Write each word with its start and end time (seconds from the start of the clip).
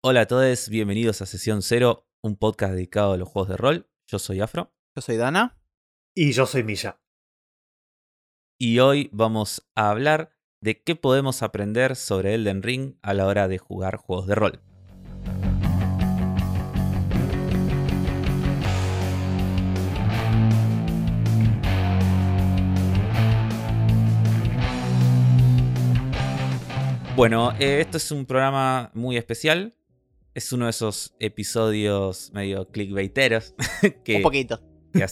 Hola 0.00 0.20
a 0.20 0.26
todos, 0.26 0.68
bienvenidos 0.68 1.22
a 1.22 1.26
Sesión 1.26 1.60
Cero, 1.60 2.06
un 2.22 2.36
podcast 2.36 2.72
dedicado 2.74 3.14
a 3.14 3.16
los 3.16 3.28
juegos 3.28 3.48
de 3.48 3.56
rol. 3.56 3.90
Yo 4.06 4.20
soy 4.20 4.40
Afro 4.40 4.72
Yo 4.94 5.02
soy 5.02 5.16
Dana. 5.16 5.58
Y 6.14 6.30
yo 6.30 6.46
soy 6.46 6.62
Milla. 6.62 7.00
y 8.60 8.78
hoy 8.78 9.10
vamos 9.12 9.68
a 9.74 9.90
hablar 9.90 10.30
de 10.62 10.80
qué 10.84 10.94
podemos 10.94 11.42
aprender 11.42 11.96
sobre 11.96 12.34
Elden 12.34 12.62
Ring 12.62 12.94
a 13.02 13.12
la 13.12 13.26
hora 13.26 13.48
de 13.48 13.58
jugar 13.58 13.96
juegos 13.96 14.28
de 14.28 14.36
rol. 14.36 14.60
Bueno, 27.16 27.52
eh, 27.58 27.80
esto 27.80 27.96
es 27.96 28.12
un 28.12 28.26
programa 28.26 28.92
muy 28.94 29.16
especial. 29.16 29.74
Es 30.38 30.52
uno 30.52 30.66
de 30.66 30.70
esos 30.70 31.14
episodios 31.18 32.30
medio 32.32 32.68
clickbaiteros 32.68 33.54
que, 34.04 34.16
Un 34.16 34.22
poquito. 34.22 34.60
que, 34.92 35.02
ha- 35.02 35.08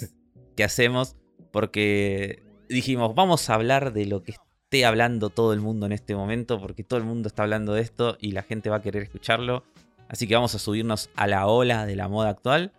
que 0.57 0.63
hacemos 0.63 1.17
porque 1.51 2.45
dijimos, 2.69 3.13
vamos 3.17 3.51
a 3.51 3.55
hablar 3.55 3.93
de 3.93 4.07
lo 4.07 4.23
que 4.23 4.33
esté 4.33 4.85
hablando 4.85 5.31
todo 5.31 5.53
el 5.53 5.61
mundo 5.61 5.87
en 5.87 5.91
este 5.93 6.15
momento, 6.15 6.61
porque 6.61 6.85
todo 6.85 6.99
el 7.01 7.05
mundo 7.07 7.27
está 7.27 7.43
hablando 7.43 7.73
de 7.75 7.81
esto 7.83 8.17
y 8.21 8.33
la 8.33 8.43
gente 8.45 8.71
va 8.71 8.77
a 8.77 8.83
querer 8.83 9.03
escucharlo. 9.03 9.65
Así 10.09 10.29
que 10.29 10.37
vamos 10.37 10.55
a 10.55 10.61
subirnos 10.61 11.11
a 11.17 11.27
la 11.27 11.49
ola 11.49 11.87
de 11.87 11.97
la 11.97 12.07
moda 12.07 12.29
actual. 12.31 12.73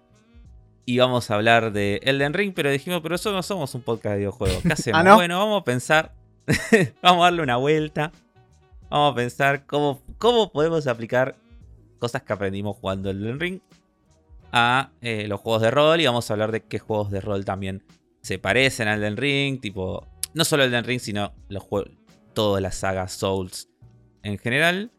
Y 0.86 1.00
vamos 1.00 1.30
a 1.30 1.36
hablar 1.36 1.74
de 1.74 2.00
Elden 2.04 2.34
Ring, 2.34 2.54
pero 2.56 2.72
dijimos, 2.72 3.02
pero 3.04 3.16
eso 3.16 3.34
no 3.34 3.44
somos 3.44 3.76
un 3.76 3.82
podcast 3.82 4.14
de 4.14 4.20
videojuegos. 4.20 4.64
¿Qué 4.64 4.72
hacemos? 4.74 5.02
¿Ah, 5.02 5.04
no? 5.04 5.16
Bueno, 5.16 5.38
vamos 5.38 5.62
a 5.62 5.66
pensar, 5.66 6.14
vamos 7.02 7.22
a 7.24 7.26
darle 7.26 7.42
una 7.44 7.58
vuelta. 7.58 8.14
Vamos 8.90 9.12
a 9.12 9.16
pensar 9.16 9.66
cómo, 9.66 10.02
cómo 10.18 10.50
podemos 10.50 10.88
aplicar 10.88 11.36
cosas 11.98 12.24
que 12.24 12.34
aprendimos 12.34 12.78
jugando 12.78 13.10
Elden 13.10 13.40
Ring 13.40 13.60
a 14.52 14.92
eh, 15.02 15.28
los 15.28 15.40
juegos 15.42 15.62
de 15.62 15.72
rol 15.72 16.00
y 16.00 16.06
vamos 16.06 16.30
a 16.30 16.34
hablar 16.34 16.52
de 16.52 16.62
qué 16.64 16.80
juegos 16.80 17.12
de 17.12 17.22
rol 17.22 17.46
también 17.46 17.84
se 18.22 18.40
parecen 18.40 18.88
al 18.88 19.00
Elden 19.00 19.18
Ring, 19.18 19.62
tipo, 19.62 20.06
no 20.34 20.46
solo 20.46 20.64
Elden 20.64 20.84
Ring, 20.84 21.00
sino 21.00 21.34
los 21.50 21.64
juegos, 21.64 21.92
toda 22.34 22.62
la 22.62 22.72
saga 22.72 23.08
Souls 23.08 23.70
en 24.24 24.38
general. 24.38 24.92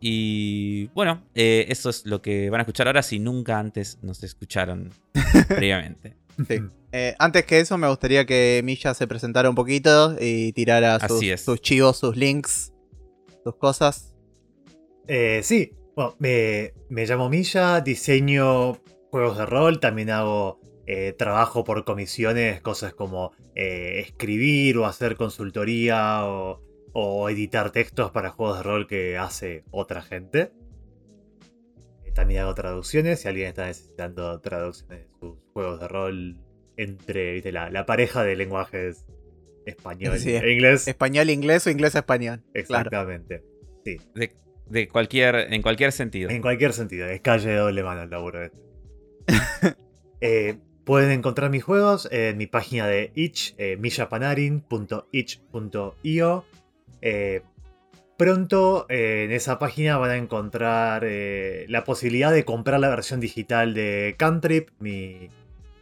Y 0.00 0.86
bueno, 0.88 1.22
eh, 1.34 1.66
eso 1.68 1.90
es 1.90 2.06
lo 2.06 2.22
que 2.22 2.50
van 2.50 2.60
a 2.60 2.62
escuchar 2.62 2.88
ahora 2.88 3.02
si 3.02 3.18
nunca 3.18 3.58
antes 3.58 3.98
nos 4.02 4.22
escucharon 4.22 4.90
previamente. 5.48 6.16
Sí. 6.48 6.60
Eh, 6.92 7.14
antes 7.18 7.44
que 7.44 7.60
eso, 7.60 7.78
me 7.78 7.88
gustaría 7.88 8.26
que 8.26 8.60
Milla 8.64 8.94
se 8.94 9.06
presentara 9.06 9.48
un 9.48 9.54
poquito 9.54 10.16
y 10.20 10.52
tirara 10.52 10.98
sus, 11.06 11.40
sus 11.40 11.60
chivos, 11.60 11.98
sus 11.98 12.16
links, 12.16 12.72
sus 13.44 13.54
cosas. 13.56 14.14
Eh, 15.06 15.40
sí, 15.42 15.72
bueno, 15.94 16.16
me, 16.18 16.72
me 16.88 17.06
llamo 17.06 17.28
Milla, 17.28 17.80
diseño 17.80 18.74
juegos 19.10 19.38
de 19.38 19.46
rol, 19.46 19.80
también 19.80 20.10
hago 20.10 20.60
eh, 20.86 21.12
trabajo 21.16 21.64
por 21.64 21.84
comisiones, 21.84 22.60
cosas 22.60 22.94
como 22.94 23.32
eh, 23.54 24.00
escribir 24.00 24.78
o 24.78 24.86
hacer 24.86 25.16
consultoría 25.16 26.24
o, 26.26 26.62
o 26.92 27.28
editar 27.28 27.70
textos 27.70 28.10
para 28.10 28.30
juegos 28.30 28.58
de 28.58 28.62
rol 28.62 28.86
que 28.86 29.18
hace 29.18 29.64
otra 29.70 30.02
gente. 30.02 30.52
Eh, 32.04 32.12
También 32.12 32.42
hago 32.42 32.54
traducciones, 32.54 33.20
si 33.20 33.28
alguien 33.28 33.48
está 33.48 33.66
necesitando 33.66 34.40
traducciones 34.40 35.00
de 35.00 35.08
sus 35.20 35.36
juegos 35.52 35.80
de 35.80 35.88
rol 35.88 36.38
entre 36.76 37.34
¿viste? 37.34 37.52
La, 37.52 37.70
la 37.70 37.84
pareja 37.84 38.24
de 38.24 38.34
lenguajes 38.34 39.04
español 39.66 40.18
Sí, 40.18 40.34
e 40.34 40.52
inglés. 40.52 40.88
Español, 40.88 41.30
inglés 41.30 41.66
o 41.66 41.70
inglés, 41.70 41.94
español. 41.94 42.40
Claro. 42.40 42.88
Exactamente. 42.88 43.44
De, 43.84 44.32
de 44.66 44.88
cualquier, 44.88 45.52
en 45.52 45.62
cualquier 45.62 45.92
sentido. 45.92 46.30
En 46.30 46.42
cualquier 46.42 46.72
sentido, 46.72 47.08
es 47.08 47.20
calle 47.20 47.50
de 47.50 47.56
doble 47.56 47.82
mano 47.82 48.02
el 48.02 48.10
laburo 48.10 48.42
este. 48.42 48.58
Eh, 50.24 50.56
pueden 50.84 51.10
encontrar 51.10 51.50
mis 51.50 51.64
juegos 51.64 52.08
en 52.12 52.36
mi 52.36 52.46
página 52.46 52.86
de 52.86 53.10
itch, 53.16 53.56
eh, 53.58 53.76
millapanarin.itch.io. 53.76 56.44
Eh, 57.00 57.42
pronto 58.16 58.86
eh, 58.88 59.24
en 59.24 59.32
esa 59.32 59.58
página 59.58 59.98
van 59.98 60.10
a 60.10 60.16
encontrar 60.16 61.02
eh, 61.04 61.66
la 61.68 61.82
posibilidad 61.82 62.32
de 62.32 62.44
comprar 62.44 62.78
la 62.78 62.88
versión 62.88 63.18
digital 63.18 63.74
de 63.74 64.14
Cantrip, 64.16 64.68
mi, 64.78 65.28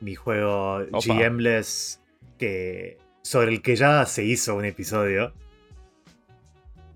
mi 0.01 0.15
juego. 0.15 0.87
GMless 0.91 2.01
que, 2.39 2.97
sobre 3.23 3.51
el 3.51 3.61
que 3.61 3.77
ya 3.77 4.07
se 4.07 4.25
hizo 4.25 4.57
un 4.57 4.65
episodio. 4.65 5.35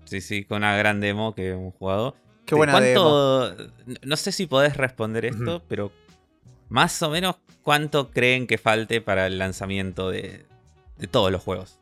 Sí, 0.05 0.21
sí, 0.21 0.45
con 0.45 0.57
una 0.57 0.75
gran 0.77 1.01
demo 1.01 1.35
que 1.35 1.49
hemos 1.51 1.73
jugado. 1.75 2.15
Qué 2.45 2.55
buena 2.55 2.79
demo. 2.79 3.01
¿Cuánto, 3.03 3.71
No 4.03 4.15
sé 4.17 4.31
si 4.31 4.45
podés 4.45 4.77
responder 4.77 5.25
esto, 5.25 5.61
pero 5.67 5.91
más 6.69 7.01
o 7.01 7.09
menos 7.09 7.35
cuánto 7.63 8.11
creen 8.11 8.45
que 8.47 8.57
falte 8.57 9.01
para 9.01 9.27
el 9.27 9.37
lanzamiento 9.39 10.09
de, 10.11 10.45
de 10.97 11.07
todos 11.07 11.31
los 11.31 11.41
juegos. 11.41 11.79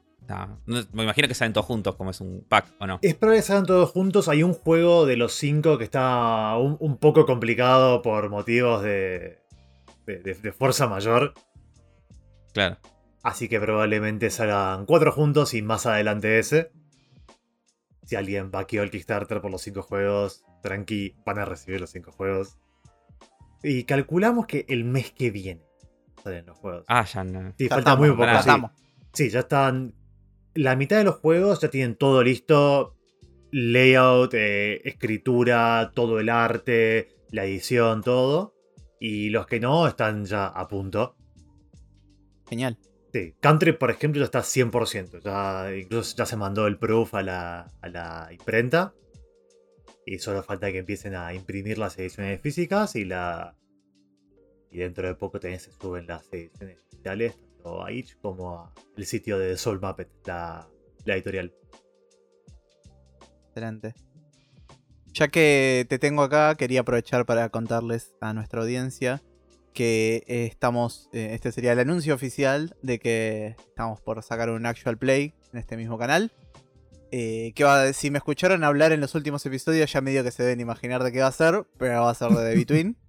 No- 0.66 0.84
me 0.94 1.03
imagino 1.03 1.28
que 1.28 1.34
salen 1.35 1.51
todos 1.53 1.66
juntos, 1.67 1.95
como 1.95 2.11
es 2.11 2.22
un 2.22 2.45
pack, 2.47 2.66
¿o 2.79 2.88
no? 2.88 2.97
Es 3.01 3.13
probable 3.13 3.39
que 3.41 3.45
salgan 3.45 3.66
todos 3.66 3.91
juntos. 3.91 4.29
Hay 4.29 4.41
un 4.41 4.53
juego 4.53 5.05
de 5.05 5.17
los 5.17 5.34
cinco 5.34 5.78
que 5.78 5.84
está 5.84 6.55
un, 6.57 6.78
un 6.79 6.97
poco 6.97 7.25
complicado 7.25 8.01
por 8.01 8.29
motivos 8.29 8.81
de, 8.84 9.40
de, 10.07 10.19
de- 10.19 10.34
de 10.35 10.51
fuerza 10.53 10.88
mayor. 10.88 11.34
Claro. 12.53 12.78
Así 13.22 13.47
que 13.50 13.59
probablemente 13.59 14.29
salgan 14.29 14.85
cuatro 14.85 15.11
juntos 15.11 15.53
y 15.53 15.61
más 15.61 15.85
adelante 15.85 16.40
ese. 16.40 16.72
Si 18.06 18.16
alguien 18.16 18.52
vaqueó 18.52 18.84
el 18.84 18.91
Kickstarter 18.91 19.41
por 19.41 19.52
los 19.52 19.62
cinco 19.62 19.81
juegos, 19.81 20.44
tranqui, 20.62 21.16
van 21.25 21.40
a 21.40 21.46
recibir 21.46 21.80
los 21.80 21.90
cinco 21.90 22.12
juegos. 22.12 22.58
Y 23.64 23.86
calculamos 23.86 24.46
que 24.46 24.66
el 24.68 24.84
mes 24.84 25.12
que 25.12 25.31
viene 25.31 25.64
salen 26.24 26.46
los 26.46 26.58
juegos. 26.58 26.86
Ah, 26.88 27.06
ya 27.06 27.24
no. 27.24 27.53
sí, 27.58 27.66
Ya 27.66 27.69
falta 27.75 27.91
estamos, 27.91 28.00
muy 28.00 28.09
poco. 28.09 28.25
Ya 28.25 28.34
sí. 28.34 28.40
estamos. 28.40 28.72
Sí, 29.14 29.30
ya 29.30 29.40
están. 29.40 29.96
La 30.53 30.75
mitad 30.75 30.97
de 30.97 31.03
los 31.03 31.16
juegos 31.16 31.62
ya 31.62 31.69
tienen 31.69 31.96
todo 31.96 32.24
listo. 32.24 32.96
Layout, 33.52 34.34
eh, 34.34 34.81
escritura, 34.88 35.91
todo 35.94 36.20
el 36.20 36.30
arte, 36.30 37.09
la 37.30 37.46
edición, 37.46 38.02
todo. 38.02 38.56
Y 39.00 39.30
los 39.30 39.47
que 39.47 39.59
no 39.59 39.88
están 39.88 40.25
ya 40.25 40.47
a 40.47 40.68
punto. 40.68 41.16
Genial. 42.47 42.78
Sí, 43.13 43.35
Country, 43.40 43.74
por 43.74 43.91
ejemplo, 43.91 44.19
ya 44.19 44.25
está 44.25 44.41
100%. 44.41 45.19
Ya, 45.19 45.75
incluso 45.75 46.16
ya 46.18 46.25
se 46.25 46.35
mandó 46.35 46.66
el 46.66 46.79
proof 46.79 47.13
a 47.13 47.22
la, 47.22 48.28
imprenta. 48.31 48.96
Y 50.03 50.18
solo 50.18 50.41
falta 50.41 50.72
que 50.72 50.79
empiecen 50.79 51.13
a 51.13 51.31
imprimir 51.34 51.78
las 51.78 51.97
ediciones 52.00 52.41
físicas 52.41 52.96
y 52.96 53.06
la. 53.06 53.56
Y 54.72 54.79
dentro 54.79 55.07
de 55.07 55.13
poco 55.13 55.40
también 55.40 55.59
se 55.59 55.72
suben 55.72 56.07
las 56.07 56.28
ediciones 56.34 56.79
digitales, 56.90 57.38
tanto 57.38 57.85
a 57.85 57.91
itch 57.91 58.18
como 58.19 58.57
a 58.57 58.73
el 58.97 59.06
sitio 59.06 59.38
de 59.38 59.56
Soul 59.57 59.79
Muppet, 59.79 60.09
la, 60.25 60.68
la 61.06 61.13
editorial. 61.13 61.53
Excelente. 63.50 63.94
Ya 65.13 65.28
que 65.28 65.85
te 65.88 66.00
tengo 66.00 66.23
acá, 66.23 66.56
quería 66.56 66.79
aprovechar 66.79 67.28
para 67.28 67.47
contarles 67.50 68.16
a 68.19 68.34
nuestra 68.34 68.62
audiencia 68.62 69.22
que 69.73 70.23
eh, 70.28 70.45
estamos, 70.45 71.09
eh, 71.13 71.31
este 71.34 71.51
sería 71.51 71.73
el 71.73 71.79
anuncio 71.79 72.13
oficial 72.16 72.75
de 72.81 73.00
que 73.00 73.56
estamos 73.67 74.00
por 74.01 74.22
sacar 74.23 74.50
un 74.50 74.66
actual 74.66 74.97
play 74.97 75.34
en 75.51 75.59
este 75.59 75.75
mismo 75.78 75.97
canal. 75.97 76.31
Eh, 77.11 77.51
que 77.56 77.63
va, 77.63 77.94
si 77.94 78.09
me 78.09 78.17
escucharon 78.17 78.63
hablar 78.63 78.91
en 78.91 79.00
los 79.00 79.13
últimos 79.13 79.45
episodios, 79.45 79.91
ya 79.91 80.01
medio 80.01 80.23
que 80.23 80.31
se 80.31 80.41
deben 80.44 80.59
imaginar 80.61 81.03
de 81.03 81.11
qué 81.11 81.22
va 81.22 81.28
a 81.28 81.31
ser, 81.31 81.66
pero 81.78 82.01
va 82.01 82.09
a 82.09 82.16
ser 82.16 82.29
de 82.29 82.50
The 82.51 82.56
Between. 82.56 82.97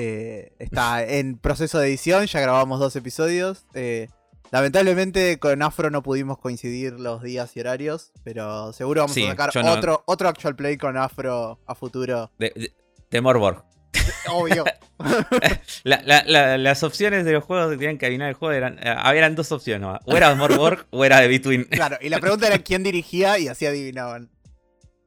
Eh, 0.00 0.52
está 0.60 1.02
en 1.04 1.38
proceso 1.38 1.80
de 1.80 1.88
edición, 1.88 2.24
ya 2.26 2.38
grabamos 2.40 2.78
dos 2.78 2.94
episodios. 2.94 3.66
eh, 3.74 4.06
lamentablemente 4.52 5.38
con 5.40 5.60
Afro 5.60 5.90
no 5.90 6.02
pudimos 6.04 6.38
coincidir 6.38 6.92
los 7.00 7.20
días 7.22 7.56
y 7.56 7.60
horarios, 7.60 8.12
pero 8.22 8.72
seguro 8.72 9.00
vamos 9.02 9.14
Sí, 9.14 9.24
a 9.24 9.30
sacar 9.30 9.50
no- 9.56 9.72
otro, 9.72 10.04
otro 10.06 10.28
actual 10.28 10.54
play 10.54 10.76
con 10.76 10.96
Afro 10.96 11.58
a 11.66 11.74
futuro. 11.74 12.30
De, 12.38 12.52
de, 12.54 12.72
de 13.10 13.20
Morborg. 13.20 13.64
Obvio. 14.30 14.64
La- 15.84 16.02
la- 16.04 16.24
la- 16.26 16.58
las 16.58 16.82
opciones 16.82 17.24
de 17.24 17.32
los 17.32 17.44
juegos 17.44 17.70
que 17.70 17.76
tenían 17.76 17.98
que 17.98 18.06
adivinar 18.06 18.28
el 18.30 18.34
juego 18.34 18.52
eran, 18.52 18.78
eh, 18.80 18.94
eran 19.14 19.34
dos 19.36 19.52
opciones. 19.52 19.82
¿no? 19.82 19.98
O 20.06 20.16
era 20.16 20.34
Morborg 20.34 20.86
o 20.90 21.04
era 21.04 21.20
de 21.20 21.28
Between. 21.28 21.64
claro, 21.64 21.96
y 22.00 22.08
la 22.08 22.18
pregunta 22.18 22.46
era 22.48 22.58
quién 22.58 22.82
dirigía 22.82 23.38
y 23.38 23.48
así 23.48 23.64
adivinaban. 23.66 24.30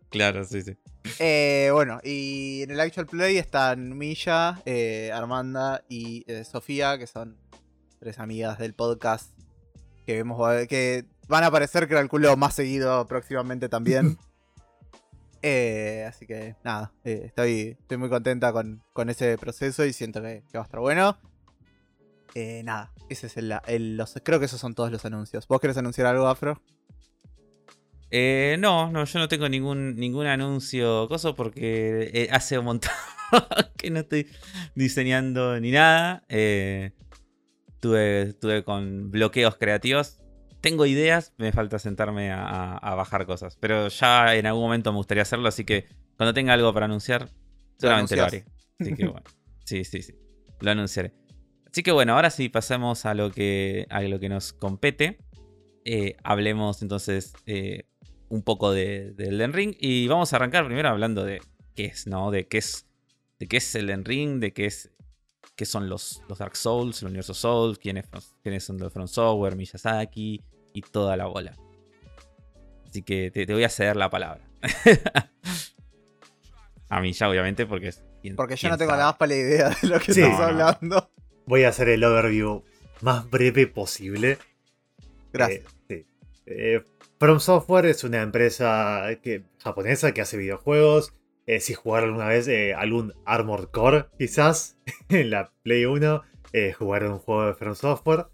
claro, 0.09 0.44
sí, 0.45 0.62
sí. 0.62 0.77
Eh, 1.19 1.69
bueno, 1.74 2.00
y 2.03 2.62
en 2.63 2.71
el 2.71 2.80
actual 2.80 3.07
play 3.07 3.38
están 3.38 3.98
Milla, 3.98 4.62
eh, 4.65 5.12
Armanda 5.13 5.83
y 5.89 6.24
eh, 6.31 6.44
Sofía, 6.45 6.97
que 6.97 7.07
son 7.07 7.38
tres 8.00 8.19
amigas 8.19 8.59
del 8.59 8.74
podcast 8.74 9.31
que 10.06 10.13
vemos 10.13 10.39
que 10.68 11.06
van 11.27 11.44
a 11.44 11.47
aparecer, 11.47 11.88
calculo, 11.88 12.36
más 12.38 12.54
seguido 12.56 13.06
próximamente 13.07 13.68
también. 13.69 14.18
Eh, 15.41 16.05
así 16.07 16.27
que 16.27 16.55
nada, 16.63 16.91
eh, 17.03 17.23
estoy, 17.25 17.77
estoy 17.79 17.97
muy 17.97 18.09
contenta 18.09 18.53
con, 18.53 18.83
con 18.93 19.09
ese 19.09 19.38
proceso 19.38 19.85
y 19.85 19.93
siento 19.93 20.21
que, 20.21 20.43
va 20.55 20.61
a 20.61 20.63
estar 20.63 20.79
bueno. 20.79 21.17
Eh, 22.35 22.61
nada, 22.63 22.91
ese 23.09 23.27
es 23.27 23.38
el, 23.38 23.97
los, 23.97 24.19
creo 24.23 24.39
que 24.39 24.45
esos 24.45 24.59
son 24.59 24.75
todos 24.75 24.91
los 24.91 25.03
anuncios. 25.05 25.47
¿Vos 25.47 25.59
querés 25.59 25.77
anunciar 25.77 26.07
algo, 26.07 26.27
Afro? 26.27 26.61
No, 28.11 28.91
no, 28.91 29.05
yo 29.05 29.19
no 29.19 29.27
tengo 29.27 29.47
ningún, 29.47 29.95
ningún 29.95 30.27
anuncio, 30.27 31.07
cosa, 31.07 31.33
porque 31.33 32.27
hace 32.31 32.59
un 32.59 32.65
montón 32.65 32.91
que 33.77 33.89
no 33.89 33.99
estoy 33.99 34.27
diseñando 34.75 35.59
ni 35.59 35.71
nada. 35.71 36.23
Eh, 36.29 36.91
tuve, 37.81 38.63
con 38.63 39.11
bloqueos 39.11 39.57
creativos. 39.57 40.20
Tengo 40.61 40.85
ideas, 40.85 41.33
me 41.37 41.51
falta 41.51 41.79
sentarme 41.79 42.31
a, 42.31 42.95
bajar 42.95 43.25
cosas. 43.25 43.57
Pero 43.59 43.87
ya 43.87 44.35
en 44.35 44.45
algún 44.45 44.63
momento 44.63 44.91
me 44.91 44.97
gustaría 44.97 45.23
hacerlo, 45.23 45.47
así 45.47 45.65
que 45.65 45.87
cuando 46.17 46.33
tenga 46.33 46.53
algo 46.53 46.73
para 46.73 46.85
anunciar, 46.85 47.29
seguramente 47.77 48.15
lo, 48.15 48.23
haré. 48.23 48.45
Así 48.79 48.95
que 48.95 49.05
bueno, 49.05 49.25
sí, 49.65 49.83
sí, 49.83 50.01
sí, 50.01 50.13
lo 50.59 50.71
anunciaré. 50.71 51.13
Así 51.69 51.83
que 51.83 51.91
bueno, 51.91 52.13
ahora 52.13 52.29
sí 52.29 52.49
pasamos 52.49 53.05
a 53.05 53.13
lo 53.13 53.31
que, 53.31 53.87
a 53.89 54.01
lo 54.01 54.19
que 54.19 54.29
nos 54.29 54.53
compete. 54.53 55.17
hablemos 56.23 56.81
entonces 56.81 57.33
un 58.31 58.43
poco 58.43 58.71
de, 58.71 59.13
Elden 59.17 59.53
Ring. 59.53 59.75
Y 59.79 60.07
vamos 60.07 60.33
a 60.33 60.37
arrancar 60.37 60.65
primero 60.65 60.89
hablando 60.89 61.23
de 61.23 61.41
qué 61.75 61.85
es, 61.85 62.07
¿no? 62.07 62.31
De 62.31 62.47
qué 62.47 62.57
es, 62.59 62.87
de 63.39 63.47
qué 63.47 63.57
es 63.57 63.75
Elden 63.75 64.05
Ring, 64.05 64.39
de 64.39 64.53
qué 64.53 64.65
es 64.65 64.91
qué 65.61 65.65
son 65.65 65.87
los, 65.87 66.23
los 66.27 66.39
Dark 66.39 66.55
Souls, 66.55 67.03
el 67.03 67.09
universo 67.09 67.35
Souls, 67.35 67.77
quiénes, 67.77 68.09
quiénes 68.41 68.63
son 68.63 68.79
los 68.79 68.91
From 68.91 69.07
Software, 69.07 69.55
Miyazaki 69.55 70.43
y 70.73 70.81
toda 70.81 71.15
la 71.15 71.27
bola. 71.27 71.55
Así 72.89 73.03
que 73.03 73.29
te, 73.29 73.45
voy 73.45 73.63
a 73.63 73.69
ceder 73.69 73.95
la 73.95 74.09
palabra. 74.09 74.41
a 76.89 76.99
mí 76.99 77.13
ya, 77.13 77.29
obviamente, 77.29 77.67
porque 77.67 77.89
es. 77.89 78.03
porque 78.35 78.55
yo 78.55 78.69
no 78.69 78.77
tengo 78.79 78.93
nada 78.93 79.05
más 79.05 79.17
para 79.17 79.29
la 79.29 79.35
idea 79.35 79.69
de 79.69 79.87
lo 79.87 79.99
que 79.99 80.13
estamos 80.13 80.39
hablando. 80.39 81.11
Voy 81.45 81.63
a 81.63 81.69
hacer 81.69 81.89
el 81.89 82.03
overview 82.03 82.63
más 83.01 83.29
breve 83.29 83.67
posible. 83.67 84.39
Gracias. 85.31 85.63
Eh, 85.89 86.05
sí. 86.07 86.07
Eh, 86.47 86.83
From 87.19 87.39
Software 87.39 87.85
es 87.85 88.03
una 88.03 88.23
empresa 88.23 89.05
que, 89.21 89.43
japonesa 89.59 90.11
que 90.11 90.21
hace 90.21 90.37
videojuegos. 90.37 91.13
Eh, 91.51 91.59
si 91.59 91.74
jugaron 91.74 92.12
alguna 92.12 92.30
vez 92.30 92.48
eh, 92.48 92.74
algún 92.74 93.13
Armored 93.25 93.71
Core, 93.71 94.06
quizás, 94.18 94.77
en 95.09 95.31
la 95.31 95.51
Play 95.63 95.83
1, 95.83 96.21
eh, 96.53 96.71
jugaron 96.71 97.12
un 97.12 97.19
juego 97.19 97.48
de 97.48 97.53
From 97.56 97.75
Software. 97.75 98.27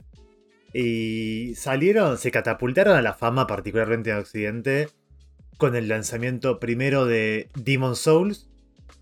Y 0.71 1.55
salieron, 1.55 2.19
se 2.19 2.29
catapultaron 2.29 2.95
a 2.95 3.01
la 3.01 3.15
fama, 3.15 3.47
particularmente 3.47 4.11
en 4.11 4.17
Occidente, 4.17 4.89
con 5.57 5.75
el 5.75 5.87
lanzamiento 5.87 6.59
primero 6.59 7.07
de 7.07 7.49
Demon 7.55 7.95
Souls 7.95 8.51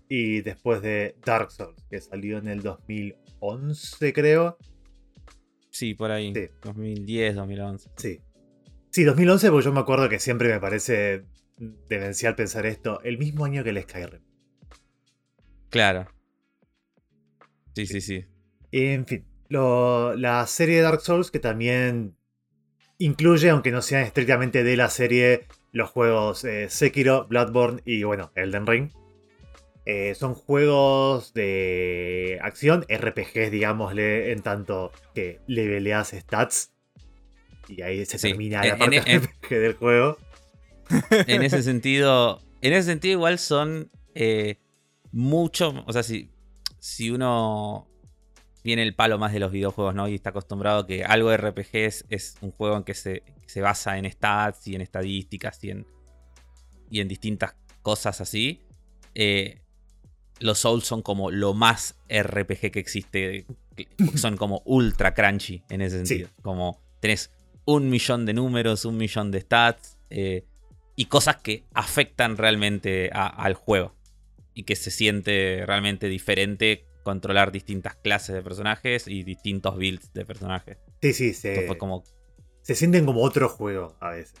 y 0.08 0.40
después 0.40 0.80
de 0.80 1.16
Dark 1.22 1.50
Souls, 1.50 1.84
que 1.90 2.00
salió 2.00 2.38
en 2.38 2.48
el 2.48 2.62
2011, 2.62 4.14
creo. 4.14 4.56
Sí, 5.68 5.92
por 5.92 6.10
ahí. 6.10 6.32
2010, 6.62 7.34
2011. 7.34 7.90
Sí. 7.96 8.20
Sí, 8.88 9.04
2011, 9.04 9.50
porque 9.50 9.64
yo 9.66 9.72
me 9.74 9.80
acuerdo 9.80 10.08
que 10.08 10.18
siempre 10.18 10.48
me 10.48 10.58
parece 10.58 11.26
demencial 11.56 12.34
pensar 12.34 12.66
esto, 12.66 13.00
el 13.02 13.18
mismo 13.18 13.44
año 13.44 13.64
que 13.64 13.70
el 13.70 13.82
Skyrim. 13.82 14.22
Claro. 15.70 16.08
Sí, 17.74 17.86
sí, 17.86 18.00
sí. 18.00 18.24
En 18.72 19.06
fin, 19.06 19.26
la 19.48 20.44
serie 20.46 20.76
de 20.76 20.82
Dark 20.82 21.00
Souls 21.00 21.30
que 21.30 21.38
también 21.38 22.16
incluye, 22.98 23.50
aunque 23.50 23.70
no 23.70 23.82
sean 23.82 24.02
estrictamente 24.02 24.64
de 24.64 24.76
la 24.76 24.88
serie, 24.88 25.46
los 25.72 25.90
juegos 25.90 26.44
eh, 26.44 26.68
Sekiro, 26.70 27.26
Bloodborne 27.26 27.82
y 27.84 28.02
bueno, 28.02 28.32
Elden 28.34 28.66
Ring. 28.66 28.90
Eh, 29.84 30.16
son 30.16 30.34
juegos 30.34 31.32
de 31.32 32.40
acción, 32.42 32.84
RPGs, 32.88 33.52
digámosle, 33.52 34.32
en 34.32 34.42
tanto 34.42 34.90
que 35.14 35.40
leveleas 35.46 36.08
stats 36.10 36.72
y 37.68 37.82
ahí 37.82 38.04
se 38.04 38.18
termina 38.18 38.64
la 38.64 38.76
parte 38.76 39.20
del 39.50 39.74
juego. 39.74 40.18
En 41.10 41.42
ese 41.42 41.62
sentido, 41.62 42.42
en 42.60 42.72
ese 42.72 42.88
sentido 42.88 43.12
igual 43.12 43.38
son 43.38 43.90
eh, 44.14 44.58
mucho, 45.12 45.84
o 45.86 45.92
sea, 45.92 46.02
si, 46.02 46.30
si 46.78 47.10
uno 47.10 47.88
tiene 48.62 48.82
el 48.82 48.94
palo 48.94 49.18
más 49.18 49.32
de 49.32 49.38
los 49.40 49.52
videojuegos, 49.52 49.94
¿no? 49.94 50.08
Y 50.08 50.14
está 50.14 50.30
acostumbrado 50.30 50.80
a 50.80 50.86
que 50.86 51.04
algo 51.04 51.30
de 51.30 51.36
RPGs 51.36 52.06
es 52.08 52.36
un 52.40 52.50
juego 52.50 52.76
en 52.76 52.82
que 52.82 52.94
se, 52.94 53.22
se 53.46 53.60
basa 53.60 53.96
en 53.96 54.10
stats 54.10 54.66
y 54.66 54.74
en 54.74 54.80
estadísticas 54.80 55.62
y 55.62 55.70
en, 55.70 55.86
y 56.90 57.00
en 57.00 57.08
distintas 57.08 57.54
cosas 57.82 58.20
así. 58.20 58.62
Eh, 59.14 59.62
los 60.40 60.58
Souls 60.58 60.84
son 60.84 61.02
como 61.02 61.30
lo 61.30 61.54
más 61.54 61.96
RPG 62.08 62.72
que 62.72 62.80
existe. 62.80 63.46
Son 64.16 64.38
como 64.38 64.62
ultra 64.64 65.12
crunchy 65.12 65.62
en 65.68 65.82
ese 65.82 66.04
sentido. 66.04 66.30
Como 66.42 66.80
tenés 67.00 67.30
un 67.66 67.90
millón 67.90 68.24
de 68.24 68.32
números, 68.32 68.86
un 68.86 68.96
millón 68.96 69.30
de 69.30 69.42
stats 69.42 69.98
eh, 70.08 70.46
y 70.96 71.06
cosas 71.06 71.36
que 71.36 71.64
afectan 71.74 72.36
realmente 72.36 73.10
al 73.12 73.54
juego 73.54 73.94
y 74.54 74.64
que 74.64 74.74
se 74.74 74.90
siente 74.90 75.62
realmente 75.66 76.08
diferente 76.08 76.86
controlar 77.02 77.52
distintas 77.52 77.94
clases 77.94 78.34
de 78.34 78.42
personajes 78.42 79.06
y 79.06 79.22
distintos 79.22 79.76
builds 79.76 80.12
de 80.12 80.24
personajes. 80.24 80.78
Sí, 81.02 81.12
sí, 81.12 81.34
se, 81.34 81.66
como... 81.78 82.02
se 82.62 82.74
sienten 82.74 83.06
como 83.06 83.22
otro 83.22 83.48
juego 83.48 83.96
a 84.00 84.10
veces. 84.10 84.34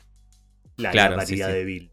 La, 0.76 0.90
variedad 1.10 1.52
de 1.52 1.64
builds. 1.64 1.92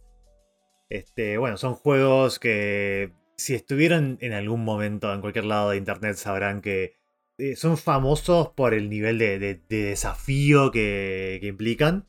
Este, 0.89 1.37
bueno, 1.37 1.57
son 1.57 1.75
juegos 1.75 2.39
que 2.39 3.11
si 3.37 3.55
estuvieran 3.55 4.17
en 4.21 4.33
algún 4.33 4.63
momento 4.63 5.13
en 5.13 5.21
cualquier 5.21 5.45
lado 5.45 5.71
de 5.71 5.77
internet 5.77 6.15
sabrán 6.15 6.61
que 6.61 6.95
eh, 7.37 7.55
son 7.55 7.77
famosos 7.77 8.49
por 8.49 8.73
el 8.73 8.89
nivel 8.89 9.17
de, 9.17 9.61
desafío 9.67 10.71
que, 10.71 11.39
implican. 11.41 12.07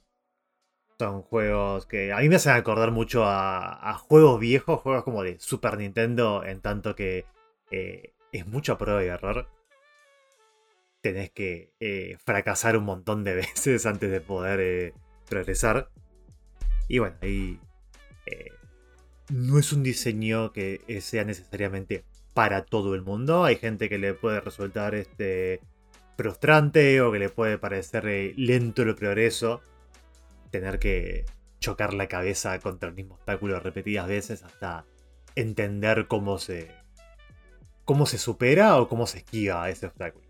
Son 1.05 1.21
juegos 1.21 1.85
que 1.85 2.15
a 2.15 2.19
mí 2.21 2.31
me 2.31 2.37
hacen 2.37 2.53
acordar 2.53 2.91
mucho 2.91 3.25
a, 3.27 3.95
juegos 4.09 4.41
viejos, 4.41 4.81
juegos 4.81 5.05
como 5.05 5.23
de 5.23 5.39
Super 5.39 5.77
Nintendo, 5.77 6.43
en 6.43 6.63
tanto 6.63 6.97
que 6.97 7.27
eh, 7.71 8.15
es 8.33 8.47
mucho 8.47 8.79
prueba 8.79 9.05
y 9.05 9.09
error. 9.09 9.51
Tenés 11.03 11.31
que 11.31 11.75
eh, 11.79 12.17
fracasar 12.25 12.79
un 12.79 12.85
montón 12.85 13.23
de 13.23 13.35
veces 13.35 13.85
antes 13.85 14.11
de 14.11 14.23
poder 14.23 14.95
progresar. 15.29 15.91
Y 16.89 17.01
bueno, 17.01 17.17
ahí 17.21 17.61
no 19.31 19.59
es 19.59 19.75
un 19.75 19.83
diseño 19.83 20.53
que 20.53 20.81
sea 21.03 21.25
necesariamente 21.25 22.07
para 22.33 22.65
todo 22.65 22.95
el 22.95 23.03
mundo. 23.03 23.45
Hay 23.45 23.57
gente 23.57 23.91
que 23.91 23.99
le 23.99 24.15
puede 24.15 24.41
resultar 24.41 24.95
este, 24.95 25.61
frustrante 26.17 27.03
o 27.03 27.13
que 27.13 27.19
le 27.19 27.29
puede 27.29 27.59
parecer 27.59 28.09
eh, 28.09 28.33
lento 28.39 28.81
el 28.81 28.95
progreso. 28.95 29.61
Tener 30.55 30.79
que 30.79 31.25
chocar 31.59 31.95
la 31.95 32.07
cabeza 32.07 32.57
contra 32.61 32.89
el 32.89 32.95
mismo 32.95 33.17
obstáculo 33.17 33.59
repetidas 33.59 34.07
veces 34.07 34.45
hasta 34.45 34.85
entender 35.35 36.07
cómo 36.07 36.39
se, 36.39 36.71
cómo 37.85 38.07
se 38.07 38.19
supera 38.19 38.81
o 38.81 38.87
cómo 38.89 39.09
se 39.09 39.19
esquiva 39.19 39.69
ese 39.69 39.87
obstáculo. 39.87 40.25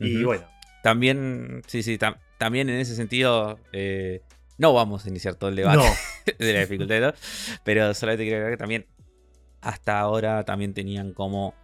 Y 0.00 0.24
bueno. 0.24 0.44
También, 0.82 1.62
sí, 1.68 1.84
sí, 1.84 2.00
también 2.36 2.68
en 2.68 2.80
ese 2.80 2.96
sentido, 2.96 3.60
eh, 3.70 4.22
no 4.58 4.72
vamos 4.72 5.06
a 5.06 5.08
iniciar 5.08 5.36
todo 5.36 5.50
el 5.50 5.54
debate 5.54 5.88
de 6.40 6.52
la 6.52 6.60
dificultad, 6.62 7.14
pero 7.62 7.94
solamente 7.94 8.24
quiero 8.24 8.38
agregar 8.38 8.54
que 8.54 8.60
también 8.60 8.86
hasta 9.60 10.00
ahora 10.00 10.44
también 10.44 10.74
tenían 10.74 11.12
como... 11.12 11.54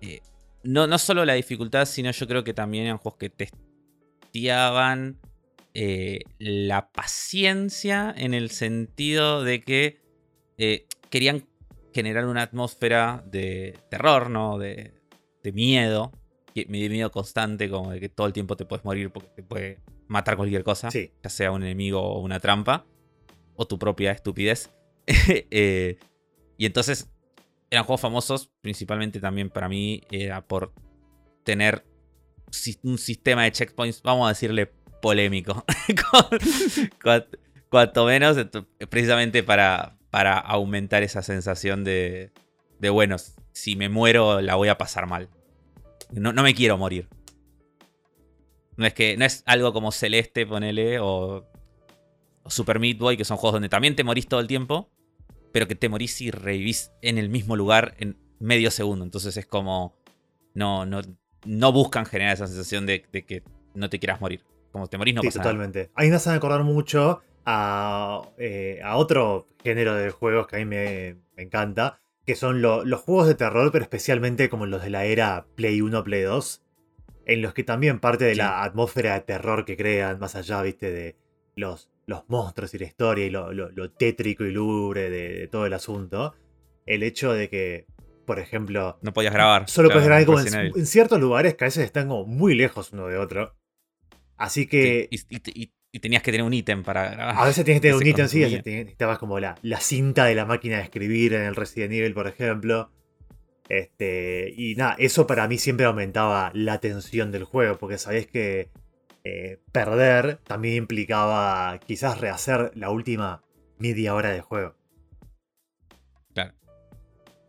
Eh, 0.00 0.22
no, 0.62 0.86
no 0.86 0.96
solo 0.96 1.26
la 1.26 1.34
dificultad, 1.34 1.84
sino 1.84 2.10
yo 2.10 2.26
creo 2.26 2.42
que 2.42 2.54
también 2.54 2.86
eran 2.86 2.96
juegos 2.96 3.18
que 3.18 3.28
testeaban 3.28 5.18
eh, 5.74 6.20
la 6.38 6.92
paciencia 6.92 8.14
en 8.16 8.32
el 8.32 8.50
sentido 8.50 9.42
de 9.42 9.62
que 9.62 10.00
eh, 10.56 10.86
querían 11.10 11.48
generar 11.92 12.26
una 12.26 12.42
atmósfera 12.42 13.24
de 13.26 13.76
terror, 13.90 14.30
¿no? 14.30 14.56
De, 14.56 14.94
de 15.42 15.52
miedo, 15.52 16.12
de 16.54 16.66
miedo 16.66 17.10
constante, 17.10 17.68
como 17.68 17.90
de 17.90 17.98
que 17.98 18.08
todo 18.08 18.26
el 18.28 18.32
tiempo 18.32 18.56
te 18.56 18.64
puedes 18.64 18.84
morir 18.84 19.10
porque 19.10 19.30
te 19.30 19.42
puede 19.42 19.80
matar 20.06 20.36
cualquier 20.36 20.62
cosa, 20.62 20.90
ya 20.90 21.28
sea 21.28 21.50
un 21.50 21.64
enemigo 21.64 22.00
o 22.00 22.20
una 22.20 22.38
trampa, 22.38 22.86
o 23.56 23.66
tu 23.66 23.78
propia 23.78 24.12
estupidez. 24.12 24.70
y 25.50 26.66
entonces 26.66 27.10
eran 27.70 27.84
juegos 27.84 28.00
famosos, 28.00 28.52
principalmente 28.60 29.18
también 29.18 29.50
para 29.50 29.68
mí, 29.68 30.02
era 30.10 30.46
por 30.46 30.72
tener 31.42 31.84
un 32.82 32.98
sistema 32.98 33.42
de 33.42 33.52
checkpoints, 33.52 34.02
vamos 34.02 34.26
a 34.26 34.28
decirle 34.28 34.72
polémico. 35.04 35.64
Cuanto 37.68 38.06
menos, 38.06 38.38
precisamente 38.88 39.42
para, 39.42 39.98
para 40.10 40.38
aumentar 40.38 41.02
esa 41.02 41.22
sensación 41.22 41.84
de, 41.84 42.32
bueno, 42.90 43.16
si 43.52 43.76
me 43.76 43.88
muero 43.88 44.40
la 44.40 44.54
voy 44.54 44.68
a 44.68 44.78
pasar 44.78 45.06
mal. 45.06 45.28
No, 46.10 46.32
no 46.32 46.42
me 46.42 46.54
quiero 46.54 46.78
morir. 46.78 47.08
No 48.76 48.86
es 48.86 48.94
que 48.94 49.16
no 49.16 49.26
es 49.26 49.42
algo 49.46 49.72
como 49.72 49.92
Celeste, 49.92 50.46
ponele, 50.46 50.98
o, 50.98 51.46
o 52.42 52.50
Super 52.50 52.80
Meat 52.80 52.98
Boy, 52.98 53.16
que 53.16 53.24
son 53.24 53.36
juegos 53.36 53.54
donde 53.54 53.68
también 53.68 53.94
te 53.94 54.04
morís 54.04 54.26
todo 54.26 54.40
el 54.40 54.46
tiempo 54.46 54.90
pero 55.54 55.68
que 55.68 55.76
te 55.76 55.88
morís 55.88 56.20
y 56.20 56.32
revivís 56.32 56.90
en 57.00 57.16
el 57.16 57.28
mismo 57.28 57.54
lugar 57.54 57.94
en 58.00 58.18
medio 58.40 58.72
segundo. 58.72 59.04
Entonces 59.04 59.36
es 59.36 59.46
como. 59.46 59.94
No, 60.52 60.84
no, 60.84 61.00
no 61.44 61.70
buscan 61.70 62.06
generar 62.06 62.34
esa 62.34 62.48
sensación 62.48 62.86
de, 62.86 63.02
que 63.02 63.44
no 63.72 63.88
te 63.88 64.00
quieras 64.00 64.20
morir. 64.20 64.42
Como 64.74 64.88
te 64.88 64.98
morís, 64.98 65.14
no 65.14 65.20
sí, 65.20 65.28
pasa 65.28 65.38
totalmente. 65.38 65.92
Ahí 65.94 66.10
me 66.10 66.16
hacen 66.16 66.32
acordar 66.32 66.64
mucho 66.64 67.22
a, 67.46 68.22
eh, 68.38 68.80
a 68.82 68.96
otro 68.96 69.46
género 69.62 69.94
de 69.94 70.10
juegos 70.10 70.48
que 70.48 70.56
a 70.56 70.58
mí 70.58 70.64
me, 70.64 71.14
me 71.36 71.44
encanta, 71.44 72.00
que 72.26 72.34
son 72.34 72.60
lo- 72.60 72.84
los 72.84 73.00
juegos 73.00 73.28
de 73.28 73.36
terror, 73.36 73.70
pero 73.70 73.84
especialmente 73.84 74.48
como 74.48 74.66
los 74.66 74.82
de 74.82 74.90
la 74.90 75.04
era 75.04 75.46
Play 75.54 75.80
1, 75.80 76.02
Play 76.02 76.22
2, 76.22 76.64
en 77.24 77.40
los 77.40 77.54
que 77.54 77.62
también 77.62 78.00
parte 78.00 78.24
de 78.24 78.32
Sí. 78.32 78.38
la 78.38 78.64
atmósfera 78.64 79.14
de 79.14 79.20
terror 79.20 79.64
que 79.64 79.76
crean, 79.76 80.18
más 80.18 80.34
allá, 80.34 80.60
viste, 80.62 80.90
de 80.90 81.16
los, 81.54 81.88
los 82.06 82.28
monstruos 82.28 82.74
y 82.74 82.78
la 82.78 82.86
historia 82.86 83.26
y 83.26 83.30
lo, 83.30 83.52
lo- 83.52 83.70
lo 83.70 83.92
tétrico 83.92 84.42
y 84.42 84.50
lúgubre 84.50 85.08
de, 85.08 85.38
de 85.38 85.46
todo 85.46 85.66
el 85.66 85.72
asunto, 85.74 86.34
el 86.84 87.04
hecho 87.04 87.32
de 87.32 87.48
que, 87.48 87.86
por 88.26 88.40
ejemplo, 88.40 88.98
No 89.02 89.12
podías 89.12 89.32
grabar. 89.34 89.68
Solo 89.68 89.90
claro, 89.90 90.00
puedes 90.00 90.08
grabar 90.08 90.26
como 90.26 90.40
en, 90.40 90.72
en 90.76 90.86
ciertos 90.86 91.20
lugares 91.20 91.54
que 91.54 91.62
a 91.62 91.68
veces 91.68 91.84
están 91.84 92.08
como 92.08 92.26
muy 92.26 92.56
lejos 92.56 92.92
uno 92.92 93.06
de 93.06 93.18
otro. 93.18 93.54
Así 94.36 94.66
que 94.66 95.08
Sí, 95.10 95.26
y, 95.30 95.36
y- 95.36 95.62
y- 95.64 95.72
y 95.92 96.00
tenías 96.00 96.22
que 96.24 96.32
tener 96.32 96.44
un 96.44 96.52
ítem 96.52 96.82
para 96.82 97.08
grabar. 97.10 97.36
a 97.38 97.44
veces 97.46 97.64
tienes 97.64 97.80
que 97.80 97.88
tener 97.88 97.96
un 98.02 98.06
ítem, 98.08 98.26
sí, 98.28 98.40
necesitabas 98.40 99.18
como 99.18 99.38
la, 99.38 99.54
la 99.62 99.78
cinta 99.80 100.24
de 100.24 100.34
la 100.34 100.44
máquina 100.44 100.78
de 100.78 100.82
escribir 100.84 101.34
en 101.34 101.42
el 101.42 101.54
Resident 101.54 101.92
Evil, 101.92 102.14
por 102.14 102.26
ejemplo. 102.26 102.90
Este, 103.68 104.52
y 104.56 104.74
nada, 104.74 104.96
eso 104.98 105.26
para 105.26 105.46
mí 105.48 105.56
siempre 105.56 105.86
aumentaba 105.86 106.50
la 106.54 106.80
tensión 106.80 107.30
del 107.32 107.44
juego, 107.44 107.78
porque 107.78 107.96
sabés 107.96 108.26
que 108.26 108.70
eh, 109.24 109.60
perder 109.72 110.36
también 110.38 110.74
implicaba 110.76 111.78
quizás 111.86 112.20
rehacer 112.20 112.72
la 112.74 112.90
última 112.90 113.42
media 113.78 114.14
hora 114.14 114.30
de 114.32 114.40
juego. 114.42 114.74
Claro. 116.34 116.52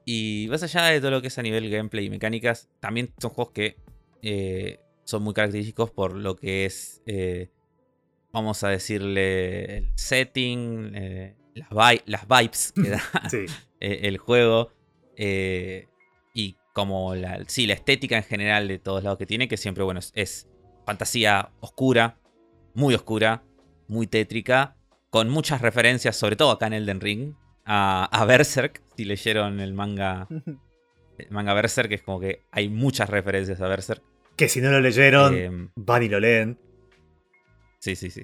Y 0.05 0.47
más 0.49 0.63
allá 0.63 0.83
de 0.85 0.99
todo 0.99 1.11
lo 1.11 1.21
que 1.21 1.27
es 1.27 1.37
a 1.37 1.41
nivel 1.41 1.69
gameplay 1.69 2.05
y 2.05 2.09
mecánicas, 2.09 2.69
también 2.79 3.11
son 3.17 3.31
juegos 3.31 3.53
que 3.53 3.75
eh, 4.21 4.79
son 5.05 5.23
muy 5.23 5.33
característicos 5.33 5.91
por 5.91 6.13
lo 6.13 6.35
que 6.35 6.65
es, 6.65 7.01
eh, 7.05 7.49
vamos 8.33 8.63
a 8.63 8.69
decirle, 8.69 9.77
el 9.77 9.91
setting, 9.95 10.91
eh, 10.95 11.35
las, 11.53 11.69
vi- 11.69 12.01
las 12.05 12.27
vibes 12.27 12.73
que 12.75 12.89
da 12.89 13.01
Sí, 13.29 13.45
eh, 13.79 13.99
el 14.03 14.17
juego 14.17 14.71
eh, 15.15 15.87
y 16.33 16.57
como 16.73 17.15
la, 17.15 17.41
sí, 17.47 17.65
la 17.67 17.73
estética 17.75 18.17
en 18.17 18.23
general 18.23 18.67
de 18.67 18.79
todos 18.79 19.03
lados 19.03 19.17
que 19.17 19.25
tiene, 19.25 19.47
que 19.47 19.55
siempre, 19.57 19.83
bueno, 19.85 19.99
es, 20.01 20.11
es 20.15 20.47
fantasía 20.85 21.51
oscura, 21.61 22.19
muy 22.73 22.93
oscura, 22.93 23.43
muy 23.87 24.07
tétrica, 24.07 24.75
con 25.09 25.29
muchas 25.29 25.61
referencias, 25.61 26.17
sobre 26.17 26.35
todo 26.35 26.51
acá 26.51 26.67
en 26.67 26.73
Elden 26.73 26.99
Ring, 26.99 27.35
a, 27.63 28.05
a 28.11 28.25
Berserk, 28.25 28.81
si 28.97 29.05
leyeron 29.05 29.61
el 29.61 29.73
manga, 29.73 30.27
el 31.17 31.31
manga 31.31 31.53
Berserk, 31.53 31.91
es 31.93 32.01
como 32.01 32.19
que 32.19 32.43
hay 32.51 32.67
muchas 32.67 33.09
referencias 33.09 33.61
a 33.61 33.67
Berserk. 33.69 34.03
Que 34.35 34.49
si 34.49 34.61
no 34.61 34.71
lo 34.71 34.81
leyeron, 34.81 35.35
Eh, 35.35 35.69
van 35.75 36.03
y 36.03 36.09
lo 36.09 36.19
leen. 36.19 36.57
sí, 37.79 37.95
sí, 37.95 38.09
sí. 38.09 38.23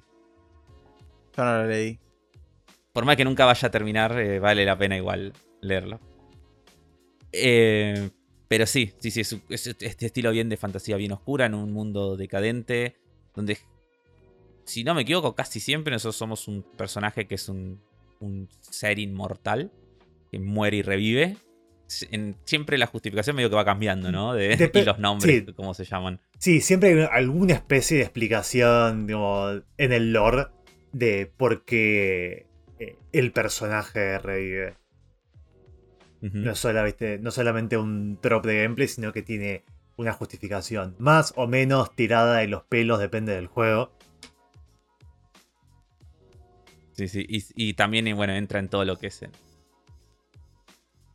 Yo 1.35 1.43
no 1.45 1.57
lo 1.63 1.67
leí. 1.67 1.99
Por 2.93 3.05
más 3.05 3.15
que 3.15 3.23
nunca 3.23 3.45
vaya 3.45 3.67
a 3.67 3.71
terminar, 3.71 4.19
eh, 4.19 4.39
vale 4.39 4.65
la 4.65 4.77
pena 4.77 4.97
igual 4.97 5.31
leerlo. 5.61 5.99
Eh, 7.31 8.09
pero 8.47 8.65
sí, 8.65 8.91
sí, 8.99 9.11
sí, 9.11 9.21
es, 9.21 9.37
es 9.49 9.67
este 9.67 10.05
estilo 10.05 10.31
bien 10.31 10.49
de 10.49 10.57
fantasía, 10.57 10.97
bien 10.97 11.13
oscura, 11.13 11.45
en 11.45 11.53
un 11.53 11.71
mundo 11.71 12.17
decadente, 12.17 12.97
donde, 13.33 13.57
si 14.65 14.83
no 14.83 14.93
me 14.93 15.03
equivoco, 15.03 15.35
casi 15.35 15.61
siempre 15.61 15.93
nosotros 15.93 16.17
somos 16.17 16.49
un 16.49 16.63
personaje 16.63 17.27
que 17.27 17.35
es 17.35 17.47
un, 17.47 17.81
un 18.19 18.49
ser 18.59 18.99
inmortal, 18.99 19.71
que 20.29 20.39
muere 20.39 20.77
y 20.77 20.81
revive. 20.81 21.37
En- 22.09 22.35
siempre 22.45 22.77
la 22.77 22.87
justificación 22.87 23.35
medio 23.35 23.49
que 23.49 23.55
va 23.55 23.65
cambiando, 23.65 24.11
¿no? 24.11 24.33
De, 24.33 24.71
y 24.73 24.81
los 24.83 24.99
nombres, 24.99 25.43
sí. 25.45 25.53
cómo 25.53 25.73
se 25.73 25.85
llaman. 25.85 26.19
Sí, 26.37 26.61
siempre 26.61 26.89
hay 26.93 27.07
alguna 27.11 27.53
especie 27.53 27.97
de 27.97 28.03
explicación 28.03 29.07
digamos, 29.07 29.63
en 29.77 29.93
el 29.93 30.13
lore 30.13 30.47
de 30.91 31.31
por 31.37 31.63
qué 31.65 32.47
eh, 32.79 32.95
el 33.11 33.31
personaje 33.31 34.19
revive. 34.19 34.75
No, 36.21 36.53
¿viste? 36.83 37.17
no 37.17 37.31
solamente 37.31 37.77
un 37.77 38.19
drop 38.21 38.45
de 38.45 38.61
gameplay, 38.61 38.87
sino 38.87 39.11
que 39.11 39.23
tiene 39.23 39.63
una 39.97 40.13
justificación. 40.13 40.95
Más 40.99 41.33
o 41.35 41.47
menos 41.47 41.95
tirada 41.95 42.37
de 42.37 42.47
los 42.47 42.63
pelos, 42.63 42.99
depende 42.99 43.33
del 43.33 43.47
juego. 43.47 43.91
Sí, 46.93 47.07
sí. 47.07 47.25
Y, 47.27 47.43
y 47.55 47.73
también, 47.73 48.15
bueno, 48.15 48.33
entra 48.33 48.59
en 48.59 48.69
todo 48.69 48.85
lo 48.85 48.97
que 48.97 49.07
es 49.07 49.25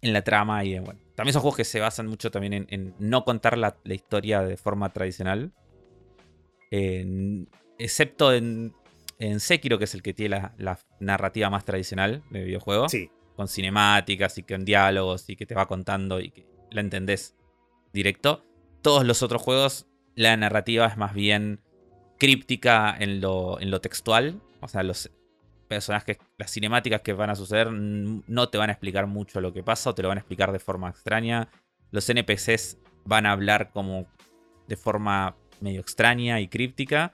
en 0.06 0.12
la 0.12 0.22
trama 0.22 0.64
y 0.64 0.74
en, 0.74 0.84
bueno. 0.84 1.00
También 1.14 1.32
son 1.32 1.42
juegos 1.42 1.56
que 1.56 1.64
se 1.64 1.80
basan 1.80 2.06
mucho 2.06 2.30
también 2.30 2.52
en, 2.52 2.66
en 2.70 2.94
no 2.98 3.24
contar 3.24 3.56
la, 3.56 3.76
la 3.84 3.94
historia 3.94 4.42
de 4.42 4.56
forma 4.56 4.92
tradicional. 4.92 5.52
En- 6.70 7.48
excepto 7.78 8.32
en, 8.32 8.74
en 9.18 9.40
Sekiro, 9.40 9.78
que 9.78 9.84
es 9.84 9.94
el 9.94 10.02
que 10.02 10.14
tiene 10.14 10.30
la, 10.36 10.54
la 10.58 10.78
narrativa 11.00 11.50
más 11.50 11.64
tradicional 11.64 12.22
de 12.30 12.44
videojuego. 12.44 12.88
Sí, 12.88 13.10
Con 13.34 13.48
cinemáticas 13.48 14.38
y 14.38 14.42
con 14.42 14.64
diálogos 14.64 15.28
y 15.28 15.36
que 15.36 15.46
te 15.46 15.54
va 15.54 15.66
contando 15.66 16.20
y 16.20 16.30
que 16.30 16.46
la 16.70 16.80
entendés 16.80 17.36
directo. 17.92 18.42
Todos 18.82 19.04
los 19.04 19.22
otros 19.22 19.42
juegos, 19.42 19.86
la 20.14 20.36
narrativa 20.36 20.86
es 20.86 20.96
más 20.96 21.14
bien 21.14 21.60
críptica 22.18 22.94
en 22.98 23.20
lo, 23.20 23.60
en 23.60 23.70
lo 23.70 23.80
textual. 23.80 24.40
O 24.60 24.68
sea, 24.68 24.82
los 24.82 25.10
personajes, 25.66 26.18
las 26.38 26.50
cinemáticas 26.50 27.00
que 27.02 27.12
van 27.12 27.30
a 27.30 27.34
suceder 27.34 27.70
no 27.72 28.48
te 28.48 28.58
van 28.58 28.70
a 28.70 28.72
explicar 28.72 29.06
mucho 29.06 29.40
lo 29.40 29.52
que 29.52 29.62
pasa 29.62 29.90
o 29.90 29.94
te 29.94 30.02
lo 30.02 30.08
van 30.08 30.18
a 30.18 30.20
explicar 30.20 30.52
de 30.52 30.58
forma 30.58 30.88
extraña. 30.88 31.48
Los 31.90 32.08
NPCs 32.08 32.78
van 33.04 33.26
a 33.26 33.32
hablar 33.32 33.70
como 33.70 34.06
de 34.66 34.76
forma 34.76 35.36
medio 35.60 35.80
extraña 35.80 36.40
y 36.40 36.48
críptica. 36.48 37.12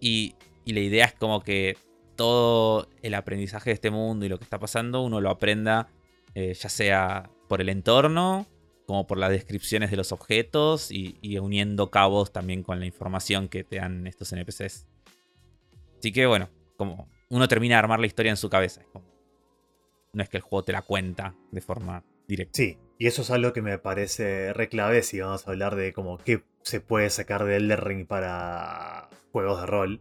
Y, 0.00 0.34
y 0.64 0.72
la 0.72 0.80
idea 0.80 1.06
es 1.06 1.14
como 1.14 1.42
que 1.42 1.76
todo 2.16 2.88
el 3.02 3.14
aprendizaje 3.14 3.70
de 3.70 3.74
este 3.74 3.90
mundo 3.90 4.26
y 4.26 4.28
lo 4.28 4.38
que 4.38 4.44
está 4.44 4.58
pasando 4.58 5.02
uno 5.02 5.20
lo 5.20 5.30
aprenda 5.30 5.88
eh, 6.34 6.54
ya 6.54 6.68
sea 6.68 7.30
por 7.48 7.60
el 7.60 7.68
entorno 7.68 8.46
como 8.86 9.06
por 9.06 9.18
las 9.18 9.30
descripciones 9.30 9.90
de 9.90 9.96
los 9.96 10.12
objetos 10.12 10.90
y, 10.90 11.18
y 11.20 11.38
uniendo 11.38 11.90
cabos 11.90 12.32
también 12.32 12.62
con 12.62 12.80
la 12.80 12.86
información 12.86 13.48
que 13.48 13.62
te 13.62 13.76
dan 13.76 14.06
estos 14.06 14.32
NPCs. 14.32 14.86
Así 15.98 16.12
que 16.12 16.26
bueno, 16.26 16.48
como 16.76 17.08
uno 17.30 17.48
termina 17.48 17.74
de 17.74 17.78
armar 17.80 18.00
la 18.00 18.06
historia 18.06 18.30
en 18.30 18.36
su 18.36 18.48
cabeza. 18.48 18.80
es 18.82 18.88
no 20.12 20.22
es 20.22 20.28
que 20.28 20.38
el 20.38 20.42
juego 20.42 20.64
te 20.64 20.72
la 20.72 20.82
cuenta 20.82 21.34
de 21.52 21.60
forma 21.60 22.02
directa. 22.26 22.56
sí. 22.56 22.78
Y 23.00 23.06
eso 23.06 23.22
es 23.22 23.30
algo 23.30 23.52
que 23.52 23.62
me 23.62 23.78
parece 23.78 24.52
re 24.52 24.68
clave 24.68 25.04
si 25.04 25.20
vamos 25.20 25.46
a 25.46 25.50
hablar 25.52 25.76
de 25.76 25.92
como 25.92 26.18
qué 26.18 26.42
se 26.62 26.80
puede 26.80 27.10
sacar 27.10 27.44
de 27.44 27.54
Elden 27.54 27.78
Ring 27.78 28.06
para 28.08 29.08
juegos 29.30 29.60
de 29.60 29.66
rol. 29.66 30.00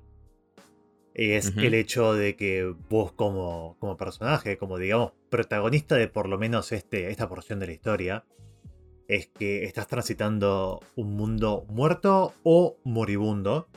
Es 1.13 1.49
Ujú. 1.51 1.59
el 1.59 1.75
hecho 1.75 2.13
de 2.15 2.35
que 2.35 2.73
vos 2.89 3.11
como, 3.11 3.75
como 3.79 3.97
personaje, 3.97 4.57
como 4.57 4.79
digamos 4.79 5.11
protagonista 5.29 5.95
de 5.95 6.07
por 6.07 6.27
lo 6.27 6.39
menos 6.39 6.71
este, 6.71 7.11
esta 7.11 7.29
porción 7.29 7.59
de 7.59 7.67
la 7.67 7.73
historia, 7.73 8.25
es 9.07 9.27
que 9.27 9.65
estás 9.65 9.87
transitando 9.87 10.79
un 10.95 11.15
mundo 11.15 11.65
muerto 11.69 12.33
o 12.41 12.77
moribundo. 12.83 13.67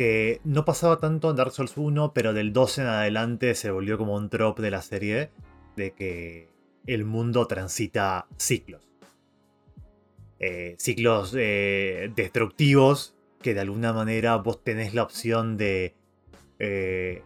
Que 0.00 0.40
no 0.44 0.64
pasaba 0.64 0.98
tanto 0.98 1.28
en 1.28 1.36
Dark 1.36 1.52
Souls 1.52 1.76
1, 1.76 2.14
pero 2.14 2.32
del 2.32 2.54
2 2.54 2.78
en 2.78 2.86
adelante 2.86 3.54
se 3.54 3.70
volvió 3.70 3.98
como 3.98 4.14
un 4.14 4.30
trope 4.30 4.62
de 4.62 4.70
la 4.70 4.80
serie 4.80 5.28
de 5.76 5.92
que 5.92 6.48
el 6.86 7.04
mundo 7.04 7.46
transita 7.46 8.26
ciclos. 8.38 8.88
Eh, 10.38 10.74
ciclos 10.78 11.34
eh, 11.36 12.10
destructivos 12.16 13.14
que 13.42 13.52
de 13.52 13.60
alguna 13.60 13.92
manera 13.92 14.36
vos 14.36 14.64
tenés 14.64 14.94
la 14.94 15.02
opción 15.02 15.58
de... 15.58 15.94
eh, 16.58 17.22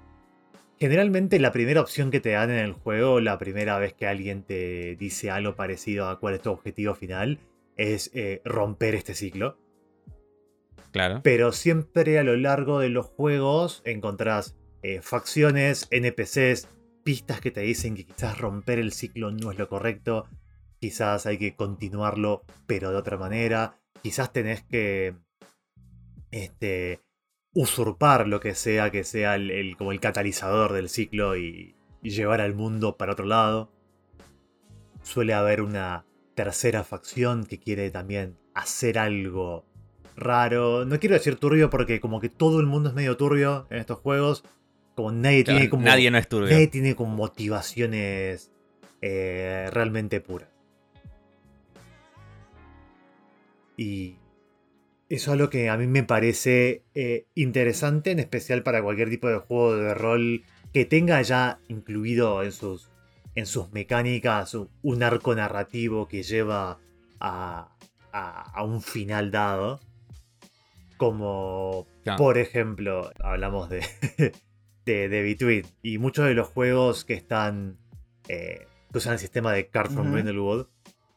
generalmente 0.81 1.39
la 1.39 1.53
primera 1.53 1.81
opción 1.81 2.11
que 2.11 2.19
te 2.19 2.31
dan 2.31 2.51
en 2.51 2.59
el 2.59 2.73
juego, 2.73 3.21
la 3.21 3.39
primera 3.39 3.79
vez 3.79 3.93
que 3.93 4.09
alguien 4.09 4.43
te 4.43 4.97
dice 4.97 5.31
algo 5.31 5.55
parecido 5.55 6.09
a 6.09 6.19
cuál 6.19 6.35
es 6.35 6.43
tu 6.43 6.51
objetivo 6.51 6.97
final, 6.97 7.39
es 7.77 8.11
romper 8.45 8.97
este 8.97 9.15
ciclo. 9.15 9.59
Pero 11.23 11.53
siempre 11.53 12.19
a 12.19 12.23
lo 12.23 12.37
largo 12.37 12.79
de 12.79 12.89
los 12.89 13.07
juegos 13.07 13.83
encontrás 13.85 14.57
eh, 14.83 15.01
facciones, 15.03 15.89
NPCs, 15.91 16.69
pistas 17.03 17.41
que 17.41 17.51
te 17.51 17.63
dicen 17.63 17.97
que 17.97 18.07
quizás 18.07 18.39
romper 18.39 18.79
el 18.79 18.93
ciclo 18.93 19.31
no 19.31 19.51
es 19.51 19.59
lo 19.59 19.69
correcto, 19.69 20.29
quizás 20.79 21.27
hay 21.27 21.39
que 21.39 21.57
continuarlo 21.57 22.45
pero 22.67 22.91
de 22.91 22.97
otra 22.97 23.17
manera, 23.17 23.81
quizás 24.03 24.33
tenés 24.33 24.63
que 24.63 25.17
este, 26.31 27.01
usurpar 27.55 28.29
lo 28.29 28.41
que 28.41 28.55
sea 28.55 28.91
que 28.91 29.05
sea 29.05 29.35
el, 29.35 29.77
como 29.77 29.93
el 29.93 30.01
catalizador 30.01 30.73
del 30.73 30.89
ciclo 30.89 31.37
y 31.37 31.75
llevar 32.03 32.41
al 32.41 32.55
mundo 32.55 32.97
para 32.97 33.13
otro 33.13 33.27
lado. 33.27 33.73
Suele 35.03 35.35
haber 35.35 35.61
una 35.61 36.07
tercera 36.35 36.85
facción 36.85 37.47
que 37.47 37.59
quiere 37.59 37.91
también 37.91 38.39
hacer 38.55 38.99
algo 38.99 39.67
raro. 40.17 40.85
No 40.85 40.99
quiero 40.99 41.15
decir 41.15 41.37
turbio 41.37 41.71
porque 41.71 42.01
como 42.01 42.21
que 42.21 42.29
todo 42.29 42.61
el 42.61 42.67
mundo 42.67 42.89
es 42.89 42.95
medio 42.95 43.17
turbio 43.17 43.67
en 43.71 43.79
estos 43.79 43.99
juegos. 43.99 44.45
Como 44.95 45.13
nadie 45.13 45.45
Claro, 45.45 45.59
tiene 45.59 45.71
como. 45.71 45.85
Nadie 45.85 46.11
no 46.11 46.19
es 46.19 46.29
turbio. 46.29 46.51
nadie 46.51 46.69
tiene 46.69 46.95
como 46.95 47.15
motivaciones 47.15 48.53
eh, 49.03 49.69
realmente 49.73 50.21
puras. 50.21 50.49
Y 53.77 54.17
eso 55.09 55.33
es 55.33 55.39
lo 55.39 55.51
que 55.51 55.69
a 55.69 55.77
mí 55.77 55.87
me 55.87 56.03
parece 56.03 56.85
eh, 56.95 57.27
interesante, 57.35 58.11
en 58.11 58.19
especial 58.19 58.63
para 58.63 58.83
cualquier 58.83 59.11
tipo 59.11 59.29
de 59.29 59.39
juego 59.39 59.77
de 59.77 59.95
rol 59.95 60.45
que 60.73 60.85
tenga 60.85 61.23
ya 61.23 61.61
incluido 61.69 62.43
en 62.43 62.53
sus, 62.53 62.91
en 63.35 63.47
sus 63.47 63.73
mecánicas 63.73 64.57
un 64.83 65.03
arco 65.03 65.35
narrativo 65.35 66.09
que 66.09 66.23
lleva 66.23 66.79
a, 67.21 67.77
un 68.65 68.83
final 68.83 69.31
dado. 69.31 69.81
Como, 70.97 71.87
por 72.17 72.39
ejemplo, 72.39 73.11
hablamos 73.21 73.69
de, 73.69 73.83
de, 74.85 75.09
de 75.09 75.23
Between. 75.23 75.67
Y 75.83 75.99
muchos 75.99 76.27
de 76.27 76.35
los 76.35 76.49
juegos 76.49 77.05
que 77.05 77.15
están. 77.15 77.79
Eh, 78.29 78.67
que 78.91 78.99
usan 78.99 79.15
el 79.15 79.19
sistema 79.19 79.53
de 79.53 79.69
Card 79.69 79.91
from 79.91 80.13
Brindlewood, 80.13 80.69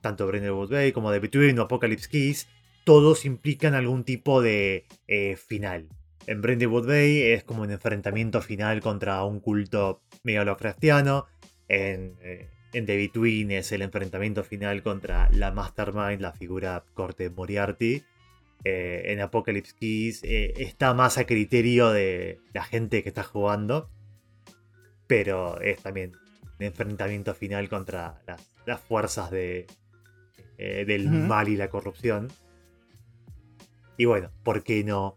tanto 0.01 0.25
Brindlewood 0.25 0.71
Bay 0.71 0.91
como 0.91 1.11
de 1.11 1.19
Between 1.19 1.59
o 1.59 1.63
Apocalypse 1.63 2.09
Keys, 2.09 2.47
todos 2.85 3.25
implican 3.25 3.75
algún 3.75 4.03
tipo 4.03 4.41
de 4.41 4.85
eh, 5.07 5.35
final. 5.35 5.87
En 6.25 6.41
Brindlewood 6.41 6.87
Bay 6.87 7.21
es 7.21 7.43
como 7.43 7.61
un 7.61 7.71
enfrentamiento 7.71 8.41
final 8.41 8.81
contra 8.81 9.23
un 9.23 9.39
culto 9.39 10.01
medio 10.23 10.41
En, 11.69 12.15
eh, 12.21 12.49
en 12.73 12.85
The 12.85 12.97
Between 12.97 13.51
es 13.51 13.71
el 13.71 13.81
enfrentamiento 13.81 14.43
final 14.43 14.83
contra 14.83 15.29
la 15.31 15.51
Mastermind, 15.51 16.21
la 16.21 16.33
figura 16.33 16.83
corte 16.93 17.29
Moriarty. 17.29 18.03
Eh, 18.63 19.13
en 19.13 19.21
Apocalypse 19.21 19.73
Keys 19.79 20.23
eh, 20.23 20.53
está 20.57 20.93
más 20.93 21.17
a 21.17 21.25
criterio 21.25 21.91
de 21.91 22.39
la 22.53 22.63
gente 22.63 23.03
que 23.03 23.09
está 23.09 23.23
jugando. 23.23 23.89
Pero 25.07 25.61
es 25.61 25.81
también 25.81 26.13
un 26.59 26.65
enfrentamiento 26.65 27.33
final 27.33 27.69
contra 27.69 28.21
las, 28.65 28.81
fuerzas 28.81 29.31
de, 29.31 29.67
eh, 30.57 30.85
del 30.85 31.09
mal 31.09 31.47
y 31.47 31.55
la 31.55 31.69
corrupción. 31.69 32.27
Y 33.97 34.05
bueno, 34.05 34.31
¿por 34.43 34.63
qué 34.63 34.83
no? 34.83 35.15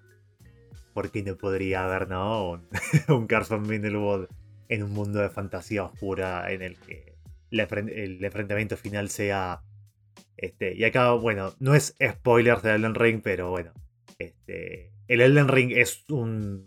¿Por 0.95 1.11
qué 1.11 1.23
no 1.23 1.37
podría 1.37 1.85
haber 1.85 2.09
¿no? 2.09 2.51
un, 2.51 2.69
un 3.09 3.27
Carson 3.27 3.63
Mindelwood 3.63 4.27
en 4.69 4.85
un 4.85 4.93
mundo 4.93 5.19
de 5.21 5.29
fantasía 5.29 5.85
oscura 5.85 6.51
en 6.53 6.63
el 6.63 6.79
que 6.79 7.17
el 7.51 8.25
enfrentamiento 8.25 8.77
final 8.77 9.09
sea 9.09 9.63
este, 10.41 10.75
y 10.75 10.85
acá, 10.85 11.13
bueno, 11.13 11.55
no 11.59 11.75
es 11.75 11.95
spoiler 12.03 12.63
de 12.63 12.75
Elden 12.75 12.95
Ring, 12.95 13.21
pero 13.23 13.51
bueno. 13.51 13.75
Este, 14.19 14.91
el 15.07 15.21
Elden 15.21 15.49
Ring 15.49 15.73
es 15.77 16.05
un. 16.09 16.67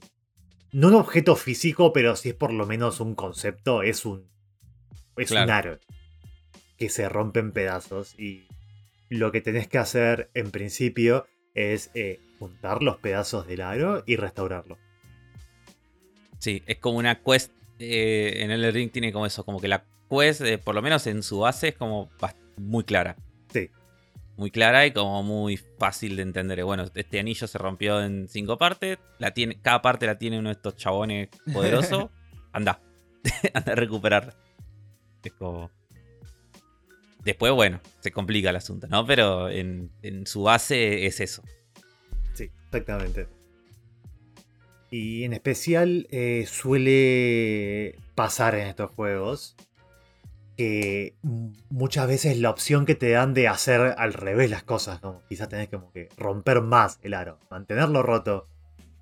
No 0.72 0.90
un 0.90 0.94
objeto 0.94 1.36
físico, 1.36 1.92
pero 1.92 2.16
sí 2.16 2.30
es 2.30 2.36
por 2.36 2.54
lo 2.54 2.68
menos 2.68 3.00
un 3.00 3.16
concepto. 3.16 3.82
Es 3.82 4.06
un. 4.06 4.30
Es 5.18 5.32
un 5.32 5.50
aro. 5.50 5.80
Que 6.78 6.90
se 6.90 7.10
rompe 7.10 7.40
en 7.40 7.52
pedazos. 7.52 8.14
Y 8.20 8.48
lo 9.10 9.32
que 9.32 9.42
tenés 9.42 9.68
que 9.68 9.80
hacer 9.80 10.30
en 10.36 10.52
principio 10.52 11.26
es 11.56 11.90
eh, 11.96 12.20
juntar 12.38 12.84
los 12.84 12.98
pedazos 12.98 13.48
del 13.48 13.62
aro 13.62 14.04
y 14.06 14.18
restaurarlo. 14.18 14.78
Sí, 16.38 16.62
es 16.68 16.78
como 16.78 17.00
una 17.00 17.24
quest. 17.24 17.52
Eh, 17.80 18.44
en 18.44 18.52
Elden 18.52 18.74
Ring 18.74 18.92
tiene 18.92 19.12
como 19.12 19.26
eso, 19.26 19.44
como 19.44 19.60
que 19.60 19.68
la 19.68 19.84
quest, 20.12 20.42
eh, 20.42 20.60
por 20.60 20.76
lo 20.76 20.84
menos 20.84 21.08
en 21.08 21.24
su 21.24 21.40
base, 21.40 21.70
es 21.70 21.76
como 21.76 22.12
muy 22.58 22.84
clara. 22.84 23.16
Sí. 23.54 23.70
Muy 24.36 24.50
clara 24.50 24.86
y 24.86 24.92
como 24.92 25.22
muy 25.22 25.58
fácil 25.58 26.16
de 26.16 26.24
entender. 26.24 26.64
Bueno, 26.64 26.86
este 26.96 27.20
anillo 27.20 27.48
se 27.48 27.58
rompió 27.58 28.02
en 28.02 28.28
cinco 28.28 28.58
partes. 28.58 28.98
La 29.20 29.32
tiene, 29.32 29.62
cada 29.62 29.82
parte 29.82 30.08
la 30.08 30.18
tiene 30.18 30.40
uno 30.40 30.50
de 30.50 30.54
estos 30.54 30.76
chabones 30.76 31.30
poderosos. 31.54 32.10
Anda. 32.52 32.82
Anda 33.54 33.72
a 33.74 33.76
recuperarla. 33.76 34.36
Es 35.24 35.34
como. 35.34 35.70
Después, 37.24 37.54
bueno, 37.54 37.80
se 38.02 38.12
complica 38.12 38.50
el 38.50 38.56
asunto, 38.58 38.88
¿no? 38.88 39.06
Pero 39.06 39.50
en, 39.50 39.92
su 40.26 40.44
base 40.44 41.06
es 41.06 41.22
eso. 41.22 41.42
Sí, 42.34 42.52
exactamente. 42.66 43.28
Y 44.92 45.24
en 45.24 45.34
especial 45.34 46.08
eh, 46.12 46.46
suele 46.48 47.98
pasar 48.16 48.56
en 48.56 48.68
estos 48.68 48.92
juegos 48.92 49.56
que 50.56 51.16
muchas 51.70 52.08
veces 52.08 52.38
la 52.40 52.50
opción 52.50 52.86
que 52.86 52.96
te 52.96 53.12
dan 53.12 53.34
de 53.34 53.48
hacer 53.48 53.96
al 53.98 54.14
revés 54.14 54.50
las 54.50 54.64
cosas, 54.64 55.00
como 55.00 55.22
quizás 55.28 55.50
tenés 55.50 55.70
como 55.70 55.92
que 55.92 56.10
romper 56.18 56.62
más 56.62 57.00
el 57.02 57.14
aro, 57.14 57.40
mantenerlo 57.50 58.04
roto 58.04 58.48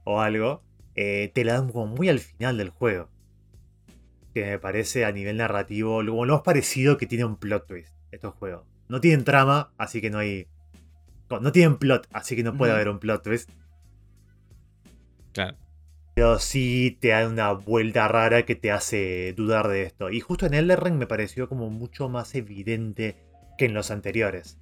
o 0.04 0.22
algo, 0.22 0.64
eh, 0.96 1.32
te 1.34 1.44
la 1.44 1.54
dan 1.54 1.72
como 1.72 1.88
muy 1.88 2.10
al 2.10 2.20
final 2.20 2.58
del 2.58 2.70
juego. 2.70 3.10
Que 4.34 4.46
me 4.46 4.60
parece 4.60 5.04
a 5.04 5.12
nivel 5.12 5.38
narrativo 5.38 6.04
lo 6.04 6.16
más 6.26 6.42
parecido 6.42 6.98
que 6.98 7.06
tiene 7.06 7.26
un 7.26 7.36
plot 7.36 7.68
twist 7.68 7.94
estos 8.12 8.34
juegos. 8.36 8.66
No 8.88 9.02
tienen 9.02 9.24
trama, 9.24 9.72
así 9.78 10.02
que 10.02 10.10
no 10.10 10.20
hay... 10.20 10.48
No 11.30 11.52
tienen 11.54 11.78
plot, 11.78 12.08
así 12.12 12.36
que 12.36 12.44
no 12.44 12.58
puede 12.58 12.74
haber 12.74 12.90
un 12.90 13.00
plot 13.00 13.24
twist. 13.24 13.50
Claro. 15.32 15.58
Pero 16.14 16.40
sí 16.40 16.98
te 17.00 17.10
da 17.10 17.28
una 17.28 17.52
vuelta 17.54 18.08
rara 18.08 18.46
que 18.46 18.56
te 18.56 18.72
hace 18.72 19.34
dudar 19.34 19.68
de 19.68 19.84
esto. 19.84 20.10
Y 20.10 20.20
justo 20.20 20.46
en 20.46 20.54
Elden 20.54 20.78
Ring 20.78 20.96
me 20.96 21.08
pareció 21.08 21.48
como 21.48 21.70
mucho 21.70 22.10
más 22.10 22.36
evidente 22.36 23.16
que 23.58 23.66
en 23.66 23.74
los 23.74 23.92
anteriores. 23.92 24.58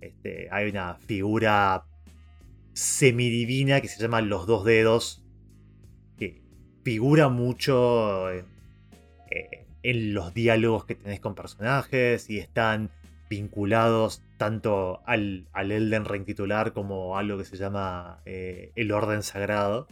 Este, 0.00 0.48
hay 0.50 0.68
una 0.68 0.94
figura 0.94 1.84
semidivina 2.72 3.80
que 3.80 3.88
se 3.88 4.00
llama 4.00 4.20
Los 4.20 4.46
Dos 4.46 4.64
Dedos. 4.64 5.22
Que 6.16 6.42
figura 6.82 7.28
mucho 7.28 8.30
en, 8.30 8.44
eh, 9.30 9.66
en 9.82 10.14
los 10.14 10.34
diálogos 10.34 10.84
que 10.84 10.94
tenés 10.96 11.20
con 11.20 11.34
personajes 11.34 12.28
y 12.28 12.38
están 12.38 12.90
vinculados 13.28 14.22
tanto 14.36 15.02
al, 15.06 15.48
al 15.52 15.72
Elden 15.72 16.04
Ring 16.04 16.24
titular 16.24 16.72
como 16.72 17.16
a 17.16 17.20
algo 17.20 17.38
que 17.38 17.44
se 17.44 17.56
llama 17.56 18.20
eh, 18.24 18.72
el 18.76 18.92
Orden 18.92 19.22
Sagrado. 19.22 19.86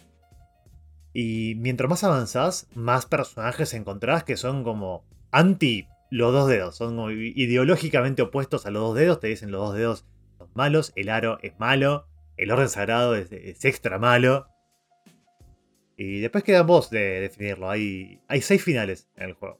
Y 1.19 1.55
mientras 1.55 1.89
más 1.89 2.05
avanzás, 2.05 2.69
más 2.75 3.07
personajes 3.07 3.73
encontrás 3.73 4.23
que 4.23 4.37
son 4.37 4.63
como 4.63 5.03
anti 5.31 5.89
los 6.11 6.31
dos 6.31 6.47
dedos. 6.47 6.77
Son 6.77 7.11
ideológicamente 7.11 8.21
opuestos 8.21 8.67
a 8.67 8.71
los 8.71 8.83
dos 8.83 8.97
dedos. 8.97 9.21
Te 9.21 9.29
dicen 9.29 9.51
los 9.51 9.63
dos 9.63 9.77
dedos 9.77 10.05
son 10.37 10.51
malos, 10.53 10.93
el 10.95 11.09
aro 11.09 11.39
es 11.41 11.59
malo, 11.59 12.07
el 12.37 12.51
orden 12.51 12.69
sagrado 12.69 13.15
es, 13.15 13.33
extra 13.65 13.99
malo. 13.99 14.49
Y 15.97 16.21
después 16.21 16.45
queda 16.45 16.61
vos 16.65 16.91
de 16.91 17.23
definirlo. 17.23 17.71
Hay, 17.71 18.21
hay 18.29 18.43
seis 18.43 18.63
finales 18.63 19.09
en 19.17 19.31
el 19.31 19.33
juego. 19.33 19.59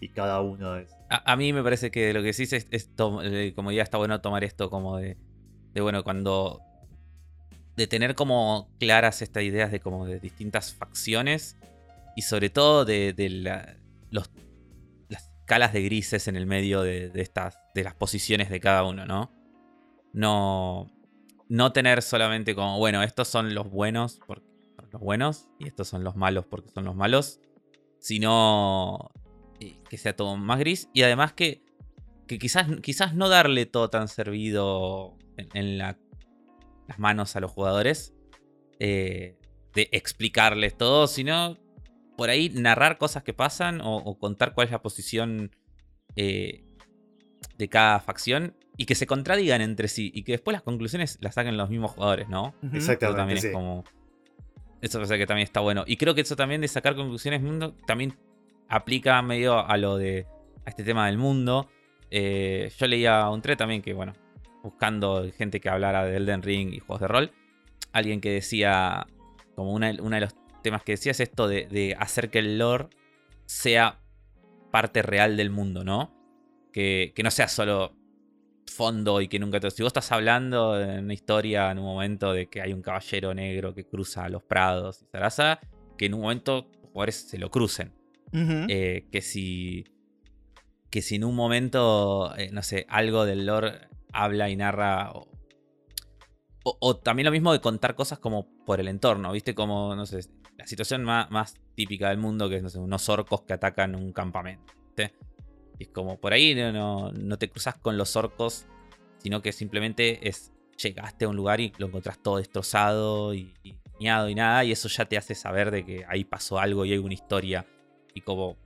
Y 0.00 0.10
cada 0.10 0.40
uno 0.40 0.76
es. 0.76 0.94
A, 1.08 1.34
mí 1.34 1.52
me 1.52 1.64
parece 1.64 1.90
que 1.90 2.12
lo 2.12 2.22
que 2.22 2.32
sí 2.32 2.44
es, 2.44 2.52
es 2.52 2.90
eh, 3.24 3.52
como 3.56 3.72
ya 3.72 3.82
está 3.82 3.98
bueno 3.98 4.20
tomar 4.20 4.44
esto 4.44 4.70
como 4.70 4.98
de, 4.98 5.16
de 5.74 5.80
bueno, 5.80 6.04
cuando 6.04 6.60
de 7.76 7.86
tener 7.86 8.14
como 8.14 8.70
claras 8.78 9.22
estas 9.22 9.42
ideas 9.42 9.70
de 9.70 9.80
como 9.80 10.06
de 10.06 10.20
distintas 10.20 10.74
facciones 10.74 11.56
y 12.16 12.22
sobre 12.22 12.50
todo 12.50 12.84
de, 12.84 13.14
los, 14.10 14.30
las 15.08 15.30
escalas 15.40 15.72
de 15.72 15.82
grises 15.82 16.28
en 16.28 16.36
el 16.36 16.46
medio 16.46 16.82
de, 16.82 17.10
estas 17.14 17.58
de 17.74 17.84
las 17.84 17.94
posiciones 17.94 18.50
de 18.50 18.60
cada 18.60 18.84
uno, 18.84 19.06
¿no? 19.06 19.32
No 20.12 20.90
no 21.48 21.72
tener 21.72 22.00
solamente 22.02 22.54
como, 22.54 22.78
bueno, 22.78 23.02
estos 23.02 23.26
son 23.26 23.54
los 23.54 23.68
buenos 23.68 24.20
porque 24.24 24.46
son 24.76 24.88
los 24.92 25.02
buenos 25.02 25.48
y 25.58 25.66
estos 25.66 25.88
son 25.88 26.04
los 26.04 26.14
malos 26.14 26.46
porque 26.48 26.70
son 26.70 26.84
los 26.84 26.94
malos, 26.94 27.40
sino 27.98 29.10
eh, 29.58 29.80
que 29.88 29.98
sea 29.98 30.14
todo 30.14 30.36
más 30.36 30.60
gris 30.60 30.88
y 30.94 31.02
además 31.02 31.32
que, 31.32 31.64
que 32.28 32.38
quizás, 32.38 32.68
quizás 32.82 33.16
no 33.16 33.28
darle 33.28 33.66
todo 33.66 33.90
tan 33.90 34.06
servido 34.06 35.18
en 35.36 35.76
la 35.76 35.98
las 36.90 36.98
manos 36.98 37.36
a 37.36 37.40
los 37.40 37.52
jugadores 37.52 38.12
eh, 38.80 39.36
de 39.74 39.88
explicarles 39.92 40.76
todo, 40.76 41.06
sino 41.06 41.56
por 42.16 42.30
ahí 42.30 42.50
narrar 42.50 42.98
cosas 42.98 43.22
que 43.22 43.32
pasan 43.32 43.80
o, 43.82 44.18
contar 44.18 44.54
cuál 44.54 44.66
es 44.66 44.72
la 44.72 44.82
posición 44.82 45.54
eh, 46.16 46.64
de 47.56 47.68
cada 47.68 48.00
facción 48.00 48.56
y 48.76 48.86
que 48.86 48.96
se 48.96 49.06
contradigan 49.06 49.60
entre 49.60 49.86
sí 49.86 50.10
y 50.12 50.24
que 50.24 50.32
después 50.32 50.52
las 50.52 50.62
conclusiones 50.62 51.18
las 51.20 51.34
saquen 51.36 51.56
los 51.56 51.70
mismos 51.70 51.92
jugadores, 51.92 52.28
¿no? 52.28 52.54
Exactamente. 52.72 53.06
Eso 53.06 53.16
también 53.16 53.38
es 53.38 53.46
como. 53.52 53.84
Eso 54.82 54.98
parece 54.98 55.18
que 55.18 55.26
también 55.26 55.44
está 55.44 55.60
bueno. 55.60 55.84
Y 55.86 55.96
creo 55.96 56.14
que 56.14 56.22
eso 56.22 56.34
también 56.34 56.60
de 56.60 56.68
sacar 56.68 56.96
conclusiones 56.96 57.40
mundo 57.40 57.76
también 57.86 58.18
aplica 58.68 59.22
medio 59.22 59.64
a 59.64 59.76
lo 59.76 59.96
de. 59.96 60.26
a 60.66 60.70
este 60.70 60.82
tema 60.82 61.06
del 61.06 61.18
mundo. 61.18 61.68
Eh, 62.10 62.72
yo 62.76 62.86
leía 62.88 63.30
un 63.30 63.40
tre 63.40 63.54
también 63.54 63.80
que, 63.80 63.92
bueno, 63.92 64.14
buscando 64.62 65.30
gente 65.36 65.60
que 65.60 65.68
hablara 65.68 66.04
de 66.04 66.16
Elden 66.16 66.42
Ring 66.42 66.72
y 66.72 66.78
juegos 66.78 67.00
de 67.00 67.08
rol. 67.08 67.32
Alguien 67.92 68.20
que 68.20 68.30
decía, 68.30 69.06
como 69.54 69.72
uno 69.72 69.86
de 69.86 70.20
los 70.20 70.34
temas 70.62 70.82
que 70.82 70.92
decía 70.92 71.12
es 71.12 71.20
esto 71.20 71.48
de, 71.48 71.96
hacer 71.98 72.30
que 72.30 72.38
el 72.38 72.58
lore 72.58 72.88
sea 73.46 74.00
parte 74.70 75.02
real 75.02 75.36
del 75.36 75.50
mundo, 75.50 75.84
¿no? 75.84 76.14
Que, 76.72 77.12
no 77.22 77.30
sea 77.30 77.48
solo 77.48 77.96
fondo 78.66 79.20
y 79.20 79.28
que 79.28 79.38
nunca 79.38 79.58
te... 79.58 79.70
Si 79.70 79.82
vos 79.82 79.90
estás 79.90 80.12
hablando 80.12 80.80
en 80.80 81.04
una 81.04 81.14
historia 81.14 81.70
en 81.70 81.78
un 81.78 81.84
momento 81.84 82.32
de 82.32 82.46
que 82.46 82.60
hay 82.60 82.72
un 82.72 82.82
caballero 82.82 83.34
negro 83.34 83.74
que 83.74 83.84
cruza 83.84 84.28
los 84.28 84.44
prados 84.44 85.02
y 85.02 85.06
Sarasa, 85.06 85.58
que 85.98 86.06
en 86.06 86.14
un 86.14 86.20
momento 86.20 86.68
los 86.80 86.92
jugadores 86.92 87.16
se 87.16 87.38
lo 87.38 87.50
crucen. 87.50 87.92
Eh, 88.32 89.08
que 89.10 89.22
si... 89.22 89.84
Que 90.88 91.02
si 91.02 91.16
en 91.16 91.24
un 91.24 91.36
momento, 91.36 92.34
eh, 92.36 92.50
no 92.52 92.62
sé, 92.62 92.84
algo 92.88 93.24
del 93.24 93.46
lore 93.46 93.89
habla 94.12 94.50
y 94.50 94.56
narra 94.56 95.12
O, 96.64 96.96
también 96.96 97.24
lo 97.26 97.32
mismo 97.32 97.52
de 97.52 97.60
contar 97.60 97.94
cosas 97.94 98.18
como 98.18 98.48
por 98.64 98.80
el 98.80 98.88
entorno, 98.88 99.32
¿viste? 99.32 99.54
Como, 99.54 99.94
no 99.96 100.06
sé, 100.06 100.20
la 100.56 100.66
situación 100.66 101.04
más, 101.04 101.54
típica 101.74 102.10
del 102.10 102.18
mundo, 102.18 102.48
que 102.48 102.56
es, 102.56 102.62
no 102.62 102.68
sé, 102.68 102.78
unos 102.78 103.08
orcos 103.08 103.42
que 103.42 103.54
atacan 103.54 103.94
un 103.94 104.12
campamento, 104.12 104.72
es 105.78 105.88
como, 105.88 106.20
por 106.20 106.34
ahí 106.34 106.54
no, 106.54 107.10
no, 107.10 107.38
te 107.38 107.48
cruzas 107.48 107.78
con 107.78 107.96
los 107.96 108.14
orcos, 108.14 108.66
sino 109.16 109.40
que 109.40 109.52
simplemente 109.52 110.28
es, 110.28 110.52
llegaste 110.76 111.24
a 111.24 111.28
un 111.28 111.36
lugar 111.36 111.60
y 111.60 111.72
lo 111.78 111.86
encontrás 111.86 112.22
todo 112.22 112.36
destrozado 112.36 113.32
y, 113.32 113.54
y 113.62 113.76
y 114.00 114.34
nada, 114.34 114.64
y 114.64 114.72
eso 114.72 114.88
ya 114.88 115.04
te 115.04 115.18
hace 115.18 115.34
saber 115.34 115.70
de 115.70 115.84
que 115.84 116.06
ahí 116.08 116.24
pasó 116.24 116.58
algo 116.58 116.86
y 116.86 116.92
hay 116.92 116.98
una 116.98 117.12
historia. 117.12 117.66
Y 118.14 118.22
como, 118.22 118.56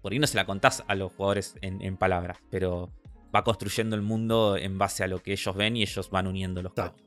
por 0.00 0.12
ahí 0.12 0.18
no 0.18 0.26
se 0.26 0.36
la 0.36 0.46
contás 0.46 0.82
a 0.88 0.94
los 0.94 1.12
jugadores 1.12 1.56
en 1.60 1.96
palabras, 1.98 2.38
pero 2.50 2.90
va 3.34 3.44
construyendo 3.44 3.96
el 3.96 4.02
mundo 4.02 4.56
en 4.56 4.78
base 4.78 5.04
a 5.04 5.08
lo 5.08 5.22
que 5.22 5.32
ellos 5.32 5.54
ven 5.56 5.76
y 5.76 5.82
ellos 5.82 6.10
van 6.10 6.26
uniendo 6.26 6.62
los 6.62 6.72
Claro. 6.74 6.94
cabos. 6.94 7.02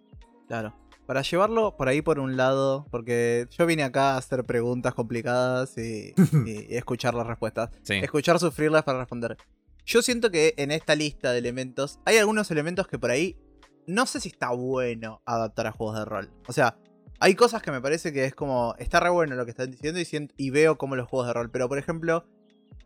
Claro. 0.47 0.75
Para 1.05 1.21
llevarlo 1.21 1.77
por 1.77 1.87
ahí 1.87 2.01
por 2.01 2.17
un 2.19 2.35
lado, 2.35 2.87
porque 2.89 3.47
yo 3.51 3.65
vine 3.67 3.83
acá 3.83 4.13
a 4.15 4.17
hacer 4.17 4.43
preguntas 4.43 4.93
complicadas 4.95 5.77
y, 5.77 6.13
y- 6.47 6.73
y 6.73 6.75
escuchar 6.77 7.13
las 7.13 7.27
respuestas. 7.27 7.69
Sí. 7.83 7.95
Escuchar 7.95 8.39
sufrirlas 8.39 8.83
para 8.83 8.99
responder. 8.99 9.37
Yo 9.85 10.01
siento 10.01 10.31
que 10.31 10.55
en 10.57 10.71
esta 10.71 10.95
lista 10.95 11.31
de 11.31 11.37
elementos 11.37 11.99
hay 12.05 12.17
algunos 12.17 12.49
elementos 12.49 12.87
que 12.87 12.97
por 12.97 13.11
ahí 13.11 13.37
no 13.85 14.07
sé 14.07 14.19
si 14.19 14.29
está 14.29 14.49
bueno 14.49 15.21
adaptar 15.25 15.67
a 15.67 15.71
juegos 15.71 15.99
de 15.99 16.05
rol. 16.05 16.31
O 16.47 16.53
sea, 16.53 16.79
hay 17.19 17.35
cosas 17.35 17.61
que 17.61 17.69
me 17.71 17.81
parece 17.81 18.11
que 18.11 18.25
es 18.25 18.33
como, 18.33 18.73
está 18.79 18.99
re 18.99 19.09
bueno 19.11 19.35
lo 19.35 19.45
que 19.45 19.51
están 19.51 19.69
diciendo 19.69 19.99
y, 19.99 20.05
siento- 20.05 20.33
y 20.37 20.49
veo 20.49 20.79
como 20.79 20.95
los 20.95 21.07
juegos 21.07 21.27
de 21.27 21.33
rol. 21.33 21.51
Pero 21.51 21.69
por 21.69 21.77
ejemplo, 21.77 22.25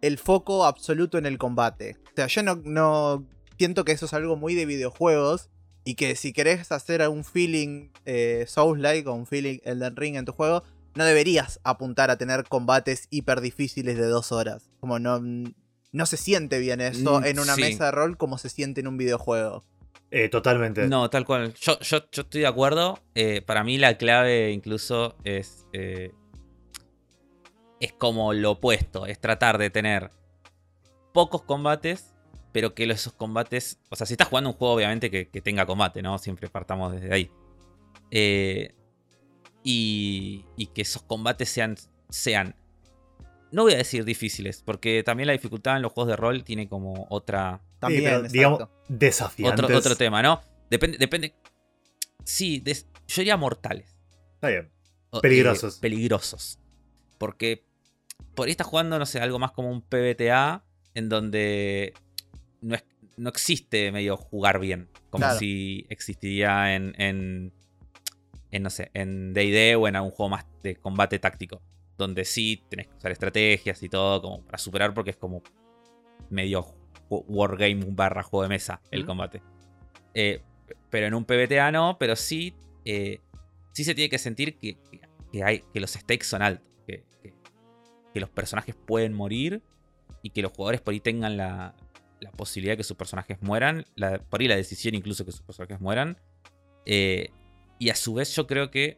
el 0.02 0.18
foco 0.18 0.66
absoluto 0.66 1.18
en 1.18 1.26
el 1.26 1.38
combate. 1.38 1.98
O 2.12 2.16
sea, 2.16 2.28
yo 2.28 2.44
no, 2.44 2.56
no 2.64 3.26
siento 3.58 3.86
que 3.86 3.92
eso 3.92 4.06
es 4.06 4.14
algo 4.14 4.36
muy 4.36 4.56
de 4.56 4.66
videojuegos. 4.66 5.50
Y 5.86 5.96
que 5.96 6.16
si 6.16 6.34
querés 6.34 6.72
hacer 6.72 7.08
un 7.08 7.24
feeling 7.24 7.90
eh, 8.06 8.46
Souls-like 8.48 9.08
o 9.10 9.14
un 9.14 9.26
feeling 9.26 9.60
Elden 9.64 9.96
Ring 9.96 10.18
en 10.18 10.26
tu 10.26 10.34
juego, 10.34 10.62
no 10.94 11.04
deberías 11.06 11.60
apuntar 11.64 12.12
a 12.12 12.18
tener 12.18 12.44
combates 12.44 13.08
hiper 13.10 13.42
difíciles 13.42 13.98
de 13.98 14.06
dos 14.06 14.32
horas. 14.32 14.70
Como 14.82 15.00
no, 15.00 15.20
no 15.92 16.06
se 16.06 16.18
siente 16.18 16.60
bien 16.60 16.82
eso 16.82 17.22
Mm, 17.22 17.26
en 17.26 17.40
una 17.40 17.56
sí. 17.56 17.62
mesa 17.62 17.86
de 17.86 17.92
rol 17.92 18.18
como 18.18 18.38
se 18.38 18.50
siente 18.50 18.82
en 18.82 18.88
un 18.88 18.98
videojuego. 18.98 19.64
Eh, 20.12 20.28
totalmente. 20.30 20.88
No, 20.88 21.10
tal 21.10 21.26
cual. 21.26 21.54
Yo, 21.60 21.80
yo, 21.80 22.00
yo 22.12 22.22
estoy 22.24 22.42
de 22.42 22.48
acuerdo. 22.48 23.00
Eh, 23.16 23.42
para 23.42 23.64
mí 23.64 23.78
la 23.78 23.98
clave 23.98 24.52
incluso 24.52 25.16
es. 25.24 25.66
eh, 25.74 26.12
es 27.80 27.94
como 27.94 28.34
lo 28.34 28.52
opuesto. 28.52 29.06
Es 29.06 29.20
tratar 29.20 29.58
de 29.58 29.70
tener 29.70 30.12
pocos 31.14 31.42
combates. 31.44 32.14
Pero 32.52 32.74
que 32.74 32.86
esos 32.86 33.14
combates. 33.14 33.80
O 33.90 33.96
sea, 33.96 34.08
si 34.08 34.14
estás 34.14 34.28
jugando 34.28 34.50
un 34.50 34.56
juego, 34.56 34.74
obviamente 34.74 35.12
que, 35.12 35.30
que 35.30 35.40
tenga 35.42 35.66
combate, 35.68 36.02
¿no? 36.02 36.18
Siempre 36.18 36.50
partamos 36.50 36.94
desde 36.94 37.14
ahí. 37.14 37.30
Eh, 38.10 38.74
y, 39.64 40.46
y 40.56 40.68
que 40.68 40.82
esos 40.82 41.04
combates 41.04 41.50
sean. 41.50 41.76
sean. 42.10 42.56
No 43.52 43.64
voy 43.64 43.74
a 43.74 43.78
decir 43.78 44.04
difíciles. 44.04 44.64
Porque 44.66 45.04
también 45.04 45.28
la 45.28 45.34
dificultad 45.34 45.76
en 45.76 45.84
los 45.84 45.92
juegos 45.92 46.10
de 46.10 46.16
rol 46.16 46.44
tiene 46.44 46.68
como 46.68 47.06
otra. 47.10 47.62
También, 47.80 48.28
digamos, 48.30 48.64
desafiantes. 48.88 49.64
Otro, 49.66 49.78
otro 49.78 49.96
tema, 49.96 50.22
¿no? 50.24 50.42
Depende. 50.72 50.98
depende 50.98 51.36
sí, 52.24 52.60
des- 52.60 52.88
yo 53.08 53.22
diría 53.22 53.38
mortales. 53.38 53.96
Está 54.36 54.50
bien. 54.50 54.72
O, 55.12 55.22
Peligrosos. 55.22 55.78
eh, 55.78 55.82
peligrosos. 55.82 56.60
Porque 57.18 57.66
por 58.36 58.48
ahí 58.48 58.52
estás 58.52 58.68
jugando, 58.68 58.98
no 59.00 59.06
sé, 59.06 59.20
algo 59.20 59.40
más 59.40 59.52
como 59.52 59.70
un 59.72 59.82
PBTA 59.82 60.64
en 60.94 61.10
donde 61.10 61.94
no, 62.62 62.76
es- 62.76 62.86
no 63.18 63.30
existe 63.30 63.92
medio 63.92 64.18
jugar 64.18 64.60
bien. 64.60 64.90
Como 65.10 65.24
Claro. 65.24 65.40
si 65.40 65.86
existiría 65.90 66.76
en, 66.76 66.94
en, 67.02 67.52
en, 68.52 68.64
no 68.64 68.70
sé, 68.70 68.92
en 68.94 69.34
D&D 69.34 69.76
o 69.76 69.88
en 69.88 69.96
algún 69.96 70.12
juego 70.12 70.30
más 70.30 70.46
de 70.64 70.76
combate 70.76 71.20
táctico. 71.20 71.62
Donde 71.98 72.24
sí 72.26 72.64
tenés 72.70 72.88
que 72.88 72.96
usar 72.96 73.12
estrategias 73.12 73.82
y 73.84 73.90
todo 73.90 74.22
como 74.22 74.42
para 74.46 74.58
superar 74.58 74.94
porque 74.94 75.10
es 75.12 75.18
como 75.18 75.42
medio 76.30 76.66
wargame 77.10 77.84
barra 77.90 78.24
juego 78.24 78.44
de 78.44 78.50
mesa 78.50 78.82
el 78.92 79.06
combate. 79.06 79.42
Eh, 80.14 80.42
pero 80.90 81.08
en 81.08 81.14
un 81.14 81.26
PBTA 81.26 81.72
no, 81.72 81.98
pero 82.00 82.16
sí, 82.16 82.54
eh, 82.86 83.20
sí 83.74 83.84
se 83.84 83.96
tiene 83.96 84.10
que 84.10 84.18
sentir 84.20 84.58
que- 84.58 84.78
que 85.32 85.44
hay, 85.44 85.64
que 85.74 85.80
los 85.80 85.92
stakes 85.92 86.26
son 86.26 86.42
altos. 86.42 86.69
Que, 88.14 88.20
los 88.20 88.30
personajes 88.30 88.76
pueden 88.76 89.14
morir 89.14 89.62
y 90.22 90.32
que 90.32 90.42
los 90.42 90.52
jugadores 90.52 90.82
por 90.82 90.94
ahí 90.94 91.00
tengan 91.00 91.38
la, 91.38 91.76
la 92.20 92.32
posibilidad 92.32 92.74
de 92.74 92.78
que 92.78 92.84
sus 92.84 92.98
personajes 92.98 93.42
mueran. 93.42 93.86
la- 93.96 94.20
por 94.20 94.42
ahí 94.42 94.48
la 94.48 94.56
decisión 94.56 94.96
incluso 94.96 95.26
que 95.26 95.32
sus 95.32 95.42
personajes 95.42 95.80
mueran. 95.80 96.18
Eh, 96.86 97.30
y 97.78 97.90
a 97.90 97.96
su 97.96 98.14
vez 98.16 98.36
yo 98.36 98.46
creo 98.48 98.72
que 98.72 98.98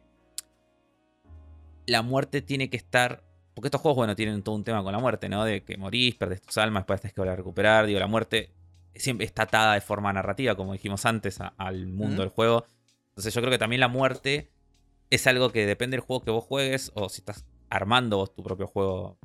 la 1.86 2.02
muerte 2.02 2.42
tiene 2.42 2.70
que 2.70 2.76
estar... 2.76 3.22
Porque 3.54 3.68
estos 3.68 3.80
juegos, 3.82 3.96
bueno, 3.96 4.16
tienen 4.16 4.42
todo 4.42 4.54
un 4.54 4.64
tema 4.64 4.82
con 4.82 4.92
la 4.92 4.98
muerte, 4.98 5.28
¿no? 5.28 5.44
De 5.44 5.62
que 5.62 5.76
morís, 5.76 6.14
perdés 6.14 6.40
tus 6.40 6.56
almas, 6.58 6.82
después 6.82 7.00
tenés 7.02 7.12
que 7.14 7.20
volver 7.20 7.34
a 7.34 7.36
recuperar. 7.36 7.86
Digo, 7.86 8.00
la 8.00 8.06
muerte 8.06 8.50
siempre 8.94 9.26
está 9.26 9.42
atada 9.42 9.74
de 9.74 9.82
forma 9.82 10.12
narrativa, 10.12 10.54
como 10.54 10.72
dijimos 10.72 11.04
antes, 11.04 11.40
a- 11.40 11.52
al 11.58 11.86
mundo 11.86 12.22
del 12.22 12.30
juego. 12.30 12.66
Entonces 13.10 13.34
yo 13.34 13.40
creo 13.42 13.50
que 13.50 13.58
también 13.58 13.80
la 13.80 13.88
muerte 13.88 14.50
es 15.10 15.26
algo 15.26 15.52
que 15.52 15.66
depende 15.66 15.96
del 15.96 16.00
juego 16.00 16.24
que 16.24 16.30
vos 16.30 16.44
juegues 16.44 16.90
o 16.94 17.10
si 17.10 17.20
estás 17.20 17.44
armando 17.72 18.18
vos 18.18 18.34
tu 18.34 18.42
propio 18.42 18.66
juego, 18.66 19.18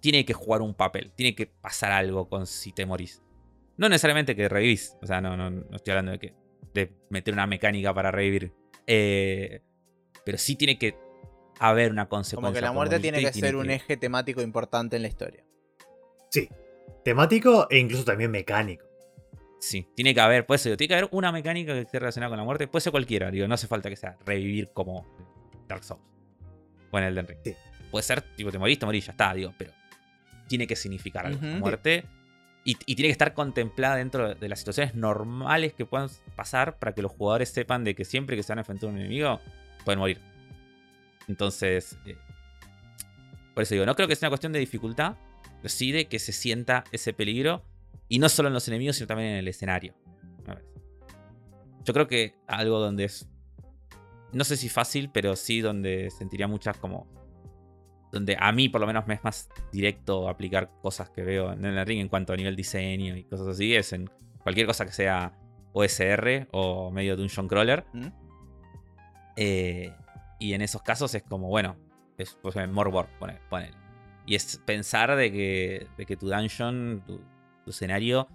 tiene 0.00 0.24
que 0.24 0.34
jugar 0.34 0.60
un 0.60 0.74
papel, 0.74 1.12
tiene 1.14 1.34
que 1.34 1.46
pasar 1.46 1.92
algo 1.92 2.28
con 2.28 2.46
si 2.46 2.72
te 2.72 2.84
morís. 2.84 3.22
No 3.78 3.88
necesariamente 3.88 4.36
que 4.36 4.48
revivís, 4.48 4.96
o 5.02 5.06
sea, 5.06 5.20
no, 5.20 5.36
no, 5.36 5.50
no 5.50 5.76
estoy 5.76 5.92
hablando 5.92 6.12
de 6.12 6.18
que 6.18 6.34
de 6.74 6.92
meter 7.08 7.32
una 7.32 7.46
mecánica 7.46 7.94
para 7.94 8.10
revivir. 8.10 8.52
Eh, 8.86 9.62
pero 10.24 10.36
sí 10.36 10.56
tiene 10.56 10.78
que 10.78 10.96
haber 11.58 11.90
una 11.90 12.08
consecuencia. 12.08 12.48
Como 12.48 12.54
que 12.54 12.60
la 12.60 12.72
muerte 12.72 13.00
tiene 13.00 13.20
que 13.20 13.32
ser 13.32 13.56
un 13.56 13.70
eje 13.70 13.96
temático 13.96 14.42
importante 14.42 14.96
en 14.96 15.02
la 15.02 15.08
historia. 15.08 15.44
Sí. 16.30 16.48
Temático 17.02 17.66
e 17.70 17.78
incluso 17.78 18.04
también 18.04 18.30
mecánico. 18.30 18.86
Sí, 19.58 19.88
tiene 19.94 20.12
que 20.12 20.20
haber, 20.20 20.44
pues 20.44 20.62
tiene 20.62 20.76
que 20.86 20.94
haber 20.94 21.08
una 21.12 21.32
mecánica 21.32 21.72
que 21.72 21.80
esté 21.80 21.98
relacionada 21.98 22.28
con 22.28 22.38
la 22.38 22.44
muerte. 22.44 22.68
Puede 22.68 22.82
ser 22.82 22.90
cualquiera, 22.90 23.30
digo, 23.30 23.48
no 23.48 23.54
hace 23.54 23.66
falta 23.66 23.88
que 23.88 23.96
sea 23.96 24.18
revivir 24.26 24.70
como 24.74 25.06
Dark 25.66 25.82
Souls. 25.82 26.13
O 26.94 26.98
en 26.98 27.04
Elden 27.04 27.26
Ring. 27.26 27.38
Sí. 27.42 27.54
Puede 27.90 28.02
ser, 28.02 28.22
tipo, 28.22 28.52
te 28.52 28.58
morís, 28.58 28.78
te 28.78 28.86
morís, 28.86 29.06
ya 29.06 29.12
está, 29.12 29.34
digo, 29.34 29.52
pero 29.58 29.72
tiene 30.46 30.66
que 30.66 30.76
significar 30.76 31.26
algo. 31.26 31.40
Muerte. 31.58 32.04
Y, 32.64 32.76
y 32.86 32.94
tiene 32.94 33.08
que 33.08 33.12
estar 33.12 33.34
contemplada 33.34 33.96
dentro 33.96 34.34
de 34.34 34.48
las 34.48 34.60
situaciones 34.60 34.94
normales 34.94 35.74
que 35.74 35.84
puedan 35.84 36.08
pasar 36.36 36.78
para 36.78 36.92
que 36.94 37.02
los 37.02 37.12
jugadores 37.12 37.50
sepan 37.50 37.82
de 37.84 37.94
que 37.94 38.04
siempre 38.04 38.36
que 38.36 38.42
se 38.42 38.52
van 38.52 38.58
a 38.58 38.60
enfrentar 38.62 38.88
a 38.88 38.92
un 38.92 38.98
enemigo, 38.98 39.40
pueden 39.84 39.98
morir. 39.98 40.20
Entonces, 41.28 41.98
eh, 42.06 42.16
por 43.54 43.62
eso 43.62 43.74
digo, 43.74 43.86
no 43.86 43.94
creo 43.94 44.08
que 44.08 44.16
sea 44.16 44.28
una 44.28 44.30
cuestión 44.30 44.52
de 44.52 44.60
dificultad, 44.60 45.16
pero 45.56 45.68
sí 45.68 45.92
de 45.92 46.06
que 46.06 46.18
se 46.18 46.32
sienta 46.32 46.84
ese 46.92 47.12
peligro. 47.12 47.64
Y 48.08 48.18
no 48.18 48.28
solo 48.28 48.48
en 48.48 48.54
los 48.54 48.68
enemigos, 48.68 48.96
sino 48.96 49.06
también 49.06 49.30
en 49.30 49.36
el 49.36 49.48
escenario. 49.48 49.94
Yo 51.84 51.92
creo 51.92 52.06
que 52.06 52.34
algo 52.46 52.78
donde 52.78 53.04
es. 53.04 53.28
No 54.34 54.44
sé 54.44 54.56
si 54.56 54.68
fácil, 54.68 55.10
pero 55.10 55.36
sí 55.36 55.60
donde 55.60 56.10
sentiría 56.10 56.48
muchas 56.48 56.76
como. 56.76 57.06
Donde 58.12 58.36
a 58.38 58.52
mí 58.52 58.68
por 58.68 58.80
lo 58.80 58.86
menos 58.86 59.06
me 59.06 59.14
es 59.14 59.24
más 59.24 59.48
directo 59.72 60.28
aplicar 60.28 60.70
cosas 60.80 61.10
que 61.10 61.22
veo 61.22 61.52
en 61.52 61.64
el 61.64 61.86
ring 61.86 62.00
en 62.00 62.08
cuanto 62.08 62.32
a 62.32 62.36
nivel 62.36 62.54
diseño 62.54 63.16
y 63.16 63.24
cosas 63.24 63.48
así. 63.48 63.74
Es 63.74 63.92
en 63.92 64.08
cualquier 64.42 64.66
cosa 64.66 64.86
que 64.86 64.92
sea 64.92 65.32
OSR 65.72 66.48
o 66.52 66.90
medio 66.90 67.16
dungeon 67.16 67.48
crawler. 67.48 67.84
¿Mm? 67.92 68.06
Eh, 69.36 69.92
y 70.38 70.52
en 70.52 70.62
esos 70.62 70.82
casos 70.82 71.14
es 71.14 71.22
como, 71.22 71.48
bueno, 71.48 71.76
es 72.18 72.38
pues, 72.40 72.56
more 72.68 72.90
work, 72.90 73.10
ponele, 73.18 73.40
ponele. 73.50 73.76
Y 74.26 74.36
es 74.36 74.60
pensar 74.64 75.16
de 75.16 75.30
que, 75.32 75.86
de 75.96 76.06
que 76.06 76.16
tu 76.16 76.28
dungeon, 76.28 77.02
tu, 77.06 77.20
tu 77.64 77.70
escenario, 77.70 78.28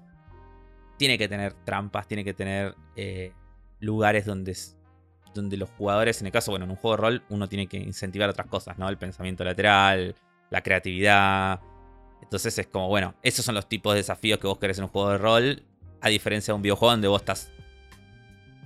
tiene 0.97 1.17
que 1.17 1.27
tener 1.27 1.53
trampas, 1.53 2.07
tiene 2.07 2.23
que 2.23 2.33
tener 2.33 2.75
eh, 2.95 3.33
lugares 3.79 4.25
donde, 4.25 4.55
donde 5.33 5.57
los 5.57 5.69
jugadores, 5.69 6.21
en 6.21 6.27
el 6.27 6.33
caso, 6.33 6.51
bueno, 6.51 6.65
en 6.65 6.71
un 6.71 6.77
juego 6.77 6.95
de 6.95 7.01
rol, 7.01 7.23
uno 7.29 7.47
tiene 7.47 7.67
que 7.67 7.77
incentivar 7.77 8.29
otras 8.29 8.47
cosas, 8.47 8.77
¿no? 8.77 8.89
El 8.89 8.97
pensamiento 8.97 9.43
lateral, 9.43 10.15
la 10.49 10.61
creatividad. 10.61 11.59
Entonces 12.21 12.57
es 12.57 12.67
como, 12.67 12.87
bueno, 12.87 13.15
esos 13.23 13.45
son 13.45 13.55
los 13.55 13.67
tipos 13.67 13.93
de 13.93 13.97
desafíos 13.97 14.39
que 14.39 14.47
vos 14.47 14.57
querés 14.57 14.77
en 14.77 14.85
un 14.85 14.89
juego 14.89 15.11
de 15.11 15.17
rol, 15.17 15.63
a 16.01 16.09
diferencia 16.09 16.53
de 16.53 16.55
un 16.55 16.61
videojuego 16.61 16.91
donde 16.91 17.07
vos 17.07 17.21
estás 17.21 17.51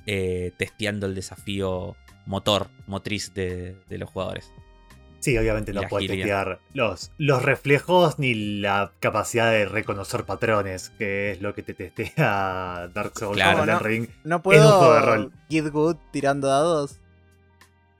eh, 0.06 0.54
testeando 0.58 1.06
el 1.06 1.16
desafío 1.16 1.96
motor, 2.26 2.70
motriz 2.88 3.34
de, 3.34 3.78
de 3.90 3.98
los 3.98 4.10
jugadores. 4.10 4.52
Sí, 5.24 5.38
obviamente 5.38 5.72
no 5.72 5.84
la 5.84 5.88
puede 5.88 6.04
agilidad. 6.04 6.26
testear 6.26 6.60
los, 6.74 7.14
los 7.18 7.42
reflejos 7.42 8.20
ni 8.20 8.34
la 8.60 8.92
capacidad 9.00 9.50
de 9.52 9.64
reconocer 9.66 10.26
patrones, 10.26 10.90
que 10.98 11.32
es 11.32 11.42
lo 11.42 11.54
que 11.54 11.64
te 11.64 11.74
testea 11.74 12.90
Dark 12.94 13.14
Souls 13.18 13.38
Claro. 13.38 13.62
o 13.64 13.66
No. 13.66 13.80
Ring. 13.80 14.10
No 14.26 14.36
un 14.36 14.42
juego 14.42 14.64
de 14.66 15.00
puedo 15.00 15.00
rol. 15.00 15.32
Get 15.50 15.70
Good 15.72 15.96
tirando 16.12 16.50
dados. 16.50 17.00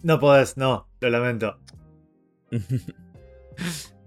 No 0.02 0.20
podés, 0.20 0.58
no, 0.58 0.90
lo 1.00 1.10
lamento. 1.10 1.58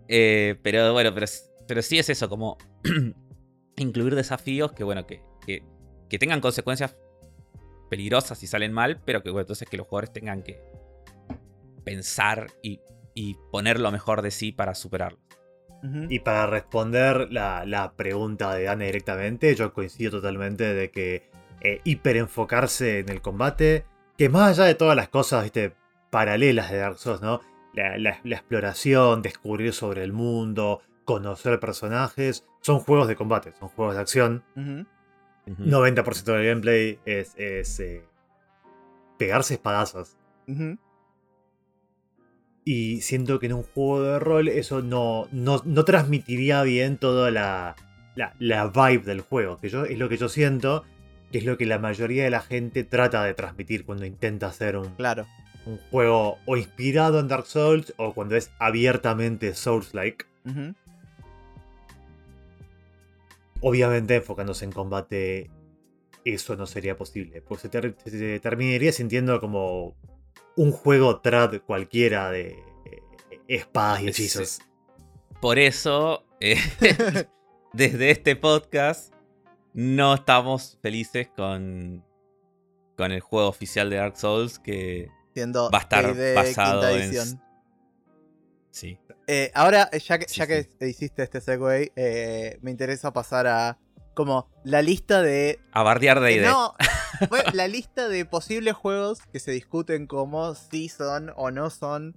Eh, 0.09 0.57
pero 0.63 0.93
bueno, 0.93 1.13
pero, 1.15 1.27
pero 1.67 1.83
sí 1.83 1.99
es 1.99 2.09
eso, 2.11 2.29
como 2.29 2.59
incluir 3.77 4.15
desafíos 4.15 4.73
que, 4.73 4.85
bueno, 4.85 5.07
que, 5.07 5.23
que, 5.45 5.65
que 6.09 6.19
tengan 6.19 6.41
consecuencias 6.41 6.97
peligrosas 7.91 8.41
y 8.43 8.47
salen 8.47 8.73
mal, 8.73 9.01
pero 9.05 9.23
que 9.23 9.31
bueno, 9.31 9.43
entonces 9.43 9.69
que 9.69 9.77
los 9.77 9.87
jugadores 9.87 10.13
tengan 10.13 10.43
que 10.43 10.61
pensar 11.83 12.49
y, 12.63 12.81
y 13.17 13.37
poner 13.51 13.81
lo 13.81 13.91
mejor 13.91 14.23
de 14.23 14.31
sí 14.31 14.53
para 14.53 14.77
superarlo. 14.77 15.19
Y 16.09 16.19
para 16.21 16.47
responder 16.47 17.29
la, 17.33 17.65
la 17.65 17.93
pregunta 17.93 18.53
de 18.55 18.65
Dana 18.65 18.85
directamente, 18.87 19.55
yo 19.55 19.73
coincido 19.73 20.11
totalmente 20.13 20.75
de 20.75 20.91
que 20.91 21.29
eh, 21.61 21.81
hiperenfocarse 21.85 22.99
en 23.01 23.09
el 23.09 23.21
combate, 23.23 23.85
que 24.19 24.29
más 24.29 24.59
allá 24.59 24.67
de 24.67 24.75
todas 24.75 24.97
las 24.97 25.09
cosas 25.09 25.45
¿viste? 25.45 25.75
paralelas 26.11 26.71
de 26.73 26.79
Dark 26.79 26.99
Souls, 26.99 27.21
¿no? 27.23 27.41
La, 27.73 27.99
la- 27.99 28.21
la 28.25 28.37
exploración, 28.37 29.23
descubrir 29.23 29.73
sobre 29.73 30.03
el 30.03 30.13
mundo, 30.13 30.83
conocer 31.05 31.61
personajes, 31.61 32.45
son 32.63 32.81
juegos 32.81 33.07
de 33.07 33.15
combate, 33.17 33.53
son 33.59 33.69
juegos 33.69 33.95
de 33.95 34.01
acción. 34.01 34.45
Ujú. 34.57 34.87
Ujú. 35.53 35.63
90% 35.71 36.25
del 36.33 36.47
gameplay 36.47 36.99
es, 37.05 37.33
es, 37.37 37.79
eh, 37.81 38.03
pegarse 39.19 39.55
espadazos. 39.55 40.17
Ujú. 40.49 40.79
Y 42.69 43.01
siento 43.03 43.39
que 43.39 43.47
en 43.47 43.53
un 43.53 43.63
juego 43.63 44.03
de 44.03 44.19
rol 44.19 44.49
eso 44.49 44.83
no, 44.83 45.29
no, 45.31 45.63
no 45.65 45.85
transmitiría 45.85 46.63
bien 46.65 46.99
toda 46.99 47.31
la, 47.31 47.77
la, 48.17 48.35
la 48.41 48.67
vibe 48.67 49.05
del 49.05 49.21
juego. 49.21 49.59
Que 49.61 49.69
yo, 49.69 49.85
es 49.85 49.97
lo 49.97 50.09
que 50.09 50.17
yo 50.17 50.29
siento, 50.29 50.85
que 51.31 51.39
es 51.39 51.45
lo 51.45 51.57
que 51.59 51.65
la 51.65 51.79
mayoría 51.79 52.25
de 52.25 52.31
la 52.31 52.41
gente 52.41 52.83
trata 52.83 53.23
de 53.23 53.35
transmitir 53.35 53.85
cuando 53.85 54.05
intenta 54.05 54.49
hacer 54.49 54.77
un, 54.77 54.89
Claro. 54.97 55.27
un 55.65 55.79
juego 55.93 56.39
o 56.45 56.57
inspirado 56.57 57.21
en 57.21 57.29
Dark 57.29 57.47
Souls 57.47 57.95
o 57.99 58.13
cuando 58.15 58.35
es 58.35 58.51
abiertamente 58.59 59.55
Souls-like. 59.55 60.25
Obviamente 63.61 64.17
enfocándose 64.17 64.65
en 64.65 64.73
combate 64.73 65.51
eso 66.25 66.57
no 66.57 66.67
sería 66.67 66.97
posible. 66.97 67.43
Pues 67.43 67.61
se, 67.61 67.69
ter- 67.69 67.95
se 68.05 68.41
terminaría 68.41 68.91
sintiendo 68.91 69.39
como 69.41 69.95
un 70.57 70.73
juego 70.73 71.21
trad 71.21 71.61
cualquiera 71.67 72.31
de 72.31 72.59
eh, 72.87 73.03
espadas 73.49 74.01
y 74.01 74.05
Sí. 74.05 74.09
hechizos. 74.11 74.59
Por 75.41 75.59
eso, 75.59 76.25
eh, 76.41 76.57
desde 77.73 78.11
este 78.11 78.37
podcast, 78.37 79.13
no 79.75 80.15
estamos 80.15 80.79
felices 80.83 81.29
con, 81.37 82.05
con 82.97 83.13
el 83.13 83.21
juego 83.21 83.49
oficial 83.49 83.91
de 83.91 83.97
Dark 83.97 84.17
Souls 84.17 84.59
que 84.59 85.11
Siendo 85.35 85.71
va 85.71 85.79
a 85.79 85.83
estar 85.83 86.35
basado 86.35 86.89
en... 86.89 87.41
Sí. 88.71 88.99
Eh, 89.27 89.51
ahora, 89.55 89.91
ya 89.91 90.19
que, 90.19 90.29
Sí, 90.29 90.37
ya 90.37 90.47
que 90.47 90.63
sí. 90.65 90.87
hiciste 90.87 91.23
este 91.23 91.41
segue, 91.41 91.93
eh, 91.97 92.59
me 92.63 92.71
interesa 92.71 93.13
pasar 93.13 93.47
a 93.47 93.79
como 94.17 94.49
la 94.65 94.81
lista 94.83 95.23
de... 95.23 95.61
A 95.73 95.83
bardear 95.83 96.21
de 96.21 96.31
eh, 96.31 96.37
idea. 96.37 96.51
no, 96.51 96.75
bueno, 97.29 97.51
la 97.53 97.69
lista 97.69 98.09
de 98.09 98.25
posibles 98.25 98.75
juegos 98.75 99.21
que 99.31 99.39
se 99.39 99.53
discuten 99.53 100.07
como 100.07 100.55
si 100.55 100.89
son 100.89 101.33
o 101.37 101.51
no 101.51 101.71
son. 101.71 102.17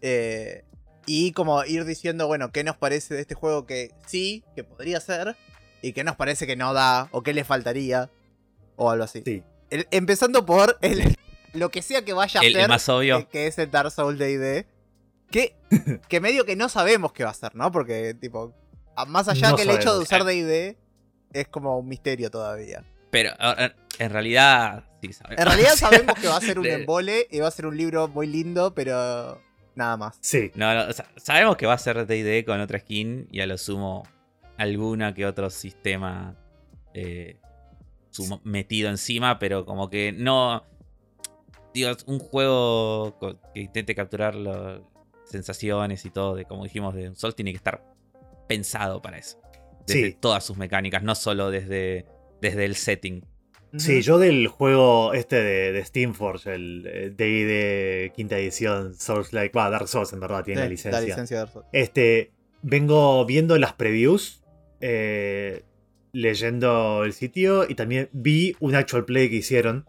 eh, 0.00 0.64
y 1.06 1.32
como 1.32 1.64
ir 1.64 1.84
diciendo, 1.86 2.28
bueno, 2.28 2.52
qué 2.52 2.62
nos 2.62 2.76
parece 2.76 3.14
de 3.14 3.22
este 3.22 3.34
juego 3.34 3.66
que 3.66 3.90
sí, 4.06 4.44
que 4.54 4.62
podría 4.62 5.00
ser, 5.00 5.36
y 5.82 5.92
qué 5.92 6.04
nos 6.04 6.14
parece 6.14 6.46
que 6.46 6.54
no 6.54 6.72
da, 6.72 7.08
o 7.10 7.22
qué 7.22 7.34
le 7.34 7.42
faltaría, 7.42 8.10
o 8.76 8.90
algo 8.90 9.04
así. 9.04 9.22
Sí. 9.24 9.42
El- 9.70 9.88
empezando 9.90 10.46
por 10.46 10.78
el, 10.82 11.16
lo 11.52 11.70
que 11.70 11.82
sea 11.82 12.04
que 12.04 12.12
vaya 12.12 12.40
a 12.40 12.44
el, 12.44 12.52
ser 12.52 12.68
más 12.68 12.88
obvio. 12.88 13.18
que, 13.18 13.26
que 13.26 13.46
es 13.48 13.58
el 13.58 13.70
Dark 13.72 13.90
Souls 13.90 14.18
D&D. 14.20 14.66
Que, 15.32 15.56
que 16.08 16.20
medio 16.20 16.44
que 16.44 16.54
no 16.54 16.68
sabemos 16.68 17.12
qué 17.12 17.24
va 17.24 17.30
a 17.30 17.34
ser, 17.34 17.56
¿no? 17.56 17.72
Porque, 17.72 18.14
tipo, 18.14 18.54
más 19.08 19.26
allá 19.26 19.50
No 19.50 19.56
que 19.56 19.62
el 19.62 19.70
hecho 19.70 19.94
de 19.94 20.00
usar 20.00 20.22
D&D 20.24 20.76
es 21.32 21.48
como 21.48 21.78
un 21.78 21.88
misterio 21.88 22.30
todavía. 22.30 22.84
Pero 23.10 23.30
en 23.98 24.10
realidad, 24.10 24.84
sí, 25.02 25.12
sabemos. 25.12 25.40
En 25.40 25.46
realidad 25.46 25.74
sabemos 25.74 26.14
que 26.20 26.28
va 26.28 26.36
a 26.36 26.40
ser 26.40 26.58
un 26.58 26.66
embole 26.68 27.26
y 27.30 27.40
va 27.40 27.48
a 27.48 27.50
ser 27.50 27.66
un 27.66 27.76
libro 27.76 28.06
muy 28.08 28.26
lindo, 28.26 28.72
pero 28.74 29.40
nada 29.74 29.96
más. 29.96 30.16
Sí. 30.20 30.50
No, 30.54 30.72
no, 30.74 30.88
o 30.88 30.92
sea, 30.92 31.06
sabemos 31.16 31.56
que 31.56 31.66
va 31.66 31.74
a 31.74 31.78
ser 31.78 32.06
D&D 32.06 32.44
con 32.44 32.60
otra 32.60 32.78
skin 32.78 33.26
y 33.32 33.40
a 33.40 33.46
lo 33.46 33.58
sumo 33.58 34.04
alguna 34.58 35.14
que 35.14 35.26
otro 35.26 35.50
sistema 35.50 36.36
eh, 36.94 37.38
sumo- 38.10 38.40
metido 38.44 38.90
encima, 38.90 39.38
pero 39.38 39.64
como 39.66 39.90
que 39.90 40.12
no... 40.12 40.64
Digo, 41.72 41.90
un 42.06 42.18
juego 42.18 43.16
que 43.54 43.60
intente 43.60 43.94
capturar 43.94 44.34
las 44.34 44.80
sensaciones 45.24 46.04
y 46.04 46.10
todo, 46.10 46.34
de 46.34 46.44
como 46.44 46.64
dijimos, 46.64 46.94
de 46.94 47.08
un 47.08 47.14
Sol 47.16 47.34
tiene 47.36 47.52
que 47.52 47.58
estar 47.58 47.84
pensado 48.48 49.00
para 49.00 49.18
eso. 49.18 49.39
Desde 49.94 50.10
Sí. 50.12 50.16
todas 50.20 50.44
sus 50.44 50.56
mecánicas, 50.56 51.02
no 51.02 51.14
solo 51.14 51.50
desde, 51.50 52.06
desde 52.40 52.64
el 52.64 52.76
setting. 52.76 53.24
Sí, 53.76 54.02
yo 54.02 54.18
del 54.18 54.48
juego 54.48 55.14
este 55.14 55.36
de, 55.42 55.70
de 55.72 55.84
Steamforge, 55.84 56.54
el 56.54 57.14
D&D 57.16 58.12
quinta 58.16 58.36
edición, 58.36 58.94
Souls-like, 58.96 59.56
va, 59.56 59.70
Dark 59.70 59.86
Souls 59.86 60.12
en 60.12 60.18
verdad 60.18 60.42
tiene 60.42 60.62
Sí, 60.62 60.64
la 60.64 60.68
licencia. 60.70 61.00
La 61.00 61.06
licencia 61.06 61.36
de 61.36 61.40
Dark 61.42 61.52
Souls. 61.52 61.66
Este, 61.72 62.32
vengo 62.62 63.24
viendo 63.26 63.56
las 63.58 63.74
previews, 63.74 64.42
eh, 64.80 65.62
leyendo 66.12 67.04
el 67.04 67.12
sitio 67.12 67.64
y 67.68 67.76
también 67.76 68.08
vi 68.12 68.56
un 68.58 68.74
actual 68.74 69.04
play 69.04 69.30
que 69.30 69.36
hicieron. 69.36 69.86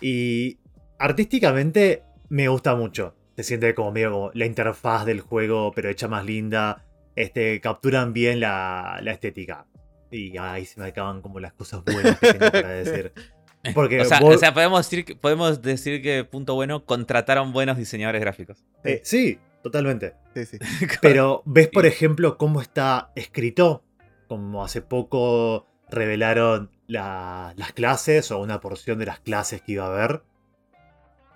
Y 0.00 0.58
artísticamente 0.98 2.02
me 2.28 2.48
gusta 2.48 2.74
mucho. 2.76 3.16
Se 3.36 3.42
siente 3.42 3.74
como 3.74 3.90
medio 3.92 4.12
como 4.12 4.30
la 4.34 4.46
interfaz 4.46 5.04
del 5.06 5.20
juego, 5.20 5.72
pero 5.74 5.88
hecha 5.88 6.06
más 6.08 6.24
linda. 6.24 6.83
Este, 7.16 7.60
capturan 7.60 8.12
bien 8.12 8.40
la, 8.40 8.98
la 9.02 9.12
estética. 9.12 9.66
Y 10.10 10.36
ahí 10.38 10.64
se 10.64 10.80
me 10.80 10.86
acaban 10.88 11.22
como 11.22 11.40
las 11.40 11.52
cosas 11.52 11.82
buenas 11.84 12.18
que 12.18 12.34
tengo 12.34 12.50
para 12.52 12.68
decir. 12.70 13.12
Porque 13.74 14.00
O 14.00 14.04
sea, 14.04 14.20
vos- 14.20 14.36
o 14.36 14.38
sea, 14.38 14.52
podemos, 14.52 14.78
decir 14.88 15.04
que, 15.04 15.16
podemos 15.16 15.62
decir 15.62 16.02
que, 16.02 16.24
punto 16.24 16.54
bueno, 16.54 16.84
contrataron 16.84 17.52
buenos 17.52 17.76
diseñadores 17.78 18.20
gráficos. 18.20 18.64
eh, 18.84 19.00
sí, 19.04 19.38
totalmente. 19.62 20.14
Sí, 20.34 20.44
sí. 20.44 20.58
Pero 21.02 21.42
ves, 21.46 21.68
por 21.68 21.86
ejemplo, 21.86 22.36
cómo 22.36 22.60
está 22.60 23.10
escrito. 23.16 23.82
Como 24.28 24.64
hace 24.64 24.82
poco 24.82 25.66
revelaron 25.90 26.70
la- 26.86 27.54
las 27.56 27.72
clases 27.72 28.30
o 28.30 28.38
una 28.38 28.60
porción 28.60 28.98
de 28.98 29.06
las 29.06 29.20
clases 29.20 29.62
que 29.62 29.72
iba 29.72 29.84
a 29.84 29.88
haber. 29.88 30.22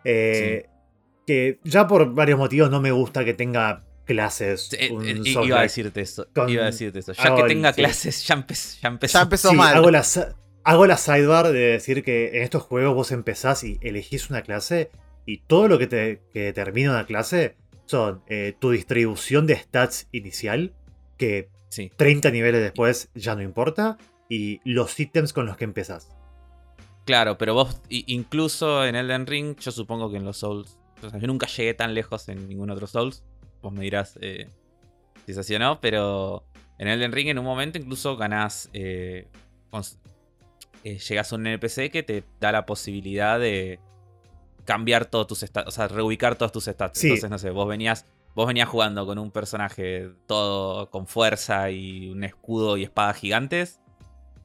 Eh, 0.05 0.69
Que 1.27 1.61
ya 1.65 1.87
por 1.87 2.15
varios 2.15 2.39
motivos 2.39 2.71
no 2.71 2.81
me 2.81 2.91
gusta 2.91 3.25
que 3.25 3.35
tenga 3.35 3.85
clases. 4.09 4.71
Eh, 4.73 4.91
un 4.91 5.07
eh, 5.07 5.21
i- 5.25 5.39
iba 5.45 5.61
a 5.61 5.63
decirte 5.63 6.01
eso. 6.01 6.27
Con- 6.35 6.49
Iba 6.49 6.65
a 6.65 6.67
decirte 6.67 6.99
eso. 6.99 7.13
Ya 7.13 7.23
hago 7.23 7.37
que 7.37 7.43
el- 7.43 7.49
tenga 7.49 7.73
sí. 7.73 7.81
clases, 7.83 8.27
ya, 8.27 8.35
empe- 8.37 8.81
ya 8.81 8.89
empezó. 8.89 9.13
Ya 9.19 9.23
empezó 9.23 9.51
Sí, 9.51 9.57
mal. 9.57 9.77
Hago 9.77 9.91
la, 9.93 10.05
hago 10.65 10.87
la 10.87 10.97
sidebar 10.97 11.47
de 11.53 11.59
decir 11.59 12.03
que 12.03 12.37
en 12.37 12.43
estos 12.43 12.63
juegos 12.65 12.95
vos 12.95 13.13
empezás 13.13 13.63
y 13.63 13.79
elegís 13.83 14.31
una 14.31 14.43
clase 14.43 14.91
y 15.27 15.39
todo 15.47 15.69
lo 15.69 15.79
que 15.79 15.87
te 15.87 16.23
que 16.33 16.41
determina 16.41 16.91
una 16.91 17.07
clase 17.07 17.55
son 17.87 18.23
eh, 18.27 18.55
tu 18.59 18.71
distribución 18.73 19.47
de 19.47 19.57
stats 19.57 20.09
inicial, 20.13 20.73
que 21.17 21.49
Sí. 21.69 21.93
30 21.97 22.31
niveles 22.31 22.63
después 22.63 23.11
ya 23.15 23.35
no 23.35 23.43
importa, 23.43 23.99
y 24.31 24.61
los 24.65 24.99
ítems 24.99 25.33
con 25.35 25.45
los 25.47 25.57
que 25.59 25.65
empezás. 25.65 26.09
Claro, 27.05 27.39
pero 27.39 27.55
vos, 27.55 27.81
incluso 27.89 28.85
en 28.85 28.95
Elden 28.95 29.27
Ring, 29.27 29.57
yo 29.59 29.71
supongo 29.71 30.11
que 30.11 30.17
en 30.19 30.25
los 30.25 30.39
Souls. 30.39 30.79
o 31.03 31.09
sea, 31.11 31.19
yo 31.21 31.27
nunca 31.27 31.47
llegué 31.47 31.75
tan 31.75 31.95
lejos 31.95 32.29
en 32.29 32.49
ningún 32.49 32.71
otro 32.71 32.87
Souls. 32.87 33.23
Vos 33.63 33.73
me 33.73 33.83
dirás 33.83 34.19
eh, 34.21 34.49
si 35.27 35.33
es 35.33 35.39
así 35.39 35.55
o 35.55 35.59
no, 35.59 35.81
pero 35.81 36.45
en 36.79 36.89
Elden 36.89 37.13
Ring 37.13 37.29
en 37.29 37.39
un 37.39 37.45
momento 37.45 37.79
incluso 37.79 38.17
ganás. 38.17 38.71
Eh, 38.73 39.29
eh, 40.85 40.99
llegás 40.99 41.33
a 41.33 41.37
un 41.37 41.47
NPC 41.47 41.91
que 41.91 42.03
te 42.03 42.25
da 42.41 42.53
la 42.53 42.65
posibilidad 42.65 43.39
de 43.39 43.81
cambiar 44.65 45.07
todos 45.07 45.27
tus 45.27 45.41
stats, 45.41 45.69
o 45.69 45.71
sea, 45.71 45.89
reubicar 45.89 46.37
todos 46.37 46.53
tus 46.53 46.65
stats. 46.65 46.99
Sí. 46.99 47.09
Entonces, 47.09 47.31
no 47.31 47.39
sé, 47.39 47.51
vos 47.51 47.67
venías, 47.69 48.07
vos 48.35 48.47
venías 48.47 48.69
jugando 48.69 49.07
con 49.07 49.19
un 49.19 49.31
personaje 49.31 50.11
todo 50.27 50.91
con 50.91 51.07
fuerza 51.07 51.71
y 51.71 52.09
un 52.09 52.23
escudo 52.25 52.77
y 52.77 52.85
espada 52.85 53.13
gigantes. 53.13 53.81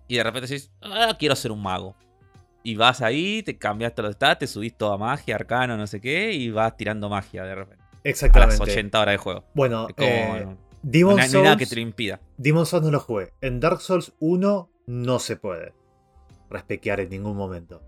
Y 0.08 0.18
de 0.18 0.24
repente 0.24 0.48
decís, 0.48 0.72
ah, 0.82 1.16
quiero 1.20 1.36
ser 1.36 1.52
un 1.52 1.62
mago. 1.62 1.96
Y 2.64 2.76
vas 2.76 3.02
ahí, 3.02 3.44
te 3.44 3.58
cambias 3.58 3.94
todos 3.94 4.08
los 4.08 4.16
stats, 4.16 4.40
te 4.40 4.48
subís 4.48 4.76
toda 4.76 4.98
magia, 4.98 5.36
arcano, 5.36 5.78
no 5.78 5.86
sé 5.88 6.00
qué, 6.02 6.34
y 6.34 6.50
vas 6.50 6.76
tirando 6.78 7.10
magia 7.10 7.44
de 7.44 7.56
repente. 7.56 7.83
A 8.04 8.10
las 8.10 8.22
Exactamente. 8.22 8.64
80 8.64 9.00
horas 9.02 9.14
de 9.14 9.18
juego. 9.18 9.44
Bueno, 9.54 9.88
como, 9.96 10.08
eh, 10.10 10.48
Demon 10.82 11.16
no 11.16 11.22
hay 11.22 11.30
no 11.30 11.38
hay 11.38 11.44
nada 11.44 11.56
Souls- 11.56 11.60
que 11.60 11.66
te 11.68 11.76
lo 11.76 11.82
impida. 11.82 12.20
Demon 12.38 12.66
Souls 12.66 12.84
no 12.86 12.92
lo 12.92 13.00
jugué. 13.00 13.32
En 13.42 13.60
Dark 13.60 13.80
Souls 13.82 14.14
1 14.20 14.70
no 14.88 15.20
se 15.20 15.36
puede 15.38 15.74
respequear 16.50 17.00
en 17.00 17.10
ningún 17.10 17.38
momento. 17.38 17.82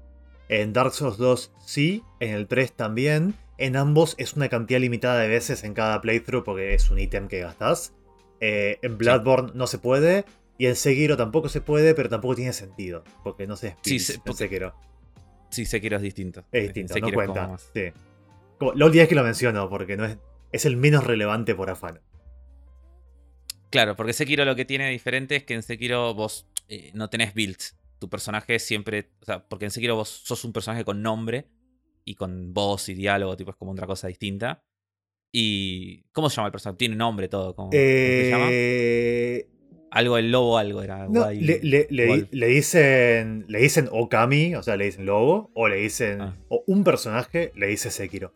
En 0.47 0.73
Dark 0.73 0.93
Souls 0.93 1.17
2 1.17 1.51
sí, 1.65 2.04
en 2.19 2.34
el 2.34 2.47
3 2.47 2.71
también. 2.73 3.34
En 3.58 3.75
ambos 3.78 4.15
es 4.17 4.34
una 4.36 4.49
cantidad 4.49 4.80
limitada 4.80 5.19
de 5.19 5.28
veces 5.28 5.63
en 5.63 5.73
cada 5.73 6.01
playthrough 6.01 6.43
porque 6.43 6.73
es 6.73 6.89
un 6.89 6.99
ítem 6.99 7.28
que 7.28 7.39
gastás. 7.39 7.93
Eh, 8.41 8.80
en 8.82 8.97
Bloodborne 8.97 9.51
no 9.56 9.67
se 9.67 9.78
puede. 9.80 10.25
Y 10.58 10.67
en 10.67 10.75
Sekiro 10.78 11.17
tampoco 11.17 11.49
se 11.49 11.60
puede, 11.60 11.93
pero 11.95 12.08
tampoco 12.10 12.36
tiene 12.36 12.54
sentido. 12.54 13.04
Porque 13.23 13.45
no 13.47 13.56
se 13.58 13.75
Sí, 13.82 13.99
se- 13.99 14.19
en 14.25 14.34
Sekiro. 14.36 14.73
Sí, 15.49 15.65
Sekiro 15.65 15.97
es 15.97 16.01
distinto. 16.01 16.45
Es 16.51 16.63
distinto, 16.63 16.93
no 16.93 17.08
Sekiro 17.08 17.15
cuenta. 17.15 17.58
Sí. 17.73 17.91
Como- 18.58 18.74
la 18.74 18.86
última 18.86 19.02
vez 19.02 19.10
que 19.10 19.15
lo 19.15 19.24
menciono, 19.24 19.70
porque 19.70 19.98
no 19.98 20.06
es, 20.06 20.18
es 20.52 20.65
el 20.65 20.78
menos 20.78 21.04
relevante 21.04 21.56
por 21.56 21.70
afán. 21.70 22.02
Claro, 23.70 23.96
porque 23.96 24.13
Sekiro 24.13 24.46
lo 24.46 24.56
que 24.56 24.65
tiene 24.65 24.89
diferente 24.89 25.36
es 25.36 25.44
que 25.44 25.54
en 25.54 25.63
Sekiro 25.63 26.13
vos 26.13 26.48
eh, 26.70 26.91
no 26.94 27.10
tenés 27.10 27.34
builds. 27.34 27.78
tu 28.00 28.10
personaje 28.10 28.60
siempre. 28.60 29.10
O 29.22 29.26
sea, 29.26 29.48
porque 29.48 29.65
en 29.65 29.72
Sekiro 29.72 29.96
vos 29.96 30.10
sos 30.10 30.44
un 30.46 30.54
personaje 30.54 30.86
con 30.86 31.02
nombre 31.02 31.48
y 32.06 32.15
con 32.15 32.54
voz 32.54 32.88
y 32.89 32.94
diálogo, 32.94 33.36
tipo, 33.36 33.52
es 33.52 33.58
como 33.58 33.72
otra 33.72 33.88
cosa 33.88 34.08
distinta. 34.08 34.63
Y. 35.32 36.04
¿Cómo 36.13 36.30
se 36.30 36.38
llama 36.38 36.48
el 36.48 36.52
personaje? 36.54 36.78
Tiene 36.78 36.96
nombre 36.96 37.28
todo. 37.28 37.56
¿Cómo, 37.56 37.70
cómo 37.70 37.82
se 37.82 38.30
llama? 38.30 38.48
Algo 39.91 40.17
el 40.17 40.32
lobo, 40.32 40.58
algo 40.58 40.82
era. 40.82 41.08
no, 41.08 41.26
Wild- 41.28 41.41
le, 41.63 41.88
le- 41.89 42.28
le- 42.32 42.48
dicen. 42.48 43.45
Le 43.48 43.60
dicen 43.60 43.88
Okami, 43.91 44.56
o 44.56 44.63
sea, 44.63 44.76
le 44.76 44.86
dicen 44.86 45.06
lobo, 45.06 45.52
o 45.54 45.67
le 45.67 45.78
dicen. 45.78 46.21
Ah. 46.21 46.34
O 46.50 46.63
un 46.67 46.84
personaje 46.84 47.52
le 47.56 47.67
dice 47.67 47.91
Sekiro. 47.91 48.34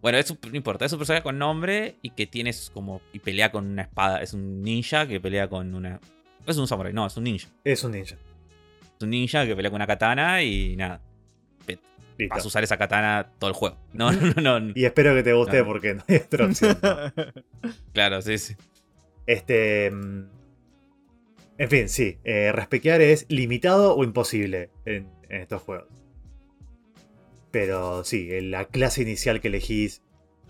Bueno, 0.00 0.18
eso 0.18 0.36
no 0.50 0.56
importa. 0.56 0.84
Es 0.84 0.92
un 0.92 0.98
personaje 0.98 1.22
con 1.22 1.38
nombre 1.38 1.94
y 2.02 2.10
que 2.10 2.26
tienes 2.26 2.70
como. 2.74 3.00
Y 3.12 3.20
pelea 3.20 3.52
con 3.52 3.66
una 3.68 3.82
espada. 3.82 4.20
Es 4.20 4.34
un 4.34 4.60
ninja 4.62 5.06
que 5.06 5.20
pelea 5.20 5.48
con 5.48 5.74
una. 5.76 6.00
Es 6.44 6.56
un 6.58 6.66
samurai, 6.66 6.92
no, 6.92 7.06
es 7.06 7.16
un 7.16 7.22
ninja. 7.22 7.48
Es 7.62 7.84
un 7.84 7.92
ninja. 7.92 8.16
Es 8.96 9.02
un 9.04 9.10
ninja 9.10 9.46
que 9.46 9.54
pelea 9.54 9.70
con 9.70 9.76
una 9.76 9.86
katana 9.86 10.42
y 10.42 10.74
nada. 10.74 11.00
Listo. 12.18 12.34
Vas 12.34 12.44
a 12.44 12.48
usar 12.48 12.64
esa 12.64 12.76
katana 12.76 13.30
todo 13.38 13.48
el 13.50 13.54
juego. 13.54 13.76
No, 13.92 14.10
no, 14.12 14.32
no. 14.42 14.58
no. 14.60 14.72
Y 14.74 14.84
espero 14.86 15.14
que 15.14 15.22
te 15.22 15.32
guste 15.34 15.52
Claro. 15.52 15.66
porque 15.66 15.94
no 15.94 16.02
hay 16.08 16.16
otra. 16.16 16.48
Claro, 17.92 18.20
sí, 18.22 18.38
sí. 18.38 18.54
Este. 19.26 19.90
mm, 19.90 20.28
En 21.58 21.68
fin, 21.70 21.88
sí. 21.88 22.18
Eh, 22.24 22.50
respequear 22.52 23.00
es 23.02 23.26
limitado 23.28 23.94
o 23.96 24.02
imposible 24.04 24.70
en, 24.84 25.08
en 25.28 25.40
estos 25.42 25.62
juegos. 25.62 25.88
Pero 27.50 28.02
sí, 28.04 28.40
la 28.40 28.64
clase 28.66 29.02
inicial 29.02 29.40
que 29.40 29.48
elegís 29.48 30.02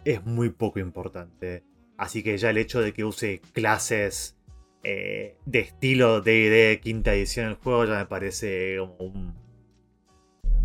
es 0.05 0.25
muy 0.25 0.51
poco 0.51 0.79
importante. 0.79 1.65
Así 1.97 2.23
que 2.23 2.37
ya 2.39 2.51
el 2.51 2.59
hecho 2.59 2.81
de 2.81 2.93
que 2.93 3.05
use 3.05 3.41
clases 3.53 4.37
eh, 4.85 5.37
de 5.47 5.59
estilo 5.61 6.21
DD 6.21 6.81
quinta 6.81 7.13
edición 7.15 7.47
del 7.47 7.55
juego 7.57 7.85
ya 7.85 7.99
me 7.99 8.07
parece 8.07 8.77
como 8.79 8.95
un, 8.99 9.35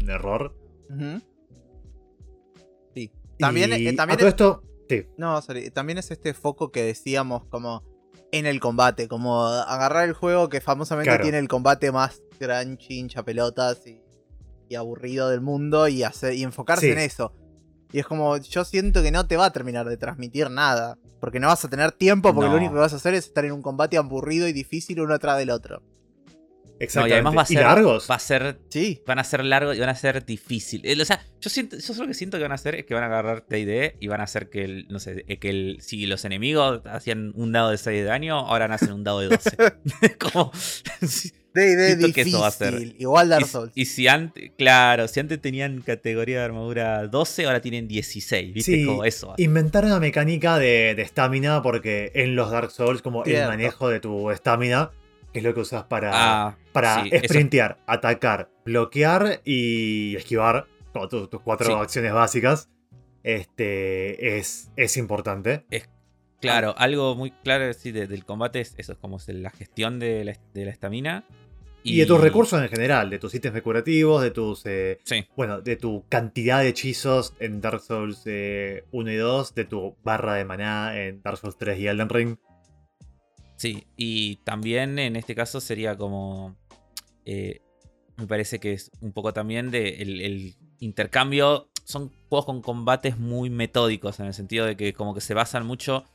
un 0.01 0.09
error. 0.09 0.55
Sí. 2.95 3.11
También, 3.39 3.71
Y 3.79 3.87
eh, 3.87 3.93
también 3.93 4.19
es- 4.19 4.25
esto, 4.27 4.63
sí, 4.89 5.05
No, 5.17 5.41
sorry, 5.41 5.69
también 5.71 5.97
es 5.97 6.09
este 6.11 6.33
foco 6.33 6.71
que 6.71 6.83
decíamos 6.83 7.45
como 7.45 7.83
en 8.31 8.45
el 8.45 8.59
combate, 8.59 9.07
como 9.07 9.45
agarrar 9.47 10.05
el 10.07 10.13
juego 10.13 10.49
que 10.49 10.61
famosamente 10.61 11.09
Claro. 11.09 11.23
tiene 11.23 11.39
el 11.39 11.47
combate 11.47 11.91
más 11.91 12.21
gran 12.39 12.77
hincha 12.87 13.23
pelotas 13.23 13.85
y, 13.87 14.01
y 14.69 14.75
aburrido 14.75 15.29
del 15.29 15.41
mundo 15.41 15.87
y 15.87 16.03
hacer 16.03 16.33
y 16.33 16.43
enfocarse 16.43 16.87
Sí. 16.87 16.91
en 16.91 16.99
eso. 16.99 17.33
Y 17.93 17.99
es 17.99 18.05
como, 18.05 18.35
yo 18.37 18.65
siento 18.65 19.01
que 19.01 19.11
no 19.11 19.27
te 19.27 19.37
va 19.37 19.45
a 19.45 19.53
terminar 19.53 19.87
de 19.87 19.95
transmitir 19.97 20.49
nada. 20.49 20.97
Porque 21.21 21.39
no 21.39 21.47
vas 21.47 21.63
a 21.65 21.69
tener 21.69 21.93
tiempo, 21.93 22.33
porque 22.35 22.47
No. 22.47 22.51
lo 22.51 22.57
único 22.59 22.73
que 22.73 22.79
vas 22.79 22.93
a 22.93 22.97
hacer 22.97 23.13
es 23.15 23.25
estar 23.25 23.43
en 23.45 23.53
un 23.53 23.61
combate 23.63 23.97
aburrido 23.97 24.47
y 24.47 24.53
difícil 24.53 24.99
uno 25.01 25.13
atrás 25.15 25.37
del 25.37 25.49
otro. 25.49 25.81
No, 26.77 26.83
y 26.83 26.83
exactamente. 26.85 27.13
además 27.15 27.37
va 27.37 27.41
a 27.41 27.45
ser. 27.45 27.61
largos? 27.63 28.07
Va 28.09 28.15
a 28.15 28.19
ser. 28.19 28.59
Sí. 28.69 29.01
Van 29.05 29.19
a 29.19 29.23
ser 29.23 29.43
largos 29.43 29.75
y 29.75 29.79
van 29.79 29.89
a 29.89 29.95
ser 29.95 30.25
difíciles. 30.25 30.99
O 30.99 31.05
sea, 31.05 31.25
yo 31.41 31.49
siento, 31.49 31.77
yo 31.77 31.93
solo 31.93 32.07
que 32.07 32.13
siento 32.13 32.37
que 32.37 32.43
van 32.43 32.51
a 32.51 32.55
hacer 32.55 32.75
es 32.75 32.85
que 32.85 32.93
van 32.93 33.03
a 33.03 33.07
agarrar 33.07 33.41
TD 33.41 33.95
y 33.99 34.07
van 34.07 34.21
a 34.21 34.25
hacer 34.25 34.49
que 34.49 34.63
el, 34.63 34.87
no 34.89 34.99
sé, 34.99 35.25
eh, 35.27 35.39
que 35.39 35.49
el, 35.49 35.77
si 35.81 36.05
los 36.05 36.23
enemigos 36.25 36.81
hacían 36.85 37.31
un 37.35 37.51
dado 37.51 37.71
de 37.71 37.77
6 37.77 37.97
de 37.97 38.03
daño, 38.03 38.37
ahora 38.37 38.65
hacen 38.65 38.91
un 38.91 39.03
dado 39.03 39.19
de 39.21 39.29
12. 39.29 39.57
Como. 40.19 40.51
D&D 41.53 41.97
que 42.13 42.23
difícil. 42.23 42.27
eso 42.27 42.41
va 42.41 42.47
a 42.47 42.51
ser. 42.51 42.95
Igual 42.99 43.29
Dark 43.29 43.47
Souls. 43.47 43.71
y 43.73 43.85
si 43.85 44.07
antes, 44.07 44.51
claro, 44.59 45.07
si 45.07 45.19
antes 45.19 45.41
tenían 45.41 45.81
categoría 45.81 46.37
de 46.39 46.45
armadura 46.45 47.07
12, 47.07 47.45
ahora 47.47 47.61
tienen 47.61 47.87
16, 47.87 48.53
¿viste? 48.53 48.75
Sí, 48.75 48.85
Como 48.85 49.03
eso. 49.03 49.33
Inventar 49.37 49.83
una 49.85 49.99
mecánica 49.99 50.59
de 50.59 50.93
de 50.93 51.01
estamina 51.01 51.63
porque 51.63 52.11
en 52.13 52.35
los 52.35 52.51
Dark 52.51 52.69
Souls 52.69 53.01
como 53.01 53.23
el 53.23 53.47
manejo 53.47 53.89
de 53.89 53.99
tu 53.99 54.29
estamina, 54.29 54.91
que 55.37 55.41
es 55.41 55.43
lo 55.43 55.53
que 55.53 55.59
usas 55.59 55.83
para, 55.83 56.09
Ah, 56.13 56.57
para 56.71 57.03
sí, 57.03 57.09
eso- 57.11 57.25
sprintear, 57.25 57.77
atacar, 57.85 58.49
bloquear 58.65 59.41
y 59.45 60.15
esquivar, 60.15 60.65
como 60.91 61.07
tus 61.07 61.29
cuatro 61.41 61.67
Sí. 61.67 61.73
acciones 61.73 62.11
básicas, 62.11 62.69
este 63.23 64.37
es, 64.39 64.71
es 64.75 64.97
importante. 64.97 65.65
Claro, 66.41 66.73
algo 66.77 67.15
muy 67.15 67.29
claro 67.31 67.71
sí, 67.73 67.91
de- 67.91 68.07
del 68.07 68.25
combate 68.25 68.61
es 68.61 68.73
eso, 68.77 68.93
es 68.93 68.97
como 68.97 69.17
es 69.17 69.27
la 69.29 69.49
gestión 69.51 69.99
de 69.99 70.23
la 70.25 70.69
estamina. 70.71 71.23
Y, 71.83 71.99
de 71.99 72.05
tus 72.07 72.19
recursos 72.19 72.61
en 72.61 72.67
general, 72.67 73.09
de 73.09 73.17
tus 73.19 73.33
ítems 73.35 73.53
decorativos, 73.53 74.21
de 74.21 74.31
tus... 74.31 74.65
eh, 74.65 74.99
Sí, 75.03 75.25
bueno, 75.37 75.61
de 75.61 75.77
tu 75.77 76.03
cantidad 76.09 76.59
de 76.61 76.69
hechizos 76.69 77.33
en 77.39 77.61
Dark 77.61 77.79
Souls 77.79 78.23
eh, 78.25 78.83
1 78.91 79.11
y 79.11 79.15
2, 79.15 79.55
de 79.55 79.65
tu 79.65 79.95
barra 80.03 80.33
de 80.33 80.43
maná 80.43 80.99
en 80.99 81.21
Dark 81.21 81.37
Souls 81.37 81.57
3 81.57 81.79
y 81.79 81.87
Elden 81.87 82.09
Ring. 82.09 82.37
Sí. 83.57 83.85
Y 83.97 84.37
también 84.37 84.97
en 84.99 85.15
este 85.17 85.35
caso 85.35 85.59
sería 85.59 85.97
como. 85.97 86.55
eh, 87.25 87.61
me 88.15 88.25
parece 88.25 88.59
que 88.59 88.73
es 88.73 88.89
un 89.01 89.11
poco 89.11 89.31
también 89.33 89.69
de 89.69 89.89
el, 90.01 90.21
el 90.21 90.55
intercambio. 90.79 91.69
Son 91.83 92.11
juegos 92.29 92.45
con 92.45 92.61
combates 92.61 93.17
muy 93.19 93.49
metódicos, 93.49 94.19
en 94.19 94.25
el 94.27 94.33
sentido 94.33 94.65
de 94.65 94.75
que 94.75 94.93
como 94.93 95.13
que 95.13 95.21
se 95.21 95.33
basan 95.33 95.65
mucho. 95.65 96.05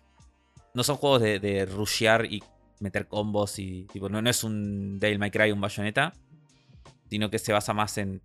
No 0.75 0.83
son 0.85 0.97
juegos 0.97 1.21
de, 1.23 1.39
de 1.39 1.65
rushear 1.67 2.25
y 2.25 2.43
meter 2.81 3.07
combos 3.07 3.59
y. 3.59 3.85
Tipo, 3.93 4.09
no, 4.09 4.21
no 4.23 4.31
es 4.31 4.43
un 4.43 4.99
Devil 4.99 5.19
May 5.19 5.31
Cry, 5.31 5.53
un 5.53 5.61
Bayonetta. 5.61 6.13
Sino 7.09 7.31
que 7.31 7.39
se 7.39 7.53
basa 7.53 7.75
más 7.75 7.99
en, 7.99 8.23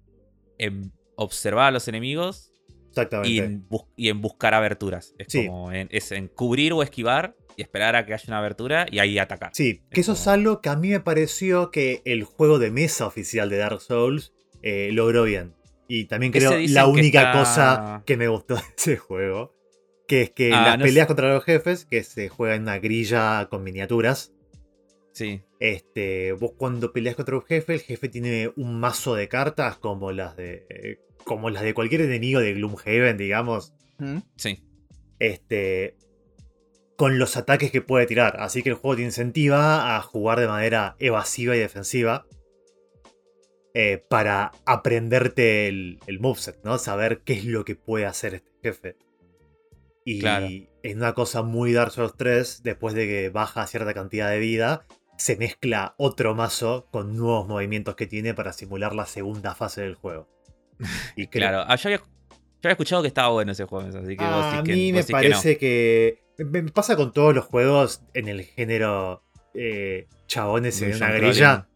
en 0.57 0.93
observar 1.17 1.65
a 1.67 1.71
los 1.71 1.87
enemigos 1.89 2.51
Exactamente. 2.89 3.29
y 3.29 3.39
en, 3.39 3.67
bus- 3.67 3.85
y 3.97 4.07
en 4.09 4.21
buscar 4.21 4.53
aberturas. 4.53 5.13
Es 5.17 5.27
Sí. 5.29 5.45
como 5.45 5.71
en, 5.73 5.89
es 5.91 6.11
en 6.13 6.29
cubrir 6.29 6.71
o 6.73 6.81
esquivar 6.81 7.35
y 7.57 7.63
esperar 7.63 7.95
a 7.97 8.05
que 8.05 8.13
haya 8.13 8.23
una 8.27 8.37
abertura 8.37 8.85
y 8.89 8.99
ahí 8.99 9.17
atacar. 9.19 9.49
Sí, 9.53 9.81
que 9.91 9.99
eso 10.01 10.13
es 10.13 10.27
algo 10.27 10.61
que 10.61 10.69
a 10.69 10.75
mí 10.77 10.89
me 10.89 10.99
pareció 11.01 11.71
que 11.71 12.01
el 12.05 12.23
juego 12.23 12.59
de 12.59 12.71
mesa 12.71 13.05
oficial 13.07 13.49
de 13.49 13.57
Dark 13.57 13.81
Souls 13.81 14.31
eh, 14.61 14.91
logró 14.93 15.23
bien. 15.23 15.53
Y 15.89 16.05
también 16.05 16.31
creo 16.31 16.51
la 16.51 16.83
que 16.83 16.89
única 16.89 17.19
está- 17.21 17.31
cosa 17.39 18.03
que 18.05 18.15
me 18.15 18.27
gustó 18.27 18.55
de 18.55 18.61
ese 18.77 18.97
juego. 18.97 19.53
Que 20.07 20.21
es 20.21 20.29
que 20.29 20.53
Ah, 20.53 20.61
las 20.69 20.77
no 20.79 20.85
peleas 20.85 21.03
sé. 21.05 21.07
contra 21.07 21.33
los 21.33 21.43
jefes, 21.43 21.85
que 21.85 22.03
se 22.03 22.29
juega 22.29 22.55
en 22.55 22.61
una 22.61 22.79
grilla 22.79 23.47
con 23.49 23.63
miniaturas. 23.63 24.33
Sí, 25.13 25.41
Este, 25.59 26.33
vos 26.33 26.51
cuando 26.55 26.93
peleas 26.93 27.15
contra 27.15 27.35
un 27.35 27.41
jefe, 27.43 27.73
el 27.73 27.79
jefe 27.81 28.07
tiene 28.07 28.51
un 28.55 28.79
mazo 28.79 29.15
de 29.15 29.27
cartas 29.27 29.77
como 29.77 30.11
las 30.11 30.37
de. 30.37 30.65
eh, 30.69 30.99
como 31.25 31.49
las 31.49 31.63
de 31.63 31.73
cualquier 31.73 32.01
enemigo 32.01 32.39
de 32.39 32.53
Gloomhaven, 32.53 33.17
digamos. 33.17 33.73
Sí. 34.37 34.63
Este. 35.19 35.97
Con 36.97 37.19
los 37.19 37.37
ataques 37.37 37.71
que 37.71 37.81
puede 37.81 38.05
tirar. 38.07 38.37
Así 38.41 38.63
que 38.63 38.69
el 38.69 38.75
juego 38.75 38.97
te 38.97 39.03
incentiva 39.03 39.95
a 39.95 40.01
jugar 40.01 40.39
de 40.39 40.47
manera 40.47 40.95
evasiva 40.99 41.55
y 41.55 41.59
defensiva. 41.59 42.25
eh, 43.79 44.03
para 44.09 44.51
aprenderte 44.65 45.67
el, 45.67 45.99
el 46.07 46.19
moveset, 46.19 46.57
¿no? 46.63 46.79
Saber 46.79 47.21
qué 47.23 47.33
es 47.33 47.45
lo 47.45 47.63
que 47.63 47.75
puede 47.75 48.07
hacer 48.07 48.33
este 48.33 48.49
jefe. 48.63 48.95
Y 50.03 50.19
Claro. 50.19 50.47
en 50.47 50.97
una 50.97 51.13
cosa 51.13 51.43
muy 51.43 51.73
Dark 51.73 51.91
Souls 51.91 52.15
3, 52.17 52.63
después 52.63 52.95
de 52.95 53.05
que 53.05 53.29
baja 53.29 53.67
cierta 53.67 53.93
cantidad 53.93 54.31
de 54.31 54.39
vida, 54.39 54.85
se 55.19 55.35
mezcla 55.35 55.93
otro 55.99 56.33
mazo 56.33 56.87
con 56.91 57.15
nuevos 57.15 57.47
movimientos 57.47 57.95
que 57.95 58.07
tiene 58.07 58.33
para 58.33 58.51
simular 58.51 58.95
la 58.95 59.05
segunda 59.05 59.53
fase 59.53 59.81
del 59.81 59.93
juego. 59.93 60.27
Y 61.15 61.27
creo- 61.27 61.41
Claro. 61.49 61.63
Ah, 61.67 61.75
yo, 61.75 61.89
había, 61.89 61.97
yo 61.99 62.05
había 62.63 62.71
escuchado 62.71 63.03
que 63.03 63.09
estaba 63.09 63.29
bueno 63.29 63.51
ese 63.51 63.65
juego, 63.65 63.87
así 63.89 64.17
que 64.17 64.23
vos 64.25 64.45
a 64.55 64.63
que, 64.63 64.73
mí 64.73 64.91
vos 64.91 64.93
me 64.93 64.97
decís 65.01 65.05
que 65.05 65.11
no. 65.11 65.19
parece 65.21 65.57
que, 65.59 66.23
me 66.37 66.61
me 66.61 66.71
pasa 66.71 66.95
con 66.95 67.13
todos 67.13 67.33
los 67.35 67.45
juegos 67.45 68.01
en 68.13 68.27
el 68.27 68.43
género 68.43 69.23
eh, 69.53 70.07
chabones 70.27 70.81
en 70.81 70.95
una 70.95 71.11
grilla 71.11 71.67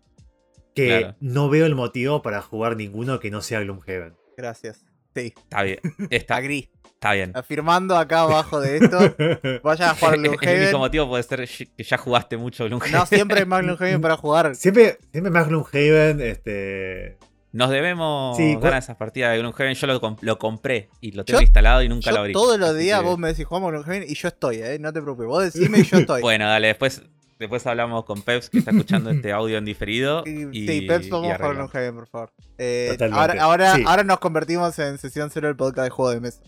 que 0.75 0.99
Claro. 0.99 1.15
no 1.19 1.49
veo 1.49 1.65
el 1.65 1.75
motivo 1.75 2.21
para 2.21 2.41
jugar 2.41 2.77
ninguno 2.77 3.19
que 3.19 3.29
no 3.31 3.41
sea 3.41 3.59
Gloomhaven. 3.61 4.15
Gracias. 4.37 4.85
Sí, 5.15 5.33
Está 5.37 5.63
bien. 5.63 5.79
Está, 6.09 6.35
agree. 6.37 6.69
está 6.85 7.11
bien. 7.13 7.31
Afirmando 7.35 7.97
acá 7.97 8.21
abajo 8.21 8.59
de 8.61 8.77
esto, 8.77 8.97
vayan 9.63 9.89
a 9.89 9.95
jugar 9.95 10.13
El 10.15 10.19
único 10.27 10.37
Gloomhaven. 10.37 10.77
motivo 10.77 11.09
puede 11.09 11.23
ser 11.23 11.49
que 11.75 11.83
ya 11.83 11.97
jugaste 11.97 12.37
mucho 12.37 12.65
Gloomhaven. 12.65 12.93
No 12.93 13.05
siempre 13.05 13.39
hay 13.39 13.45
más 13.45 13.63
Gloomhaven 13.63 13.99
para 14.01 14.15
jugar. 14.17 14.55
siempre, 14.55 14.97
siempre 15.11 15.31
más 15.31 15.47
Gloomhaven, 15.49 16.21
este. 16.21 17.17
Nos 17.53 17.69
debemos 17.69 18.37
Sí, 18.37 18.55
ganar 18.55 18.79
esas 18.79 18.95
partidas 18.95 19.31
de 19.33 19.39
Gloomhaven. 19.39 19.73
Yo 19.73 19.87
lo, 19.87 20.17
lo 20.21 20.39
compré 20.39 20.89
y 21.01 21.11
lo 21.11 21.25
tengo 21.25 21.39
Yo- 21.39 21.43
instalado 21.43 21.83
y 21.83 21.89
nunca 21.89 22.11
lo 22.11 22.19
abrí. 22.19 22.31
todos 22.33 22.57
los 22.57 22.77
días 22.77 22.99
que- 23.01 23.05
vos 23.05 23.17
me 23.19 23.27
decís 23.29 23.45
jugamos 23.45 23.71
Gloomhaven 23.71 24.05
y 24.07 24.13
yo 24.15 24.27
estoy, 24.29 24.57
¿eh? 24.61 24.77
No 24.79 24.93
te 24.93 25.01
preocupes. 25.01 25.27
Vos 25.27 25.43
decime 25.53 25.79
y 25.79 25.83
yo 25.83 25.97
estoy. 25.97 26.21
Bueno, 26.21 26.45
dale, 26.47 26.67
después, 26.67 27.01
después 27.39 27.67
hablamos 27.67 28.05
con 28.05 28.21
Peps 28.21 28.49
que 28.49 28.59
está 28.59 28.71
escuchando 28.71 29.09
este 29.09 29.31
audio 29.33 29.57
en 29.57 29.65
diferido. 29.65 30.23
Y- 30.25 30.47
Y, 30.57 30.67
sí, 30.67 30.81
Peps, 30.87 31.09
vamos 31.09 31.29
a 31.31 31.35
jugar. 31.35 31.55
Gloomhaven, 31.55 31.95
por 31.95 32.07
favor. 32.07 32.31
Eh, 32.57 32.87
Totalmente. 32.91 33.19
ahora, 33.39 33.43
ahora, 33.43 33.75
Sí. 33.75 33.83
ahora 33.85 34.03
nos 34.05 34.19
convertimos 34.19 34.79
en 34.79 34.97
sesión 34.97 35.29
cero 35.29 35.47
del 35.47 35.57
podcast 35.57 35.83
de 35.85 35.89
juego 35.89 36.11
de 36.11 36.19
mesa. 36.21 36.41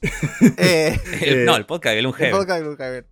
eh, 0.56 0.98
El- 1.20 1.40
Eh, 1.40 1.44
no, 1.44 1.56
el 1.56 1.66
podcast 1.66 1.92
de 1.92 1.98
el 1.98 2.04
Gloomhaven. 2.06 2.30
podcast 2.30 2.58
de 2.58 2.64
Gloomhaven. 2.64 3.06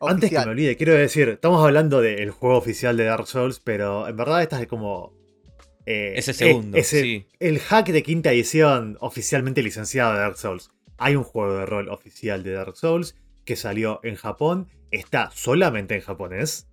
Antes 0.00 0.30
que 0.30 0.36
me 0.38 0.44
olvide, 0.50 0.76
quiero 0.76 0.92
decir, 0.92 1.28
estamos 1.30 1.64
hablando 1.64 2.00
del 2.02 2.30
juego 2.30 2.56
oficial 2.58 2.96
de 2.98 3.04
Dark 3.04 3.26
Souls, 3.26 3.60
pero 3.60 4.06
en 4.08 4.16
verdad 4.16 4.42
esta 4.42 4.60
es 4.60 4.66
como. 4.66 5.14
Eh, 5.86 6.14
Ese 6.16 6.32
eh, 6.32 6.34
segundo, 6.34 6.76
ese- 6.76 7.00
sí. 7.02 7.26
El 7.40 7.58
hack 7.60 7.88
de 7.88 8.02
quinta 8.02 8.32
edición 8.32 8.96
oficialmente 9.00 9.62
licenciado 9.62 10.12
de 10.12 10.18
Dark 10.20 10.36
Souls. 10.36 10.70
Hay 10.98 11.14
un 11.16 11.22
juego 11.24 11.56
de 11.58 11.66
rol 11.66 11.88
oficial 11.88 12.42
de 12.42 12.52
Dark 12.52 12.76
Souls 12.76 13.14
que 13.44 13.56
salió 13.56 14.00
en 14.02 14.16
Japón, 14.16 14.68
está 14.90 15.30
solamente 15.34 15.94
en 15.94 16.00
japonés. 16.00 16.66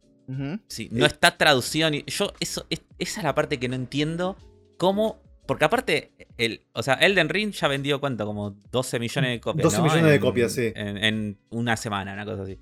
Sí, 0.68 0.88
no 0.92 1.04
Eh. 1.06 1.08
está 1.08 1.38
traducido 1.38 1.90
ni. 1.90 2.04
Yo, 2.08 2.34
eso, 2.40 2.66
es- 2.70 2.82
esa 2.98 3.20
es 3.20 3.24
la 3.24 3.36
parte 3.36 3.60
que 3.60 3.68
no 3.68 3.76
entiendo. 3.76 4.38
¿Cómo? 4.78 5.22
Porque 5.46 5.66
aparte, 5.66 6.14
el, 6.38 6.62
o 6.74 6.82
sea, 6.82 6.94
Elden 6.96 7.28
Ring 7.28 7.52
ya 7.52 7.68
vendió 7.68 8.00
cuánto, 8.00 8.26
como 8.26 8.52
12 8.72 8.98
millones 9.00 9.32
de 9.32 9.42
copias. 9.42 9.64
12 9.66 9.78
¿no? 9.80 9.84
millones 9.84 10.06
de 10.06 10.16
En- 10.16 10.22
copias, 10.22 10.54
sí. 10.54 10.72
En, 10.74 10.98
en 10.98 11.38
una 11.50 11.76
semana, 11.76 12.14
una 12.14 12.24
cosa 12.26 12.44
así. 12.44 12.58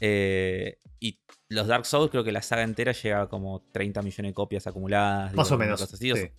Eh, 0.00 0.78
y 1.00 1.18
los 1.48 1.66
Dark 1.66 1.86
Souls, 1.86 2.10
creo 2.10 2.24
que 2.24 2.32
la 2.32 2.42
saga 2.42 2.62
entera 2.62 2.92
llega 2.92 3.22
a 3.22 3.28
como 3.28 3.62
30 3.72 4.02
millones 4.02 4.30
de 4.30 4.34
copias 4.34 4.66
acumuladas. 4.66 5.34
Más 5.34 5.50
o 5.52 5.58
menos. 5.58 5.80
cosa 5.80 5.96
así. 5.96 6.10
Sí. 6.12 6.30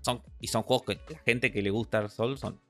son, 0.00 0.22
y 0.40 0.48
son 0.48 0.62
juegos 0.62 0.86
que 0.86 1.12
la 1.12 1.18
gente 1.20 1.52
que 1.52 1.60
le 1.62 1.70
gusta 1.70 1.98
Dark 1.98 2.10
Souls 2.10 2.40
son 2.40 2.60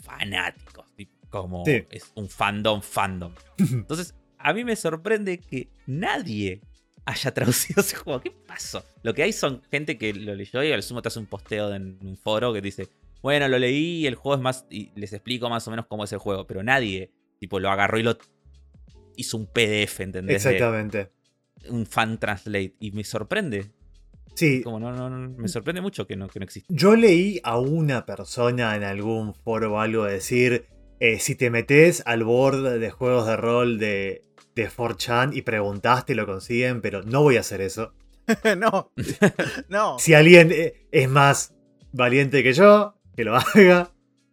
fanáticos. 0.00 0.86
tipo, 0.96 1.12
Como 1.30 1.64
Sí. 1.66 1.84
es 1.90 2.10
un 2.14 2.28
fandom, 2.28 2.80
fandom. 2.82 3.34
Entonces, 3.58 4.14
a 4.38 4.52
mí 4.52 4.64
me 4.64 4.76
sorprende 4.76 5.38
que 5.38 5.68
nadie 5.86 6.60
haya 7.04 7.32
traducido 7.34 7.80
ese 7.82 7.96
juego. 7.96 8.20
¿Qué 8.20 8.30
pasó? 8.30 8.84
Lo 9.02 9.14
que 9.14 9.22
hay 9.22 9.32
son 9.32 9.62
gente 9.70 9.98
que 9.98 10.12
lo 10.14 10.34
leyó 10.34 10.62
y 10.62 10.72
al 10.72 10.82
sumo 10.82 11.02
te 11.02 11.08
hace 11.08 11.18
un 11.18 11.26
posteo 11.26 11.74
en 11.74 11.98
un 12.02 12.16
foro 12.16 12.52
que 12.52 12.60
dice, 12.60 12.88
bueno, 13.22 13.46
lo 13.48 13.58
leí 13.58 14.00
y 14.00 14.06
el 14.06 14.14
juego 14.14 14.36
es 14.36 14.40
más... 14.42 14.66
Y 14.70 14.90
les 14.94 15.12
explico 15.12 15.48
más 15.50 15.66
o 15.68 15.70
menos 15.70 15.86
cómo 15.86 16.04
es 16.04 16.12
el 16.12 16.18
juego. 16.18 16.46
Pero 16.46 16.62
nadie, 16.62 17.10
tipo, 17.38 17.60
lo 17.60 17.70
agarró 17.70 17.98
y 17.98 18.02
lo 18.02 18.16
hizo 19.18 19.36
un 19.36 19.46
PDF, 19.46 20.00
¿entendés? 20.00 20.42
De 20.44 20.50
Exactamente. 20.50 21.10
un 21.68 21.84
fan 21.86 22.18
translate. 22.18 22.74
Y 22.80 22.92
me 22.92 23.04
sorprende. 23.04 23.70
Sí, 24.34 24.62
Como 24.62 24.78
no, 24.78 24.92
no, 24.92 25.10
no, 25.10 25.28
me 25.36 25.48
sorprende 25.48 25.80
mucho 25.80 26.06
que 26.06 26.14
no, 26.16 26.28
que 26.28 26.38
no 26.38 26.44
exista. 26.44 26.72
Yo 26.72 26.94
leí 26.94 27.40
a 27.42 27.58
una 27.58 28.06
persona 28.06 28.76
en 28.76 28.84
algún 28.84 29.34
foro 29.34 29.74
o 29.74 29.80
algo 29.80 30.04
decir, 30.04 30.66
eh, 31.00 31.18
si 31.18 31.34
te 31.34 31.50
metes 31.50 32.02
al 32.06 32.22
board 32.22 32.78
de 32.78 32.90
juegos 32.90 33.26
de 33.26 33.36
rol 33.36 33.78
de, 33.80 34.22
de 34.54 34.70
4chan 34.70 35.36
y 35.36 35.42
preguntaste, 35.42 36.14
lo 36.14 36.24
consiguen, 36.24 36.80
pero 36.80 37.02
no 37.02 37.22
voy 37.22 37.36
a 37.36 37.40
hacer 37.40 37.60
eso. 37.60 37.92
no. 38.58 38.92
no. 39.68 39.98
Si 39.98 40.14
alguien 40.14 40.50
eh, 40.52 40.86
es 40.92 41.08
más 41.08 41.54
valiente 41.92 42.42
que 42.44 42.52
yo, 42.52 42.94
que 43.16 43.24
lo 43.24 43.34
haga, 43.36 43.90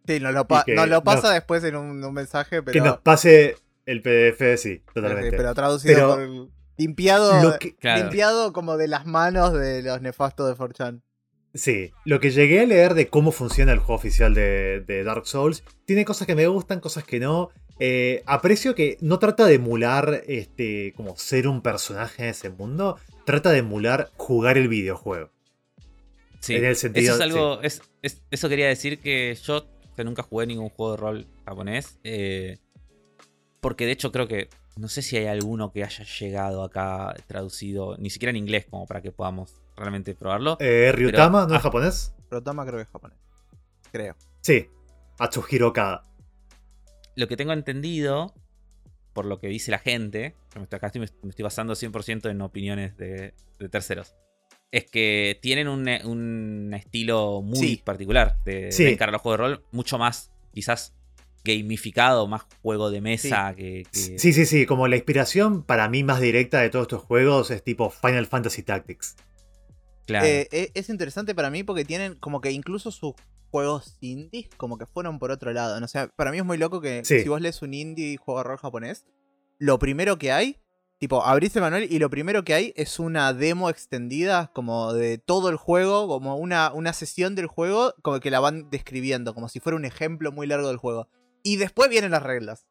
Sí, 0.08 0.20
nos 0.20 0.36
lo, 0.36 0.46
pa- 0.48 0.64
nos 0.68 0.88
lo 0.88 1.04
pasa 1.04 1.30
no- 1.30 1.34
después 1.34 1.64
en 1.64 1.76
un, 1.78 2.04
un 2.04 2.14
mensaje, 2.14 2.62
pero. 2.62 2.74
que 2.74 2.80
nos 2.82 3.00
pase 3.00 3.56
el 3.86 4.02
PDF, 4.02 4.58
sí, 4.58 4.76
sí, 4.76 4.82
totalmente. 4.94 5.36
pero 5.38 5.54
traducido 5.54 5.94
Pero 5.94 6.08
por. 6.16 6.50
Limpiado. 6.78 7.42
Lo 7.42 7.58
que- 7.58 7.76
Claro. 7.76 8.04
Limpiado 8.04 8.52
como 8.54 8.78
de 8.78 8.88
las 8.88 9.06
manos 9.06 9.54
de 9.54 9.82
los 9.82 10.02
nefastos 10.02 10.48
de 10.50 10.56
4chan. 10.56 11.02
Sí, 11.54 11.92
lo 12.04 12.20
que 12.20 12.32
llegué 12.32 12.60
a 12.60 12.66
leer 12.66 12.96
de 12.96 13.08
cómo 13.08 13.32
funciona 13.32 13.72
el 13.72 13.80
juego 13.80 13.96
oficial 13.96 14.34
de, 14.34 14.82
de 14.86 15.06
Dark 15.06 15.26
Souls, 15.26 15.64
tiene 15.86 16.04
cosas 16.04 16.28
que 16.28 16.36
me 16.36 16.48
gustan, 16.48 16.82
cosas 16.82 17.06
que 17.06 17.20
no. 17.22 17.50
Eh, 17.80 18.24
aprecio 18.26 18.76
que 18.76 18.98
no 19.00 19.20
trata 19.20 19.46
de 19.46 19.56
emular 19.56 20.22
este, 20.28 20.94
como 20.98 21.16
ser 21.18 21.48
un 21.48 21.62
personaje 21.62 22.24
en 22.24 22.30
ese 22.30 22.50
mundo, 22.50 22.98
trata 23.26 23.52
de 23.52 23.60
emular 23.60 24.10
jugar 24.18 24.58
el 24.58 24.68
videojuego. 24.68 25.32
Sí, 26.42 26.56
En 26.56 26.66
el 26.66 26.76
sentido- 26.76 27.14
eso 27.16 27.24
es 27.24 27.32
algo. 27.32 27.62
Es, 27.62 27.82
es- 28.02 28.22
eso 28.32 28.50
quería 28.50 28.68
decir 28.68 29.00
que 29.00 29.34
yo 29.42 29.66
que 29.96 30.04
nunca 30.04 30.24
jugué 30.24 30.46
ningún 30.48 30.70
juego 30.70 30.92
de 30.92 30.98
rol 30.98 31.28
japonés. 31.46 32.00
eh, 32.04 32.58
porque 33.66 33.88
de 33.88 33.94
hecho 33.94 34.12
creo 34.12 34.28
que. 34.28 34.48
No 34.78 34.88
sé 34.90 35.02
si 35.02 35.18
hay 35.18 35.26
alguno 35.26 35.72
que 35.72 35.84
haya 35.84 36.04
llegado 36.20 36.62
acá 36.64 37.16
traducido, 37.26 37.98
ni 37.98 38.12
siquiera 38.12 38.30
en 38.30 38.36
inglés, 38.36 38.68
como 38.70 38.86
para 38.86 39.02
que 39.02 39.12
podamos 39.12 39.56
realmente 39.76 40.14
probarlo. 40.14 40.58
Eh, 40.60 40.92
Ryutama, 40.94 41.40
Pero- 41.40 41.48
¿no 41.48 41.54
es 41.56 41.60
ah. 41.60 41.64
japonés? 41.64 42.14
Rotama 42.30 42.64
creo 42.64 42.76
que 42.78 42.84
es 42.84 42.90
japonés. 42.90 43.18
Creo. 43.92 44.16
Sí, 44.42 44.70
Atsuhiro. 45.18 45.74
Lo 47.16 47.28
que 47.28 47.38
tengo 47.38 47.54
entendido, 47.54 48.36
por 49.14 49.26
lo 49.26 49.40
que 49.40 49.48
dice 49.48 49.72
la 49.72 49.80
gente, 49.80 50.36
me 50.56 50.64
estoy, 50.64 50.78
acá 50.78 50.88
estoy- 50.88 51.10
me 51.24 51.30
estoy 51.30 51.44
basando 51.44 51.74
100% 51.74 52.30
en 52.30 52.42
opiniones 52.42 52.96
de, 52.98 53.34
de 53.58 53.70
terceros, 53.70 54.14
es 54.72 54.86
que 54.92 55.40
tienen 55.42 55.68
un, 55.70 55.88
un 56.04 56.72
estilo 56.76 57.42
muy 57.42 57.58
Sí. 57.58 57.82
particular 57.84 58.38
de, 58.44 58.72
Sí. 58.72 58.84
de 58.84 58.92
encarar 58.92 59.14
los 59.14 59.22
juegos 59.24 59.40
de 59.40 59.56
rol, 59.56 59.66
mucho 59.72 59.98
más 59.98 60.32
quizás 60.54 60.94
gamificado, 61.46 62.28
más 62.28 62.44
juego 62.62 62.90
de 62.92 63.00
mesa 63.02 63.54
que, 63.56 63.84
que- 63.92 64.20
Sí, 64.20 64.34
sí, 64.34 64.46
sí, 64.46 64.66
como 64.66 64.88
la 64.90 64.96
inspiración 64.98 65.64
para 65.64 65.88
mí 65.88 66.04
más 66.04 66.20
directa 66.20 66.60
de 66.60 66.70
todos 66.70 66.84
estos 66.84 67.04
juegos 67.04 67.52
es 67.52 67.64
tipo 67.64 67.90
Final 67.90 68.26
Fantasy 68.26 68.64
Tactics. 68.64 69.16
claro. 70.06 70.26
Eh, 70.26 70.48
eh, 70.52 70.72
es 70.74 70.90
interesante 70.90 71.34
para 71.34 71.50
mí 71.50 71.64
porque 71.64 71.86
tienen 71.86 72.16
como 72.16 72.42
que 72.42 72.52
incluso 72.52 72.92
sus 72.92 73.14
juegos 73.52 73.98
indies 74.02 74.50
como 74.58 74.78
que 74.78 74.86
fueron 74.86 75.18
por 75.20 75.32
otro 75.32 75.54
lado. 75.54 75.80
¿no? 75.80 75.86
O 75.86 75.90
sea, 75.90 76.10
para 76.16 76.32
mí 76.32 76.38
es 76.40 76.46
muy 76.46 76.58
loco 76.58 76.82
que 76.82 77.06
Sí. 77.06 77.22
si 77.22 77.30
vos 77.30 77.40
lees 77.40 77.62
un 77.62 77.74
indie 77.74 78.18
juego 78.18 78.40
de 78.40 78.44
rol 78.44 78.58
japonés, 78.58 79.06
lo 79.60 79.80
primero 79.80 80.18
que 80.18 80.32
hay, 80.34 80.58
tipo, 81.00 81.24
abrís 81.24 81.56
el 81.56 81.62
manual 81.62 81.88
y 81.90 82.00
lo 82.00 82.10
primero 82.10 82.44
que 82.44 82.54
hay 82.54 82.74
es 82.76 83.00
una 83.00 83.34
demo 83.34 83.70
extendida 83.70 84.52
como 84.54 84.94
de 84.94 85.18
todo 85.18 85.50
el 85.50 85.56
juego, 85.56 86.08
como 86.08 86.36
una, 86.38 86.74
una 86.74 86.92
sesión 86.94 87.36
del 87.36 87.48
juego, 87.48 87.94
como 88.02 88.20
que 88.20 88.30
la 88.32 88.40
van 88.42 88.70
describiendo, 88.70 89.34
como 89.34 89.48
si 89.48 89.60
fuera 89.60 89.76
un 89.78 89.86
ejemplo 89.86 90.32
muy 90.32 90.48
largo 90.48 90.68
del 90.68 90.78
juego. 90.78 91.08
Y 91.46 91.58
después 91.58 91.90
vienen 91.90 92.10
las 92.12 92.24
reglas. 92.24 92.66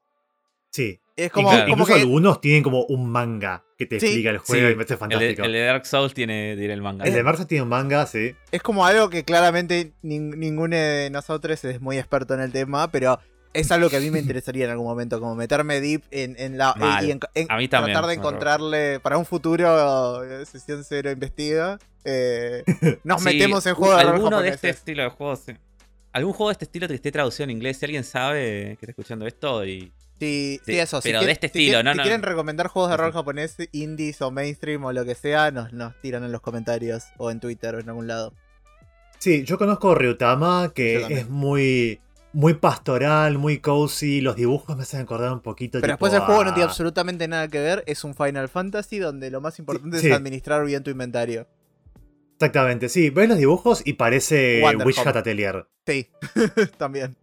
Sí. 0.73 1.01
Es 1.17 1.31
como, 1.31 1.49
como 1.51 1.69
Incluso 1.69 1.95
que... 1.95 2.01
algunos 2.01 2.41
tienen 2.41 2.65
como 2.65 2.85
un 2.87 3.09
manga 3.09 3.65
que 3.79 3.87
te 3.87 4.01
Sí. 4.01 4.07
explica 4.07 4.31
el 4.31 4.39
juego 4.39 4.55
Sí, 4.67 4.67
y 4.67 4.69
me 4.71 4.75
parece 4.75 4.97
fantástico. 4.97 5.45
el 5.45 5.53
de 5.53 5.61
Dark 5.61 5.87
Souls 5.87 6.13
tiene, 6.13 6.57
tiene 6.57 6.75
el 6.75 6.83
manga. 6.83 7.05
El 7.05 7.13
de 7.15 7.23
Marza 7.23 7.47
tiene 7.47 7.63
un 7.63 7.69
manga, 7.69 8.05
sí. 8.07 8.35
Es 8.51 8.63
como 8.63 8.85
algo 8.85 9.09
que 9.11 9.25
claramente 9.25 9.93
nin- 10.03 10.37
ninguno 10.37 10.75
de 10.75 11.11
nosotros 11.13 11.65
es 11.65 11.81
muy 11.81 11.99
experto 11.99 12.35
en 12.35 12.41
el 12.41 12.51
tema, 12.51 12.91
pero 12.91 13.21
es 13.53 13.71
algo 13.71 13.89
que 13.91 13.99
a 13.99 14.01
mí 14.01 14.11
me 14.11 14.19
interesaría 14.19 14.65
en 14.65 14.73
algún 14.73 14.87
momento, 14.89 15.21
como 15.21 15.37
meterme 15.37 15.81
deep 15.81 16.03
en, 16.11 16.35
en 16.37 16.59
la... 16.59 16.75
Mal. 16.75 17.05
y 17.07 17.13
en- 17.13 17.21
en 17.37 17.47
A 17.53 17.57
mí 17.59 17.69
también, 17.69 17.93
Tratar 17.95 18.09
de 18.09 18.15
encontrarle, 18.17 18.99
para 18.99 19.17
un 19.17 19.25
futuro 19.27 20.25
eh, 20.25 20.45
sesión 20.47 20.83
cero 20.83 21.13
investiga, 21.13 21.79
eh, 22.05 22.65
nos 23.05 23.21
Sí, 23.23 23.27
metemos 23.27 23.65
en 23.67 23.75
juegos 23.77 23.99
de 23.99 24.03
rol 24.03 24.15
Alguno 24.17 24.43
de 24.43 24.49
este 24.49 24.71
estilo 24.71 25.05
de 25.05 25.11
juegos, 25.11 25.43
sí. 25.47 25.53
Algún 26.15 26.33
juego 26.33 26.49
de 26.49 26.53
este 26.53 26.65
estilo 26.65 26.89
que 26.89 26.95
esté 26.95 27.13
traducido 27.13 27.45
en 27.45 27.51
inglés, 27.51 27.77
si 27.77 27.85
alguien 27.85 28.05
sabe 28.05 28.77
que 28.79 28.87
está 28.87 28.91
escuchando 28.93 29.27
esto 29.27 29.65
y 29.67 29.93
Sí, 30.19 30.61
sí, 30.65 30.73
Sí, 30.73 30.79
eso. 30.79 31.01
si 31.03 31.09
pero 31.09 31.23
de 31.25 31.33
este 31.33 31.49
si 31.49 31.59
estilo, 31.59 31.79
quieren- 31.79 31.85
no, 31.87 31.93
si 31.93 31.97
no. 31.99 32.03
quieren 32.05 32.23
recomendar 32.23 32.69
juegos 32.69 32.91
de 32.93 32.97
rol 32.97 33.13
japonés, 33.13 33.57
indies 33.73 34.23
o 34.23 34.31
mainstream 34.31 34.85
o 34.85 34.93
lo 34.93 35.05
que 35.05 35.17
sea, 35.17 35.51
nos, 35.51 35.73
nos 35.73 36.01
tiran 36.01 36.23
en 36.25 36.31
los 36.33 36.41
comentarios 36.41 37.03
o 37.19 37.31
en 37.33 37.41
Twitter 37.41 37.75
o 37.75 37.81
en 37.81 37.89
algún 37.89 38.07
lado. 38.07 38.33
Sí, 39.19 39.43
yo 39.45 39.59
conozco 39.59 39.95
Ryutama, 39.95 40.71
que 40.75 41.05
es 41.09 41.29
muy, 41.29 41.99
muy 42.33 42.55
pastoral, 42.55 43.39
muy 43.39 43.59
cozy. 43.59 44.21
Los 44.21 44.37
dibujos 44.37 44.77
me 44.77 44.83
hacen 44.85 45.01
acordar 45.01 45.33
un 45.33 45.41
poquito. 45.41 45.81
Pero 45.81 45.95
tipo 45.95 46.07
después 46.07 46.13
el 46.13 46.21
juego 46.27 46.45
no 46.45 46.55
tiene 46.55 46.69
absolutamente 46.69 47.27
nada 47.27 47.49
que 47.49 47.59
ver. 47.59 47.83
Es 47.87 48.05
un 48.05 48.15
Final 48.15 48.49
Fantasy 48.49 48.99
donde 49.01 49.31
lo 49.31 49.41
más 49.41 49.59
importante 49.59 49.99
sí. 49.99 50.09
es 50.09 50.13
administrar 50.13 50.65
bien 50.65 50.85
tu 50.85 50.91
inventario. 50.91 51.49
Exactamente, 52.45 52.89
sí. 52.89 53.11
Ves 53.11 53.29
los 53.29 53.39
dibujos 53.39 53.83
y 53.85 53.95
parece 53.95 54.61
Wonder 54.63 54.87
Home. 54.87 54.95
Hat 55.11 55.17
Atelier. 55.17 55.67
Sí, 55.87 56.09
también. 56.79 57.17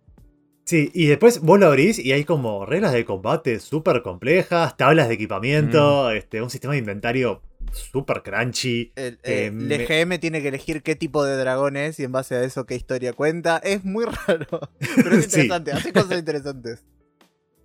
Sí, 0.66 0.90
y 0.94 1.08
después 1.08 1.42
vos 1.42 1.60
lo 1.60 1.68
abrís 1.68 2.00
y 2.00 2.12
hay 2.14 2.24
como 2.24 2.66
reglas 2.66 2.94
de 2.94 3.04
combate 3.04 3.60
súper 3.60 4.02
complejas, 4.04 4.78
tablas 4.78 5.08
de 5.10 5.16
equipamiento, 5.16 6.10
Mm. 6.10 6.16
este, 6.18 6.42
un 6.42 6.50
sistema 6.50 6.74
de 6.74 6.80
inventario 6.80 7.42
súper 7.74 8.22
crunchy. 8.22 8.92
El, 8.96 9.20
Eh, 9.24 9.52
me- 9.52 10.20
tiene 10.20 10.42
que 10.42 10.48
elegir 10.48 10.82
qué 10.84 10.96
tipo 10.96 11.24
de 11.26 11.36
dragón 11.36 11.78
es 11.78 12.00
y 12.00 12.04
en 12.04 12.12
base 12.12 12.36
a 12.36 12.44
eso 12.44 12.66
qué 12.66 12.76
historia 12.76 13.14
cuenta. 13.14 13.58
Es 13.58 13.84
muy 13.84 14.06
raro, 14.28 14.48
pero 14.96 15.16
es 15.16 15.26
Sí. 15.32 15.42
interesante. 15.42 15.72
Hace 15.72 15.94
cosas 15.94 16.20
interesantes. 16.20 16.86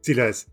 Sí 0.01 0.15
lo 0.15 0.25
es. 0.25 0.49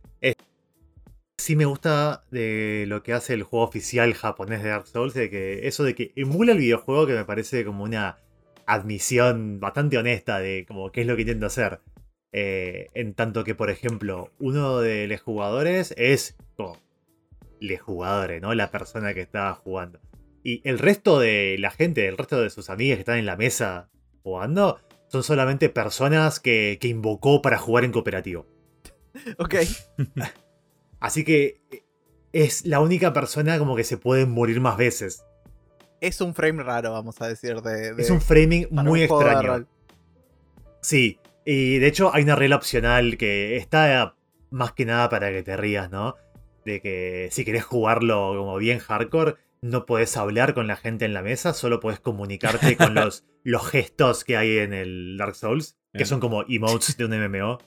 Sí 1.38 1.56
me 1.56 1.66
gusta 1.66 2.24
de 2.32 2.86
lo 2.88 3.04
que 3.04 3.14
hace 3.14 3.34
el 3.34 3.44
juego 3.44 3.66
oficial 3.66 4.14
japonés 4.14 4.64
de 4.64 4.70
Dark 4.70 4.88
Souls, 4.88 5.14
de 5.14 5.30
que 5.30 5.68
eso 5.68 5.84
de 5.84 5.96
que 5.96 6.14
emula 6.16 6.54
el 6.54 6.60
videojuego 6.60 7.08
que 7.08 7.14
me 7.14 7.26
parece 7.26 7.66
como 7.66 7.84
una 7.84 8.18
admisión 8.66 9.60
bastante 9.60 9.98
honesta 9.98 10.40
de 10.40 10.66
como 10.68 10.92
qué 10.92 11.02
es 11.02 11.08
lo 11.08 11.16
que 11.16 11.24
intento 11.24 11.48
hacer. 11.48 11.82
Eh, 12.32 12.88
en 12.94 13.14
tanto 13.14 13.44
que, 13.44 13.56
por 13.56 13.70
ejemplo, 13.70 14.32
uno 14.40 14.80
de 14.80 15.08
los 15.08 15.22
jugadores 15.22 15.94
es 15.98 16.36
como 16.56 16.78
les 17.60 17.82
jugadores, 17.82 18.42
¿no? 18.42 18.54
La 18.54 18.72
persona 18.72 19.14
que 19.14 19.22
está 19.22 19.54
jugando. 19.54 20.00
Y 20.44 20.68
el 20.68 20.80
resto 20.80 21.20
de 21.20 21.58
la 21.60 21.72
gente, 21.72 22.08
el 22.08 22.18
resto 22.18 22.42
de 22.42 22.50
sus 22.50 22.70
amigas 22.70 22.98
que 22.98 23.02
están 23.02 23.18
en 23.18 23.26
la 23.26 23.38
mesa 23.38 23.90
jugando, 24.24 24.80
son 25.08 25.24
solamente 25.24 25.70
personas 25.70 26.40
que, 26.40 26.78
que 26.82 26.88
invocó 26.88 27.42
para 27.42 27.58
jugar 27.58 27.86
en 27.86 27.92
cooperativo. 27.92 28.48
Ok. 29.38 29.56
Así 31.04 31.24
que 31.24 31.62
eh, 31.72 31.84
es 32.32 32.66
la 32.66 32.80
única 32.80 33.14
persona 33.14 33.60
como 33.60 33.76
que 33.76 33.84
se 33.84 33.98
puede 33.98 34.26
morir 34.26 34.60
más 34.62 34.78
veces. 34.78 35.24
Es 36.02 36.20
un 36.22 36.34
frame 36.34 36.64
raro, 36.64 36.92
vamos 36.94 37.22
a 37.22 37.28
decir. 37.28 37.62
De, 37.62 37.94
de- 37.94 38.02
Es 38.02 38.10
un 38.10 38.22
framing 38.22 38.68
muy 38.72 39.02
un 39.02 39.06
extraño. 39.06 39.68
Sí, 40.82 41.20
y 41.46 41.78
de 41.78 41.88
hecho 41.88 42.14
hay 42.14 42.24
una 42.24 42.36
regla 42.36 42.56
opcional 42.56 43.18
que 43.18 43.58
está 43.58 44.16
más 44.50 44.72
que 44.74 44.86
nada 44.86 45.10
para 45.10 45.32
que 45.32 45.44
te 45.44 45.56
rías, 45.58 45.92
¿no? 45.92 46.16
De 46.66 46.82
que 46.82 47.28
si 47.32 47.46
querés 47.46 47.64
jugarlo 47.64 48.34
como 48.38 48.58
bien 48.58 48.80
hardcore, 48.80 49.36
no 49.62 49.86
podés 49.86 50.16
hablar 50.18 50.54
con 50.54 50.68
la 50.68 50.76
gente 50.76 51.06
en 51.06 51.14
la 51.14 51.22
mesa, 51.22 51.54
solo 51.54 51.80
podés 51.80 52.00
comunicarte 52.00 52.76
con 52.78 52.94
los, 52.96 53.26
los 53.44 53.66
gestos 53.68 54.24
que 54.24 54.36
hay 54.38 54.58
en 54.60 54.74
el 54.74 55.18
Dark 55.18 55.36
Souls, 55.36 55.78
que 55.94 56.06
son 56.06 56.20
como 56.20 56.44
emotes 56.48 56.98
de 56.98 57.06
un 57.06 57.12
MMO. 57.12 57.60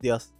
Dios. 0.00 0.32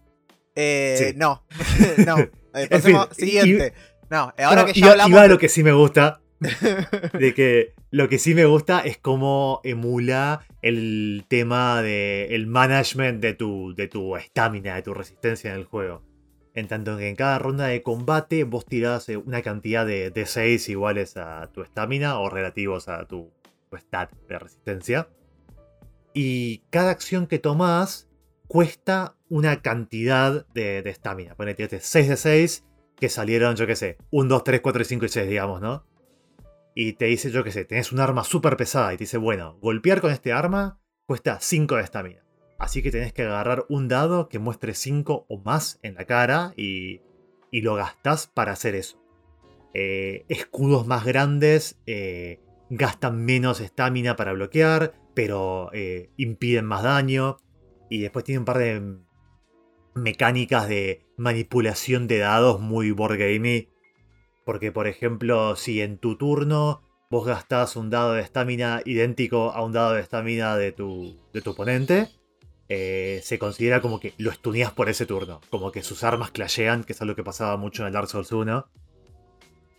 Eh, 0.56 0.96
Sí. 0.98 1.14
No, 1.16 1.44
no. 2.06 2.18
Eh, 2.54 2.80
fin, 2.80 2.96
y- 2.96 3.14
siguiente. 3.14 3.72
No, 4.10 4.32
ahora 4.38 4.62
No, 4.62 4.66
que 4.66 4.72
ya 4.72 4.78
iba- 4.78 4.90
hablamos. 4.92 5.10
iba 5.10 5.20
a 5.20 5.22
de- 5.24 5.28
lo 5.28 5.38
que 5.38 5.48
sí 5.48 5.62
me 5.62 5.72
gusta. 5.72 6.20
de 7.18 7.32
que 7.34 7.72
lo 7.90 8.08
que 8.10 8.18
sí 8.18 8.34
me 8.34 8.44
gusta 8.44 8.80
es 8.80 8.98
cómo 8.98 9.60
emula 9.64 10.44
el 10.60 11.24
tema 11.28 11.80
de 11.82 12.26
el 12.34 12.46
management 12.46 13.22
de 13.22 13.32
tu 13.34 13.74
de 13.74 13.88
tu 13.88 14.16
estamina, 14.16 14.74
de 14.74 14.82
tu 14.82 14.92
resistencia 14.92 15.50
en 15.52 15.56
el 15.60 15.64
juego. 15.64 16.02
En 16.54 16.68
tanto 16.68 16.96
que 16.98 17.08
en 17.08 17.16
cada 17.16 17.38
ronda 17.38 17.66
de 17.66 17.82
combate 17.82 18.44
vos 18.44 18.64
tirás 18.66 19.08
eh, 19.08 19.16
una 19.16 19.42
cantidad 19.42 19.86
de 19.86 20.12
D6 20.12 20.68
iguales 20.70 21.16
a 21.16 21.50
tu 21.52 21.62
estamina 21.62 22.18
o 22.18 22.28
relativos 22.30 22.88
a 22.88 23.06
tu, 23.06 23.30
tu 23.70 23.76
stat 23.76 24.10
de 24.28 24.38
resistencia. 24.38 25.08
Y 26.14 26.58
cada 26.70 26.90
acción 26.90 27.26
que 27.26 27.38
tomás 27.38 28.05
cuesta 28.48 29.16
una 29.28 29.62
cantidad 29.62 30.46
de 30.48 30.82
de 30.82 30.90
estamina. 30.90 31.34
Ponele, 31.34 31.54
tiraste 31.54 31.80
6 31.80 32.08
de 32.08 32.16
6 32.16 32.64
que 32.96 33.08
salieron, 33.08 33.56
yo 33.56 33.66
qué 33.66 33.76
sé, 33.76 33.98
1, 34.10 34.28
2, 34.28 34.44
3, 34.44 34.60
4, 34.60 34.84
5 34.84 35.04
y 35.04 35.08
6, 35.08 35.28
digamos, 35.28 35.60
¿no? 35.60 35.86
Y 36.74 36.94
te 36.94 37.06
dice, 37.06 37.30
yo 37.30 37.44
qué 37.44 37.52
sé, 37.52 37.64
tenés 37.64 37.92
un 37.92 38.00
arma 38.00 38.24
súper 38.24 38.56
pesada 38.56 38.92
y 38.92 38.96
te 38.96 39.04
dice, 39.04 39.18
bueno, 39.18 39.58
golpear 39.60 40.00
con 40.00 40.12
este 40.12 40.32
arma 40.32 40.78
cuesta 41.06 41.38
5 41.40 41.76
de 41.76 41.82
estamina. 41.82 42.22
Así 42.58 42.82
que 42.82 42.90
tenés 42.90 43.12
que 43.12 43.22
agarrar 43.22 43.66
un 43.68 43.88
dado 43.88 44.28
que 44.28 44.38
muestre 44.38 44.74
5 44.74 45.26
o 45.28 45.38
más 45.38 45.78
en 45.82 45.94
la 45.94 46.04
cara 46.04 46.52
y, 46.56 47.02
y 47.50 47.60
lo 47.60 47.74
gastás 47.74 48.26
para 48.26 48.52
hacer 48.52 48.74
eso. 48.74 48.98
Eh, 49.74 50.24
escudos 50.28 50.86
más 50.86 51.04
grandes 51.04 51.78
eh, 51.86 52.40
gastan 52.70 53.24
menos 53.24 53.60
estamina 53.60 54.16
para 54.16 54.32
bloquear, 54.32 54.94
pero 55.14 55.70
eh, 55.74 56.10
impiden 56.16 56.64
más 56.64 56.82
daño. 56.82 57.36
Y 57.88 58.00
después 58.00 58.24
tiene 58.24 58.40
un 58.40 58.44
par 58.44 58.58
de 58.58 58.98
mecánicas 59.94 60.68
de 60.68 61.02
manipulación 61.16 62.06
de 62.06 62.18
dados 62.18 62.60
muy 62.60 62.90
board 62.90 63.18
gamey. 63.18 63.68
Porque, 64.44 64.70
por 64.70 64.86
ejemplo, 64.86 65.56
si 65.56 65.80
en 65.80 65.98
tu 65.98 66.16
turno 66.16 66.82
vos 67.10 67.26
gastás 67.26 67.76
un 67.76 67.90
dado 67.90 68.14
de 68.14 68.22
estamina 68.22 68.82
idéntico 68.84 69.50
a 69.52 69.64
un 69.64 69.72
dado 69.72 69.94
de 69.94 70.00
estamina 70.00 70.56
de 70.56 70.72
tu, 70.72 71.16
de 71.32 71.42
tu 71.42 71.50
oponente, 71.50 72.08
eh, 72.68 73.20
se 73.22 73.38
considera 73.38 73.80
como 73.80 74.00
que 74.00 74.14
lo 74.18 74.32
stuneas 74.32 74.72
por 74.72 74.88
ese 74.88 75.06
turno. 75.06 75.40
Como 75.50 75.72
que 75.72 75.82
sus 75.82 76.04
armas 76.04 76.30
clashean, 76.30 76.84
que 76.84 76.92
es 76.92 77.02
algo 77.02 77.14
que 77.14 77.24
pasaba 77.24 77.56
mucho 77.56 77.82
en 77.82 77.88
el 77.88 77.92
Dark 77.92 78.08
Souls 78.08 78.32
1. 78.32 78.66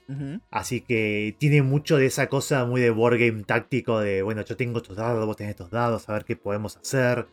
Ujú. 0.10 0.42
Así 0.52 0.82
que 0.82 1.36
tiene 1.38 1.62
mucho 1.62 1.98
de 1.98 2.06
esa 2.06 2.28
cosa 2.28 2.66
muy 2.66 2.80
de 2.80 2.92
board 2.92 3.20
game 3.20 3.44
táctico 3.44 4.00
de, 4.00 4.22
bueno, 4.22 4.42
yo 4.44 4.56
tengo 4.56 4.78
estos 4.78 4.96
dados, 4.96 5.26
vos 5.26 5.36
tenés 5.36 5.52
estos 5.52 5.70
dados, 5.70 6.08
a 6.08 6.14
ver 6.14 6.24
qué 6.24 6.38
podemos 6.38 6.78
hacer. 6.78 7.28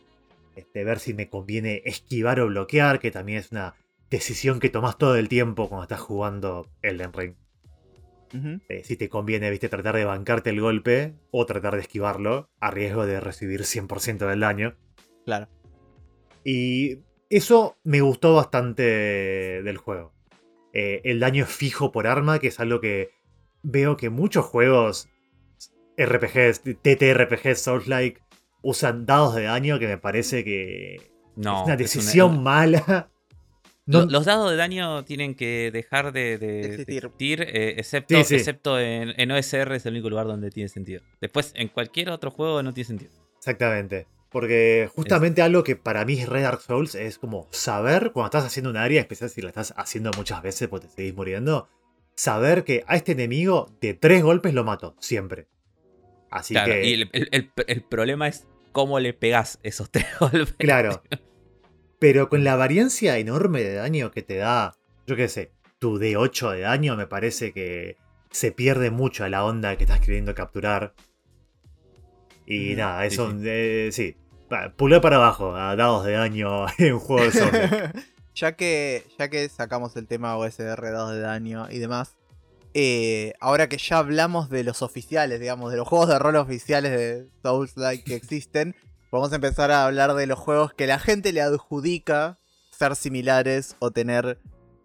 Este, 0.55 0.83
ver 0.83 0.99
si 0.99 1.13
me 1.13 1.29
conviene 1.29 1.81
esquivar 1.85 2.39
o 2.39 2.47
bloquear, 2.47 2.99
que 2.99 3.11
también 3.11 3.39
es 3.39 3.51
una 3.51 3.75
decisión 4.09 4.59
que 4.59 4.69
tomás 4.69 4.97
todo 4.97 5.15
el 5.15 5.27
tiempo 5.27 5.67
cuando 5.67 5.83
estás 5.83 5.99
jugando 5.99 6.69
Elden 6.81 7.13
Ring. 7.13 7.35
Eh, 8.67 8.83
si 8.83 8.97
te 8.97 9.07
conviene, 9.07 9.49
viste, 9.49 9.69
tratar 9.69 9.95
de 9.95 10.03
bancarte 10.03 10.49
el 10.49 10.59
golpe 10.59 11.13
o 11.31 11.45
tratar 11.45 11.75
de 11.75 11.81
esquivarlo 11.81 12.49
a 12.59 12.69
riesgo 12.69 13.05
de 13.05 13.21
recibir 13.21 13.61
100% 13.61 14.27
del 14.27 14.41
daño. 14.41 14.75
Claro. 15.23 15.47
Y 16.43 16.99
eso 17.29 17.77
me 17.83 18.01
gustó 18.01 18.35
bastante 18.35 18.83
del 19.63 19.77
juego. 19.77 20.13
Eh, 20.73 21.01
el 21.05 21.21
daño 21.21 21.45
fijo 21.45 21.91
por 21.91 22.07
arma, 22.07 22.39
que 22.39 22.47
es 22.47 22.59
algo 22.59 22.81
que 22.81 23.11
veo 23.63 23.95
que 23.95 24.09
muchos 24.09 24.45
juegos 24.45 25.07
RPGs, 25.97 26.61
TTRPGs, 26.61 27.61
Souls-like, 27.61 28.21
usan 28.67 29.05
dados 29.05 29.35
de 29.35 29.43
daño 29.43 29.77
que 29.79 29.87
me 29.87 29.97
parece 29.97 30.43
que 30.43 30.97
No. 31.35 31.59
es 31.59 31.63
una 31.65 31.73
es 31.73 31.79
decisión 31.79 32.41
mala. 32.43 33.09
No- 33.87 34.03
Los 34.07 34.25
dados 34.25 34.49
de 34.49 34.57
daño 34.57 35.05
tienen 35.05 35.35
que 35.35 35.69
dejar 35.71 36.11
de, 36.11 36.39
de- 36.39 36.47
de 36.47 36.75
Existir. 36.97 37.41
eh, 37.43 37.75
excepto, 37.77 38.17
Sí, 38.17 38.23
sí. 38.23 38.35
excepto 38.37 38.79
en, 38.79 39.13
en 39.15 39.29
OSR 39.31 39.75
es 39.75 39.85
el 39.85 39.93
único 39.93 40.09
lugar 40.09 40.25
donde 40.25 40.49
tiene 40.49 40.69
sentido. 40.69 41.03
Después, 41.21 41.51
en 41.55 41.67
cualquier 41.67 42.09
otro 42.09 42.31
juego 42.31 42.63
no 42.63 42.73
tiene 42.73 42.87
sentido. 42.87 43.11
Exactamente. 43.37 44.07
Porque 44.31 44.89
justamente 44.95 45.43
algo 45.43 45.63
que 45.63 45.75
para 45.75 46.03
mí 46.03 46.13
es 46.19 46.27
Red 46.27 46.41
Dark 46.41 46.61
Souls 46.61 46.95
es 46.95 47.19
como 47.19 47.47
saber 47.51 48.11
cuando 48.11 48.25
estás 48.25 48.45
haciendo 48.45 48.71
un 48.71 48.77
área, 48.77 48.99
especial 49.01 49.29
si 49.29 49.43
la 49.43 49.49
estás 49.49 49.71
haciendo 49.77 50.09
muchas 50.17 50.41
veces 50.41 50.67
porque 50.67 50.87
te 50.87 50.93
seguís 50.95 51.13
muriendo, 51.15 51.69
saber 52.15 52.63
que 52.63 52.83
a 52.87 52.95
este 52.95 53.11
enemigo 53.11 53.69
de 53.81 53.93
tres 53.93 54.23
golpes 54.23 54.55
lo 54.55 54.63
mato, 54.63 54.95
siempre. 54.99 55.45
Así 56.31 56.55
Claro, 56.55 56.73
que, 56.73 56.85
y 56.85 56.93
el, 56.93 57.09
el- 57.13 57.29
el- 57.31 57.51
el 57.67 57.83
problema 57.83 58.27
es 58.27 58.47
cómo 58.75 58.99
le 58.99 59.13
pegas 59.13 59.57
esos 59.63 59.89
tres 59.95 60.05
golpes. 60.19 60.53
claro. 60.57 61.01
Pero 61.97 62.27
con 62.27 62.43
la 62.43 62.57
variancia 62.57 63.17
enorme 63.17 63.63
de 63.63 63.75
daño 63.75 64.11
que 64.11 64.21
te 64.21 64.35
da, 64.35 64.75
yo 65.07 65.15
qué 65.15 65.29
sé, 65.29 65.53
tu 65.79 65.97
D8 65.97 66.51
de 66.51 66.59
daño, 66.59 66.97
me 66.97 67.07
parece 67.07 67.53
que 67.53 67.95
se 68.31 68.51
pierde 68.51 68.91
mucho 68.91 69.23
a 69.23 69.29
la 69.29 69.45
onda 69.45 69.77
que 69.77 69.85
estás 69.85 70.01
queriendo 70.01 70.35
capturar. 70.35 70.93
Y 72.45 72.71
Ujú. 72.73 72.79
nada, 72.79 73.05
eso, 73.05 73.31
sí. 73.31 73.37
eh, 73.45 73.89
sí. 73.93 74.17
Pulé 74.75 74.99
para 74.99 75.15
abajo 75.15 75.55
a 75.55 75.75
dados 75.77 76.05
de 76.05 76.11
daño 76.11 76.65
en 76.77 76.95
un 76.95 76.99
juego 76.99 77.23
de 77.23 77.31
zombies. 77.31 77.71
ya 78.35 78.57
que 78.57 79.05
ya 79.17 79.29
que 79.29 79.47
sacamos 79.47 79.95
el 79.95 80.05
tema 80.05 80.35
OSR, 80.35 80.81
dados 80.91 81.13
de 81.13 81.21
daño 81.21 81.67
y 81.71 81.79
demás, 81.79 82.17
eh, 82.77 83.33
ahora 83.39 83.69
que 83.69 83.77
ya 83.77 83.97
hablamos 83.99 84.49
de 84.49 84.63
los 84.65 84.81
oficiales, 84.81 85.39
digamos, 85.39 85.71
de 85.71 85.77
los 85.77 85.87
juegos 85.87 86.09
de 86.09 86.19
rol 86.19 86.35
oficiales 86.35 86.91
de 86.91 87.27
Souls-like 87.41 88.03
que 88.03 88.15
existen, 88.15 88.75
vamos 89.11 89.31
a 89.31 89.35
empezar 89.35 89.71
a 89.71 89.85
hablar 89.85 90.13
de 90.13 90.27
los 90.27 90.37
juegos 90.37 90.73
que 90.73 90.85
la 90.85 90.99
gente 90.99 91.31
le 91.31 91.41
adjudica 91.41 92.37
ser 92.71 92.97
similares 92.97 93.77
o 93.79 93.91
tener 93.91 94.39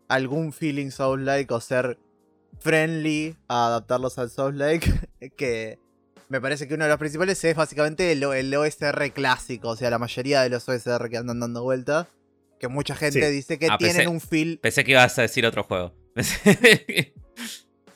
algún 0.08 0.52
feeling 0.52 0.90
Souls-like 0.90 1.52
o 1.52 1.60
ser 1.60 1.98
friendly 2.60 3.36
a 3.48 3.66
adaptarlos 3.66 4.18
al 4.18 4.30
Souls-like, 4.30 4.88
que 5.36 5.78
me 6.28 6.40
parece 6.40 6.68
que 6.68 6.74
uno 6.74 6.84
de 6.84 6.90
los 6.90 6.98
principales 6.98 7.42
es 7.44 7.56
básicamente 7.56 8.12
el, 8.12 8.22
OSR 8.54 9.10
clásico, 9.12 9.70
o 9.70 9.76
sea, 9.76 9.90
la 9.90 9.98
mayoría 9.98 10.42
de 10.42 10.50
los 10.50 10.68
OSR 10.68 11.08
que 11.10 11.16
andan 11.16 11.40
dando 11.40 11.64
vueltas, 11.64 12.06
que 12.60 12.68
mucha 12.68 12.94
gente 12.94 13.20
Sí. 13.26 13.32
dice 13.32 13.58
que 13.58 13.66
Ah, 13.68 13.78
tienen 13.78 13.96
pensé- 14.06 14.08
un 14.08 14.20
feel... 14.20 14.58
Pensé 14.62 14.84
que 14.84 14.92
ibas 14.92 15.18
a 15.18 15.22
decir 15.22 15.44
otro 15.44 15.64
juego. 15.64 15.92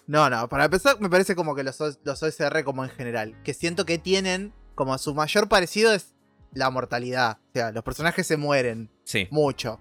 No, 0.06 0.28
no, 0.28 0.48
para 0.48 0.66
empezar 0.66 1.00
me 1.00 1.08
parece 1.08 1.34
como 1.34 1.54
que 1.54 1.62
los, 1.62 1.78
los 2.04 2.22
OSR 2.22 2.62
como 2.64 2.84
en 2.84 2.90
general, 2.90 3.40
que 3.42 3.54
siento 3.54 3.86
que 3.86 3.98
tienen 3.98 4.52
como 4.74 4.96
su 4.98 5.14
mayor 5.14 5.48
parecido 5.48 5.92
es 5.94 6.14
la 6.52 6.70
mortalidad, 6.70 7.38
o 7.48 7.52
sea, 7.54 7.72
los 7.72 7.82
personajes 7.84 8.26
se 8.26 8.36
mueren 8.36 8.90
sí. 9.04 9.28
mucho. 9.30 9.80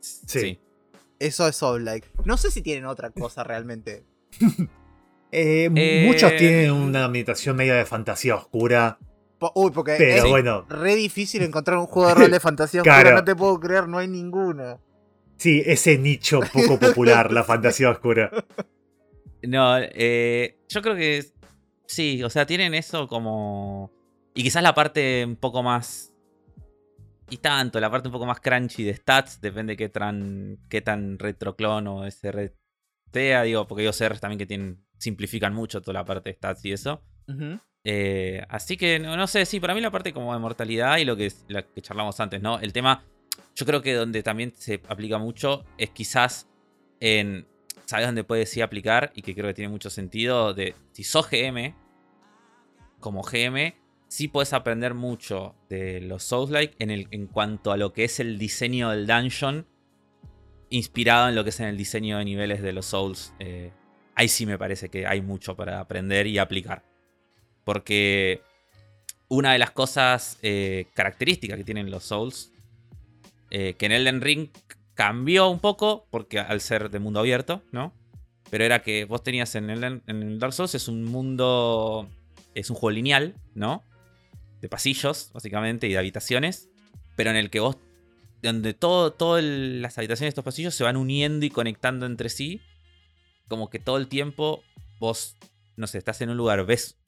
Sí. 0.00 0.58
Eso 1.18 1.48
es 1.48 1.56
Soul-like. 1.56 2.08
No 2.24 2.36
sé 2.36 2.50
si 2.50 2.62
tienen 2.62 2.86
otra 2.86 3.10
cosa 3.10 3.44
realmente. 3.44 4.04
Eh, 5.32 5.68
Eh, 5.74 6.04
Muchos 6.06 6.34
tienen 6.36 6.70
una 6.70 7.04
ambientación 7.04 7.56
media 7.56 7.74
de 7.74 7.84
fantasía 7.84 8.36
oscura, 8.36 8.96
Po- 9.38 9.52
Uy, 9.56 9.70
porque 9.72 9.96
pero 9.98 10.24
es 10.24 10.30
bueno, 10.30 10.62
re 10.68 10.94
difícil 10.94 11.42
encontrar 11.42 11.76
un 11.78 11.86
juego 11.86 12.08
de 12.08 12.14
rol 12.14 12.30
de 12.30 12.40
fantasía 12.40 12.80
Claro. 12.82 13.00
oscura, 13.08 13.16
no 13.16 13.24
te 13.24 13.34
puedo 13.34 13.58
creer, 13.60 13.88
no 13.88 13.98
hay 13.98 14.06
ninguno. 14.08 14.80
sí, 15.36 15.62
ese 15.66 15.98
nicho 15.98 16.40
poco 16.52 16.78
popular, 16.78 17.32
la 17.32 17.42
fantasía 17.44 17.90
oscura. 17.90 18.30
No, 19.46 19.78
eh, 19.78 20.58
yo 20.68 20.82
creo 20.82 20.96
que 20.96 21.24
sí, 21.86 22.22
o 22.22 22.30
sea, 22.30 22.46
tienen 22.46 22.74
eso 22.74 23.06
como... 23.08 23.92
Y 24.34 24.42
quizás 24.42 24.62
la 24.62 24.74
parte 24.74 25.24
un 25.24 25.36
poco 25.36 25.62
más... 25.62 26.12
Y 27.28 27.38
tanto, 27.38 27.80
la 27.80 27.90
parte 27.90 28.08
un 28.08 28.12
poco 28.12 28.26
más 28.26 28.40
crunchy 28.40 28.84
de 28.84 28.94
stats, 28.94 29.40
depende 29.40 29.76
qué 29.76 29.88
tan, 29.88 30.58
qué 30.68 30.80
tan 30.80 31.18
retroclon 31.18 31.88
o 31.88 32.04
SR 32.04 32.52
sea, 33.16 33.42
digo, 33.44 33.66
porque 33.66 33.82
hay 33.82 33.88
OCRs 33.88 34.20
también 34.20 34.38
que 34.38 34.46
tienen, 34.46 34.84
simplifican 34.98 35.54
mucho 35.54 35.80
toda 35.80 35.94
la 35.94 36.04
parte 36.04 36.30
de 36.30 36.36
stats 36.36 36.64
y 36.66 36.72
eso. 36.72 37.02
Eh, 37.82 38.44
así 38.48 38.76
que 38.76 38.98
no, 38.98 39.16
no 39.16 39.26
sé, 39.26 39.46
sí, 39.46 39.58
para 39.58 39.74
mí 39.74 39.80
la 39.80 39.90
parte 39.90 40.12
como 40.12 40.34
de 40.34 40.38
mortalidad 40.38 40.98
y 40.98 41.04
lo 41.04 41.16
que, 41.16 41.32
la 41.48 41.62
que 41.62 41.80
charlamos 41.80 42.20
antes, 42.20 42.42
¿no? 42.42 42.58
El 42.58 42.74
tema, 42.74 43.04
yo 43.54 43.64
creo 43.64 43.80
que 43.80 43.94
donde 43.94 44.22
también 44.22 44.52
se 44.54 44.82
aplica 44.88 45.16
mucho 45.18 45.64
es 45.78 45.90
quizás 45.90 46.46
en, 47.00 47.46
¿sabes 47.86 48.06
dónde 48.06 48.24
puede 48.24 48.46
sí 48.46 48.60
aplicar? 48.60 49.12
Y 49.14 49.22
que 49.22 49.34
creo 49.34 49.46
que 49.46 49.54
tiene 49.54 49.70
mucho 49.70 49.90
sentido, 49.90 50.52
de 50.52 50.74
si 50.92 51.04
sos 51.04 51.28
GM, 51.30 51.74
como 53.00 53.22
GM, 53.22 53.74
sí 54.08 54.28
puedes 54.28 54.52
aprender 54.52 54.94
mucho 54.94 55.54
de 55.68 56.00
los 56.00 56.22
Souls-like 56.22 56.76
en, 56.78 56.90
en 56.90 57.26
cuanto 57.26 57.72
a 57.72 57.76
lo 57.76 57.92
que 57.92 58.04
es 58.04 58.20
el 58.20 58.38
diseño 58.38 58.90
del 58.90 59.06
dungeon, 59.06 59.66
inspirado 60.70 61.28
en 61.28 61.34
lo 61.34 61.44
que 61.44 61.50
es 61.50 61.60
en 61.60 61.66
el 61.66 61.76
diseño 61.76 62.18
de 62.18 62.24
niveles 62.24 62.62
de 62.62 62.72
los 62.72 62.86
Souls. 62.86 63.32
Eh, 63.38 63.72
ahí 64.14 64.28
sí 64.28 64.46
me 64.46 64.58
parece 64.58 64.88
que 64.88 65.06
hay 65.06 65.20
mucho 65.20 65.56
para 65.56 65.80
aprender 65.80 66.26
y 66.26 66.38
aplicar. 66.38 66.84
Porque 67.64 68.42
una 69.28 69.52
de 69.52 69.58
las 69.58 69.70
cosas 69.70 70.38
eh, 70.42 70.86
características 70.94 71.58
que 71.58 71.64
tienen 71.64 71.90
los 71.90 72.04
Souls, 72.04 72.52
eh, 73.50 73.74
que 73.78 73.86
en 73.86 73.92
Elden 73.92 74.20
Ring 74.20 74.48
cambió 74.96 75.48
un 75.48 75.60
poco, 75.60 76.08
porque 76.10 76.40
al 76.40 76.60
ser 76.60 76.90
de 76.90 76.98
mundo 76.98 77.20
abierto, 77.20 77.62
¿no? 77.70 77.92
Pero 78.50 78.64
era 78.64 78.82
que 78.82 79.04
vos 79.04 79.22
tenías 79.22 79.54
en 79.54 79.70
el, 79.70 79.84
en 79.84 80.22
el 80.22 80.38
Dark 80.40 80.54
Souls, 80.54 80.74
es 80.74 80.88
un 80.88 81.04
mundo, 81.04 82.08
es 82.54 82.70
un 82.70 82.76
juego 82.76 82.92
lineal, 82.92 83.34
¿no? 83.54 83.84
De 84.60 84.68
pasillos, 84.68 85.30
básicamente, 85.34 85.86
y 85.86 85.92
de 85.92 85.98
habitaciones, 85.98 86.70
pero 87.14 87.30
en 87.30 87.36
el 87.36 87.50
que 87.50 87.60
vos, 87.60 87.76
donde 88.42 88.72
todo, 88.72 89.12
todas 89.12 89.44
las 89.44 89.98
habitaciones 89.98 90.28
de 90.28 90.40
estos 90.40 90.44
pasillos 90.44 90.74
se 90.74 90.84
van 90.84 90.96
uniendo 90.96 91.44
y 91.44 91.50
conectando 91.50 92.06
entre 92.06 92.30
sí. 92.30 92.62
como 93.48 93.68
que 93.68 93.78
todo 93.78 93.98
el 93.98 94.08
tiempo 94.08 94.64
vos, 94.98 95.36
no 95.76 95.86
sé, 95.86 95.98
estás 95.98 96.22
en 96.22 96.30
un 96.30 96.38
lugar, 96.38 96.64
ves, 96.64 96.98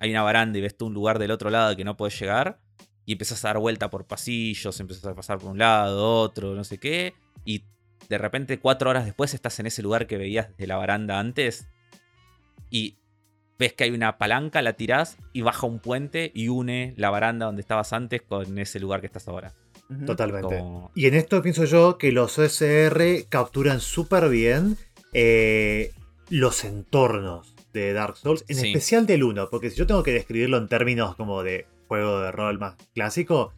hay 0.00 0.10
una 0.10 0.22
baranda 0.22 0.58
y 0.58 0.62
ves 0.62 0.78
tú 0.78 0.86
un 0.86 0.94
lugar 0.94 1.18
del 1.18 1.30
otro 1.30 1.50
lado 1.50 1.76
que 1.76 1.84
no 1.84 1.96
puedes 1.96 2.18
llegar 2.18 2.61
y 3.04 3.12
empiezas 3.12 3.44
a 3.44 3.48
dar 3.48 3.58
vuelta 3.58 3.90
por 3.90 4.06
pasillos, 4.06 4.78
empiezas 4.80 5.04
a 5.06 5.14
pasar 5.14 5.38
por 5.38 5.50
un 5.50 5.58
lado, 5.58 6.20
otro, 6.20 6.54
no 6.54 6.64
sé 6.64 6.78
qué, 6.78 7.14
y 7.44 7.64
de 8.08 8.18
repente 8.18 8.58
cuatro 8.58 8.90
horas 8.90 9.04
después 9.04 9.34
estás 9.34 9.58
en 9.60 9.66
ese 9.66 9.82
lugar 9.82 10.06
que 10.06 10.16
veías 10.16 10.48
desde 10.50 10.66
la 10.66 10.76
baranda 10.76 11.18
antes 11.18 11.66
y 12.70 12.98
ves 13.58 13.72
que 13.72 13.84
hay 13.84 13.90
una 13.90 14.18
palanca, 14.18 14.62
la 14.62 14.74
tirás 14.74 15.16
y 15.32 15.42
baja 15.42 15.66
un 15.66 15.78
puente 15.78 16.30
y 16.34 16.48
une 16.48 16.94
la 16.96 17.10
baranda 17.10 17.46
donde 17.46 17.62
estabas 17.62 17.92
antes 17.92 18.22
con 18.22 18.58
ese 18.58 18.80
lugar 18.80 19.00
que 19.00 19.06
estás 19.06 19.28
ahora. 19.28 19.54
Totalmente. 20.06 20.62
Y 20.94 21.06
en 21.06 21.14
esto 21.14 21.42
pienso 21.42 21.64
yo 21.64 21.98
que 21.98 22.12
los 22.12 22.38
OSR 22.38 23.26
capturan 23.28 23.80
súper 23.80 24.28
bien 24.30 24.78
eh, 25.12 25.92
los 26.30 26.64
entornos 26.64 27.54
de 27.72 27.92
Dark 27.92 28.16
Souls, 28.16 28.44
en 28.48 28.58
especial 28.58 29.06
del 29.06 29.22
1, 29.22 29.48
porque 29.50 29.70
si 29.70 29.76
yo 29.76 29.86
tengo 29.86 30.02
que 30.02 30.12
describirlo 30.12 30.58
en 30.58 30.68
términos 30.68 31.14
como 31.16 31.42
de 31.42 31.66
juego 31.92 32.22
de 32.22 32.32
rol 32.32 32.58
más 32.58 32.76
clásico, 32.94 33.52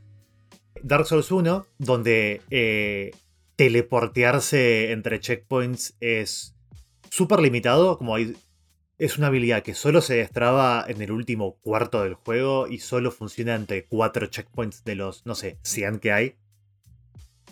Dark 0.83 1.07
Souls 1.07 1.31
1, 1.31 1.69
donde 1.79 2.43
eh, 2.51 3.13
teleportearse 3.55 4.91
entre 4.91 5.21
checkpoints 5.21 5.97
es 6.01 6.57
súper 7.11 7.39
limitado, 7.39 7.97
como 7.97 8.17
hay, 8.17 8.37
es 8.99 9.19
una 9.19 9.29
habilidad 9.29 9.63
que 9.63 9.75
solo 9.75 10.01
se 10.01 10.17
destraba 10.17 10.85
en 10.89 11.01
el 11.01 11.13
último 11.13 11.61
cuarto 11.61 12.03
del 12.03 12.15
juego 12.15 12.67
y 12.67 12.81
solo 12.81 13.13
funciona 13.13 13.55
entre 13.55 13.85
cuatro 13.85 14.27
checkpoints 14.27 14.83
de 14.83 14.97
los, 14.97 15.25
no 15.27 15.37
sé, 15.37 15.61
100 15.63 16.01
que 16.01 16.11
hay. 16.11 16.35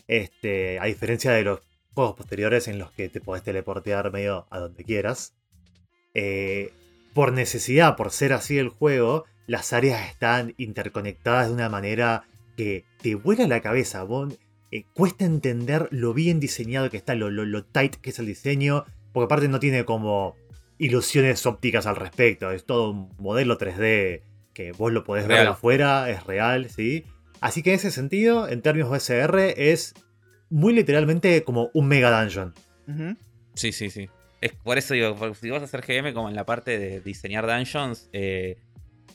Este, 0.08 0.80
a 0.80 0.86
diferencia 0.86 1.30
de 1.30 1.44
los 1.44 1.60
juegos 1.94 2.16
posteriores 2.16 2.66
en 2.66 2.80
los 2.80 2.90
que 2.90 3.08
te 3.08 3.20
podés 3.20 3.44
teleportear 3.44 4.10
medio 4.10 4.48
a 4.50 4.58
donde 4.58 4.82
quieras. 4.82 5.36
Eh, 6.12 6.72
por 7.14 7.32
necesidad, 7.32 7.94
por 7.94 8.10
ser 8.10 8.32
así 8.32 8.58
el 8.58 8.68
juego, 8.68 9.26
las 9.46 9.72
áreas 9.72 10.08
están 10.08 10.54
interconectadas 10.56 11.48
de 11.48 11.54
una 11.54 11.68
manera 11.68 12.24
que 12.56 12.84
te 13.00 13.14
vuela 13.14 13.46
la 13.46 13.60
cabeza. 13.60 14.06
Eh, 14.70 14.84
cuesta 14.94 15.24
entender 15.24 15.88
lo 15.90 16.14
bien 16.14 16.40
diseñado 16.40 16.90
que 16.90 16.96
está, 16.96 17.14
lo, 17.14 17.30
lo, 17.30 17.64
tight 17.64 17.96
que 17.96 18.10
es 18.10 18.18
el 18.18 18.26
diseño, 18.26 18.84
porque 19.12 19.26
aparte 19.26 19.48
no 19.48 19.60
tiene 19.60 19.84
como 19.84 20.36
ilusiones 20.78 21.44
ópticas 21.46 21.86
al 21.86 21.96
respecto, 21.96 22.50
es 22.50 22.64
todo 22.64 22.90
un 22.90 23.14
modelo 23.18 23.58
3D 23.58 24.22
que 24.52 24.72
vos 24.72 24.92
lo 24.92 25.04
podés 25.04 25.26
ver 25.26 25.46
afuera, 25.46 26.10
es 26.10 26.24
real, 26.24 26.68
¿sí? 26.70 27.04
Así 27.40 27.62
que 27.62 27.70
en 27.70 27.76
ese 27.76 27.90
sentido, 27.90 28.48
en 28.48 28.62
términos 28.62 28.90
de 28.90 28.98
SR, 28.98 29.54
es 29.70 29.94
muy 30.50 30.72
literalmente 30.72 31.42
como 31.44 31.70
un 31.74 31.88
mega 31.88 32.20
dungeon. 32.20 32.54
Sí, 33.54 33.72
sí, 33.72 33.90
sí. 33.90 34.08
Es 34.40 34.52
por 34.52 34.76
eso 34.76 34.94
digo, 34.94 35.16
si 35.34 35.50
vas 35.50 35.62
a 35.62 35.64
hacer 35.66 35.82
GM 35.82 36.12
como 36.12 36.28
en 36.28 36.34
la 36.34 36.44
parte 36.44 36.78
de 36.78 37.00
diseñar 37.00 37.46
dungeons, 37.46 38.08
eh, 38.12 38.58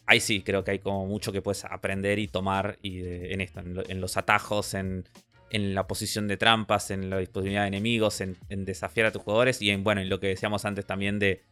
ahí 0.08 0.20
sí 0.20 0.42
creo 0.42 0.64
que 0.64 0.72
hay 0.72 0.80
como 0.80 1.06
mucho 1.06 1.32
que 1.32 1.42
puedes 1.42 1.64
aprender 1.66 2.18
y 2.18 2.28
tomar 2.28 2.80
y 2.82 3.00
en 3.06 3.42
esto, 3.42 3.60
en, 3.60 4.02
los 4.02 4.18
atajos, 4.18 4.74
en, 4.74 5.04
la 5.52 5.88
posición 5.88 6.28
de 6.28 6.38
trampas, 6.38 6.92
en 6.92 7.10
la 7.10 7.18
disponibilidad 7.18 7.64
de 7.64 7.68
enemigos, 7.68 8.22
en, 8.22 8.38
desafiar 8.50 9.08
a 9.08 9.12
tus 9.12 9.22
jugadores 9.22 9.62
y 9.62 9.70
en 9.70 9.84
bueno, 9.84 10.02
en 10.02 10.10
lo 10.10 10.20
que 10.20 10.28
decíamos 10.28 10.66
antes 10.66 10.86
también 10.86 11.20
de, 11.20 11.44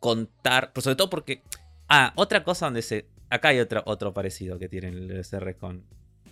contar, 0.00 0.72
pero 0.72 0.82
sobre 0.82 0.96
todo 0.96 1.10
porque 1.10 1.42
ah, 1.88 2.14
otra 2.16 2.42
cosa 2.44 2.64
donde 2.64 2.80
se 2.80 3.08
acá 3.28 3.48
hay 3.48 3.60
otro, 3.60 3.82
otro 3.84 4.14
parecido 4.14 4.58
que 4.58 4.70
tienen 4.70 4.94
el 4.94 5.18
OSR 5.18 5.54
con, 5.56 5.84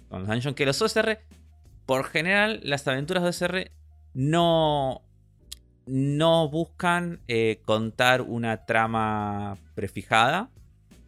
con 0.08 0.20
los 0.20 0.28
dungeons, 0.28 0.56
que 0.56 0.64
los 0.64 0.80
OSR 0.80 1.18
por 1.84 2.04
general, 2.04 2.60
las 2.62 2.88
aventuras 2.88 3.22
de 3.22 3.28
OSR 3.28 3.70
no, 4.14 5.02
no 5.86 6.48
buscan 6.48 7.20
eh, 7.28 7.60
contar 7.66 8.22
una 8.22 8.64
trama 8.64 9.58
prefijada, 9.74 10.48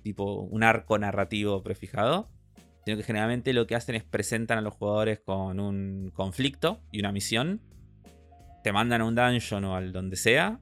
tipo 0.07 0.43
un 0.43 0.63
arco 0.63 0.97
narrativo 0.99 1.65
prefijado, 1.65 2.31
sino 2.85 2.97
que 2.97 3.03
generalmente 3.03 3.53
lo 3.53 3.67
que 3.67 3.75
hacen 3.75 3.97
es 3.97 4.05
presentan 4.05 4.59
a 4.59 4.61
los 4.61 4.75
jugadores 4.75 5.19
con 5.19 5.59
un 5.59 6.13
conflicto 6.15 6.81
y 6.93 7.01
una 7.01 7.11
misión, 7.11 7.61
te 8.63 8.71
mandan 8.73 9.01
a 9.01 9.05
un 9.05 9.17
dungeon 9.17 9.65
o 9.65 9.75
al 9.75 9.91
donde 9.91 10.15
sea, 10.15 10.61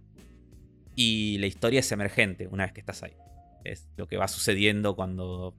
y 0.96 1.36
la 1.38 1.46
historia 1.46 1.80
es 1.80 1.92
emergente 1.92 2.48
una 2.48 2.64
vez 2.64 2.72
que 2.72 2.80
estás 2.80 3.02
ahí. 3.02 3.12
Es 3.64 3.86
lo 3.98 4.06
que 4.06 4.16
va 4.16 4.28
sucediendo 4.28 4.96
cuando 4.96 5.54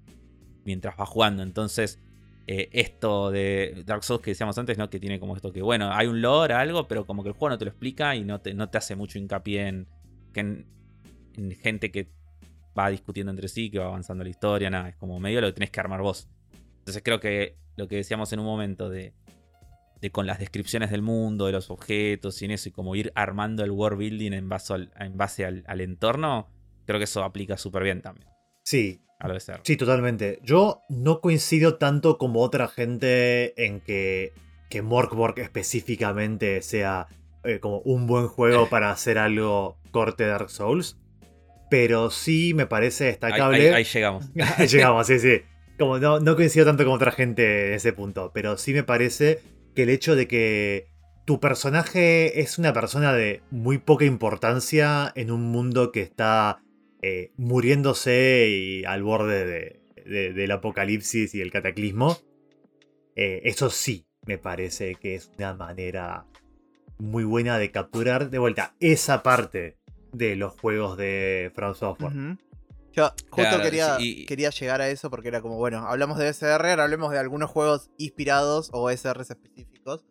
mientras 0.63 0.97
vas 0.97 1.07
jugando. 1.07 1.43
Entonces, 1.43 1.99
eh, 2.47 2.69
esto 2.71 3.29
de 3.29 3.83
Dark 3.85 4.03
Souls 4.03 4.23
que 4.23 4.31
decíamos 4.31 4.57
antes, 4.57 4.79
¿no? 4.79 4.89
Que 4.89 4.99
tiene 4.99 5.19
como 5.19 5.35
esto 5.35 5.51
que, 5.53 5.61
bueno, 5.61 5.91
hay 5.91 6.07
un 6.07 6.21
lore, 6.21 6.55
algo, 6.55 6.87
pero 6.87 7.05
como 7.05 7.21
que 7.21 7.29
el 7.29 7.35
juego 7.35 7.51
no 7.51 7.57
te 7.59 7.65
lo 7.65 7.69
explica 7.69 8.15
y 8.15 8.23
no 8.23 8.41
te, 8.41 8.55
no 8.55 8.69
te 8.69 8.79
hace 8.79 8.95
mucho 8.95 9.19
hincapié 9.19 9.67
en, 9.67 9.87
en, 10.33 10.65
gente 11.61 11.91
que 11.91 12.09
va 12.77 12.89
discutiendo 12.89 13.31
entre 13.31 13.47
sí, 13.47 13.69
que 13.69 13.79
va 13.79 13.85
avanzando 13.85 14.23
la 14.23 14.29
historia, 14.29 14.69
nada, 14.69 14.89
es 14.89 14.95
como 14.95 15.19
medio 15.19 15.41
lo 15.41 15.47
que 15.47 15.53
tenés 15.53 15.71
que 15.71 15.79
armar 15.79 16.01
vos. 16.01 16.27
Entonces 16.79 17.01
creo 17.03 17.19
que 17.19 17.57
lo 17.75 17.87
que 17.87 17.95
decíamos 17.95 18.31
en 18.33 18.39
un 18.39 18.45
momento 18.45 18.89
de, 18.89 19.13
de 20.01 20.11
con 20.11 20.27
las 20.27 20.39
descripciones 20.39 20.91
del 20.91 21.01
mundo, 21.01 21.45
de 21.45 21.51
los 21.51 21.69
objetos 21.69 22.41
y 22.41 22.45
en 22.45 22.51
eso, 22.51 22.69
y 22.69 22.71
como 22.71 22.95
ir 22.95 23.11
armando 23.15 23.63
el 23.63 23.71
world 23.71 23.97
building 23.97 24.33
en 24.33 24.49
base 24.49 24.73
al, 24.73 24.91
en 24.99 25.17
base 25.17 25.45
al 25.45 25.81
entorno, 25.81 26.47
creo 26.85 26.99
que 26.99 27.05
eso 27.05 27.23
aplica 27.23 27.57
súper 27.57 27.83
bien 27.83 28.01
también. 28.01 28.29
Sí, 28.63 29.01
Sí, 29.63 29.77
totalmente. 29.77 30.39
Yo 30.43 30.81
no 30.89 31.21
coincido 31.21 31.75
tanto 31.75 32.17
como 32.17 32.41
otra 32.41 32.67
gente 32.67 33.65
en 33.65 33.79
que, 33.79 34.33
que 34.69 34.81
Morkborg 34.81 35.39
específicamente 35.39 36.61
sea 36.61 37.07
eh, 37.43 37.59
como 37.59 37.79
un 37.79 38.07
buen 38.07 38.27
juego 38.27 38.69
para 38.69 38.91
hacer 38.91 39.17
algo 39.17 39.77
corte 39.91 40.25
Dark 40.25 40.49
Souls. 40.49 40.97
Pero 41.75 42.09
sí 42.09 42.53
me 42.53 42.67
parece 42.67 43.03
destacable. 43.03 43.73
Ahí, 43.73 43.83
llegamos. 43.83 44.31
ahí 44.57 44.65
llegamos, 44.65 45.05
sí, 45.07 45.19
sí. 45.19 45.41
Como 45.77 45.99
no, 45.99 46.21
no 46.21 46.37
coincido 46.37 46.65
tanto 46.65 46.85
como 46.85 46.95
otra 46.95 47.11
gente 47.11 47.67
en 47.67 47.73
ese 47.73 47.91
punto. 47.91 48.31
Pero 48.33 48.57
sí 48.57 48.71
me 48.71 48.83
parece 48.83 49.41
que 49.75 49.83
el 49.83 49.89
hecho 49.89 50.15
de 50.15 50.25
que 50.25 50.87
tu 51.25 51.41
personaje 51.41 52.39
es 52.39 52.57
una 52.57 52.71
persona 52.71 53.11
de 53.11 53.41
muy 53.51 53.77
poca 53.77 54.05
importancia 54.05 55.11
en 55.17 55.31
un 55.31 55.51
mundo 55.51 55.91
que 55.91 55.99
está 55.99 56.63
eh, 57.01 57.33
muriéndose 57.35 58.47
y 58.47 58.85
al 58.85 59.03
borde 59.03 59.81
del 60.05 60.51
apocalipsis 60.51 61.35
y 61.35 61.41
el 61.41 61.51
cataclismo. 61.51 62.17
Eh, 63.17 63.41
eso 63.43 63.69
sí 63.69 64.07
me 64.25 64.37
parece 64.37 64.95
que 64.95 65.15
es 65.15 65.29
una 65.37 65.53
manera 65.53 66.25
muy 66.99 67.25
buena 67.25 67.57
de 67.57 67.69
capturar 67.71 68.29
de 68.29 68.39
vuelta 68.39 68.75
esa 68.79 69.23
parte 69.23 69.75
de 70.17 70.35
los 70.35 70.59
juegos 70.59 70.97
de 70.97 71.51
From 71.55 71.75
Software. 71.75 72.37
Yo 72.93 73.13
justo 73.29 73.61
quería, 73.61 73.97
quería 74.25 74.49
llegar 74.51 74.81
a 74.81 74.89
eso 74.89 75.09
porque 75.09 75.27
era 75.27 75.41
como, 75.41 75.57
bueno, 75.57 75.85
hablamos 75.85 76.17
de 76.17 76.29
SR, 76.29 76.69
ahora 76.69 76.83
hablemos 76.83 77.11
de 77.11 77.19
algunos 77.19 77.49
juegos 77.49 77.89
inspirados 77.97 78.69
o 78.71 78.89
SRs 78.89 79.31
específicos. 79.31 80.05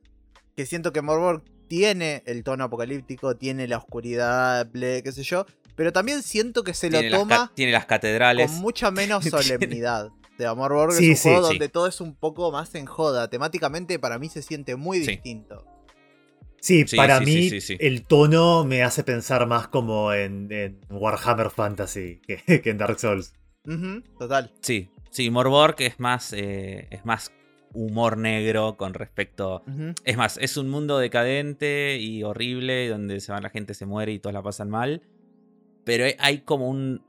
Que 0.54 0.66
siento 0.66 0.92
que 0.92 1.00
Morborg 1.00 1.42
tiene 1.66 2.22
el 2.26 2.44
tono 2.44 2.64
apocalíptico, 2.64 3.36
tiene 3.36 3.66
la 3.66 3.78
oscuridad, 3.78 4.70
qué 4.70 5.12
sé 5.12 5.22
yo, 5.22 5.46
pero 5.76 5.92
también 5.92 6.22
siento 6.22 6.62
que 6.62 6.74
se 6.74 6.90
lo 6.90 7.00
toma. 7.10 7.52
tiene 7.54 7.72
las 7.72 7.86
catedrales. 7.86 8.50
Con 8.50 8.60
mucha 8.60 8.90
menos 8.90 9.24
solemnidad. 9.30 10.10
De 10.38 10.46
Amor 10.46 10.72
Borg 10.72 10.94
es 10.94 11.24
un 11.24 11.32
juego 11.32 11.46
donde 11.46 11.68
todo 11.68 11.86
es 11.86 12.00
un 12.00 12.16
poco 12.16 12.50
más 12.50 12.74
en 12.74 12.86
joda. 12.86 13.30
Temáticamente 13.30 14.00
para 14.00 14.18
mí 14.18 14.28
se 14.28 14.42
siente 14.42 14.74
muy 14.74 14.98
distinto. 14.98 15.64
Sí, 16.64 16.84
para 16.96 17.20
mí 17.20 17.50
el 17.78 18.06
tono 18.06 18.64
me 18.64 18.82
hace 18.82 19.04
pensar 19.04 19.46
más 19.46 19.68
como 19.68 20.12
en, 20.12 20.48
Warhammer 20.90 21.50
Fantasy 21.50 22.20
que, 22.26 22.62
en 22.64 22.78
Dark 22.78 22.98
Souls. 22.98 23.34
total. 24.18 24.52
Sí, 24.60 24.88
sí, 25.10 25.30
Morborg 25.30 25.76
es 25.80 26.00
más, 26.00 26.32
eh, 26.32 26.88
es 26.90 27.04
más 27.04 27.32
humor 27.72 28.16
negro 28.16 28.76
con 28.76 28.94
respecto. 28.94 29.62
Es 30.04 30.16
más, 30.16 30.38
es 30.38 30.56
un 30.56 30.70
mundo 30.70 30.98
decadente 30.98 31.98
y 32.00 32.22
horrible 32.22 32.88
donde 32.88 33.20
se 33.20 33.32
va, 33.32 33.40
la 33.40 33.50
gente 33.50 33.74
se 33.74 33.84
muere 33.84 34.12
y 34.12 34.18
todos 34.18 34.32
la 34.32 34.42
pasan 34.42 34.70
mal 34.70 35.02
pero 35.84 36.06
hay 36.18 36.38
como 36.38 36.68
un 36.68 37.02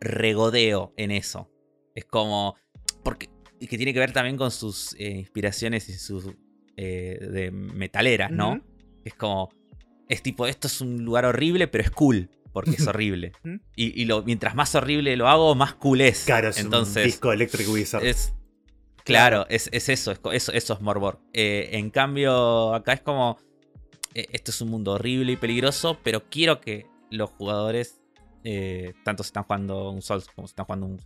regodeo 0.00 0.92
en 0.96 1.10
eso. 1.10 1.48
Es 1.94 2.04
como. 2.04 2.56
Porque. 3.02 3.28
Que 3.60 3.76
tiene 3.76 3.92
que 3.92 3.98
ver 3.98 4.12
también 4.12 4.38
con 4.38 4.50
sus 4.50 4.94
eh, 4.98 5.10
inspiraciones 5.10 5.88
y 5.88 5.92
sus. 5.92 6.34
Eh, 6.76 7.18
de 7.20 7.50
metaleras, 7.50 8.30
¿no? 8.30 8.62
Es 9.04 9.14
como. 9.14 9.50
Es 10.08 10.22
tipo, 10.22 10.46
esto 10.46 10.66
es 10.66 10.80
un 10.80 11.04
lugar 11.04 11.24
horrible, 11.24 11.68
pero 11.68 11.84
es 11.84 11.90
cool. 11.90 12.30
Porque 12.52 12.72
es 12.72 12.86
horrible. 12.86 13.32
y, 13.76 14.04
lo, 14.06 14.22
mientras 14.22 14.54
más 14.54 14.74
horrible 14.74 15.16
lo 15.16 15.28
hago, 15.28 15.54
más 15.54 15.74
cool 15.74 16.00
es. 16.00 16.24
Claro, 16.24 16.48
es 16.48 16.58
Entonces, 16.58 16.96
un 16.96 17.04
disco 17.04 17.32
Electric 17.32 17.68
Wizard. 17.68 18.04
Es, 18.04 18.34
claro, 19.04 19.46
es, 19.48 19.68
eso, 19.72 20.12
eso, 20.12 20.52
eso 20.52 20.52
es 20.52 20.80
Morbor. 20.80 21.20
Eh, 21.32 21.70
en 21.72 21.90
cambio, 21.90 22.74
acá 22.74 22.92
es 22.92 23.02
como. 23.02 23.38
esto 24.14 24.50
es 24.50 24.60
un 24.60 24.70
mundo 24.70 24.94
horrible 24.94 25.32
y 25.32 25.36
peligroso, 25.36 25.98
pero 26.02 26.28
quiero 26.28 26.60
que 26.60 26.86
los 27.10 27.30
jugadores, 27.30 28.00
eh, 28.44 28.94
tanto 29.04 29.22
si 29.22 29.28
están 29.28 29.44
jugando 29.44 29.90
un 29.90 30.02
Souls 30.02 30.26
como 30.34 30.46
si 30.48 30.52
están 30.52 30.66
jugando 30.66 30.86
un 30.86 30.98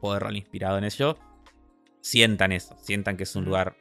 juego 0.00 0.14
de 0.14 0.20
rol 0.20 0.36
inspirado 0.36 0.78
en 0.78 0.84
ello, 0.84 1.18
sientan 2.00 2.52
eso, 2.52 2.76
sientan 2.82 3.16
que 3.16 3.24
es 3.24 3.34
un 3.34 3.44
lugar 3.44 3.76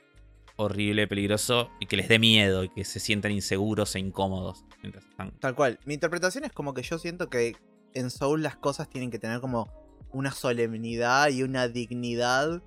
horrible, 0.57 1.07
peligroso 1.07 1.69
y 1.79 1.85
que 1.87 1.97
les 1.97 2.07
dé 2.07 2.19
miedo 2.19 2.63
y 2.63 2.69
que 2.69 2.85
se 2.85 2.99
sientan 2.99 3.31
inseguros 3.31 3.95
e 3.95 3.99
incómodos 3.99 4.63
mientras 4.81 5.05
están. 5.05 5.31
Tal 5.39 5.55
cual. 5.55 5.79
Mi 5.85 5.93
interpretación 5.95 6.43
es 6.45 6.51
como 6.51 6.73
que 6.73 6.81
yo 6.83 6.97
siento 6.97 7.29
que 7.29 7.55
en 7.93 8.09
Soul 8.09 8.41
las 8.43 8.55
cosas 8.55 8.89
tienen 8.89 9.11
que 9.11 9.19
tener 9.19 9.39
como 9.41 9.69
una 10.11 10.31
solemnidad 10.31 11.29
y 11.29 11.43
una 11.43 11.67
dignidad 11.67 12.61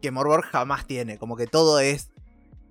que 0.00 0.10
Morbor 0.10 0.42
jamás 0.42 0.86
tiene. 0.86 1.18
Como 1.18 1.36
que 1.36 1.46
todo 1.46 1.78
es. 1.80 2.10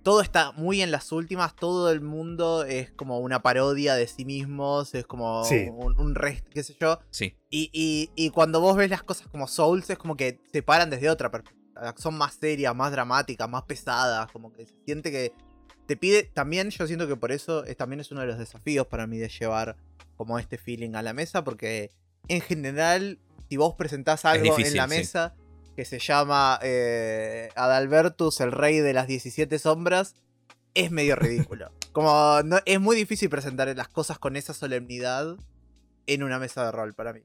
Todo 0.03 0.21
está 0.21 0.51
muy 0.53 0.81
en 0.81 0.89
las 0.89 1.11
últimas. 1.11 1.55
Todo 1.55 1.91
el 1.91 2.01
mundo 2.01 2.63
es 2.63 2.91
como 2.91 3.19
una 3.19 3.41
parodia 3.43 3.93
de 3.95 4.07
sí 4.07 4.25
mismos. 4.25 4.95
Es 4.95 5.05
como 5.05 5.43
Sí. 5.45 5.67
un, 5.71 5.97
un 5.99 6.15
rest, 6.15 6.47
qué 6.49 6.63
sé 6.63 6.75
yo. 6.79 6.99
Sí. 7.11 7.35
Y, 7.49 7.69
y- 7.71 8.09
y 8.15 8.29
cuando 8.31 8.61
vos 8.61 8.75
ves 8.75 8.89
las 8.89 9.03
cosas 9.03 9.27
como 9.27 9.47
Souls, 9.47 9.89
es 9.89 9.97
como 9.97 10.15
que 10.17 10.39
se 10.51 10.63
paran 10.63 10.89
desde 10.89 11.09
otra 11.09 11.29
perspectiva. 11.29 11.60
Son 11.97 12.17
más 12.17 12.35
serias, 12.35 12.75
más 12.75 12.91
dramáticas, 12.91 13.49
más 13.49 13.63
pesadas. 13.63 14.31
Como 14.31 14.51
que 14.53 14.65
se 14.65 14.75
siente 14.85 15.11
que 15.11 15.33
te 15.87 15.97
pide. 15.97 16.23
También 16.23 16.69
yo 16.69 16.87
siento 16.87 17.07
que 17.07 17.15
por 17.15 17.31
eso 17.31 17.63
es, 17.65 17.77
también 17.77 17.99
es 17.99 18.11
uno 18.11 18.21
de 18.21 18.27
los 18.27 18.37
desafíos 18.37 18.87
para 18.87 19.07
mí 19.07 19.17
de 19.17 19.29
llevar 19.29 19.77
como 20.17 20.39
este 20.39 20.57
feeling 20.57 20.95
a 20.95 21.01
la 21.01 21.13
mesa. 21.13 21.43
Porque 21.43 21.91
en 22.27 22.41
general, 22.41 23.19
si 23.49 23.57
vos 23.57 23.75
presentás 23.75 24.25
algo 24.25 24.57
en 24.57 24.77
la 24.77 24.87
sí. 24.87 24.89
mesa 24.89 25.35
que 25.75 25.85
se 25.85 25.99
llama 25.99 26.59
eh, 26.61 27.49
Adalbertus, 27.55 28.41
el 28.41 28.51
rey 28.51 28.79
de 28.79 28.93
las 28.93 29.07
17 29.07 29.57
sombras, 29.59 30.15
es 30.73 30.91
medio 30.91 31.15
ridículo. 31.17 31.71
Como 31.91 32.41
no, 32.43 32.59
es 32.65 32.79
muy 32.79 32.95
difícil 32.95 33.29
presentar 33.29 33.73
las 33.75 33.87
cosas 33.87 34.19
con 34.19 34.35
esa 34.35 34.53
solemnidad 34.53 35.37
en 36.07 36.23
una 36.23 36.39
mesa 36.39 36.65
de 36.65 36.71
rol 36.71 36.93
para 36.93 37.13
mí. 37.13 37.21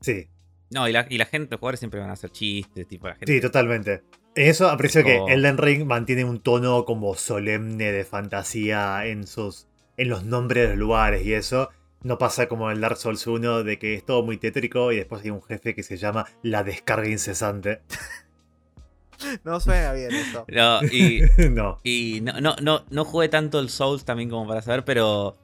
Sí, 0.00 0.28
No, 0.74 0.88
y 0.88 0.92
la, 0.92 1.06
y 1.08 1.16
la 1.18 1.24
gente, 1.26 1.52
los 1.52 1.60
jugadores 1.60 1.78
siempre 1.80 2.00
van 2.00 2.10
a 2.10 2.14
hacer 2.14 2.30
chistes, 2.30 2.86
tipo 2.88 3.06
la 3.08 3.14
gente. 3.14 3.32
sí, 3.32 3.40
totalmente. 3.40 4.02
En 4.34 4.48
eso 4.50 4.68
aprecio 4.68 5.00
Es 5.02 5.06
que 5.06 5.16
como- 5.18 5.28
Elden 5.30 5.56
Ring 5.58 5.84
mantiene 5.86 6.24
un 6.24 6.40
tono 6.40 6.84
como 6.84 7.14
solemne 7.14 7.92
de 7.92 8.04
fantasía 8.04 9.06
en 9.06 9.26
sus. 9.26 9.68
en 9.96 10.08
los 10.08 10.24
nombres 10.24 10.64
de 10.64 10.68
los 10.70 10.78
lugares 10.78 11.24
y 11.24 11.32
eso. 11.32 11.70
No 12.02 12.18
pasa 12.18 12.48
como 12.48 12.70
en 12.70 12.80
Dark 12.80 12.96
Souls 12.98 13.26
1 13.26 13.62
de 13.62 13.78
que 13.78 13.94
es 13.94 14.04
todo 14.04 14.22
muy 14.24 14.36
tétrico 14.36 14.90
y 14.92 14.96
después 14.96 15.22
hay 15.22 15.30
un 15.30 15.40
jefe 15.42 15.74
que 15.74 15.82
se 15.84 15.96
llama 15.96 16.26
la 16.42 16.62
descarga 16.64 17.08
incesante. 17.08 17.80
No 19.44 19.60
suena 19.60 19.92
bien 19.92 20.10
eso. 20.12 20.44
No, 20.48 20.82
y, 20.84 21.22
no. 21.50 21.78
y 21.84 22.20
no, 22.20 22.40
no, 22.40 22.56
no, 22.60 22.84
no 22.90 23.04
jugué 23.04 23.28
tanto 23.28 23.60
el 23.60 23.70
Souls 23.70 24.04
también 24.04 24.28
como 24.28 24.46
para 24.46 24.60
saber, 24.60 24.84
pero 24.84 25.36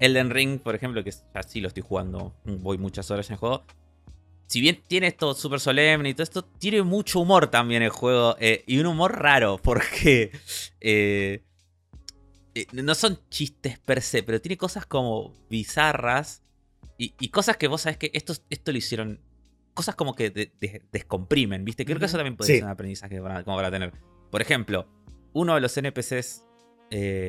Elden 0.00 0.30
Ring, 0.30 0.58
por 0.58 0.74
ejemplo, 0.74 1.04
que 1.04 1.10
ya 1.12 1.42
sí 1.46 1.60
lo 1.60 1.68
estoy 1.68 1.82
jugando, 1.86 2.34
voy 2.44 2.78
muchas 2.78 3.10
horas 3.10 3.28
en 3.28 3.34
el 3.34 3.38
juego. 3.38 3.62
Si 4.50 4.60
bien 4.60 4.82
tiene 4.88 5.06
esto 5.06 5.32
súper 5.34 5.60
solemne 5.60 6.08
y 6.08 6.14
todo 6.14 6.24
esto, 6.24 6.42
tiene 6.44 6.82
mucho 6.82 7.20
humor 7.20 7.46
también 7.46 7.82
el 7.84 7.90
juego. 7.90 8.34
eh, 8.40 8.64
y 8.66 8.78
un 8.80 8.86
humor 8.86 9.16
raro, 9.16 9.58
porque 9.62 10.32
eh, 10.80 11.44
eh, 12.56 12.66
no 12.72 12.96
son 12.96 13.20
chistes 13.30 13.78
per 13.78 14.02
se, 14.02 14.24
pero 14.24 14.40
tiene 14.40 14.56
cosas 14.56 14.86
como 14.86 15.32
bizarras 15.48 16.42
y, 16.98 17.14
y 17.20 17.28
cosas 17.28 17.56
que 17.58 17.68
vos 17.68 17.82
sabés 17.82 17.96
que 17.96 18.10
esto, 18.12 18.34
esto 18.50 18.72
lo 18.72 18.78
hicieron. 18.78 19.20
Cosas 19.72 19.94
como 19.94 20.16
que 20.16 20.30
de- 20.30 20.52
de- 20.58 20.82
descomprimen, 20.90 21.64
¿viste? 21.64 21.84
Creo 21.84 22.00
que 22.00 22.06
eso 22.06 22.16
también 22.16 22.36
puede 22.36 22.48
Sí. 22.48 22.54
ser 22.56 22.64
un 22.64 22.70
aprendizaje 22.70 23.20
para, 23.22 23.44
como 23.44 23.56
para 23.56 23.70
tener. 23.70 23.92
Por 24.32 24.42
ejemplo, 24.42 24.88
uno 25.32 25.54
de 25.54 25.60
los 25.60 25.76
NPCs 25.76 26.44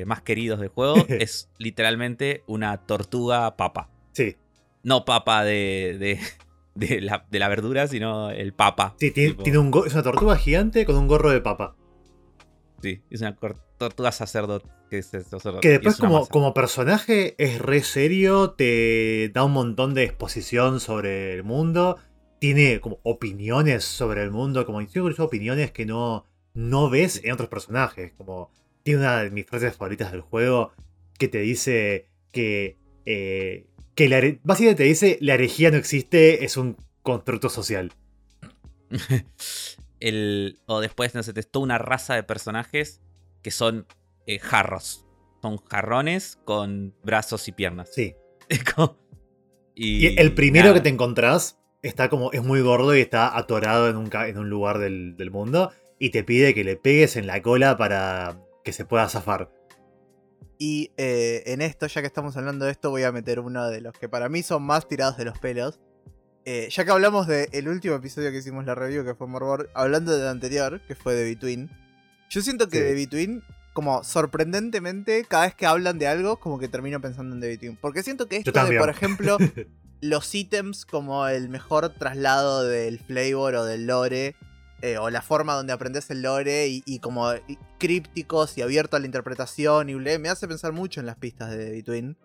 más 0.07 0.23
queridos 0.23 0.59
del 0.59 0.69
juego 0.69 0.95
es 1.07 1.51
literalmente 1.59 2.43
una 2.47 2.83
tortuga 2.87 3.55
papa. 3.57 3.91
Sí, 4.11 4.37
No 4.81 5.05
papa 5.05 5.43
de, 5.43 5.97
de, 5.99 6.19
de 6.75 7.01
la, 7.01 7.25
de 7.29 7.39
la 7.39 7.49
verdura, 7.49 7.87
sino 7.87 8.29
el 8.29 8.53
papa. 8.53 8.95
sí 8.99 9.11
tiene, 9.11 9.57
un 9.57 9.71
es 9.85 9.93
una 9.93 10.03
tortuga 10.03 10.37
gigante 10.37 10.85
con 10.85 10.95
un 10.95 11.07
gorro 11.07 11.29
de 11.31 11.41
papa. 11.41 11.75
Sí, 12.81 13.01
es 13.09 13.21
una 13.21 13.35
tortuga 13.77 14.11
sacerdote. 14.11 14.67
Que, 14.89 14.97
es 14.97 15.13
el 15.13 15.23
sacerdote, 15.23 15.61
Que 15.61 15.69
y 15.69 15.71
después 15.73 15.97
como, 15.97 16.19
masa. 16.19 16.31
como 16.31 16.53
personaje 16.53 17.35
es 17.37 17.59
re 17.59 17.81
serio, 17.81 18.51
te 18.51 19.29
da 19.33 19.45
un 19.45 19.53
montón 19.53 19.93
de 19.93 20.03
exposición 20.03 20.79
sobre 20.79 21.33
el 21.33 21.43
mundo, 21.43 21.97
tiene 22.39 22.81
como 22.81 22.99
opiniones 23.03 23.85
sobre 23.85 24.23
el 24.23 24.31
mundo, 24.31 24.65
como 24.65 24.81
incluso 24.81 25.23
opiniones 25.23 25.71
que 25.71 25.85
no, 25.85 26.25
no 26.53 26.89
ves 26.89 27.21
en 27.23 27.31
otros 27.31 27.49
personajes. 27.49 28.13
Como 28.17 28.51
tiene 28.83 29.01
una 29.01 29.23
de 29.23 29.31
mis 29.31 29.45
frases 29.45 29.77
favoritas 29.77 30.11
del 30.11 30.21
juego 30.21 30.71
que 31.17 31.27
te 31.27 31.39
dice 31.39 32.09
que, 32.31 32.77
eh, 33.05 33.67
que 33.95 34.09
la 34.09 34.21
básicamente 34.43 34.83
te 34.83 34.89
dice 34.89 35.17
la 35.21 35.33
herejía 35.35 35.71
no 35.71 35.77
existe, 35.77 36.43
es 36.45 36.57
un 36.57 36.77
constructo 37.03 37.49
social. 37.49 37.91
el, 39.99 40.59
o 40.65 40.79
después, 40.79 41.15
no 41.15 41.23
sé, 41.23 41.33
testó 41.33 41.59
una 41.59 41.77
raza 41.77 42.15
de 42.15 42.23
personajes 42.23 43.01
que 43.41 43.51
son 43.51 43.85
eh, 44.27 44.39
jarros. 44.39 45.05
Son 45.41 45.57
jarrones 45.57 46.39
con 46.45 46.93
brazos 47.03 47.47
y 47.47 47.51
piernas. 47.51 47.89
Sí. 47.93 48.15
Es 48.49 48.63
como- 48.65 48.97
Y 49.75 50.19
el 50.19 50.33
primero 50.33 50.65
nada. 50.65 50.75
que 50.75 50.81
te 50.81 50.89
encontrás 50.89 51.57
está 51.81 52.09
como, 52.09 52.31
es 52.33 52.43
muy 52.43 52.59
gordo 52.61 52.95
y 52.95 52.99
está 52.99 53.37
atorado 53.37 53.89
en 53.89 53.95
un, 53.95 54.09
en 54.13 54.37
un 54.37 54.49
lugar 54.49 54.77
del, 54.77 55.15
del 55.15 55.31
mundo 55.31 55.71
y 55.97 56.09
te 56.09 56.23
pide 56.25 56.53
que 56.53 56.65
le 56.65 56.75
pegues 56.75 57.15
en 57.15 57.27
la 57.27 57.41
cola 57.41 57.77
para 57.77 58.41
que 58.65 58.73
se 58.73 58.83
pueda 58.85 59.07
zafar. 59.07 59.49
Y 60.63 60.91
eh, 60.95 61.41
en 61.47 61.59
esto, 61.59 61.87
ya 61.87 62.01
que 62.01 62.07
estamos 62.07 62.37
hablando 62.37 62.65
de 62.65 62.71
esto, 62.71 62.91
voy 62.91 63.01
a 63.01 63.11
meter 63.11 63.39
uno 63.39 63.67
de 63.67 63.81
los 63.81 63.97
que 63.97 64.07
para 64.07 64.29
mí 64.29 64.43
son 64.43 64.61
más 64.61 64.87
tirados 64.87 65.17
de 65.17 65.25
los 65.25 65.39
pelos. 65.39 65.79
Eh, 66.45 66.69
ya 66.69 66.85
que 66.85 66.91
hablamos 66.91 67.25
del 67.25 67.67
último 67.67 67.95
episodio 67.95 68.29
que 68.29 68.37
hicimos 68.37 68.63
la 68.65 68.75
review, 68.75 69.03
que 69.03 69.15
fue 69.15 69.25
Morbor, 69.25 69.71
hablando 69.73 70.15
del 70.15 70.27
anterior, 70.27 70.79
que 70.87 70.93
fue 70.93 71.15
The 71.15 71.23
Between. 71.23 71.71
Yo 72.29 72.43
siento 72.43 72.69
que 72.69 72.77
Sí. 72.77 72.83
The 72.83 72.93
Between, 72.93 73.43
como 73.73 74.03
sorprendentemente, 74.03 75.25
cada 75.27 75.45
vez 75.45 75.55
que 75.55 75.65
hablan 75.65 75.97
de 75.97 76.05
algo, 76.05 76.39
como 76.39 76.59
que 76.59 76.67
termino 76.67 77.01
pensando 77.01 77.33
en 77.33 77.41
The 77.41 77.47
Between. 77.47 77.77
Porque 77.77 78.03
siento 78.03 78.27
que 78.27 78.37
esto 78.37 78.51
de, 78.51 78.77
por 78.77 78.91
ejemplo, 78.91 79.39
los 80.01 80.35
ítems 80.35 80.85
como 80.85 81.27
el 81.27 81.49
mejor 81.49 81.89
traslado 81.89 82.65
del 82.65 82.99
flavor 82.99 83.55
o 83.55 83.65
del 83.65 83.87
lore, 83.87 84.35
eh, 84.81 84.97
o 84.97 85.09
la 85.09 85.21
forma 85.21 85.53
donde 85.53 85.73
aprendes 85.73 86.09
el 86.09 86.21
lore, 86.21 86.67
y, 86.67 86.83
y 86.85 86.99
como 86.99 87.33
y- 87.33 87.57
crípticos 87.79 88.57
y 88.57 88.61
abierto 88.61 88.95
a 88.97 88.99
la 88.99 89.05
interpretación, 89.05 89.89
y 89.89 89.93
ble, 89.95 90.19
me 90.19 90.29
hace 90.29 90.47
pensar 90.47 90.71
mucho 90.73 90.99
en 90.99 91.05
las 91.05 91.15
pistas 91.17 91.51
de 91.51 91.57
The 91.65 91.71
Between. 91.71 92.17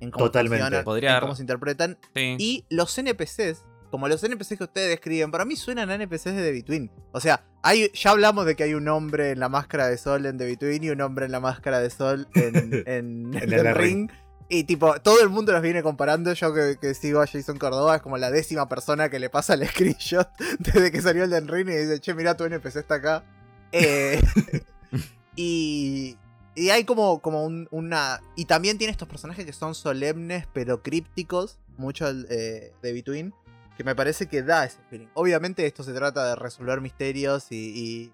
En 0.00 0.10
cómo 0.10 0.26
Totalmente. 0.26 0.82
Podría- 0.82 1.14
en 1.14 1.20
cómo 1.20 1.34
se 1.34 1.42
interpretan. 1.42 1.98
Sí. 2.14 2.36
Y 2.38 2.64
los 2.68 2.96
NPCs, 2.98 3.62
como 3.90 4.08
los 4.08 4.22
NPCs 4.24 4.58
que 4.58 4.64
ustedes 4.64 4.88
describen, 4.90 5.30
para 5.30 5.44
mí 5.44 5.56
suenan 5.56 5.88
a 5.90 5.94
NPCs 5.94 6.34
de 6.34 6.42
The 6.42 6.52
Between. 6.52 6.90
O 7.12 7.20
sea, 7.20 7.44
hay, 7.62 7.90
ya 7.94 8.10
hablamos 8.10 8.44
de 8.44 8.56
que 8.56 8.64
hay 8.64 8.74
un 8.74 8.88
hombre 8.88 9.30
en 9.30 9.40
la 9.40 9.48
máscara 9.48 9.86
de 9.88 9.96
sol 9.96 10.26
en 10.26 10.36
The 10.36 10.46
Between 10.46 10.84
y 10.84 10.90
un 10.90 11.00
hombre 11.00 11.26
en 11.26 11.32
la 11.32 11.40
máscara 11.40 11.78
de 11.80 11.90
sol 11.90 12.26
en, 12.34 12.54
en, 12.86 12.86
En 12.86 13.34
Elden 13.42 13.52
Elden 13.60 13.74
Ring. 13.76 14.10
Y 14.56 14.64
tipo, 14.64 15.00
todo 15.00 15.20
el 15.20 15.30
mundo 15.30 15.52
los 15.52 15.62
viene 15.62 15.82
comparando. 15.82 16.32
Yo 16.32 16.54
que, 16.54 16.76
que 16.80 16.94
sigo 16.94 17.20
a 17.20 17.26
Jason 17.26 17.58
Córdoba, 17.58 17.96
es 17.96 18.02
como 18.02 18.18
la 18.18 18.30
décima 18.30 18.68
persona 18.68 19.08
que 19.08 19.18
le 19.18 19.28
pasa 19.28 19.54
el 19.54 19.66
screenshot 19.68 20.28
desde 20.60 20.92
que 20.92 21.02
salió 21.02 21.24
el 21.24 21.30
Den 21.30 21.48
Ring 21.48 21.68
y 21.68 21.74
dice, 21.74 21.98
che, 22.00 22.14
mira, 22.14 22.36
tu 22.36 22.44
NPC 22.44 22.76
está 22.76 22.94
acá. 22.96 23.24
Eh, 23.72 24.20
y, 25.36 26.16
y 26.54 26.70
hay 26.70 26.84
como, 26.84 27.20
como 27.20 27.44
un- 27.44 27.68
una... 27.70 28.20
Y 28.36 28.44
también 28.44 28.78
tiene 28.78 28.92
estos 28.92 29.08
personajes 29.08 29.44
que 29.44 29.52
son 29.52 29.74
solemnes 29.74 30.46
pero 30.52 30.82
crípticos, 30.82 31.58
mucho 31.76 32.08
eh, 32.08 32.72
de 32.80 32.92
Between, 32.92 33.34
que 33.76 33.82
me 33.84 33.96
parece 33.96 34.26
que 34.28 34.42
da 34.42 34.64
ese 34.64 34.78
feeling. 34.88 35.08
Obviamente 35.14 35.66
esto 35.66 35.82
se 35.82 35.92
trata 35.92 36.28
de 36.28 36.36
resolver 36.36 36.80
misterios 36.80 37.46
y... 37.50 37.56
y 37.56 38.12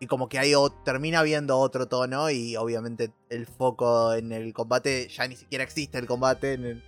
y 0.00 0.06
como 0.06 0.28
que 0.28 0.38
hay 0.38 0.54
o- 0.54 0.70
termina 0.70 1.22
viendo 1.22 1.58
otro 1.58 1.86
tono 1.86 2.30
y 2.30 2.56
obviamente 2.56 3.12
el 3.30 3.46
foco 3.46 4.12
en 4.14 4.32
el 4.32 4.52
combate 4.52 5.08
ya 5.08 5.26
ni 5.28 5.36
siquiera 5.36 5.64
existe 5.64 5.98
el 5.98 6.06
combate 6.06 6.54
en 6.54 6.64
el 6.64 6.82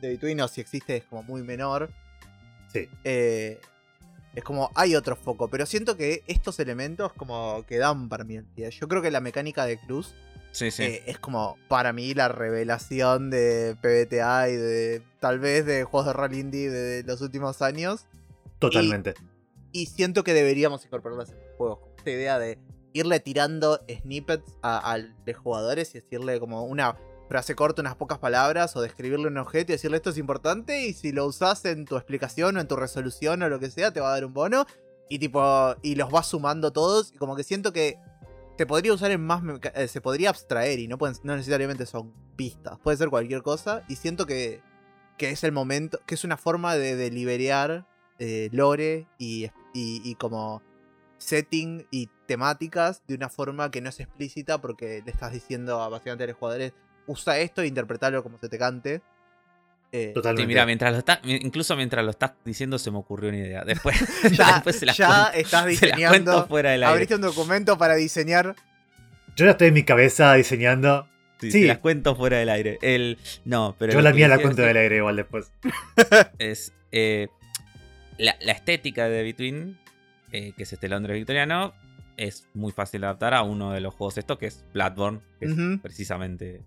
de 0.00 0.08
Between 0.10 0.40
o 0.40 0.48
si 0.48 0.60
existe 0.60 0.96
es 0.96 1.04
como 1.04 1.22
muy 1.22 1.42
menor. 1.42 1.90
Sí. 2.72 2.88
Eh, 3.04 3.60
es 4.34 4.42
como 4.42 4.70
hay 4.74 4.96
otro 4.96 5.14
foco, 5.16 5.48
pero 5.48 5.64
siento 5.64 5.96
que 5.96 6.24
estos 6.26 6.58
elementos 6.58 7.12
como 7.12 7.64
que 7.68 7.78
dan 7.78 8.08
para 8.08 8.24
mí. 8.24 8.40
Yo 8.56 8.88
creo 8.88 9.00
que 9.00 9.10
la 9.12 9.20
mecánica 9.20 9.64
de 9.64 9.78
Cruz 9.78 10.12
Sí, 10.50 10.70
sí. 10.72 10.82
eh, 10.82 11.02
es 11.06 11.18
como 11.20 11.56
para 11.68 11.92
mí 11.92 12.14
la 12.14 12.28
revelación 12.28 13.30
de 13.30 13.76
PBTA 13.80 14.48
y 14.50 14.56
de 14.56 15.02
tal 15.20 15.38
vez 15.38 15.64
de 15.66 15.84
juegos 15.84 16.06
de 16.08 16.12
rol 16.12 16.34
indie 16.34 16.68
de 16.68 17.04
los 17.04 17.20
últimos 17.20 17.62
años. 17.62 18.06
Totalmente. 18.58 19.14
Y 19.72 19.86
siento 19.86 20.24
que 20.24 20.32
deberíamos 20.34 20.84
incorporarlas 20.84 21.30
en 21.30 21.36
los 21.36 21.56
juegos. 21.56 21.78
Esta 22.04 22.10
idea 22.10 22.38
de 22.38 22.58
irle 22.92 23.18
tirando 23.18 23.80
snippets 23.88 24.58
a, 24.60 24.92
a 24.92 24.98
los 24.98 25.36
jugadores 25.42 25.94
y 25.94 26.00
decirle 26.00 26.38
como 26.38 26.62
una 26.64 26.98
frase 27.30 27.54
corta, 27.54 27.80
unas 27.80 27.96
pocas 27.96 28.18
palabras, 28.18 28.76
o 28.76 28.82
describirle 28.82 29.28
un 29.28 29.38
objeto 29.38 29.72
y 29.72 29.76
decirle 29.76 29.96
esto 29.96 30.10
es 30.10 30.18
importante. 30.18 30.84
Y 30.86 30.92
si 30.92 31.12
lo 31.12 31.24
usas 31.24 31.64
en 31.64 31.86
tu 31.86 31.96
explicación 31.96 32.58
o 32.58 32.60
en 32.60 32.68
tu 32.68 32.76
resolución 32.76 33.42
o 33.42 33.48
lo 33.48 33.58
que 33.58 33.70
sea, 33.70 33.90
te 33.90 34.00
va 34.00 34.08
a 34.08 34.10
dar 34.12 34.26
un 34.26 34.34
bono. 34.34 34.66
Y 35.08 35.18
tipo, 35.18 35.74
y 35.80 35.94
los 35.94 36.10
vas 36.10 36.26
sumando 36.26 36.74
todos. 36.74 37.14
Y 37.14 37.16
como 37.16 37.36
que 37.36 37.42
siento 37.42 37.72
que 37.72 37.96
se 38.58 38.66
podría 38.66 38.92
usar 38.92 39.10
en 39.12 39.24
más. 39.24 39.42
eh, 39.74 39.88
se 39.88 40.02
podría 40.02 40.28
abstraer 40.28 40.78
y 40.78 40.86
no, 40.86 40.98
pueden, 40.98 41.16
no 41.22 41.36
necesariamente 41.36 41.86
son 41.86 42.12
pistas. 42.36 42.78
Puede 42.80 42.98
ser 42.98 43.08
cualquier 43.08 43.42
cosa. 43.42 43.82
Y 43.88 43.96
siento 43.96 44.26
que, 44.26 44.60
que 45.16 45.30
es 45.30 45.42
el 45.42 45.52
momento. 45.52 46.00
Que 46.04 46.16
es 46.16 46.24
una 46.24 46.36
forma 46.36 46.76
de 46.76 46.96
deliberar 46.96 47.88
eh, 48.18 48.50
lore 48.52 49.08
y, 49.16 49.48
y 49.72 50.14
como 50.16 50.62
setting 51.24 51.86
y 51.90 52.08
temáticas 52.26 53.02
de 53.06 53.14
una 53.14 53.28
forma 53.28 53.70
que 53.70 53.80
no 53.80 53.88
es 53.88 54.00
explícita 54.00 54.60
porque 54.60 55.02
le 55.04 55.10
estás 55.10 55.32
diciendo 55.32 55.80
a 55.82 55.88
básicamente 55.88 56.24
a 56.24 56.26
los 56.28 56.36
jugadores, 56.36 56.72
usa 57.06 57.38
esto 57.38 57.62
e 57.62 57.66
interpretalo 57.66 58.22
como 58.22 58.38
se 58.38 58.48
te 58.48 58.58
cante. 58.58 59.02
Eh, 59.92 60.10
Totalmente. 60.12 60.42
Sí, 60.42 60.46
mira, 60.48 60.66
mientras 60.66 60.92
lo 60.92 60.98
estás, 60.98 61.20
incluso 61.24 61.76
mientras 61.76 62.04
lo 62.04 62.10
estás 62.10 62.32
diciendo 62.44 62.78
se 62.78 62.90
me 62.90 62.98
ocurrió 62.98 63.28
una 63.28 63.38
idea. 63.38 63.64
Después, 63.64 63.96
ya 64.32 64.54
después 64.54 64.76
se 64.76 64.86
las 64.86 64.96
ya 64.96 65.06
cuento- 65.30 65.38
estás 65.38 65.66
diseñando. 65.66 66.46
fuera 66.46 66.70
del 66.70 66.82
aire. 66.82 66.92
Abriste 66.92 67.14
un 67.14 67.20
documento 67.20 67.78
para 67.78 67.94
diseñar. 67.94 68.56
Yo 69.36 69.44
ya 69.46 69.52
estoy 69.52 69.68
en 69.68 69.74
mi 69.74 69.84
cabeza 69.84 70.34
diseñando. 70.34 71.08
Sí, 71.40 71.50
sí. 71.50 71.62
se 71.62 71.68
las 71.68 71.78
cuento 71.78 72.14
fuera 72.16 72.38
del 72.38 72.48
aire. 72.48 72.78
El, 72.80 73.18
no, 73.44 73.74
pero 73.78 73.92
Yo 73.92 74.00
la 74.00 74.12
mía 74.12 74.28
la 74.28 74.38
cuento 74.38 74.62
del 74.62 74.76
aire 74.76 74.96
igual 74.96 75.16
después. 75.16 75.52
Es 76.38 76.72
eh, 76.92 77.28
la, 78.18 78.36
la 78.40 78.52
estética 78.52 79.08
de 79.08 79.18
The 79.18 79.22
Between, 79.24 79.78
eh, 80.34 80.52
que 80.56 80.64
es 80.64 80.72
este 80.72 80.88
Londres 80.88 81.14
victoriano, 81.14 81.74
es 82.16 82.48
muy 82.54 82.72
fácil 82.72 83.02
de 83.02 83.06
adaptar 83.06 83.34
a 83.34 83.42
uno 83.42 83.70
de 83.70 83.80
los 83.80 83.94
juegos 83.94 84.18
estos, 84.18 84.36
que 84.36 84.46
es 84.46 84.64
Bloodborne, 84.74 85.20
que 85.38 85.46
es 85.46 85.80
precisamente 85.80 86.66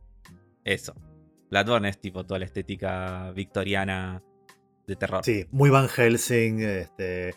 eso. 0.64 0.96
Bloodborne 1.52 1.90
es 1.90 2.00
tipo 2.00 2.26
toda 2.26 2.40
la 2.40 2.46
estética 2.46 3.30
victoriana 3.36 4.24
de 4.88 4.96
terror. 4.96 5.22
Sí, 5.26 5.48
muy 5.52 5.70
Van 5.70 5.90
Helsing. 5.90 6.62
Este, 6.62 7.36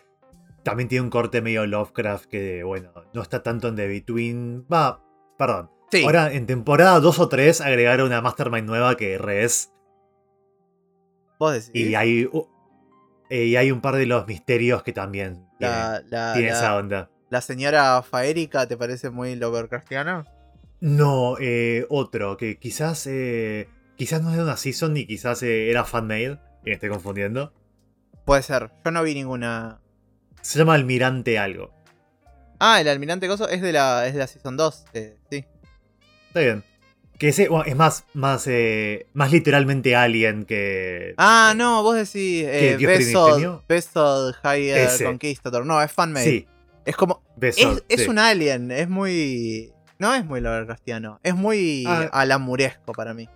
también 0.63 0.89
tiene 0.89 1.03
un 1.03 1.11
corte 1.11 1.43
medio 1.43 1.67
Lovecraft 1.67 2.27
que, 2.27 2.63
bueno, 2.63 2.93
no 3.13 3.23
está 3.23 3.43
tanto 3.43 3.67
en 3.67 3.75
The 3.75 3.89
Between. 3.89 4.67
Va, 4.73 5.05
perdón. 5.37 5.73
Sí. 5.91 6.05
Ahora, 6.05 6.33
en 6.33 6.47
temporada 6.47 7.01
2 7.01 7.19
o 7.19 7.29
3 7.29 7.61
agregaron 7.61 8.07
una 8.07 8.21
Mastermind 8.21 8.69
nueva 8.69 8.97
que 8.97 9.19
re 9.19 9.43
es. 9.43 9.73
Vos 11.41 11.55
decís. 11.55 11.71
Y 11.75 11.97
hay, 11.97 12.29
eh, 13.31 13.47
y 13.47 13.57
hay 13.57 13.73
un 13.73 13.81
par 13.81 13.97
de 13.97 14.07
los 14.07 14.29
misterios 14.29 14.85
que 14.85 14.93
también 14.93 15.50
la, 15.61 16.03
la- 16.09 16.39
esa 16.41 16.77
onda. 16.77 17.11
la 17.31 17.41
señora 17.41 18.03
Faérica 18.03 18.67
te 18.67 18.77
parece 18.77 19.11
muy 19.11 19.37
Lovecraftiana. 19.37 20.25
No, 20.81 21.37
eh, 21.39 21.87
otro, 21.91 22.37
que 22.37 22.59
quizás 22.59 23.07
eh, 23.07 23.69
quizás 23.97 24.23
no 24.23 24.31
es 24.31 24.37
de 24.37 24.43
una 24.43 24.57
season 24.57 24.95
ni 24.95 25.07
quizás 25.07 25.43
eh, 25.43 25.71
era 25.71 25.85
fanmade, 25.85 26.39
me 26.65 26.73
estoy 26.73 26.89
confundiendo. 26.89 27.53
Puede 28.25 28.43
ser. 28.43 28.71
Yo 28.85 28.91
no 28.91 29.03
vi 29.03 29.15
ninguna. 29.15 29.81
Se 30.41 30.59
llama 30.59 30.75
Almirante 30.75 31.39
algo. 31.39 31.71
Ah, 32.59 32.81
el 32.81 32.89
almirante 32.89 33.27
Coso 33.29 33.49
es 33.49 33.61
de 33.63 33.73
la, 33.73 34.07
es 34.07 34.13
de 34.15 34.19
la 34.21 34.27
Season 34.27 34.57
2. 34.57 34.85
eh, 34.95 35.19
sí. 35.31 35.45
Está 36.29 36.41
bien. 36.41 36.65
Que 37.21 37.29
ese 37.29 37.49
bueno, 37.49 37.65
es 37.67 37.77
más, 37.77 38.05
más, 38.15 38.47
eh, 38.49 39.07
más 39.13 39.31
literalmente 39.31 39.95
alien 39.95 40.45
que. 40.47 41.15
Ah, 41.19 41.53
no, 41.57 41.83
vos 41.83 41.95
decís 41.95 42.45
eh, 42.49 42.77
Dios 42.79 42.89
Beso, 42.99 43.25
primigenio? 43.27 43.63
Beso 43.69 44.33
Higher 44.43 44.79
Ese. 44.89 45.05
Conquistador. 45.05 45.67
No, 45.67 45.81
es 45.83 45.93
fanmade. 45.93 46.25
Sí, 46.25 46.49
Es 46.87 46.97
como. 46.97 47.23
beso. 47.37 47.73
Es, 47.73 47.85
es 47.89 48.03
sí. 48.05 48.09
un 48.09 48.19
alien. 48.19 48.71
Es 48.71 48.89
muy. 48.89 49.71
No 49.99 50.15
es 50.15 50.25
muy 50.25 50.41
Lovecraftiano. 50.41 51.21
Es 51.23 51.35
muy 51.37 51.85
Ah. 51.87 52.09
alamuresco 52.11 52.93
para 52.95 53.13
mí. 53.13 53.29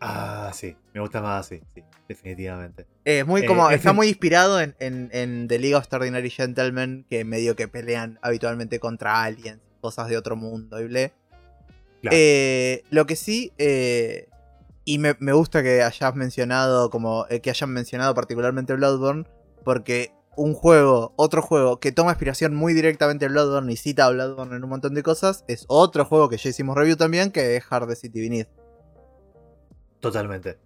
Ah, 0.00 0.52
sí, 0.54 0.76
me 0.94 1.00
gusta 1.00 1.20
más 1.20 1.46
así, 1.46 1.60
sí, 1.74 1.82
definitivamente. 2.08 2.82
Eh, 3.04 3.20
Es 3.20 3.26
muy 3.26 3.40
Eh, 3.42 3.46
como. 3.46 3.68
es 3.70 3.76
está 3.78 3.92
muy 3.92 4.08
inspirado 4.08 4.60
en, 4.60 4.76
en, 4.78 5.08
en 5.12 5.48
The 5.48 5.58
League 5.58 5.74
of 5.74 5.82
Extraordinary 5.82 6.30
Gentlemen. 6.30 7.04
Que 7.10 7.24
medio 7.24 7.56
que 7.56 7.66
pelean 7.66 8.20
habitualmente 8.22 8.78
contra 8.78 9.22
aliens. 9.24 9.58
Cosas 9.80 10.08
de 10.08 10.16
otro 10.16 10.36
mundo 10.36 10.80
y 10.80 10.84
ble. 10.86 11.12
Claro. 12.10 12.16
Eh, 12.18 12.82
lo 12.90 13.06
que 13.06 13.16
sí. 13.16 13.52
eh, 13.58 14.28
y 14.84 14.98
me, 14.98 15.16
me 15.18 15.32
gusta 15.32 15.62
que 15.62 15.82
hayas 15.82 16.14
mencionado. 16.14 16.90
Como. 16.90 17.26
eh, 17.28 17.40
que 17.40 17.50
hayan 17.50 17.70
mencionado 17.70 18.14
particularmente 18.14 18.74
Bloodborne. 18.74 19.24
Porque 19.64 20.12
un 20.36 20.54
juego, 20.54 21.12
otro 21.16 21.42
juego 21.42 21.80
que 21.80 21.92
toma 21.92 22.12
inspiración 22.12 22.54
muy 22.54 22.74
directamente 22.74 23.24
de 23.24 23.30
Bloodborne 23.30 23.72
y 23.72 23.76
cita 23.76 24.06
a 24.06 24.10
Bloodborne 24.10 24.56
en 24.56 24.64
un 24.64 24.70
montón 24.70 24.94
de 24.94 25.02
cosas, 25.02 25.44
es 25.48 25.64
otro 25.68 26.04
juego 26.04 26.28
que 26.28 26.36
ya 26.36 26.50
hicimos 26.50 26.76
review 26.76 26.96
también, 26.96 27.32
que 27.32 27.56
es 27.56 27.64
Hard 27.68 27.92
City 27.96 28.20
Beneath. 28.20 28.48
Totalmente. 30.00 30.58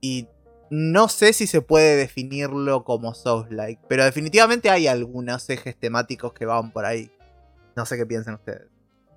Y 0.00 0.28
no 0.70 1.08
sé 1.08 1.32
si 1.32 1.46
se 1.46 1.62
puede 1.62 1.96
definirlo 1.96 2.84
como 2.84 3.14
Souls-like, 3.14 3.82
pero 3.88 4.04
definitivamente 4.04 4.70
hay 4.70 4.86
algunos 4.86 5.48
ejes 5.48 5.78
temáticos 5.78 6.32
que 6.32 6.46
van 6.46 6.72
por 6.72 6.84
ahí. 6.84 7.10
No 7.76 7.86
sé 7.86 7.96
qué 7.96 8.06
piensan 8.06 8.34
ustedes. 8.34 8.68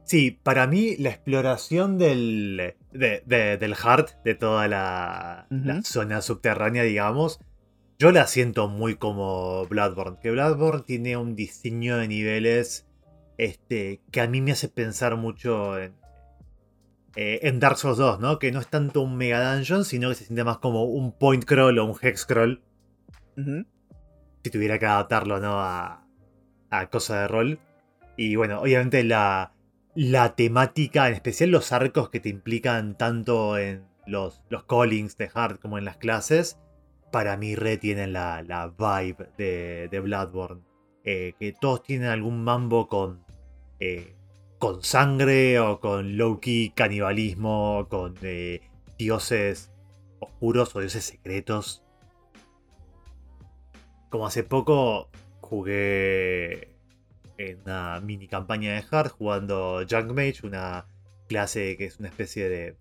Sí, 0.08 0.32
para 0.32 0.68
mí 0.68 0.96
la 0.98 1.10
exploración 1.10 1.98
del, 1.98 2.76
de- 2.94 3.24
de- 3.26 3.58
del 3.58 3.76
heart, 3.76 4.12
de 4.24 4.36
toda 4.36 4.68
la, 4.70 5.48
zona 5.84 6.22
subterránea, 6.22 6.84
digamos, 6.84 7.40
yo 8.00 8.12
la 8.14 8.26
siento 8.26 8.70
muy 8.70 8.96
como 8.96 9.66
Bloodborne. 9.66 10.18
Que 10.22 10.32
Bloodborne 10.32 10.84
tiene 10.84 11.18
un 11.18 11.36
diseño 11.36 11.98
de 11.98 12.08
niveles 12.08 12.88
este, 13.38 14.02
que 14.12 14.22
a 14.22 14.28
mí 14.28 14.40
me 14.40 14.54
hace 14.54 14.70
pensar 14.70 15.18
mucho 15.18 15.78
en, 15.78 15.94
eh, 17.18 17.40
en 17.44 17.60
Dark 17.60 17.78
Souls 17.78 17.98
2, 17.98 18.20
¿no? 18.22 18.40
Que 18.40 18.52
no 18.54 18.62
es 18.62 18.68
tanto 18.68 19.02
un 19.02 19.18
Mega 19.18 19.54
Dungeon, 19.56 19.84
sino 19.84 20.08
que 20.10 20.16
se 20.16 20.24
siente 20.26 20.44
más 20.46 20.60
como 20.60 20.86
un 20.86 21.12
point 21.12 21.44
crawl 21.44 21.78
o 21.80 21.86
un 21.86 21.98
hex 22.02 22.26
crawl, 22.26 22.62
si 24.44 24.50
tuviera 24.52 24.80
que 24.80 24.86
adaptarlo, 24.86 25.40
¿no? 25.42 25.60
A, 25.60 26.06
a 26.70 26.90
cosa 26.90 27.22
de 27.22 27.28
rol. 27.28 27.60
Y 28.16 28.36
bueno, 28.38 28.62
obviamente 28.62 29.04
la, 29.04 29.52
la 30.00 30.36
temática, 30.36 31.08
en 31.08 31.16
especial 31.16 31.50
los 31.50 31.72
arcos 31.72 32.12
que 32.12 32.20
te 32.20 32.30
implican 32.30 32.96
tanto 33.00 33.58
en 33.58 33.88
los, 34.06 34.44
los 34.48 34.64
callings 34.66 35.18
de 35.18 35.28
Hard 35.34 35.58
como 35.58 35.80
en 35.80 35.86
las 35.86 35.98
clases, 35.98 36.60
para 37.12 37.36
mí 37.36 37.56
retienen 37.56 38.14
la, 38.14 38.44
la 38.44 38.68
vibe 38.68 39.32
de, 39.40 39.88
de 39.90 40.00
Bloodborne. 40.00 40.62
Eh, 41.04 41.34
que 41.40 41.52
todos 41.52 41.82
tienen 41.82 42.10
algún 42.10 42.44
mambo 42.44 42.88
con, 42.88 43.26
eh, 43.80 44.16
con 44.60 44.84
sangre 44.84 45.60
o 45.60 45.80
con 45.80 46.16
low-key 46.16 46.74
canibalismo, 46.76 47.88
con 47.90 48.14
eh, 48.22 48.62
dioses 49.00 49.72
oscuros 50.20 50.76
o 50.76 50.80
dioses 50.80 51.06
secretos. 51.06 51.84
Como 54.12 54.28
hace 54.28 54.44
poco 54.44 55.10
jugué 55.42 56.77
en 57.38 57.62
una 57.66 58.00
mini 58.02 58.28
campaña 58.28 58.74
de 58.74 58.84
Hard 58.90 59.12
jugando 59.12 59.84
Junk 59.90 60.12
Mage, 60.12 60.40
una 60.44 60.86
clase 61.28 61.78
que 61.78 61.86
es 61.86 62.00
una 62.00 62.10
especie 62.10 62.50
de. 62.50 62.76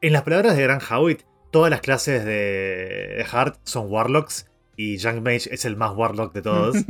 En 0.00 0.12
las 0.12 0.22
palabras 0.22 0.56
de 0.56 0.62
Gran 0.62 0.80
Howitt, 0.90 1.22
todas 1.50 1.70
las 1.70 1.80
clases 1.80 2.24
de, 2.24 3.24
Hard 3.30 3.58
son 3.64 3.90
Warlocks 3.90 4.50
y 4.76 4.98
Junk 4.98 5.22
Mage 5.22 5.52
es 5.52 5.64
el 5.64 5.76
más 5.76 5.94
Warlock 5.94 6.34
de 6.34 6.42
todos. 6.42 6.76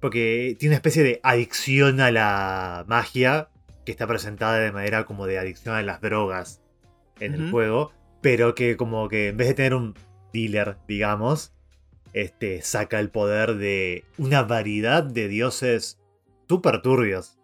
Porque 0.00 0.56
tiene 0.58 0.72
una 0.72 0.76
especie 0.76 1.02
de 1.02 1.20
adicción 1.22 2.00
a 2.00 2.10
la 2.12 2.84
magia 2.86 3.48
que 3.84 3.92
está 3.92 4.06
presentada 4.06 4.58
de 4.58 4.70
manera 4.70 5.04
como 5.04 5.26
de 5.26 5.38
adicción 5.38 5.74
a 5.74 5.82
las 5.82 6.00
drogas 6.00 6.62
en 7.18 7.34
el 7.34 7.50
juego, 7.50 7.92
pero 8.20 8.54
que 8.54 8.76
como 8.76 9.08
que 9.08 9.28
en 9.28 9.36
vez 9.36 9.48
de 9.48 9.54
tener 9.54 9.74
un 9.74 9.94
dealer, 10.32 10.76
digamos, 10.86 11.52
este 12.12 12.62
saca 12.62 13.00
el 13.00 13.10
poder 13.10 13.56
de 13.56 14.04
una 14.16 14.42
variedad 14.42 15.02
de 15.02 15.28
dioses 15.28 15.98
super 16.48 16.82
turbios. 16.82 17.38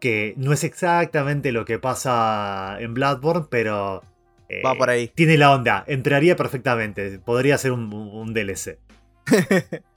Que 0.00 0.34
no 0.36 0.52
es 0.52 0.62
exactamente 0.62 1.50
lo 1.50 1.64
que 1.64 1.78
pasa 1.78 2.76
en 2.80 2.94
Bloodborne, 2.94 3.46
pero 3.50 4.02
eh, 4.48 4.62
Va 4.64 4.74
por 4.74 4.90
ahí. 4.90 5.08
tiene 5.08 5.36
la 5.36 5.52
onda, 5.52 5.84
entraría 5.86 6.36
perfectamente, 6.36 7.18
podría 7.18 7.58
ser 7.58 7.72
un, 7.72 7.92
un 7.92 8.32
DLC. 8.32 8.78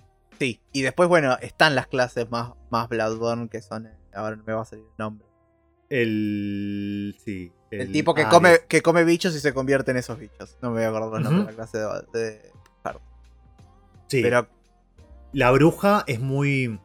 Sí, 0.42 0.60
y 0.74 0.82
después, 0.82 1.08
bueno, 1.08 1.38
están 1.40 1.76
las 1.76 1.86
clases 1.86 2.32
más, 2.32 2.54
más 2.72 2.90
Bloodborne 2.90 3.48
que 3.48 3.62
son. 3.62 3.88
Ahora 4.12 4.38
no 4.38 4.44
me 4.44 4.54
va 4.54 4.64
a 4.64 4.66
salir 4.66 4.86
el 4.86 4.98
nombre. 4.98 5.28
El. 5.88 7.16
Sí. 7.24 7.52
El, 7.70 7.92
tipo 7.92 8.16
que 8.16 8.24
ah, 8.24 8.30
come, 8.30 8.62
que 8.68 8.82
come 8.82 9.04
bichos 9.04 9.36
y 9.36 9.40
se 9.40 9.54
convierte 9.54 9.92
en 9.92 9.98
esos 9.98 10.18
bichos. 10.18 10.58
No 10.60 10.72
me 10.72 10.78
voy 10.78 10.84
a 10.86 10.88
acordar 10.88 11.20
el 11.20 11.26
nombre 11.26 11.42
de 11.42 11.52
la 11.52 11.56
clase 11.56 11.78
de. 11.78 12.52
Sí. 14.12 14.22
Pero 14.22 14.50
La 15.32 15.52
bruja 15.52 16.04
es 16.06 16.20
muy. 16.20 16.82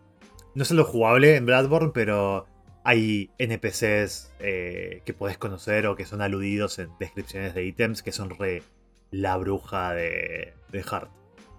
No 0.55 0.64
solo 0.64 0.85
jugable 0.85 1.35
en 1.35 1.45
Bloodborne, 1.45 1.91
pero 1.93 2.47
hay 2.85 3.31
NPCs 3.39 4.33
eh, 4.39 5.03
que 5.05 5.12
podés 5.12 5.37
conocer 5.37 5.89
o 5.89 5.97
que 5.97 6.07
son 6.07 6.22
aludidos 6.22 6.79
en 6.79 6.89
descripciones 7.01 7.53
de 7.53 7.64
ítems 7.64 8.05
que 8.05 8.12
son 8.12 8.31
re 8.31 8.62
la 9.11 9.37
bruja 9.39 9.93
de, 9.93 10.55
de 10.70 10.83
Heart. 10.85 11.11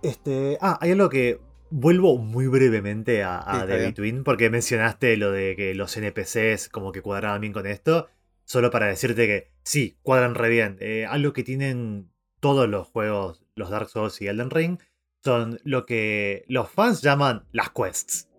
Este. 0.03 0.57
Ah, 0.61 0.77
hay 0.81 0.91
algo 0.91 1.09
que. 1.09 1.41
Vuelvo 1.69 2.17
muy 2.17 2.47
brevemente 2.47 3.23
a, 3.23 3.39
a 3.39 3.59
Sí, 3.59 3.67
The 3.67 3.75
bien. 3.75 3.89
Between, 3.89 4.23
porque 4.23 4.49
mencionaste 4.49 5.17
lo 5.17 5.33
de 5.33 5.57
que 5.57 5.75
los 5.75 5.97
NPCs 5.97 6.69
como 6.69 6.93
que 6.93 7.01
cuadraban 7.01 7.41
bien 7.41 7.51
con 7.51 7.67
esto. 7.67 8.07
Solo 8.45 8.71
para 8.71 8.85
decirte 8.85 9.27
que 9.27 9.51
sí, 9.63 9.97
cuadran 10.01 10.33
re 10.33 10.47
bien. 10.47 10.77
Eh, 10.79 11.05
algo 11.05 11.33
que 11.33 11.43
tienen 11.43 12.09
todos 12.39 12.69
los 12.69 12.87
juegos, 12.87 13.43
los 13.55 13.69
Dark 13.69 13.89
Souls 13.89 14.21
y 14.21 14.27
Elden 14.27 14.49
Ring, 14.49 14.79
son 15.27 15.59
lo 15.65 15.85
que 15.85 16.45
los 16.47 16.69
fans 16.69 17.01
llaman 17.01 17.43
las 17.51 17.71
quests, 17.71 18.29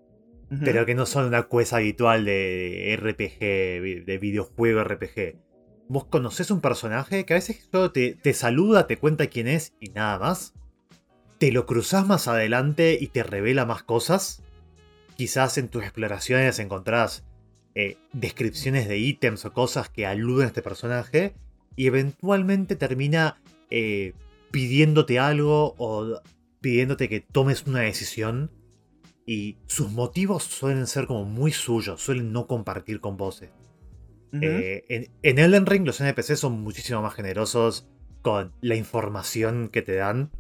pero 0.64 0.86
que 0.86 0.94
no 0.94 1.04
son 1.04 1.26
una 1.26 1.46
quest 1.46 1.74
habitual 1.74 2.24
de 2.24 2.98
RPG, 2.98 4.06
de 4.06 4.18
videojuego 4.18 4.82
RPG. 4.84 5.36
Vos 5.88 6.06
conocés 6.06 6.50
un 6.50 6.62
personaje 6.62 7.26
que 7.26 7.34
a 7.34 7.36
veces 7.36 7.68
solo 7.70 7.92
te, 7.92 8.14
te 8.14 8.32
saluda, 8.32 8.86
te 8.86 8.96
cuenta 8.96 9.26
quién 9.26 9.48
es 9.48 9.74
y 9.80 9.90
nada 9.90 10.18
más. 10.18 10.54
Te 11.36 11.52
lo 11.52 11.66
cruzás 11.66 12.06
más 12.06 12.26
adelante 12.26 12.96
y 12.98 13.08
te 13.08 13.22
revela 13.22 13.66
más 13.66 13.82
cosas. 13.82 14.42
quizás 15.14 15.58
en 15.58 15.68
tus 15.68 15.82
exploraciones 15.82 16.58
encontrás 16.58 17.26
eh, 17.74 17.98
descripciones 18.14 18.88
de 18.88 18.96
ítems 18.96 19.44
o 19.44 19.52
cosas 19.52 19.90
que 19.90 20.06
aluden 20.06 20.44
a 20.44 20.48
este 20.48 20.62
personaje 20.62 21.34
y 21.76 21.86
eventualmente 21.86 22.76
termina 22.76 23.42
eh, 23.70 24.14
pidiéndote 24.50 25.18
algo 25.18 25.74
o 25.76 26.22
pidiéndote 26.60 27.08
que 27.08 27.20
tomes 27.20 27.66
una 27.66 27.80
decisión 27.80 28.50
y 29.26 29.58
sus 29.66 29.90
motivos 29.90 30.44
suelen 30.44 30.86
ser 30.86 31.06
como 31.06 31.24
muy 31.24 31.52
suyos, 31.52 32.00
suelen 32.00 32.32
no 32.32 32.46
compartir 32.46 33.00
con 33.00 33.16
voces. 33.16 33.50
Eh, 34.32 34.84
en, 34.88 35.08
en, 35.22 35.38
Elden 35.38 35.66
Ring 35.66 35.86
los 35.86 36.00
NPCs 36.00 36.38
son 36.38 36.60
muchísimo 36.60 37.00
más 37.00 37.14
generosos 37.14 37.88
con 38.22 38.52
la 38.60 38.74
información 38.74 39.68
que 39.68 39.82
te 39.82 39.94
dan. 39.94 40.30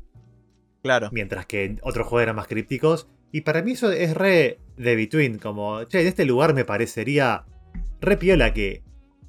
Claro. 0.82 1.08
Mientras 1.12 1.46
que 1.46 1.64
en 1.64 1.80
otros 1.82 2.06
juegos 2.06 2.24
eran 2.24 2.36
más 2.36 2.48
crípticos. 2.48 3.08
Y 3.32 3.42
para 3.42 3.62
mí 3.62 3.72
eso 3.72 3.90
es 3.92 4.14
re 4.14 4.58
de 4.76 4.96
Between, 4.96 5.38
como, 5.38 5.84
che, 5.84 6.00
en 6.00 6.06
este 6.06 6.24
lugar 6.24 6.54
me 6.54 6.64
parecería 6.64 7.44
re 8.00 8.16
piola 8.16 8.54
que 8.54 8.82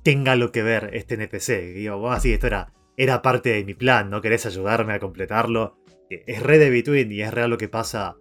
tenga 0.03 0.35
lo 0.35 0.51
que 0.51 0.63
ver 0.63 0.91
este 0.93 1.15
NPC. 1.15 1.49
Y 1.49 1.73
digo, 1.73 2.11
así, 2.11 2.31
esto 2.31 2.47
era, 2.47 2.73
era 2.97 3.21
parte 3.21 3.49
de 3.49 3.65
mi 3.65 3.73
plan, 3.73 4.09
¿no 4.09 4.21
querés 4.21 4.45
ayudarme 4.45 4.93
a 4.93 4.99
completarlo? 4.99 5.77
Es 6.09 6.41
re 6.41 6.57
de 6.57 6.69
Between 6.69 7.11
y 7.11 7.21
es 7.21 7.33
real 7.33 7.49
lo 7.49 7.57
que 7.57 7.67
pasa 7.67 8.17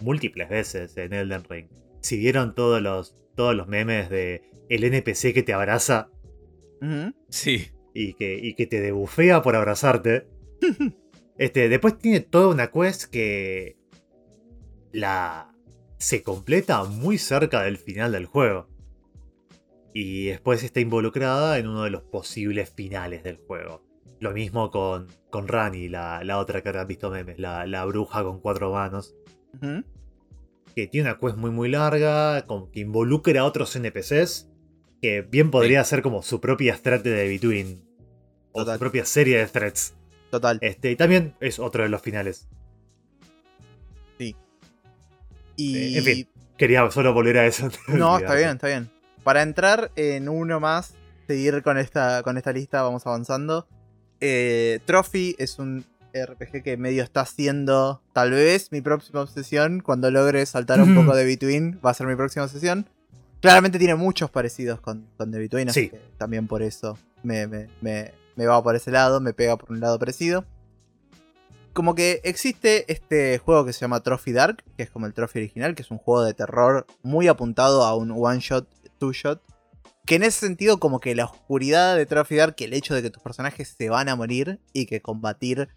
múltiples 0.00 0.48
veces 0.48 0.96
en 0.96 1.12
Elden 1.12 1.44
Ring. 1.48 1.68
Si 2.00 2.18
vieron 2.18 2.54
todos 2.54 2.80
los, 2.82 3.16
todos 3.34 3.54
los 3.54 3.68
memes 3.68 4.10
de 4.10 4.42
el 4.68 4.84
NPC 4.84 5.34
que 5.34 5.42
te 5.42 5.52
abraza. 5.52 6.10
Sí. 7.28 7.68
Y 7.92 8.14
que, 8.14 8.38
y 8.38 8.54
que 8.54 8.66
te 8.66 8.80
debufea 8.80 9.42
por 9.42 9.56
abrazarte. 9.56 10.28
este, 11.38 11.68
después 11.68 11.98
tiene 11.98 12.20
toda 12.20 12.48
una 12.48 12.70
quest 12.70 13.04
que 13.04 13.76
la 14.92 15.54
se 15.98 16.22
completa 16.22 16.84
muy 16.84 17.18
cerca 17.18 17.62
del 17.62 17.76
final 17.76 18.12
del 18.12 18.26
juego. 18.26 18.68
Y 19.92 20.26
después 20.26 20.62
está 20.62 20.80
involucrada 20.80 21.58
en 21.58 21.66
uno 21.66 21.84
de 21.84 21.90
los 21.90 22.02
posibles 22.02 22.70
finales 22.70 23.22
del 23.22 23.36
juego. 23.36 23.84
Lo 24.20 24.32
mismo 24.32 24.70
con, 24.70 25.08
con 25.30 25.48
Rani, 25.48 25.88
la, 25.88 26.22
la 26.24 26.38
otra 26.38 26.62
que 26.62 26.68
habrán 26.68 26.86
visto 26.86 27.10
memes, 27.10 27.38
la, 27.38 27.66
la 27.66 27.84
bruja 27.86 28.22
con 28.22 28.40
cuatro 28.40 28.70
manos. 28.72 29.14
Que 30.74 30.86
tiene 30.86 31.08
una 31.08 31.18
quest 31.18 31.36
muy 31.36 31.50
muy 31.50 31.70
larga, 31.70 32.46
con, 32.46 32.70
que 32.70 32.80
involucra 32.80 33.40
a 33.40 33.44
otros 33.44 33.74
NPCs. 33.74 34.48
Que 35.00 35.22
bien 35.22 35.50
podría 35.50 35.82
ser 35.84 36.02
como 36.02 36.22
su 36.22 36.40
propia 36.40 36.76
strat 36.76 37.02
de 37.02 37.28
Between. 37.28 37.82
O 38.52 38.64
su 38.64 38.78
propia 38.78 39.06
serie 39.06 39.38
de 39.38 39.46
threats. 39.46 39.94
Total. 40.30 40.58
Este, 40.60 40.90
y 40.90 40.96
también 40.96 41.34
es 41.40 41.58
otro 41.58 41.82
de 41.82 41.88
los 41.88 42.02
finales. 42.02 42.46
Sí. 44.18 44.36
Y... 45.56 45.76
Eh, 45.76 45.98
en 45.98 46.04
fin, 46.04 46.28
quería 46.58 46.88
solo 46.90 47.14
volver 47.14 47.38
a 47.38 47.46
eso. 47.46 47.68
No, 47.88 48.18
está 48.18 48.34
bien, 48.34 48.50
está 48.50 48.66
bien. 48.68 48.90
Para 49.24 49.42
entrar 49.42 49.90
en 49.96 50.28
uno 50.28 50.60
más, 50.60 50.94
seguir 51.26 51.62
con 51.62 51.78
esta, 51.78 52.22
con 52.22 52.36
esta 52.36 52.52
lista, 52.52 52.82
vamos 52.82 53.06
avanzando. 53.06 53.66
Eh, 54.20 54.80
Trophy 54.84 55.34
es 55.38 55.58
un 55.58 55.84
RPG 56.12 56.62
que 56.62 56.76
medio 56.76 57.02
está 57.02 57.24
siendo 57.24 58.02
tal 58.12 58.30
vez 58.32 58.72
mi 58.72 58.80
próxima 58.80 59.22
obsesión. 59.22 59.80
Cuando 59.80 60.10
logre 60.10 60.44
saltar 60.46 60.80
un 60.80 60.94
poco 60.94 61.14
de 61.14 61.24
Between, 61.24 61.80
va 61.84 61.90
a 61.90 61.94
ser 61.94 62.06
mi 62.06 62.16
próxima 62.16 62.44
obsesión. 62.44 62.86
Claramente 63.40 63.78
tiene 63.78 63.94
muchos 63.94 64.30
parecidos 64.30 64.80
con, 64.80 65.06
con 65.16 65.30
The 65.30 65.38
Between, 65.38 65.70
así 65.70 65.88
que 65.88 66.00
también 66.18 66.46
por 66.46 66.62
eso 66.62 66.98
me, 67.22 67.46
me, 67.46 67.68
me, 67.80 68.12
me, 68.36 68.46
va 68.46 68.62
por 68.62 68.76
ese 68.76 68.90
lado, 68.90 69.20
me 69.20 69.32
pega 69.32 69.56
por 69.56 69.72
un 69.72 69.80
lado 69.80 69.98
parecido. 69.98 70.44
Como 71.72 71.94
que 71.94 72.20
existe 72.24 72.92
este 72.92 73.38
juego 73.38 73.64
que 73.64 73.72
se 73.72 73.80
llama 73.80 74.00
Trophy 74.00 74.32
Dark, 74.32 74.62
que 74.76 74.82
es 74.82 74.90
como 74.90 75.06
el 75.06 75.14
Trophy 75.14 75.38
original, 75.38 75.74
que 75.74 75.82
es 75.82 75.90
un 75.90 75.98
juego 75.98 76.22
de 76.24 76.34
terror 76.34 76.86
muy 77.02 77.28
apuntado 77.28 77.84
a 77.84 77.96
un 77.96 78.10
one 78.10 78.40
shot, 78.40 78.68
two 78.98 79.12
shot. 79.12 79.40
Que 80.10 80.16
en 80.16 80.24
ese 80.24 80.40
sentido, 80.40 80.80
como 80.80 80.98
que 80.98 81.14
la 81.14 81.26
oscuridad 81.26 81.96
de 81.96 82.04
Trophy 82.04 82.34
Dark, 82.34 82.56
que 82.56 82.64
el 82.64 82.74
hecho 82.74 82.96
de 82.96 83.02
que 83.02 83.10
tus 83.10 83.22
personajes 83.22 83.76
se 83.78 83.90
van 83.90 84.08
a 84.08 84.16
morir 84.16 84.58
y 84.72 84.86
que 84.86 85.00
combatir 85.00 85.68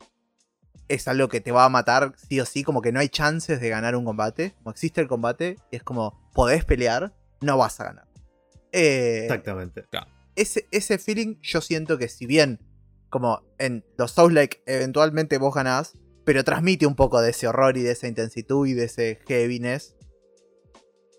es 0.88 1.08
algo 1.08 1.28
que 1.28 1.40
te 1.40 1.52
va 1.52 1.66
a 1.66 1.70
matar 1.70 2.16
sí 2.18 2.40
o 2.40 2.46
sí, 2.48 2.64
como 2.64 2.82
que 2.82 2.92
no 2.92 3.00
hay 3.00 3.10
chances 3.10 3.62
de 3.62 3.70
ganar 3.70 3.96
un 3.96 4.06
combate. 4.06 4.56
Como 4.58 4.72
existe 4.72 5.02
el 5.02 5.08
combate, 5.08 5.58
es 5.70 5.84
como 5.84 6.32
podés 6.34 6.66
pelear, 6.66 7.14
no 7.42 7.60
vas 7.60 7.80
a 7.80 7.84
ganar. 7.84 8.08
Eh, 8.72 9.26
Exactamente. 9.26 9.86
Ese, 10.36 10.68
ese 10.72 10.98
feeling 10.98 11.36
yo 11.44 11.62
siento 11.62 12.00
que 12.00 12.08
si 12.08 12.26
bien 12.26 12.60
como 13.12 13.44
en 13.60 13.86
los 14.00 14.14
Souls-like 14.14 14.64
eventualmente 14.66 15.38
vos 15.38 15.54
ganás, 15.54 15.96
pero 16.26 16.44
transmite 16.44 16.88
un 16.88 16.96
poco 16.96 17.22
de 17.22 17.30
ese 17.30 17.48
horror 17.48 17.78
y 17.78 17.84
de 17.84 17.92
esa 17.92 18.08
intensitud 18.08 18.66
y 18.66 18.74
de 18.74 18.86
ese 18.86 19.20
heaviness. 19.28 19.96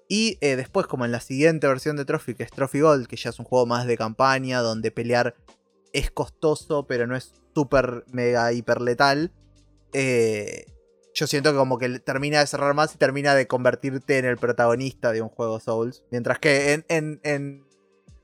Y 0.09 0.39
eh, 0.41 0.57
después, 0.57 0.87
como 0.87 1.05
en 1.05 1.13
la 1.13 1.21
siguiente 1.21 1.67
versión 1.67 1.97
de 1.97 2.05
Trophy, 2.05 2.35
que 2.35 2.43
es 2.43 2.51
Trophy 2.51 2.81
Gold, 2.81 3.07
que 3.07 3.17
ya 3.17 3.31
es 3.31 3.39
un 3.39 3.45
juego 3.45 3.67
más 3.67 3.87
de 3.87 3.97
campaña, 3.97 4.61
donde 4.61 4.91
pelear 4.91 5.35
es 5.93 6.11
costoso, 6.11 6.87
pero 6.87 7.07
no 7.07 7.17
es 7.17 7.33
súper, 7.55 8.05
mega, 8.13 8.53
hiper 8.53 8.81
letal. 8.81 9.33
Eh, 9.93 10.67
yo 11.15 11.27
siento 11.27 11.53
que 11.53 11.57
como 11.57 11.79
que 11.79 12.01
termina 12.01 12.41
de 12.41 12.47
cerrar 12.47 12.75
más 12.75 12.95
y 12.95 12.99
termina 12.99 13.35
de 13.35 13.47
convertirte 13.47 14.19
en 14.19 14.25
el 14.25 14.37
protagonista 14.37 15.13
de 15.13 15.23
un 15.23 15.29
juego 15.29 15.61
Souls. 15.61 16.05
Mientras 16.11 16.39
que 16.39 16.73
en, 16.73 16.85
en, 16.89 17.21
en 17.23 17.65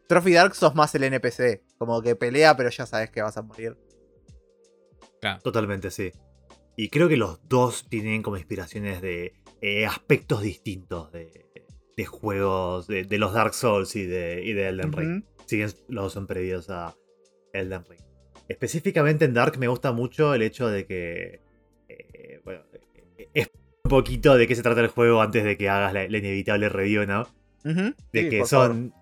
Trophy 0.08 0.32
Dark 0.32 0.56
sos 0.56 0.74
más 0.74 0.92
el 0.96 1.04
NPC. 1.04 1.62
Como 1.78 2.02
que 2.02 2.16
pelea, 2.16 2.56
pero 2.56 2.68
ya 2.68 2.84
sabes 2.84 3.10
que 3.10 3.22
vas 3.22 3.36
a 3.36 3.42
morir. 3.42 3.78
Totalmente, 5.42 5.92
sí. 5.92 6.10
Y 6.76 6.88
creo 6.88 7.08
que 7.08 7.16
los 7.16 7.46
dos 7.48 7.88
tienen 7.88 8.22
como 8.22 8.36
inspiraciones 8.36 9.00
de 9.02 9.34
eh, 9.60 9.86
aspectos 9.86 10.42
distintos 10.42 11.12
de, 11.12 11.49
juegos, 12.06 12.86
de, 12.86 13.06
los 13.18 13.32
Dark 13.32 13.54
Souls 13.54 13.94
y 13.96 14.06
de, 14.06 14.42
y 14.44 14.52
de 14.52 14.68
Elden 14.68 14.92
Ring. 14.92 15.24
Siguen, 15.46 15.70
los 15.88 16.04
dos 16.04 16.12
son 16.12 16.26
previos 16.26 16.70
a 16.70 16.94
Elden 17.52 17.84
Ring. 17.88 18.00
Específicamente 18.48 19.24
en 19.24 19.34
Dark 19.34 19.58
me 19.58 19.68
gusta 19.68 19.92
mucho 19.92 20.34
el 20.34 20.42
hecho 20.42 20.68
de 20.68 20.86
que 20.86 21.40
eh, 21.88 22.40
bueno, 22.44 22.62
es 23.34 23.50
un 23.84 23.90
poquito 23.90 24.36
de 24.36 24.46
qué 24.46 24.54
se 24.54 24.62
trata 24.62 24.80
el 24.80 24.88
juego 24.88 25.20
antes 25.20 25.44
de 25.44 25.56
que 25.56 25.68
hagas 25.68 25.92
la, 25.92 26.04
inevitable 26.04 26.68
review, 26.68 27.06
¿no? 27.06 27.28
De 27.64 28.28
que 28.28 28.44
son. 28.46 28.94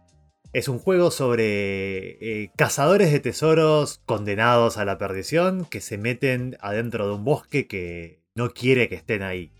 Es 0.54 0.66
un 0.68 0.78
juego 0.78 1.10
sobre 1.10 2.42
eh, 2.44 2.50
cazadores 2.56 3.12
de 3.12 3.20
tesoros 3.20 4.00
condenados 4.06 4.78
a 4.78 4.86
la 4.86 4.96
perdición 4.96 5.66
que 5.66 5.82
se 5.82 5.98
meten 5.98 6.56
adentro 6.60 7.06
de 7.06 7.14
un 7.14 7.24
bosque 7.24 7.66
que 7.66 8.22
no 8.34 8.48
quiere 8.50 8.88
que 8.88 8.94
estén 8.94 9.22
ahí. 9.22 9.52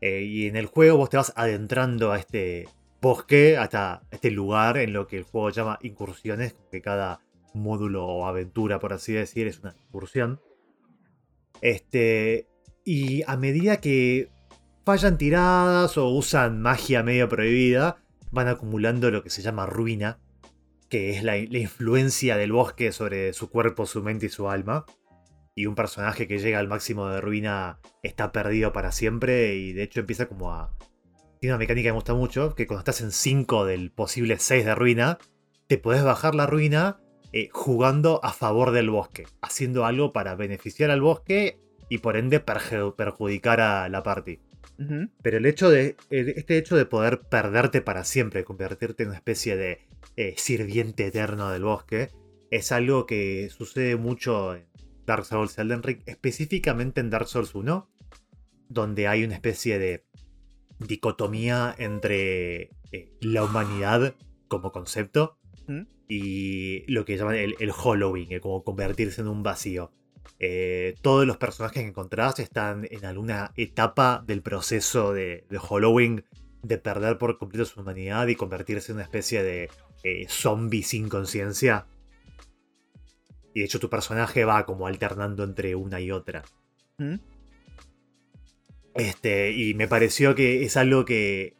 Eh, 0.00 0.22
y 0.22 0.46
en 0.46 0.56
el 0.56 0.66
juego 0.66 0.96
vos 0.96 1.10
te 1.10 1.16
vas 1.16 1.32
adentrando 1.36 2.12
a 2.12 2.18
este 2.18 2.68
bosque, 3.00 3.56
hasta 3.56 4.02
este 4.10 4.30
lugar 4.30 4.78
en 4.78 4.92
lo 4.92 5.06
que 5.06 5.18
el 5.18 5.24
juego 5.24 5.50
llama 5.50 5.78
incursiones, 5.82 6.54
que 6.70 6.80
cada 6.80 7.20
módulo 7.54 8.06
o 8.06 8.26
aventura, 8.26 8.78
por 8.78 8.92
así 8.92 9.12
decir, 9.12 9.46
es 9.46 9.60
una 9.60 9.74
incursión. 9.86 10.40
Este, 11.60 12.48
y 12.84 13.22
a 13.26 13.36
medida 13.36 13.80
que 13.80 14.30
fallan 14.84 15.18
tiradas 15.18 15.98
o 15.98 16.08
usan 16.08 16.60
magia 16.60 17.02
medio 17.02 17.28
prohibida, 17.28 17.98
van 18.30 18.48
acumulando 18.48 19.10
lo 19.10 19.22
que 19.22 19.30
se 19.30 19.42
llama 19.42 19.66
ruina, 19.66 20.18
que 20.88 21.10
es 21.10 21.22
la, 21.22 21.36
influencia 21.36 22.36
del 22.36 22.52
bosque 22.52 22.92
sobre 22.92 23.32
su 23.32 23.50
cuerpo, 23.50 23.86
su 23.86 24.02
mente 24.02 24.26
y 24.26 24.28
su 24.30 24.48
alma. 24.48 24.84
Y 25.54 25.66
un 25.66 25.74
personaje 25.74 26.26
que 26.28 26.38
llega 26.38 26.58
al 26.58 26.68
máximo 26.68 27.08
de 27.08 27.20
ruina 27.20 27.78
está 28.02 28.32
perdido 28.32 28.72
para 28.72 28.92
siempre 28.92 29.54
y 29.56 29.72
de 29.72 29.82
hecho 29.82 30.00
empieza 30.00 30.26
como 30.26 30.52
a... 30.52 30.76
Tiene 31.40 31.54
una 31.54 31.58
mecánica 31.58 31.88
que 31.88 31.92
me 31.92 31.96
gusta 31.96 32.14
mucho, 32.14 32.54
que 32.54 32.66
cuando 32.66 32.80
estás 32.80 33.00
en 33.00 33.12
5 33.12 33.64
del 33.64 33.90
posible 33.90 34.38
6 34.38 34.64
de 34.64 34.74
ruina, 34.74 35.18
te 35.66 35.78
puedes 35.78 36.04
bajar 36.04 36.34
la 36.34 36.46
ruina 36.46 37.00
eh, 37.32 37.48
jugando 37.52 38.20
a 38.24 38.32
favor 38.32 38.72
del 38.72 38.90
bosque, 38.90 39.26
haciendo 39.40 39.84
algo 39.86 40.12
para 40.12 40.34
beneficiar 40.34 40.90
al 40.90 41.00
bosque 41.00 41.60
y 41.88 41.98
por 41.98 42.16
ende 42.16 42.40
perjudicar 42.40 43.60
a 43.60 43.88
la 43.88 44.02
party. 44.02 44.40
Pero 45.22 45.36
el 45.36 45.44
hecho 45.44 45.68
de. 45.68 45.96
Este 46.08 46.56
hecho 46.56 46.74
de 46.74 46.86
poder 46.86 47.20
perderte 47.20 47.82
para 47.82 48.02
siempre, 48.04 48.44
convertirte 48.44 49.02
en 49.02 49.10
una 49.10 49.18
especie 49.18 49.56
de 49.56 49.86
eh, 50.16 50.34
sirviente 50.38 51.06
eterno 51.06 51.50
del 51.50 51.64
bosque, 51.64 52.08
es 52.50 52.72
algo 52.72 53.04
que 53.04 53.50
sucede 53.50 53.96
mucho 53.96 54.54
en 54.54 54.64
Dark 55.06 55.24
Souls 55.24 55.58
Elden 55.58 55.82
Ring, 55.82 56.02
específicamente 56.06 57.00
en 57.00 57.10
Dark 57.10 57.28
Souls 57.28 57.54
1, 57.54 57.88
donde 58.68 59.08
hay 59.08 59.24
una 59.24 59.34
especie 59.34 59.78
de 59.78 60.04
dicotomía 60.78 61.74
entre 61.78 62.70
eh, 62.92 63.12
la 63.20 63.44
humanidad 63.44 64.14
como 64.48 64.72
concepto 64.72 65.36
y 66.08 66.92
lo 66.92 67.04
que 67.04 67.16
llaman 67.16 67.36
el, 67.36 67.54
el 67.60 67.70
hollowing, 67.70 68.40
como 68.40 68.64
convertirse 68.64 69.20
en 69.20 69.28
un 69.28 69.44
vacío. 69.44 69.92
Eh, 70.42 70.94
todos 71.02 71.26
los 71.26 71.36
personajes 71.36 71.82
que 71.82 71.88
encontrás 71.88 72.38
están 72.38 72.88
en 72.90 73.04
alguna 73.04 73.52
etapa 73.56 74.24
del 74.26 74.40
proceso 74.40 75.12
de, 75.12 75.44
Halloween 75.68 76.24
de 76.62 76.78
perder 76.78 77.18
por 77.18 77.36
completo 77.36 77.66
su 77.66 77.80
humanidad 77.80 78.26
y 78.26 78.36
convertirse 78.36 78.90
en 78.90 78.96
una 78.96 79.04
especie 79.04 79.42
de 79.42 79.70
eh, 80.02 80.26
zombie 80.28 80.82
sin 80.82 81.10
conciencia. 81.10 81.86
Y 83.54 83.60
de 83.60 83.66
hecho 83.66 83.80
tu 83.80 83.90
personaje 83.90 84.44
va 84.44 84.64
como 84.66 84.86
alternando 84.86 85.44
entre 85.44 85.74
una 85.74 86.00
y 86.00 86.10
otra. 86.10 86.44
¿Mm? 86.98 87.16
Este, 88.94 89.52
y 89.52 89.74
me 89.74 89.88
pareció 89.88 90.34
que 90.34 90.64
es 90.64 90.76
algo 90.76 91.04
que 91.04 91.56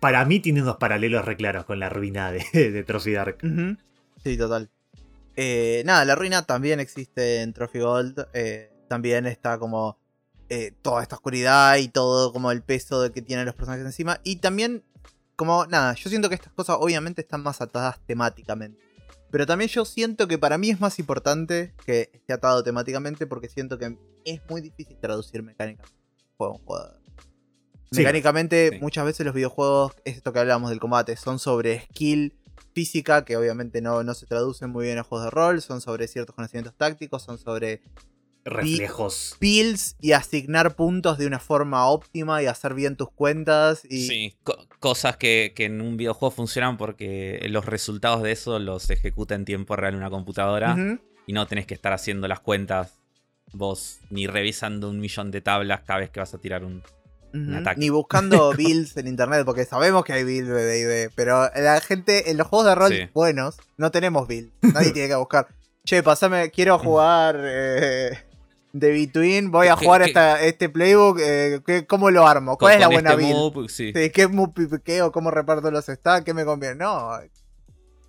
para 0.00 0.24
mí 0.24 0.40
tiene 0.40 0.62
unos 0.62 0.76
paralelos 0.76 1.24
re 1.24 1.36
claros 1.36 1.64
con 1.64 1.80
la 1.80 1.88
ruina 1.88 2.30
de, 2.30 2.44
de 2.52 2.84
Trophy 2.84 3.12
Dark. 3.12 3.38
Sí, 4.22 4.36
total. 4.36 4.70
Eh, 5.36 5.82
nada, 5.84 6.04
la 6.04 6.14
ruina 6.14 6.44
también 6.46 6.80
existe 6.80 7.42
en 7.42 7.52
Trophy 7.52 7.80
Gold. 7.80 8.26
eh, 8.34 8.70
también 8.88 9.26
está 9.26 9.58
como 9.58 9.98
eh, 10.48 10.72
toda 10.82 11.02
esta 11.02 11.16
oscuridad 11.16 11.76
y 11.78 11.88
todo 11.88 12.32
como 12.32 12.52
el 12.52 12.62
peso 12.62 13.00
de 13.00 13.10
que 13.10 13.22
tienen 13.22 13.46
los 13.46 13.54
personajes 13.54 13.84
encima. 13.84 14.20
Y 14.24 14.36
también, 14.36 14.84
como 15.36 15.66
nada, 15.66 15.94
yo 15.94 16.10
siento 16.10 16.28
que 16.28 16.34
estas 16.34 16.52
cosas 16.52 16.76
obviamente 16.78 17.22
están 17.22 17.42
más 17.42 17.60
atadas 17.60 17.98
temáticamente. 18.06 18.78
Pero 19.34 19.46
también 19.46 19.68
yo 19.68 19.84
siento 19.84 20.28
que 20.28 20.38
para 20.38 20.58
mí 20.58 20.70
es 20.70 20.78
más 20.78 21.00
importante 21.00 21.74
que 21.84 22.08
esté 22.12 22.32
atado 22.32 22.62
temáticamente 22.62 23.26
porque 23.26 23.48
siento 23.48 23.78
que 23.78 23.98
es 24.24 24.40
muy 24.48 24.60
difícil 24.60 24.96
traducir 25.00 25.42
mecánicamente 25.42 25.92
juego 26.36 26.54
un 26.54 26.64
jugador. 26.64 27.00
Sí. 27.90 27.98
Mecánicamente, 27.98 28.70
Sí. 28.70 28.78
muchas 28.80 29.04
veces 29.04 29.26
los 29.26 29.34
videojuegos, 29.34 29.92
es 30.04 30.18
esto 30.18 30.32
que 30.32 30.38
hablábamos 30.38 30.70
del 30.70 30.78
combate, 30.78 31.16
son 31.16 31.40
sobre 31.40 31.80
skill 31.80 32.32
física, 32.74 33.24
que 33.24 33.36
obviamente 33.36 33.82
no, 33.82 34.04
no 34.04 34.14
se 34.14 34.26
traducen 34.26 34.70
muy 34.70 34.84
bien 34.84 34.98
a 34.98 35.02
juegos 35.02 35.24
de 35.24 35.30
rol, 35.32 35.60
son 35.62 35.80
sobre 35.80 36.06
ciertos 36.06 36.36
conocimientos 36.36 36.76
tácticos, 36.76 37.24
son 37.24 37.36
sobre 37.36 37.82
Reflejos. 38.44 39.36
builds 39.40 39.96
y 40.00 40.12
asignar 40.12 40.76
puntos 40.76 41.18
de 41.18 41.26
una 41.26 41.38
forma 41.38 41.86
óptima 41.88 42.42
y 42.42 42.46
hacer 42.46 42.74
bien 42.74 42.96
tus 42.96 43.10
cuentas. 43.10 43.82
Y, 43.88 44.06
Sí, 44.06 44.36
co- 44.44 44.58
cosas 44.80 45.16
que, 45.16 45.52
que 45.56 45.64
en 45.66 45.80
un 45.80 45.96
videojuego 45.96 46.30
funcionan 46.30 46.76
porque 46.76 47.40
los 47.48 47.64
resultados 47.64 48.22
de 48.22 48.32
eso 48.32 48.58
los 48.58 48.90
ejecuta 48.90 49.34
en 49.34 49.44
tiempo 49.44 49.76
real 49.76 49.94
una 49.94 50.10
computadora 50.10 50.76
y 51.26 51.32
no 51.32 51.46
tenés 51.46 51.66
que 51.66 51.74
estar 51.74 51.92
haciendo 51.92 52.28
las 52.28 52.40
cuentas 52.40 52.92
vos 53.52 53.98
ni 54.10 54.26
revisando 54.26 54.90
un 54.90 54.98
millón 55.00 55.30
de 55.30 55.40
tablas 55.40 55.82
cada 55.86 56.00
vez 56.00 56.10
que 56.10 56.20
vas 56.20 56.34
a 56.34 56.38
tirar 56.38 56.64
un... 56.64 56.82
Ujú. 57.32 57.56
ataque. 57.56 57.80
Ni 57.80 57.88
buscando 57.88 58.52
builds 58.56 58.96
en 58.96 59.08
internet, 59.08 59.42
porque 59.44 59.64
sabemos 59.64 60.04
que 60.04 60.12
hay 60.12 60.22
builds 60.22 60.48
de 60.48 61.06
DD, 61.08 61.12
pero 61.16 61.50
la 61.56 61.80
gente 61.80 62.30
en 62.30 62.36
los 62.36 62.46
juegos 62.46 62.66
de 62.66 62.74
rol 62.76 62.92
Sí. 62.92 63.08
buenos 63.12 63.56
no 63.76 63.90
tenemos 63.90 64.28
builds. 64.28 64.52
Nadie 64.62 64.90
tiene 64.92 65.08
que 65.08 65.16
buscar. 65.16 65.48
Che, 65.84 66.02
pasame, 66.02 66.50
quiero 66.50 66.78
jugar 66.80 67.36
eh, 67.40 68.18
The 68.78 68.90
Between, 68.90 69.50
voy 69.52 69.68
a 69.68 69.76
¿Qué- 69.76 69.84
jugar 69.86 70.02
qué- 70.02 70.08
esta- 70.08 70.42
este 70.42 70.68
playbook, 70.68 71.18
eh, 71.20 71.60
¿qué- 71.64 71.86
¿cómo 71.86 72.10
lo 72.10 72.26
armo? 72.26 72.56
¿Cuál 72.58 72.74
es 72.74 72.80
la 72.80 72.88
buena 72.88 73.10
este 73.10 73.22
build? 73.22 73.36
move, 73.54 73.68
sí. 73.68 73.92
Sí, 73.94 74.10
¿Qué 74.10 74.26
move 74.26 74.52
piqueo? 74.68 75.12
¿Cómo 75.12 75.30
reparto 75.30 75.70
los 75.70 75.84
stacks? 75.86 76.24
¿Qué 76.24 76.34
me 76.34 76.44
conviene? 76.44 76.74
No. 76.76 77.10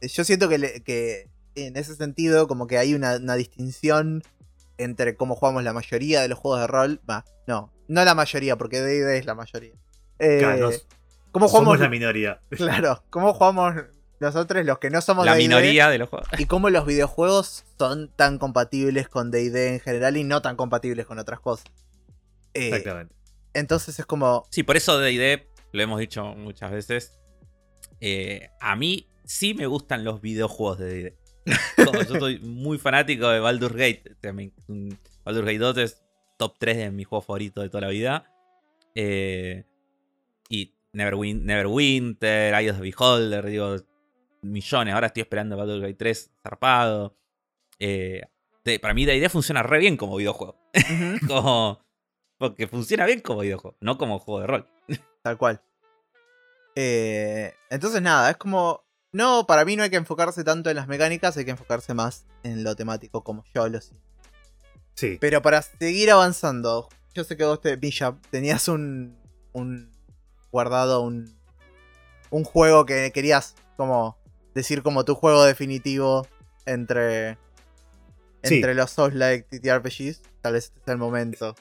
Yo 0.01 0.23
siento 0.23 0.49
que, 0.49 0.57
le- 0.57 0.81
que 0.81 1.29
en 1.55 1.77
ese 1.77 1.95
sentido, 1.95 2.47
como 2.47 2.67
que 2.67 2.77
hay 2.77 2.93
una, 2.95 3.17
una 3.17 3.35
distinción 3.35 4.23
entre 4.77 5.15
cómo 5.15 5.35
jugamos 5.35 5.63
la 5.63 5.71
mayoría 5.73 6.21
de 6.21 6.27
los 6.27 6.37
juegos 6.39 6.61
de 6.61 6.67
rol. 6.67 7.01
Va, 7.09 7.23
no, 7.47 7.71
no 7.87 8.03
la 8.03 8.15
mayoría, 8.15 8.57
porque 8.57 8.81
DD 8.81 9.17
es 9.19 9.25
la 9.25 9.35
mayoría. 9.35 9.73
Eh, 10.19 10.39
Claro, 10.39 10.71
¿Cómo 11.31 11.47
Somos 11.47 11.63
jugamos? 11.65 11.79
la 11.79 11.89
minoría. 11.89 12.41
Claro, 12.49 13.03
¿cómo 13.09 13.33
jugamos 13.33 13.75
nosotros 14.25 14.65
los 14.65 14.79
que 14.79 14.89
no 14.89 15.01
somos 15.01 15.25
La 15.25 15.35
minoría 15.35 15.89
de 15.89 15.97
los 15.97 16.09
juegos. 16.09 16.27
Y 16.37 16.45
cómo 16.45 16.69
los 16.69 16.85
videojuegos 16.85 17.63
son 17.77 18.09
tan 18.15 18.37
compatibles 18.37 19.07
con 19.07 19.31
DD 19.31 19.55
en 19.75 19.79
general 19.79 20.17
y 20.17 20.23
no 20.23 20.41
tan 20.41 20.55
compatibles 20.55 21.05
con 21.05 21.19
otras 21.19 21.39
cosas. 21.39 21.65
Eh, 22.53 22.67
Exactamente. 22.69 23.13
entonces 23.53 23.97
es 23.99 24.05
como. 24.05 24.45
Sí, 24.51 24.63
por 24.63 24.77
eso 24.77 24.99
D&D, 24.99 25.47
lo 25.71 25.81
hemos 25.83 25.99
dicho 25.99 26.23
muchas 26.35 26.71
veces, 26.71 27.19
eh, 28.01 28.49
a 28.61 28.75
mí 28.75 29.07
sí 29.25 29.53
me 29.53 29.67
gustan 29.67 30.03
los 30.03 30.21
videojuegos 30.21 30.79
de 30.79 30.85
D&D. 30.87 31.17
Yo 31.77 32.19
soy 32.19 32.39
muy 32.39 32.77
fanático 32.77 33.27
de 33.29 33.39
Baldur's 33.39 33.75
Gate. 33.75 34.03
o 34.11 34.19
sea, 34.21 34.33
me- 34.33 34.51
un- 34.67 34.97
Baldur's 35.23 35.45
Gate 35.45 35.59
2 35.59 35.77
es 35.77 36.01
top 36.37 36.55
3 36.59 36.77
de 36.77 36.91
mis 36.91 37.07
juegos 37.07 37.25
favoritos 37.25 37.63
de 37.63 37.69
toda 37.69 37.81
la 37.81 37.89
vida. 37.89 38.25
Eh, 38.95 39.63
y 40.49 40.73
Neverwin- 40.93 41.41
Neverwinter, 41.43 42.53
Eye 42.53 42.69
of 42.71 42.77
the 42.77 42.83
Beholder, 42.83 43.45
digo, 43.45 43.75
millones. 44.45 44.93
Ahora 44.93 45.07
estoy 45.07 45.21
esperando 45.21 45.57
Gate 45.57 45.93
3 45.95 46.31
zarpado. 46.41 47.15
Eh, 47.79 48.21
de- 48.63 48.79
para 48.79 48.93
mí 48.93 49.05
D&D 49.05 49.29
funciona 49.29 49.63
re 49.63 49.79
bien 49.79 49.97
como 49.97 50.15
videojuego. 50.15 50.57
como, 51.27 51.79
porque 52.37 52.67
funciona 52.67 53.05
bien 53.05 53.21
como 53.21 53.41
videojuego, 53.41 53.77
no 53.81 53.97
como 53.97 54.19
juego 54.19 54.41
de 54.41 54.47
rol. 54.47 54.69
Tal 55.21 55.37
cual. 55.37 55.61
Eh, 56.75 57.53
entonces 57.69 58.01
nada, 58.01 58.31
es 58.31 58.37
como... 58.37 58.83
No, 59.11 59.47
para 59.47 59.63
mí 59.63 59.77
no 59.77 59.83
hay 59.83 59.89
que 59.89 59.95
enfocarse 59.95 60.43
tanto 60.43 60.69
en 60.69 60.75
las 60.75 60.89
mecánicas, 60.89 61.37
hay 61.37 61.45
que 61.45 61.51
enfocarse 61.51 61.93
más 61.93 62.25
en 62.43 62.65
lo 62.65 62.75
temático 62.75 63.23
como 63.23 63.45
yo 63.53 63.69
lo 63.69 63.79
siento. 63.79 64.05
Sí. 64.93 65.17
Pero 65.21 65.41
para 65.41 65.61
seguir 65.61 66.11
avanzando, 66.11 66.89
yo 67.13 67.23
sé 67.23 67.37
que 67.37 67.45
vos 67.45 67.61
te, 67.61 67.77
Villa, 67.77 68.17
tenías 68.29 68.67
un, 68.67 69.17
un 69.53 69.89
guardado 70.51 71.01
un, 71.01 71.33
un 72.29 72.43
juego 72.43 72.85
que 72.85 73.11
querías 73.13 73.55
como 73.77 74.17
decir 74.55 74.81
como 74.81 75.05
tu 75.05 75.13
juego 75.13 75.43
definitivo 75.43 76.27
entre, 76.65 77.37
Sí. 78.43 78.55
entre 78.55 78.73
los 78.73 78.89
Souls-like 78.91 79.47
TTRPGs. 79.59 80.21
Tal 80.41 80.53
vez 80.53 80.65
este 80.65 80.79
sea 80.85 80.93
el 80.93 80.99
momento. 80.99 81.55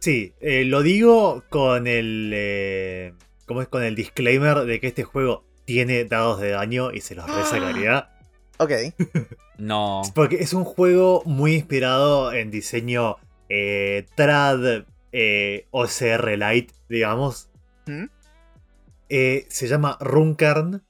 Sí, 0.00 0.34
eh, 0.40 0.64
lo 0.64 0.82
digo 0.82 1.44
con 1.48 1.86
el. 1.86 2.30
eh, 2.34 3.14
¿Cómo 3.46 3.62
es? 3.62 3.68
Con 3.68 3.82
el 3.82 3.94
disclaimer 3.94 4.58
de 4.66 4.78
que 4.80 4.88
este 4.88 5.04
juego 5.04 5.44
tiene 5.64 6.04
dados 6.04 6.40
de 6.40 6.50
daño 6.50 6.92
y 6.92 7.00
se 7.00 7.14
los 7.14 7.26
resacaría. 7.26 8.10
Ok. 8.58 8.72
No. 9.58 10.02
Porque 10.14 10.36
es 10.36 10.52
un 10.52 10.62
juego 10.62 11.20
muy 11.26 11.56
inspirado 11.56 12.32
en 12.32 12.52
diseño 12.52 13.16
eh, 13.48 14.06
trad 14.14 14.84
eh, 15.10 15.66
OCR 15.72 16.38
Light, 16.38 16.70
digamos. 16.88 17.50
¿Mm? 17.86 18.04
Eh, 19.08 19.46
se 19.48 19.66
llama 19.66 19.98
Runkern. 20.00 20.84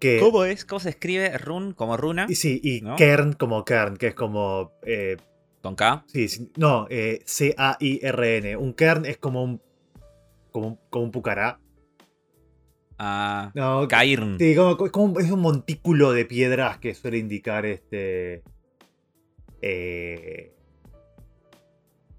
Que, 0.00 0.18
¿Cómo 0.18 0.44
es? 0.44 0.64
¿Cómo 0.64 0.80
se 0.80 0.88
escribe? 0.88 1.36
Run 1.38 1.72
como 1.74 1.96
runa. 1.96 2.26
Y 2.28 2.34
sí, 2.34 2.58
y 2.64 2.80
¿No? 2.80 2.96
Kern 2.96 3.34
como 3.34 3.64
Kern, 3.64 3.96
que 3.98 4.08
es 4.08 4.14
como. 4.14 4.72
eh, 4.84 5.16
Con 5.62 5.76
K. 5.76 6.04
sí, 6.08 6.28
sí, 6.28 6.50
no, 6.56 6.86
eh, 6.90 7.20
C-A-I-R-N. 7.26 8.56
Un 8.56 8.72
Kern 8.72 9.04
es 9.06 9.18
como 9.18 9.44
un. 9.44 9.60
Como 10.50 10.66
un, 10.68 10.78
como 10.88 11.04
un 11.04 11.10
pucará. 11.12 11.60
Ah, 12.98 13.50
No, 13.54 13.86
Cairn. 13.88 14.38
Sí, 14.38 14.54
como, 14.56 14.76
como- 14.76 15.20
es 15.20 15.30
un 15.30 15.40
montículo 15.40 16.12
de 16.12 16.24
piedras 16.24 16.78
que 16.78 16.94
suele 16.94 17.18
indicar 17.18 17.66
este. 17.66 18.42
Eh, 19.62 20.54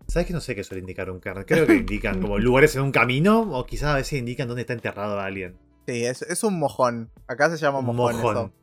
¿Sabes 0.07 0.27
que 0.27 0.33
no 0.33 0.41
sé 0.41 0.55
qué 0.55 0.63
suele 0.63 0.81
indicar 0.81 1.09
un 1.09 1.19
Kern? 1.19 1.45
Creo 1.45 1.65
que 1.65 1.73
indican 1.75 2.21
como 2.21 2.37
lugares 2.39 2.75
en 2.75 2.83
un 2.83 2.91
camino 2.91 3.41
o 3.41 3.65
quizás 3.65 3.89
a 3.89 3.95
veces 3.95 4.19
indican 4.19 4.47
dónde 4.47 4.61
está 4.61 4.73
enterrado 4.73 5.19
alguien. 5.19 5.57
Sí, 5.91 6.05
es, 6.05 6.21
es 6.21 6.43
un 6.43 6.57
mojón. 6.57 7.11
Acá 7.27 7.49
se 7.49 7.57
llama 7.57 7.79
Un 7.79 7.85
mojón. 7.87 8.15
mojón. 8.15 8.37
eso. 8.37 8.53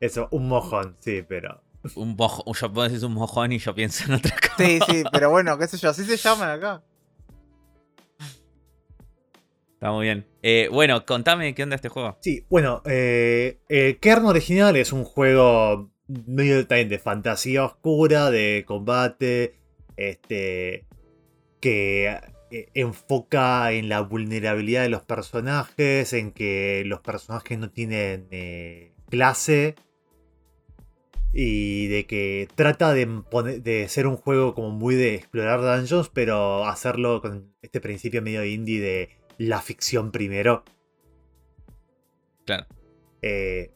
Eso, 0.00 0.28
un 0.32 0.48
mojón, 0.48 0.96
sí, 1.00 1.22
pero. 1.26 1.62
Un 1.96 2.16
mojo, 2.16 2.44
yo 2.52 2.72
puedo 2.72 2.88
decir 2.88 3.04
un 3.06 3.14
mojón 3.14 3.52
y 3.52 3.58
yo 3.58 3.74
pienso 3.74 4.04
en 4.04 4.14
otra 4.14 4.34
cosa. 4.36 4.54
Sí, 4.58 4.78
sí, 4.88 5.02
pero 5.12 5.30
bueno, 5.30 5.56
qué 5.58 5.66
sé 5.66 5.76
yo, 5.78 5.90
así 5.90 6.04
se 6.04 6.16
llaman 6.16 6.50
acá. 6.50 6.82
Está 9.74 9.92
muy 9.92 10.04
bien. 10.04 10.26
Eh, 10.42 10.68
bueno, 10.72 11.04
contame 11.04 11.54
qué 11.54 11.62
onda 11.62 11.76
este 11.76 11.88
juego. 11.88 12.16
Sí, 12.20 12.44
bueno, 12.48 12.82
eh, 12.86 13.60
el 13.68 13.98
Kern 13.98 14.24
original 14.26 14.76
es 14.76 14.92
un 14.92 15.04
juego 15.04 15.90
medio 16.06 16.66
también 16.66 16.88
de 16.88 16.98
fantasía 16.98 17.64
oscura, 17.64 18.30
de 18.30 18.64
combate, 18.66 19.58
este, 19.96 20.86
que 21.60 22.18
eh, 22.50 22.68
enfoca 22.74 23.72
en 23.72 23.88
la 23.88 24.00
vulnerabilidad 24.00 24.82
de 24.82 24.88
los 24.88 25.02
personajes, 25.02 26.12
en 26.12 26.32
que 26.32 26.82
los 26.86 27.00
personajes 27.00 27.58
no 27.58 27.70
tienen 27.70 28.26
eh, 28.30 28.92
clase 29.08 29.74
y 31.32 31.88
de 31.88 32.06
que 32.06 32.48
trata 32.54 32.94
de, 32.94 33.86
ser 33.88 34.06
un 34.06 34.16
juego 34.16 34.54
como 34.54 34.70
muy 34.70 34.94
de 34.94 35.16
explorar 35.16 35.60
dungeons, 35.60 36.08
pero 36.08 36.64
hacerlo 36.66 37.20
con 37.20 37.52
este 37.60 37.80
principio 37.80 38.22
medio 38.22 38.44
indie 38.44 38.80
de 38.80 39.08
la 39.38 39.60
ficción 39.60 40.12
primero. 40.12 40.62
Claro. 42.44 42.66
Eh, 43.20 43.72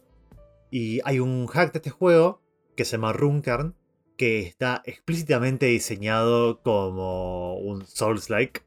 y 0.70 1.00
hay 1.04 1.18
un 1.18 1.46
hack 1.48 1.72
de 1.72 1.78
este 1.78 1.90
juego 1.90 2.42
que 2.76 2.84
se 2.84 2.92
llama 2.92 3.12
Runkern, 3.12 3.74
que 4.18 4.40
está 4.40 4.82
explícitamente 4.84 5.64
diseñado 5.66 6.60
como 6.60 7.56
un 7.56 7.86
Souls-like. 7.86 8.60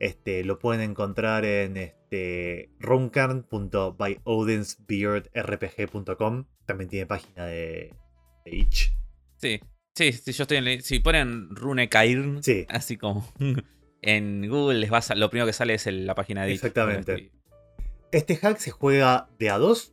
Este, 0.00 0.44
lo 0.44 0.58
pueden 0.58 0.80
encontrar 0.90 1.44
en 1.44 1.76
este. 1.76 2.70
También 6.66 6.88
tiene 6.90 7.06
página 7.06 7.46
de, 7.46 7.94
de 8.44 8.56
itch. 8.56 8.92
Sí. 9.36 9.60
Sí, 9.94 10.12
sí, 10.12 10.32
yo 10.32 10.42
estoy 10.44 10.58
en. 10.58 10.82
Si 10.82 11.00
ponen 11.00 11.48
Rune 11.54 11.88
Cairn, 11.88 12.42
Sí. 12.42 12.64
así 12.68 12.96
como 12.96 13.26
en 14.02 14.48
Google 14.48 14.78
les 14.78 14.92
va 14.92 14.98
a 14.98 15.14
lo 15.16 15.28
primero 15.28 15.46
que 15.46 15.52
sale 15.52 15.74
es 15.74 15.86
el- 15.88 16.06
la 16.06 16.14
página 16.14 16.44
de 16.44 16.52
Exactamente. 16.52 17.32
Este 18.12 18.36
hack 18.36 18.58
se 18.58 18.70
juega 18.70 19.28
de 19.38 19.50
a 19.50 19.58
dos, 19.58 19.92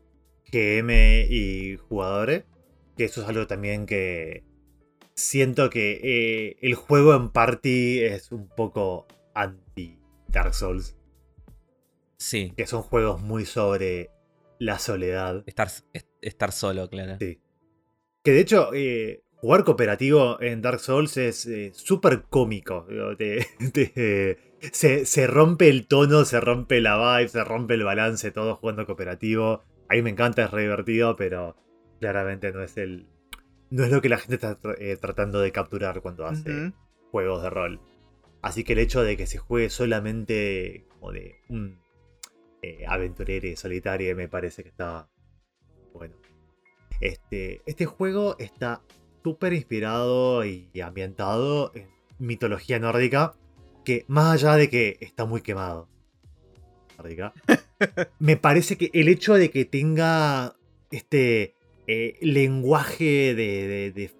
GM 0.51 1.25
y 1.29 1.75
jugadores. 1.77 2.43
Que 2.97 3.05
eso 3.05 3.21
es 3.21 3.27
algo 3.27 3.45
también 3.47 3.85
que 3.85 4.43
siento 5.15 5.69
que 5.69 5.99
eh, 6.03 6.57
el 6.61 6.75
juego 6.75 7.13
en 7.15 7.29
party 7.29 7.99
es 7.99 8.31
un 8.31 8.47
poco 8.49 9.05
anti 9.33 9.99
Dark 10.29 10.53
Souls. 10.53 10.95
Sí, 12.17 12.53
que 12.55 12.65
son 12.65 12.81
juegos 12.81 13.21
muy 13.21 13.45
sobre 13.45 14.09
la 14.59 14.79
soledad. 14.79 15.43
estar, 15.45 15.67
es- 15.93 16.07
estar 16.21 16.51
solo, 16.51 16.89
claro. 16.89 17.17
Sí. 17.19 17.39
Que 18.23 18.31
de 18.31 18.39
hecho, 18.39 18.69
eh, 18.73 19.23
jugar 19.35 19.63
cooperativo 19.63 20.41
en 20.41 20.61
Dark 20.61 20.79
Souls 20.79 21.17
es 21.17 21.45
eh, 21.45 21.71
súper 21.73 22.23
cómico. 22.29 22.87
Digo, 22.89 23.15
te- 23.17 23.45
te- 23.73 24.37
se, 24.71 25.05
se 25.05 25.27
rompe 25.27 25.69
el 25.69 25.87
tono, 25.87 26.23
se 26.25 26.39
rompe 26.39 26.79
la 26.81 27.17
vibe, 27.17 27.27
se 27.29 27.43
rompe 27.43 27.73
el 27.75 27.83
balance, 27.83 28.31
todo 28.31 28.55
jugando 28.55 28.85
cooperativo. 28.85 29.63
A 29.89 29.93
mí 29.95 30.01
me 30.01 30.09
encanta, 30.11 30.45
es 30.45 30.51
re 30.51 30.63
divertido, 30.63 31.15
pero 31.15 31.55
claramente 31.99 32.51
no 32.51 32.61
es 32.61 32.77
el. 32.77 33.07
No 33.69 33.83
es 33.83 33.91
lo 33.91 34.01
que 34.01 34.09
la 34.09 34.17
gente 34.17 34.35
está 34.35 34.57
eh, 34.77 34.97
tratando 34.99 35.39
de 35.41 35.51
capturar 35.51 36.01
cuando 36.01 36.25
hace 36.25 36.71
juegos 37.11 37.43
de 37.43 37.49
rol. 37.49 37.81
Así 38.41 38.63
que 38.63 38.73
el 38.73 38.79
hecho 38.79 39.03
de 39.03 39.17
que 39.17 39.25
se 39.25 39.39
juegue 39.39 39.69
solamente 39.69 40.85
como 40.89 41.11
de 41.11 41.35
un 41.49 41.79
eh, 42.61 42.85
aventurero 42.87 43.55
solitario 43.57 44.15
me 44.15 44.27
parece 44.27 44.63
que 44.63 44.69
está 44.69 45.09
bueno. 45.93 46.15
Este, 47.01 47.61
este 47.65 47.85
juego 47.85 48.37
está 48.37 48.81
súper 49.23 49.53
inspirado 49.53 50.45
y 50.45 50.69
ambientado 50.79 51.71
en 51.73 51.89
mitología 52.19 52.79
nórdica, 52.79 53.33
que 53.83 54.05
más 54.07 54.33
allá 54.33 54.55
de 54.55 54.69
que 54.69 54.97
está 54.99 55.25
muy 55.25 55.41
quemado, 55.41 55.89
nórdica, 56.97 57.33
me 58.19 58.37
parece 58.37 58.77
que 58.77 58.89
el 58.93 59.07
hecho 59.07 59.33
de 59.33 59.49
que 59.49 59.65
tenga 59.65 60.55
este 60.91 61.54
eh, 61.87 62.17
lenguaje 62.21 63.35
de, 63.35 64.11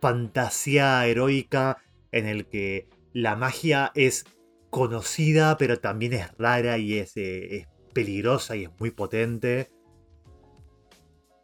fantasía 0.00 1.06
heroica 1.06 1.76
en 2.10 2.26
el 2.26 2.46
que 2.46 2.88
la 3.12 3.36
magia 3.36 3.92
es 3.94 4.24
conocida, 4.70 5.58
pero 5.58 5.78
también 5.78 6.14
es 6.14 6.32
rara 6.38 6.78
y 6.78 6.94
es, 6.94 7.16
eh, 7.16 7.68
peligrosa 7.92 8.56
y 8.56 8.64
es 8.64 8.70
muy 8.78 8.90
potente. 8.90 9.70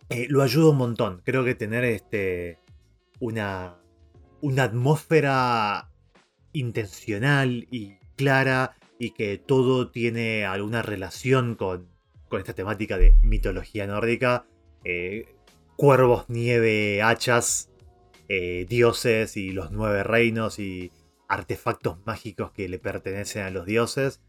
Eh, 0.08 0.26
lo 0.30 0.42
ayuda 0.42 0.70
un 0.70 0.78
montón. 0.78 1.22
Creo 1.24 1.44
que 1.44 1.54
tener 1.54 1.84
este. 1.84 2.58
una. 3.20 3.76
una 4.40 4.64
atmósfera 4.64 5.90
intencional 6.52 7.66
y 7.70 7.98
clara. 8.16 8.76
Y 8.98 9.10
que 9.10 9.36
todo 9.36 9.90
tiene 9.90 10.46
alguna 10.46 10.80
relación 10.80 11.54
con, 11.54 11.90
con 12.28 12.40
esta 12.40 12.54
temática 12.54 12.96
de 12.96 13.14
mitología 13.22 13.86
nórdica. 13.86 14.46
Cuervos, 15.76 16.24
nieve, 16.28 17.02
hachas, 17.02 17.70
eh, 18.28 18.66
dioses 18.68 19.36
y 19.36 19.52
los 19.52 19.70
nueve 19.70 20.02
reinos 20.02 20.58
y 20.58 20.90
artefactos 21.28 21.98
mágicos 22.04 22.52
que 22.52 22.68
le 22.68 22.78
pertenecen 22.78 23.42
a 23.42 23.50
los 23.50 23.66
dioses, 23.66 24.20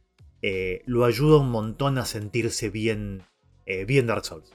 eh, 0.42 0.82
lo 0.86 1.06
ayuda 1.06 1.40
un 1.40 1.50
montón 1.50 1.98
a 1.98 2.06
sentirse 2.06 2.70
bien, 2.70 3.24
eh, 3.66 3.86
bien 3.86 4.08
Dark 4.08 4.26
Souls. 4.26 4.52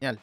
Genial. 0.00 0.20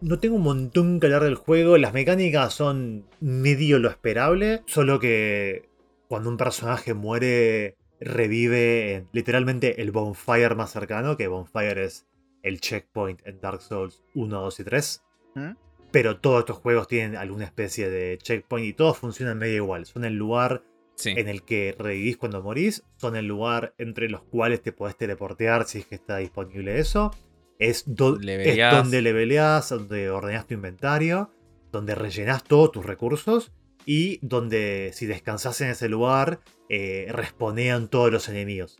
No 0.00 0.18
tengo 0.18 0.36
un 0.36 0.42
montón 0.42 1.00
que 1.00 1.06
hablar 1.06 1.24
del 1.24 1.34
juego, 1.34 1.78
las 1.78 1.94
mecánicas 1.94 2.52
son 2.52 3.06
medio 3.20 3.78
lo 3.78 3.88
esperable, 3.88 4.62
solo 4.66 5.00
que 5.00 5.68
cuando 6.08 6.28
un 6.28 6.36
personaje 6.36 6.92
muere 6.92 7.76
revive 8.00 8.94
en 8.94 9.08
literalmente 9.12 9.80
el 9.80 9.92
bonfire 9.92 10.54
más 10.54 10.72
cercano, 10.72 11.16
que 11.16 11.28
bonfire 11.28 11.84
es 11.84 12.06
el 12.44 12.60
checkpoint 12.60 13.26
en 13.26 13.40
Dark 13.40 13.60
Souls 13.60 14.04
1, 14.14 14.40
2 14.40 14.60
y 14.60 14.64
3. 14.64 15.02
¿Mm? 15.34 15.50
Pero 15.90 16.20
todos 16.20 16.40
estos 16.40 16.58
juegos 16.58 16.86
tienen 16.86 17.16
alguna 17.16 17.44
especie 17.44 17.90
de 17.90 18.18
checkpoint 18.18 18.66
y 18.68 18.72
todos 18.74 18.96
funcionan 18.98 19.38
medio 19.38 19.56
igual. 19.56 19.86
Son 19.86 20.04
el 20.04 20.14
lugar 20.14 20.62
Sí. 20.96 21.10
en 21.10 21.26
el 21.28 21.42
que 21.42 21.74
revivís 21.76 22.16
cuando 22.16 22.40
morís. 22.40 22.84
Son 22.98 23.16
el 23.16 23.26
lugar 23.26 23.74
entre 23.78 24.08
los 24.08 24.22
cuales 24.22 24.62
te 24.62 24.70
podés 24.70 24.96
teleportear 24.96 25.66
si 25.66 25.78
es 25.80 25.86
que 25.86 25.96
está 25.96 26.18
disponible 26.18 26.78
eso. 26.78 27.10
Es, 27.58 27.82
do- 27.86 28.16
es 28.16 28.24
Leveleás. 28.24 28.76
donde 28.76 29.02
leveleás, 29.02 29.68
donde 29.70 30.10
ordenás 30.10 30.46
tu 30.46 30.54
inventario, 30.54 31.30
donde 31.72 31.94
rellenás 31.96 32.44
todos 32.44 32.70
tus 32.72 32.84
recursos 32.86 33.52
y 33.86 34.18
donde 34.22 34.90
si 34.94 35.06
descansás 35.06 35.60
en 35.60 35.70
ese 35.70 35.88
lugar, 35.88 36.40
eh, 36.68 37.06
responean 37.10 37.88
todos 37.88 38.12
los 38.12 38.28
enemigos. 38.28 38.78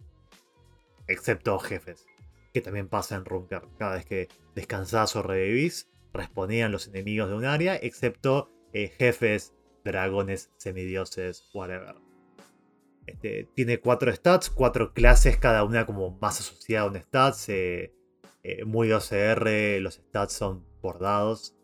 Excepto 1.06 1.58
jefes, 1.58 2.06
que 2.54 2.62
también 2.62 2.88
pasa 2.88 3.16
en 3.16 3.26
Runker. 3.26 3.64
Cada 3.78 3.96
vez 3.96 4.06
que 4.06 4.28
descansás 4.54 5.14
o 5.16 5.22
revivís, 5.22 5.90
responean 6.14 6.72
los 6.72 6.88
enemigos 6.88 7.28
de 7.28 7.34
un 7.34 7.44
área, 7.44 7.76
excepto 7.76 8.50
eh, 8.72 8.88
jefes, 8.96 9.52
dragones, 9.84 10.50
semidioses, 10.56 11.50
whatever. 11.52 11.96
Este, 13.06 13.50
tiene 13.54 13.80
cuatro 13.80 14.10
stats, 14.14 14.48
cuatro 14.48 14.94
clases, 14.94 15.36
cada 15.36 15.64
una 15.64 15.84
como 15.84 16.16
más 16.22 16.40
asociada 16.40 16.86
a 16.86 16.90
un 16.90 16.96
stats. 16.96 17.48
eh, 17.50 17.92
eh, 18.44 18.64
muy 18.66 18.92
OCR, 18.92 19.80
los 19.80 19.94
stats 19.94 20.34
son 20.34 20.64
por 20.82 21.00
dados. 21.00 21.56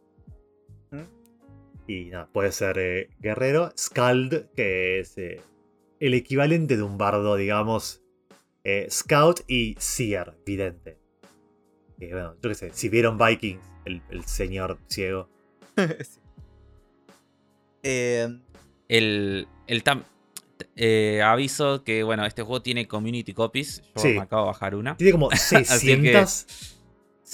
¿Mm? 0.90 1.02
Y 1.86 2.04
nada, 2.06 2.28
puede 2.32 2.52
ser 2.52 2.78
eh, 2.78 3.10
guerrero. 3.20 3.70
Skald, 3.76 4.50
que 4.56 4.98
es 5.00 5.18
eh, 5.18 5.42
el 6.00 6.14
equivalente 6.14 6.78
de 6.78 6.82
un 6.82 6.96
bardo, 6.96 7.36
digamos. 7.36 8.02
Eh, 8.64 8.86
Scout 8.90 9.40
y 9.48 9.74
Seer, 9.78 10.36
vidente. 10.46 10.98
Que, 11.98 12.12
bueno, 12.12 12.34
yo 12.42 12.48
qué 12.48 12.54
sé, 12.54 12.70
si 12.72 12.88
vieron 12.88 13.18
Vikings, 13.18 13.62
el, 13.84 14.02
el 14.10 14.24
señor 14.24 14.78
ciego. 14.88 15.28
Sí. 15.76 16.20
Eh, 17.82 18.28
El, 18.88 19.48
el 19.66 19.84
tam- 19.84 20.04
eh, 20.76 21.22
aviso 21.22 21.82
que, 21.84 22.02
bueno, 22.02 22.26
este 22.26 22.42
juego 22.42 22.60
tiene 22.62 22.86
community 22.86 23.32
copies. 23.32 23.82
Yo 23.96 24.02
Sí. 24.02 24.08
me 24.08 24.20
acabo 24.20 24.42
de 24.42 24.46
bajar 24.48 24.74
una. 24.74 24.96
Tiene 24.96 25.12
como 25.12 25.30
600. 25.34 26.46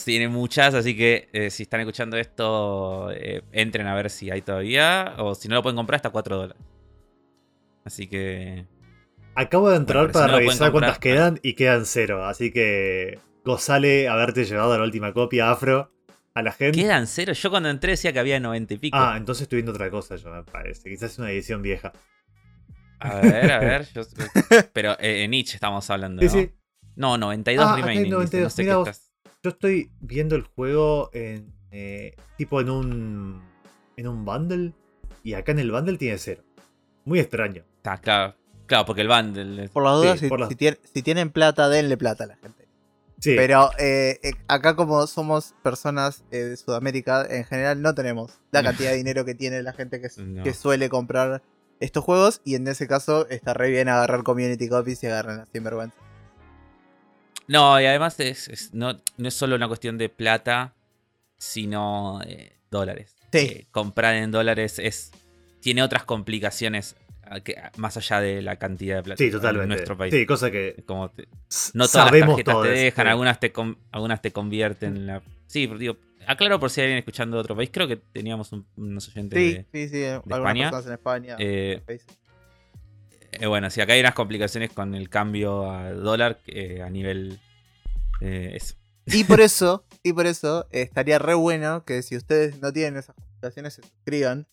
Tiene 0.04 0.28
muchas, 0.28 0.74
así 0.74 0.94
que 0.96 1.28
eh, 1.32 1.50
si 1.50 1.62
están 1.62 1.80
escuchando 1.80 2.16
esto, 2.18 3.10
eh, 3.12 3.42
entren 3.52 3.86
a 3.86 3.94
ver 3.94 4.10
si 4.10 4.30
hay 4.30 4.42
todavía. 4.42 5.14
O 5.18 5.34
si 5.34 5.48
no 5.48 5.54
lo 5.56 5.62
pueden 5.62 5.76
comprar, 5.76 5.96
hasta 5.96 6.10
4 6.10 6.36
dólares. 6.36 6.62
Así 7.84 8.06
que. 8.06 8.66
Acabo 9.36 9.70
de 9.70 9.76
entrar 9.76 10.04
Bueno, 10.06 10.12
pero 10.12 10.18
si 10.18 10.22
para 10.26 10.32
no 10.32 10.38
revisar 10.38 10.72
cuántas 10.72 10.92
comprar- 10.98 11.00
quedan 11.00 11.40
y 11.42 11.52
quedan 11.54 11.86
cero. 11.86 12.24
Así 12.24 12.50
que 12.52 13.18
gozale 13.44 14.08
haberte 14.08 14.44
llevado 14.44 14.76
la 14.76 14.82
última 14.84 15.12
copia 15.12 15.50
afro 15.50 15.92
a 16.34 16.42
la 16.42 16.52
gente. 16.52 16.78
Quedan 16.80 17.06
cero. 17.06 17.32
Yo 17.34 17.50
cuando 17.50 17.68
entré 17.68 17.92
decía 17.92 18.12
que 18.12 18.18
había 18.18 18.40
90 18.40 18.74
y 18.74 18.78
pico. 18.78 18.96
Ah, 18.98 19.14
entonces 19.16 19.42
estoy 19.42 19.58
viendo 19.58 19.72
otra 19.72 19.90
cosa, 19.90 20.16
yo 20.16 20.30
me 20.30 20.42
parece. 20.42 20.88
Quizás 20.90 21.12
es 21.12 21.18
una 21.18 21.30
edición 21.30 21.62
vieja. 21.62 21.92
A 22.98 23.20
ver, 23.20 23.52
a 23.52 23.58
ver. 23.58 23.86
yo- 23.92 24.02
pero 24.72 24.92
eh, 24.98 25.24
en 25.24 25.30
Nietzsche 25.30 25.54
estamos 25.56 25.88
hablando. 25.90 26.22
Sí, 26.22 26.26
¿no? 26.26 26.32
sí. 26.32 26.50
No, 26.96 27.18
92 27.18 27.66
Ah, 27.68 27.76
remaining. 27.76 28.04
dice, 28.04 28.14
92. 28.14 28.42
No 28.44 28.50
sé 28.50 28.62
Mira 28.62 28.72
qué 28.72 28.76
vos. 28.78 28.88
estás. 28.88 29.12
Yo 29.42 29.50
estoy 29.50 29.90
viendo 30.00 30.34
el 30.34 30.42
juego 30.42 31.10
en. 31.12 31.52
eh, 31.70 32.16
tipo 32.38 32.60
en 32.60 32.70
un. 32.70 33.42
En 33.98 34.08
un 34.08 34.24
bundle. 34.24 34.72
Y 35.22 35.34
acá 35.34 35.52
en 35.52 35.58
el 35.58 35.70
bundle 35.70 35.98
tiene 35.98 36.16
cero. 36.18 36.42
Muy 37.04 37.20
extraño. 37.20 37.64
Está, 37.76 37.98
claro. 37.98 38.34
Claro, 38.66 38.84
porque 38.84 39.02
el 39.02 39.08
bundle. 39.08 39.68
por 39.68 39.84
las 39.84 39.94
dudas, 39.96 40.18
Sí, 40.18 40.26
si, 40.26 40.28
por 40.28 40.40
las- 40.40 40.48
si 40.48 40.56
tien- 40.56 40.78
si 40.92 41.02
tienen 41.02 41.30
plata, 41.30 41.68
denle 41.68 41.96
plata 41.96 42.24
a 42.24 42.26
la 42.28 42.36
gente. 42.36 42.66
Sí. 43.20 43.34
Pero 43.36 43.70
eh, 43.78 44.18
eh, 44.22 44.32
acá 44.48 44.76
como 44.76 45.06
somos 45.06 45.54
personas 45.62 46.22
eh, 46.30 46.38
de 46.38 46.56
Sudamérica, 46.56 47.24
en 47.28 47.44
general 47.44 47.80
no 47.80 47.94
tenemos 47.94 48.38
la 48.50 48.62
cantidad 48.62 48.90
de 48.90 48.96
dinero 48.96 49.24
que 49.24 49.34
tiene 49.34 49.62
la 49.62 49.72
gente 49.72 50.00
que, 50.00 50.08
s- 50.08 50.20
No. 50.22 50.42
que 50.44 50.52
suele 50.52 50.88
comprar 50.90 51.42
estos 51.80 52.04
juegos. 52.04 52.40
Y 52.44 52.56
en 52.56 52.68
ese 52.68 52.86
caso 52.86 53.26
está 53.28 53.54
re 53.54 53.70
bien 53.70 53.88
agarrar 53.88 54.22
community 54.22 54.68
copies 54.68 55.02
y 55.02 55.06
agarrar 55.06 55.38
las 55.38 55.48
sinvergüenza. 55.48 55.96
No, 57.48 57.80
y 57.80 57.86
además 57.86 58.18
es, 58.20 58.48
es- 58.48 58.74
no, 58.74 59.00
no 59.16 59.28
es 59.28 59.34
solo 59.34 59.54
una 59.56 59.68
cuestión 59.68 59.96
de 59.98 60.08
plata, 60.08 60.74
sino 61.38 62.20
eh, 62.26 62.52
dólares. 62.70 63.14
Sí. 63.32 63.38
Eh, 63.38 63.66
comprar 63.70 64.14
en 64.16 64.30
dólares 64.30 64.78
es 64.78 65.10
tiene 65.60 65.82
otras 65.82 66.04
complicaciones 66.04 66.96
más 67.76 67.96
allá 67.96 68.20
de 68.20 68.42
la 68.42 68.56
cantidad 68.56 68.96
de 68.96 69.02
plata 69.02 69.18
sí, 69.22 69.30
totalmente. 69.30 69.62
en 69.64 69.68
nuestro 69.70 69.96
país. 69.96 70.14
Sí, 70.14 70.26
cosa 70.26 70.50
que. 70.50 70.82
Como 70.86 71.10
te- 71.10 71.26
no 71.74 71.86
todas 71.86 71.94
las 71.94 72.04
sabemos 72.08 72.28
tarjetas 72.36 72.54
todos, 72.54 72.66
te 72.66 72.72
dejan, 72.72 73.04
sí. 73.06 73.10
algunas 73.10 73.40
te, 73.40 73.52
con- 73.52 73.78
algunas 73.92 74.22
te 74.22 74.30
convierten 74.32 74.96
en 74.96 75.06
la... 75.06 75.22
Sí, 75.46 75.66
pero 75.66 75.78
digo, 75.78 75.96
aclaro 76.26 76.58
por 76.60 76.70
si 76.70 76.80
hay 76.80 76.86
alguien 76.86 76.98
escuchando 76.98 77.36
de 77.36 77.40
otro 77.42 77.56
país, 77.56 77.70
creo 77.72 77.86
que 77.88 77.96
teníamos 77.96 78.52
un- 78.52 78.66
unos 78.76 79.08
oyentes 79.08 79.38
Sí, 79.38 79.54
de... 79.54 79.66
sí, 79.72 79.88
sí. 79.88 80.04
algunas 80.04 80.26
España, 80.36 80.70
en 80.86 80.92
España. 80.92 81.36
eh, 81.38 81.82
eh, 83.32 83.46
bueno, 83.46 83.70
sí, 83.70 83.80
acá 83.80 83.92
hay 83.92 84.00
unas 84.00 84.14
complicaciones 84.14 84.70
con 84.72 84.94
el 84.94 85.08
cambio 85.10 85.70
a 85.70 85.90
dólar 85.92 86.38
eh, 86.46 86.82
a 86.82 86.90
nivel... 86.90 87.38
eh, 88.20 88.52
eso. 88.54 88.74
Y 89.06 89.24
por 89.24 89.40
eso, 89.40 89.84
y 90.02 90.12
por 90.12 90.26
eso 90.26 90.66
eh, 90.70 90.82
estaría 90.82 91.18
re 91.18 91.34
bueno 91.34 91.84
que 91.84 92.02
si 92.02 92.16
ustedes 92.16 92.60
no 92.60 92.72
tienen 92.72 92.96
esas 92.98 93.14
complicaciones 93.14 93.74
se 93.74 93.82
suscriban 93.82 94.46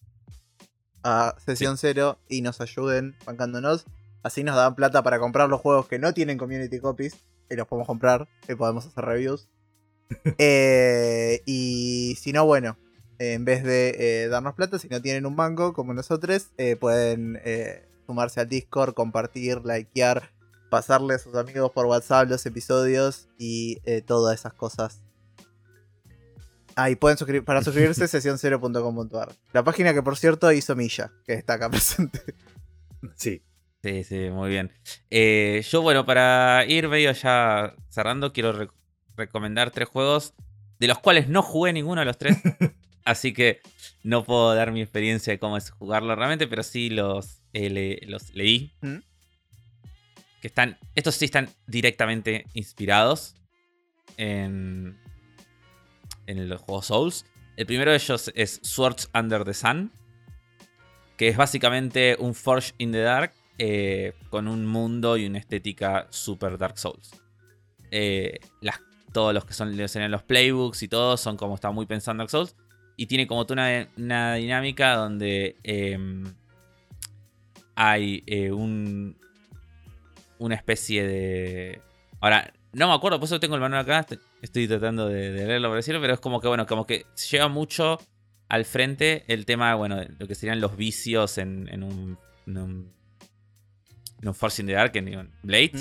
a 1.04 1.36
Sesión 1.44 1.78
Cero 1.78 2.20
y 2.28 2.42
nos 2.42 2.62
ayuden 2.62 3.16
bancándonos. 3.26 3.86
Así 4.24 4.44
nos 4.44 4.56
dan 4.56 4.76
plata 4.76 5.04
para 5.04 5.20
comprar 5.20 5.50
los 5.50 5.62
juegos 5.62 5.88
que 5.88 6.00
no 6.00 6.14
tienen 6.14 6.38
community 6.38 6.80
copies 6.80 7.26
y 7.50 7.56
los 7.56 7.68
podemos 7.68 7.88
comprar 7.88 8.28
y 8.48 8.56
podemos 8.56 8.86
hacer 8.86 9.06
reviews. 9.06 9.50
Eh, 10.38 11.42
y 11.48 12.16
si 12.20 12.34
no, 12.34 12.46
bueno, 12.46 12.78
en 13.18 13.46
vez 13.46 13.64
de 13.64 13.96
eh, 13.98 14.28
darnos 14.28 14.54
plata, 14.54 14.78
si 14.78 14.88
no 14.88 15.02
tienen 15.02 15.26
un 15.26 15.36
banco 15.36 15.74
como 15.74 15.94
nosotros, 15.96 16.52
eh, 16.58 16.76
pueden 16.76 17.40
sumarse 18.06 18.42
al 18.42 18.48
Discord, 18.50 18.94
compartir, 18.94 19.62
likear, 19.66 20.32
pasarle 20.70 21.16
a 21.16 21.20
sus 21.20 21.36
amigos 21.36 21.72
por 21.72 21.88
WhatsApp 21.88 22.30
los 22.30 22.46
episodios 22.46 23.28
y 23.40 23.78
todas 24.06 24.40
esas 24.40 24.54
cosas. 24.54 25.02
Ah, 26.76 26.90
y 26.90 26.96
pueden 26.96 27.18
suscribir, 27.18 27.44
para 27.46 27.62
suscribirse 27.64 28.06
sesión0.com.ar. 28.06 29.32
La 29.54 29.64
página 29.64 29.94
que 29.94 30.02
por 30.02 30.18
cierto 30.18 30.52
hizo 30.52 30.76
Milla, 30.76 31.12
que 31.26 31.34
está 31.34 31.54
acá 31.54 31.70
presente. 31.70 32.22
Sí. 33.16 33.42
Sí, 33.84 34.04
sí, 34.06 34.30
muy 34.30 34.50
bien. 34.50 34.72
Eh, 35.10 35.62
yo, 35.70 35.82
bueno, 35.82 36.06
para 36.06 36.64
ir 36.66 36.88
medio 36.88 37.12
ya 37.12 37.76
cerrando, 37.90 38.32
quiero 38.32 38.54
re- 38.54 38.70
recomendar 39.18 39.72
tres 39.72 39.90
juegos 39.90 40.34
de 40.80 40.88
los 40.88 41.00
cuales 41.00 41.28
no 41.28 41.42
jugué 41.42 41.74
ninguno 41.74 42.00
de 42.00 42.06
los 42.06 42.18
tres. 42.18 42.38
así 43.06 43.34
que 43.34 43.60
no 44.04 44.24
puedo 44.24 44.56
dar 44.56 44.72
mi 44.72 44.82
experiencia 44.82 45.34
de 45.34 45.40
cómo 45.40 45.58
es 45.58 45.70
jugarlo 45.70 46.16
realmente, 46.16 46.48
pero 46.48 46.64
sí 46.64 46.90
los, 46.90 47.42
eh, 47.52 47.70
le- 47.70 48.00
los 48.08 48.34
leí. 48.34 48.74
¿Mm? 48.82 49.00
Que 50.42 50.48
están. 50.48 50.78
Estos 50.96 51.16
sí 51.16 51.26
están 51.26 51.50
directamente 51.68 52.46
inspirados 52.54 53.36
en. 54.16 54.98
En 56.28 56.48
los 56.50 56.62
juegos 56.62 56.88
Souls. 56.88 57.26
El 57.58 57.66
primero 57.66 57.92
de 57.92 57.98
ellos 57.98 58.32
es 58.36 58.60
Swords 58.64 59.10
Under 59.14 59.44
the 59.44 59.54
Sun. 59.54 59.92
Que 61.18 61.28
es 61.28 61.38
básicamente 61.38 62.16
un 62.20 62.34
Forge 62.34 62.74
in 62.78 62.92
the 62.92 63.00
Dark. 63.00 63.34
eh, 63.58 64.14
con 64.30 64.48
un 64.48 64.66
mundo 64.66 65.16
y 65.18 65.26
una 65.26 65.38
estética 65.38 66.08
super 66.10 66.58
Dark 66.58 66.78
Souls. 66.78 67.12
Eh, 67.92 68.40
todos 69.12 69.34
los 69.34 69.46
que 69.46 69.54
son 69.54 69.88
serían 69.88 70.10
los 70.10 70.24
playbooks 70.24 70.82
y 70.82 70.88
todo 70.88 71.18
son 71.18 71.38
como 71.38 71.54
está 71.54 71.70
muy 71.70 71.86
pensado 71.86 72.14
en 72.14 72.18
Dark 72.18 72.32
Souls. 72.32 72.56
Y 72.96 73.06
tiene 73.06 73.28
como 73.28 73.46
una, 73.50 73.88
una 73.98 74.36
dinámica 74.36 74.96
donde 74.96 75.56
em, 75.64 76.24
hay 77.76 78.24
eh, 78.26 78.52
un, 78.52 79.18
una 80.40 80.56
especie 80.56 81.06
de... 81.08 81.82
Ahora, 82.20 82.54
no 82.74 82.88
me 82.88 82.94
acuerdo, 82.94 83.20
por 83.20 83.26
eso 83.28 83.40
tengo 83.40 83.56
el 83.56 83.62
manual 83.62 83.82
acá, 83.82 84.00
est- 84.00 84.22
estoy 84.42 84.68
tratando 84.68 85.08
de, 85.08 85.32
de 85.32 85.46
leerlo 85.48 85.70
por 85.70 85.78
decirlo, 85.78 86.02
pero 86.02 86.14
es 86.14 86.20
como 86.20 86.42
que, 86.42 86.48
bueno, 86.48 86.66
como 86.66 86.86
que 86.86 87.06
lleva 87.32 87.48
mucho 87.48 88.00
al 88.50 88.66
frente 88.66 89.24
el 89.28 89.46
tema, 89.46 89.74
bueno, 89.76 90.02
lo 90.20 90.28
que 90.28 90.36
serían 90.36 90.60
los 90.62 90.76
vicios 90.76 91.38
en, 91.38 91.68
en 91.70 91.84
un... 91.84 92.18
En 92.46 92.58
un, 92.58 92.94
en 94.22 94.28
un 94.28 94.34
Force 94.36 94.62
in 94.62 94.68
the 94.68 94.74
Dark, 94.74 94.92
en. 94.96 95.32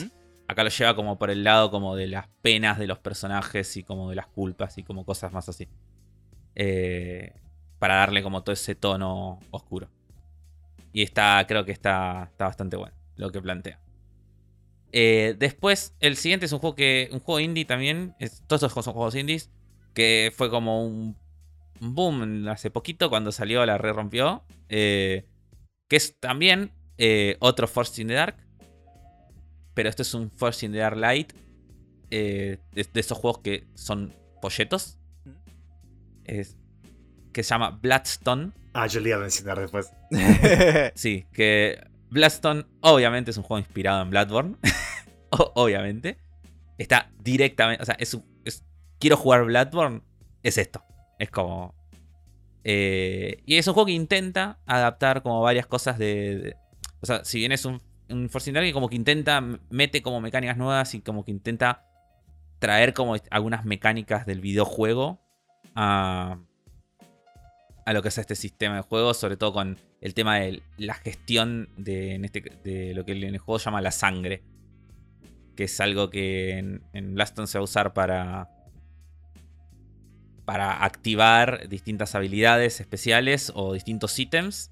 ¿Mm? 0.04 0.10
Acá 0.48 0.64
lo 0.64 0.70
lleva 0.70 0.94
como 0.96 1.18
por 1.18 1.30
el 1.30 1.44
lado 1.44 1.70
como 1.70 1.96
de 1.96 2.06
las 2.08 2.26
penas 2.42 2.78
de 2.78 2.86
los 2.86 2.98
personajes 2.98 3.76
y 3.76 3.84
como 3.84 4.10
de 4.10 4.16
las 4.16 4.26
culpas 4.26 4.78
y 4.78 4.82
como 4.82 5.04
cosas 5.04 5.32
más 5.32 5.48
así. 5.48 5.68
Eh, 6.54 7.32
para 7.78 7.96
darle 7.96 8.22
como 8.22 8.42
todo 8.42 8.52
ese 8.52 8.74
tono 8.74 9.38
oscuro. 9.50 9.88
Y 10.92 11.02
está, 11.02 11.44
creo 11.48 11.64
que 11.64 11.72
está, 11.72 12.28
está 12.30 12.46
bastante 12.46 12.76
bueno 12.76 12.94
lo 13.16 13.30
que 13.30 13.40
plantea. 13.40 13.78
Eh, 14.92 15.34
después, 15.38 15.94
el 16.00 16.16
siguiente 16.16 16.46
es 16.46 16.52
un 16.52 16.58
juego 16.58 16.76
que. 16.76 17.08
Un 17.12 17.20
juego 17.20 17.40
indie 17.40 17.64
también. 17.64 18.14
es- 18.18 18.42
todos 18.46 18.58
estos 18.60 18.72
juegos 18.72 18.84
son 18.84 18.94
juegos 18.94 19.14
indies. 19.14 19.50
Que 19.94 20.32
fue 20.36 20.50
como 20.50 20.84
un, 20.86 21.16
boom 21.80 22.46
hace 22.48 22.70
poquito. 22.70 23.08
Cuando 23.10 23.32
salió 23.32 23.64
la 23.66 23.78
re 23.78 23.92
rompió. 23.92 24.44
eh, 24.68 25.26
que 25.88 25.96
es 25.96 26.18
también 26.20 26.70
eh, 26.96 27.36
otro 27.40 27.66
Force 27.68 28.00
in 28.00 28.08
the 28.08 28.14
Dark. 28.14 28.36
Pero 29.74 29.88
este 29.88 30.02
es 30.02 30.14
un 30.14 30.30
Force 30.30 30.64
in 30.64 30.72
the 30.72 30.78
Dark 30.78 30.96
Light. 30.96 31.32
de, 32.10 32.58
de 32.72 33.00
esos 33.00 33.16
juegos 33.18 33.40
que 33.42 33.66
son 33.74 34.12
polletos. 34.40 34.98
Es, 36.24 36.56
que 37.32 37.42
se 37.42 37.50
llama 37.50 37.70
Bloodstone. 37.70 38.52
Ah, 38.74 38.86
yo 38.86 39.00
le 39.00 39.10
iba 39.10 39.18
a 39.18 39.20
mencionar 39.20 39.58
después. 39.60 39.90
Sí, 40.94 41.24
que 41.32 41.82
Bloodstone 42.12 42.66
obviamente 42.82 43.30
es 43.30 43.38
un 43.38 43.42
juego 43.42 43.58
inspirado 43.58 44.02
en 44.02 44.10
Bloodborne. 44.10 44.56
Obviamente. 45.30 46.18
Está 46.76 47.10
directamente. 47.18 47.82
O 47.82 47.86
sea, 47.86 47.96
es, 47.98 48.18
Quiero 48.98 49.16
jugar 49.16 49.44
Bloodborne. 49.44 50.02
Es 50.42 50.58
esto. 50.58 50.84
Es 51.18 51.30
como. 51.30 51.74
eh, 52.64 53.42
y 53.46 53.56
es 53.56 53.66
un 53.66 53.72
juego 53.74 53.86
que 53.86 53.92
intenta 53.92 54.60
adaptar 54.66 55.22
como 55.22 55.40
varias 55.40 55.66
cosas 55.66 55.98
de. 55.98 56.54
o 57.00 57.06
sea, 57.06 57.24
si 57.24 57.38
bien 57.38 57.52
es 57.52 57.64
un, 57.64 57.80
un 58.10 58.28
Force 58.28 58.52
que 58.52 58.72
como 58.74 58.90
que 58.90 58.96
intenta. 58.96 59.42
Mete 59.70 60.02
como 60.02 60.20
mecánicas 60.20 60.58
nuevas 60.58 60.94
y 60.94 61.00
como 61.00 61.24
que 61.24 61.30
intenta 61.30 61.86
traer 62.58 62.92
como 62.92 63.16
algunas 63.30 63.64
mecánicas 63.64 64.26
del 64.26 64.40
videojuego 64.40 65.18
a, 65.74 66.38
a 67.84 67.92
lo 67.92 68.02
que 68.02 68.08
es 68.08 68.18
este 68.18 68.34
sistema 68.36 68.76
de 68.76 68.82
juego, 68.82 69.14
sobre 69.14 69.36
todo 69.36 69.52
con 69.52 69.78
el 70.00 70.14
tema 70.14 70.38
de 70.38 70.62
la 70.78 70.94
gestión 70.94 71.68
de, 71.76 72.14
en 72.14 72.24
este, 72.24 72.40
de 72.64 72.94
lo 72.94 73.04
que 73.04 73.12
en 73.12 73.22
el 73.24 73.38
juego 73.38 73.58
llama 73.58 73.80
la 73.80 73.90
sangre. 73.90 74.42
Que 75.56 75.64
es 75.64 75.80
algo 75.80 76.08
que 76.10 76.58
en, 76.58 76.82
en 76.92 77.14
Blaston 77.14 77.46
se 77.46 77.58
va 77.58 77.62
a 77.62 77.64
usar 77.64 77.92
para. 77.92 78.48
Para 80.44 80.84
activar 80.84 81.68
distintas 81.68 82.14
habilidades 82.14 82.80
especiales 82.80 83.52
o 83.54 83.74
distintos 83.74 84.18
ítems. 84.18 84.70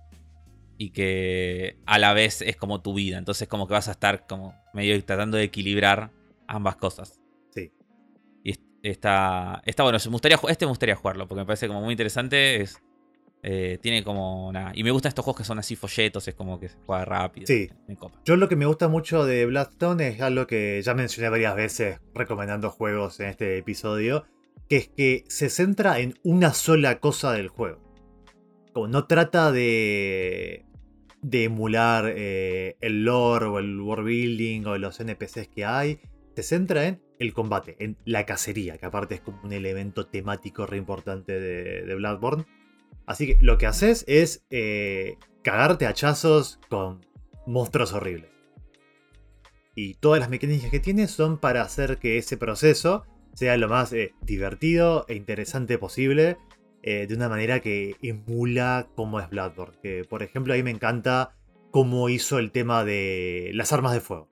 Y 0.79 0.91
que 0.91 1.77
a 1.85 1.99
la 1.99 2.15
vez 2.15 2.41
es 2.43 2.57
como 2.57 2.81
tu 2.81 2.95
vida. 2.95 3.19
Entonces, 3.19 3.47
como 3.49 3.67
que 3.67 3.75
vas 3.75 3.89
a 3.89 3.93
estar 3.93 4.27
como 4.27 4.55
medio 4.73 5.03
tratando 5.05 5.37
de 5.37 5.45
equilibrar 5.45 6.11
ambas 6.49 6.77
cosas. 6.77 7.21
Sí. 7.55 7.71
Y 8.43 8.53
est- 8.53 8.63
está, 8.83 9.63
está 9.67 9.83
bueno. 9.83 9.99
Me 10.03 10.11
gustaría, 10.13 10.39
este 10.49 10.65
me 10.65 10.71
gustaría 10.71 10.97
jugarlo 10.97 11.29
porque 11.29 11.43
me 11.43 11.47
parece 11.47 11.69
como 11.69 11.83
muy 11.83 11.93
interesante. 11.93 12.63
Es, 12.63 12.81
eh, 13.43 13.79
tiene 13.81 14.05
como 14.05 14.49
una. 14.49 14.73
Y 14.75 14.85
me 14.85 14.91
gustan 14.91 15.11
estos 15.11 15.25
juegos 15.25 15.39
que 15.39 15.45
son 15.45 15.59
así 15.59 15.77
folletos, 15.77 16.29
es 16.29 16.35
como 16.35 16.61
que 16.61 16.69
se 16.69 16.77
juega 16.85 17.05
rápido. 17.05 17.47
Sí. 17.47 17.71
Me 17.89 17.97
copa. 17.97 18.21
Yo 18.25 18.37
lo 18.37 18.49
que 18.49 18.57
me 18.57 18.67
gusta 18.67 18.89
mucho 18.89 19.25
de 19.25 19.47
Bloodstone 19.47 20.09
es 20.09 20.21
algo 20.21 20.47
que 20.47 20.81
ya 20.83 20.95
mencioné 20.95 21.31
varias 21.31 21.57
veces 21.57 22.01
recomendando 22.15 22.71
juegos 22.71 23.19
en 23.21 23.29
este 23.29 23.57
episodio, 23.57 24.25
que 24.69 24.77
es 24.77 24.89
que 24.89 25.25
se 25.29 25.49
centra 25.49 26.01
en 26.01 26.15
una 26.23 26.53
sola 26.53 27.01
cosa 27.01 27.33
del 27.33 27.49
juego. 27.49 27.81
Como 28.73 28.89
no 28.89 29.07
trata 29.07 29.51
de, 29.53 30.67
de 31.23 31.45
emular 31.45 32.13
eh, 32.15 32.77
el 32.81 33.05
lore 33.05 33.47
o 33.47 33.59
el 33.59 33.81
world 33.81 34.07
building 34.07 34.67
o 34.67 34.79
los 34.79 35.01
NPCs 35.01 35.49
que 35.49 35.65
hay, 35.65 36.01
se 36.37 36.43
centra 36.43 36.87
en 36.87 37.03
el 37.19 37.33
combate, 37.33 37.77
en 37.81 37.97
la 38.05 38.25
cacería, 38.27 38.79
que 38.79 38.87
aparte 38.87 39.17
es 39.17 39.21
como 39.21 39.43
un 39.43 39.53
elemento 39.53 40.07
temático 40.07 40.67
re 40.67 40.77
importante 40.77 41.41
de, 41.41 41.85
de 41.85 41.95
Bloodborne. 41.95 42.45
Así 43.11 43.27
que 43.27 43.39
lo 43.41 43.59
que 43.59 43.67
haces 43.67 44.05
es 44.07 44.47
eh, 44.51 45.17
cagarte 45.43 45.85
a 45.85 45.89
hachazos 45.89 46.61
con 46.69 47.05
monstruos 47.45 47.93
horribles. 47.93 48.31
Y 49.75 49.95
todas 49.95 50.21
las 50.21 50.31
mecánicas 50.31 50.71
que 50.71 50.79
tiene 50.79 51.09
son 51.09 51.37
para 51.37 51.63
hacer 51.63 51.99
que 51.99 52.19
ese 52.19 52.37
proceso 52.37 53.05
sea 53.35 53.57
lo 53.57 53.69
más 53.69 53.93
eh, 53.93 54.15
divertido 54.23 55.07
e 55.09 55.17
interesante 55.17 55.77
posible. 55.77 56.39
eh, 56.85 57.09
de 57.09 57.15
una 57.17 57.29
manera 57.29 57.59
que 57.59 57.97
emula 58.01 58.89
cómo 58.95 59.19
es 59.19 59.29
Bloodborne. 59.29 59.77
Que, 59.83 60.05
por 60.05 60.23
ejemplo, 60.23 60.55
ahí 60.55 60.63
me 60.63 60.71
encanta 60.71 61.35
cómo 61.73 62.09
hizo 62.11 62.39
el 62.39 62.53
tema 62.53 62.85
de 62.85 63.51
las 63.55 63.73
armas 63.73 63.93
de 63.93 64.01
fuego. 64.01 64.31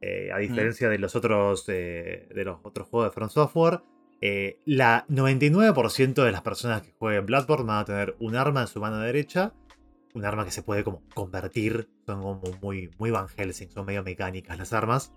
Eh, 0.00 0.32
a 0.32 0.38
diferencia 0.38 0.88
de 0.88 0.98
los 0.98 1.14
otros 1.14 1.64
eh, 1.68 2.28
de 2.34 2.44
los 2.44 2.58
otros 2.64 2.88
juegos 2.88 3.08
de 3.10 3.14
From 3.14 3.30
Software, 3.30 3.80
eh, 4.26 4.58
la 4.64 5.04
99% 5.08 6.24
de 6.24 6.32
las 6.32 6.40
personas 6.40 6.82
que 6.82 6.94
jueguen 6.98 7.26
Bloodborne 7.26 7.66
van 7.66 7.78
a 7.78 7.84
tener 7.84 8.16
un 8.20 8.36
arma 8.36 8.62
en 8.62 8.68
su 8.68 8.80
mano 8.80 8.98
derecha 8.98 9.52
un 10.14 10.24
arma 10.24 10.44
que 10.44 10.50
se 10.50 10.62
puede 10.62 10.84
como 10.84 11.02
convertir. 11.12 11.88
Son 12.06 12.22
como 12.22 12.40
muy, 12.62 12.90
muy 12.98 13.10
Van 13.10 13.28
Helsing, 13.28 13.70
son 13.70 13.84
medio 13.84 14.02
mecánicas 14.02 14.56
las 14.56 14.72
armas. 14.72 15.12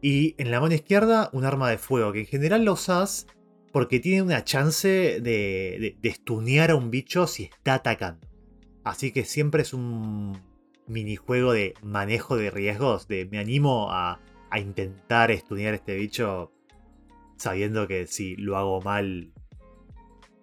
Y 0.00 0.34
en 0.38 0.50
la 0.50 0.60
mano 0.60 0.74
izquierda, 0.74 1.30
un 1.32 1.44
arma 1.44 1.70
de 1.70 1.78
fuego, 1.78 2.12
que 2.12 2.20
en 2.20 2.26
general 2.26 2.64
lo 2.64 2.72
usas 2.72 3.26
porque 3.72 4.00
tiene 4.00 4.22
una 4.22 4.44
chance 4.44 4.88
de, 4.88 5.20
de, 5.20 5.96
de 6.00 6.60
a 6.60 6.74
un 6.74 6.90
bicho 6.90 7.26
si 7.26 7.44
está 7.44 7.74
atacando. 7.74 8.26
Así 8.84 9.12
que 9.12 9.24
siempre 9.24 9.62
es 9.62 9.72
un 9.72 10.40
minijuego 10.86 11.52
de 11.52 11.74
manejo 11.82 12.36
de 12.36 12.50
riesgos, 12.50 13.08
de 13.08 13.26
me 13.26 13.38
animo 13.38 13.90
a, 13.90 14.20
a 14.50 14.60
intentar 14.60 15.34
stunear 15.36 15.72
a 15.72 15.76
este 15.76 15.94
bicho 15.96 16.52
sabiendo 17.36 17.86
que 17.88 18.06
si 18.06 18.36
lo 18.36 18.56
hago 18.56 18.80
mal 18.82 19.32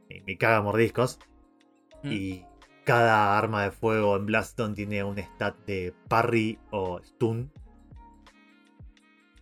me, 0.09 0.23
me 0.25 0.37
caga 0.37 0.61
mordiscos. 0.61 1.19
Mm. 2.03 2.11
Y 2.11 2.45
cada 2.83 3.37
arma 3.37 3.63
de 3.63 3.71
fuego 3.71 4.15
en 4.17 4.25
Blaston 4.25 4.73
tiene 4.75 5.03
un 5.03 5.17
stat 5.19 5.55
de 5.65 5.93
parry 6.07 6.57
o 6.71 6.99
stun 7.03 7.51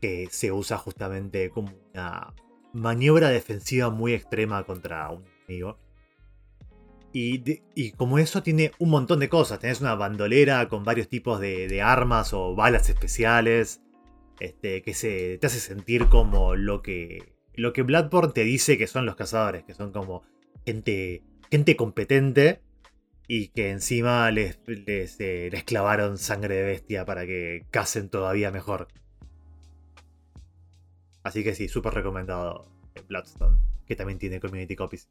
que 0.01 0.27
se 0.31 0.51
usa 0.51 0.77
justamente 0.77 1.49
como 1.49 1.71
una 1.93 2.33
maniobra 2.73 3.29
defensiva 3.29 3.89
muy 3.89 4.13
extrema 4.13 4.63
contra 4.63 5.09
un 5.09 5.25
enemigo. 5.47 5.77
Y, 7.11 7.39
de- 7.39 7.63
y 7.75 7.91
como 7.93 8.19
eso 8.19 8.43
tiene 8.43 8.71
un 8.79 8.91
montón 8.91 9.19
de 9.19 9.29
cosas. 9.29 9.59
Tenés 9.59 9.81
una 9.81 9.95
bandolera 9.95 10.67
con 10.69 10.83
varios 10.83 11.09
tipos 11.09 11.39
de, 11.39 11.67
de 11.67 11.81
armas 11.81 12.33
o 12.33 12.55
balas 12.55 12.87
especiales. 12.89 13.81
Este, 14.39 14.81
que 14.83 14.93
se, 14.93 15.37
te 15.37 15.47
hace 15.47 15.59
sentir 15.59 16.07
como 16.07 16.55
lo 16.55 16.81
que, 16.81 17.33
lo 17.59 17.73
que 17.73 17.83
Bloodborne 17.83 18.33
te 18.33 18.43
dice 18.43 18.77
que 18.77 18.87
son 18.87 19.05
los 19.05 19.15
cazadores. 19.15 19.63
Que 19.63 19.73
son 19.73 19.91
como 19.91 20.23
gente, 20.65 21.23
gente 21.51 21.75
competente 21.75 22.61
y 23.27 23.49
que 23.49 23.69
encima 23.69 24.31
les, 24.31 24.59
les, 24.65 25.19
eh, 25.19 25.49
les 25.51 25.63
clavaron 25.63 26.17
sangre 26.17 26.55
de 26.55 26.63
bestia 26.63 27.05
para 27.05 27.25
que 27.25 27.65
casen 27.69 28.09
todavía 28.09 28.49
mejor. 28.49 28.87
Así 31.21 31.43
que 31.43 31.53
sí, 31.53 31.67
súper 31.67 31.93
recomendado 31.93 32.71
eh, 32.95 33.01
Bloodstone, 33.07 33.59
que 33.85 33.95
también 33.95 34.17
tiene 34.17 34.39
community 34.39 34.75
copies. 34.75 35.09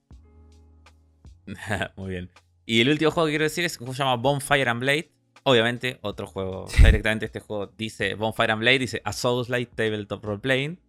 Muy 1.96 2.10
bien. 2.10 2.30
Y 2.66 2.80
el 2.80 2.88
último 2.88 3.10
juego 3.10 3.26
que 3.26 3.32
quiero 3.32 3.44
decir 3.44 3.64
es 3.64 3.74
un 3.74 3.78
juego 3.78 3.92
que 3.92 3.96
se 3.98 4.02
llama 4.02 4.16
Bonfire 4.16 4.68
and 4.68 4.80
Blade. 4.80 5.12
Obviamente, 5.44 5.98
otro 6.02 6.26
juego. 6.26 6.66
Directamente 6.78 7.26
este 7.26 7.40
juego 7.40 7.68
dice 7.78 8.14
Bonfire 8.14 8.52
and 8.52 8.60
Blade, 8.60 8.80
dice 8.80 9.00
A 9.04 9.12
Souls 9.12 9.48
Light 9.48 9.70
Tabletop 9.74 10.24
Role 10.24 10.40
Playing. 10.40 10.80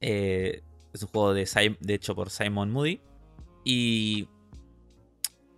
Eh, 0.00 0.62
es 0.92 1.02
un 1.02 1.08
juego 1.08 1.34
de, 1.34 1.76
de, 1.80 1.94
hecho 1.94 2.14
por 2.14 2.30
Simon 2.30 2.70
Moody. 2.70 3.00
Y 3.64 4.28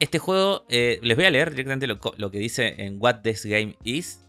este 0.01 0.19
juego, 0.19 0.65
eh, 0.69 0.99
les 1.03 1.17
voy 1.17 1.27
a 1.27 1.31
leer 1.31 1.51
directamente 1.51 1.87
lo, 1.87 2.31
que 2.31 2.39
dice 2.39 2.75
en 2.79 2.97
What 3.01 3.21
This 3.23 3.45
Game 3.45 3.77
Is. 3.85 4.25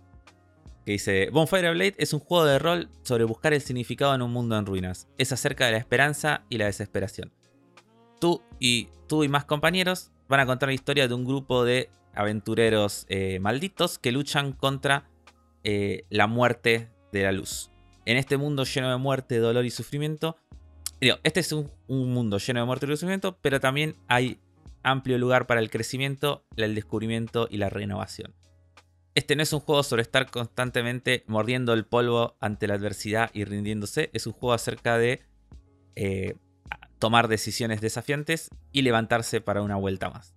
Que 0.85 0.93
dice, 0.93 1.29
Bonfire 1.31 1.71
Blade 1.71 1.95
es 1.97 2.13
un 2.13 2.19
juego 2.19 2.45
de 2.45 2.57
rol 2.57 2.89
sobre 3.03 3.23
buscar 3.23 3.53
el 3.53 3.61
significado 3.61 4.15
en 4.15 4.21
un 4.21 4.31
mundo 4.31 4.57
en 4.57 4.65
ruinas. 4.65 5.07
Es 5.17 5.31
acerca 5.31 5.65
de 5.65 5.73
la 5.73 5.77
esperanza 5.77 6.45
y 6.49 6.57
la 6.57 6.65
desesperación. 6.65 7.31
Tú 8.19 8.41
y, 8.59 8.89
tú 9.07 9.23
y 9.23 9.29
más 9.29 9.45
compañeros 9.45 10.11
van 10.27 10.41
a 10.41 10.45
contar 10.45 10.69
la 10.69 10.73
historia 10.73 11.07
de 11.07 11.13
un 11.13 11.25
grupo 11.25 11.63
de 11.63 11.89
aventureros 12.13 13.05
eh, 13.09 13.39
malditos 13.39 13.99
que 13.99 14.11
luchan 14.11 14.53
contra 14.53 15.09
la 16.09 16.25
muerte 16.25 16.89
de 17.11 17.23
la 17.23 17.31
luz. 17.31 17.69
En 18.09 18.17
este 18.17 18.37
mundo 18.37 18.63
lleno 18.63 18.89
de 18.89 18.97
muerte, 18.97 19.37
dolor 19.37 19.65
y 19.65 19.69
sufrimiento. 19.69 20.35
Este 20.99 21.41
es 21.41 21.51
un, 21.51 21.69
mundo 21.87 22.39
lleno 22.39 22.59
de 22.59 22.65
muerte 22.65 22.87
y 22.87 22.89
sufrimiento, 22.93 23.37
pero 23.39 23.59
también 23.59 23.97
hay 24.07 24.39
amplio 24.81 25.19
lugar 25.19 25.45
para 25.45 25.59
el 25.59 25.69
crecimiento, 25.69 26.43
el 26.55 26.73
descubrimiento 26.73 27.47
y 27.51 27.57
la 27.57 27.69
renovación. 27.69 28.33
Este 29.13 29.35
no 29.35 29.43
es 29.43 29.53
un 29.53 29.59
juego 29.59 29.83
sobre 29.83 30.01
estar 30.01 30.31
constantemente 30.31 31.23
mordiendo 31.27 31.71
el 31.73 31.85
polvo 31.85 32.35
ante 32.39 32.65
la 32.65 32.73
adversidad 32.73 33.29
y 33.31 33.43
rindiéndose. 33.43 34.09
Es 34.11 34.25
un 34.25 34.33
juego 34.33 34.53
acerca 34.53 34.97
de 34.97 35.21
eh, 35.95 36.33
tomar 36.97 37.27
decisiones 37.27 37.79
desafiantes 37.79 38.49
y 38.71 38.81
levantarse 38.81 39.39
para 39.39 39.61
una 39.61 39.75
vuelta 39.75 40.09
más. 40.09 40.33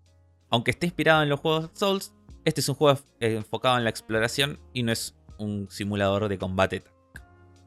Aunque 0.51 0.73
esté 0.73 0.89
inspirado 0.89 1.23
en 1.23 1.31
los 1.31 1.41
juegos 1.41 1.71
Souls, 1.73 2.13
este 2.45 2.61
es 2.61 2.69
un 2.69 2.75
juego 2.75 3.01
eh, 3.21 3.37
enfocado 3.37 3.79
en 3.79 3.85
la 3.85 3.91
exploración 3.91 4.61
y 4.75 4.83
no 4.83 4.93
es 4.93 5.17
un 5.39 5.71
simulador 5.71 6.29
de 6.29 6.37
combate. 6.37 6.83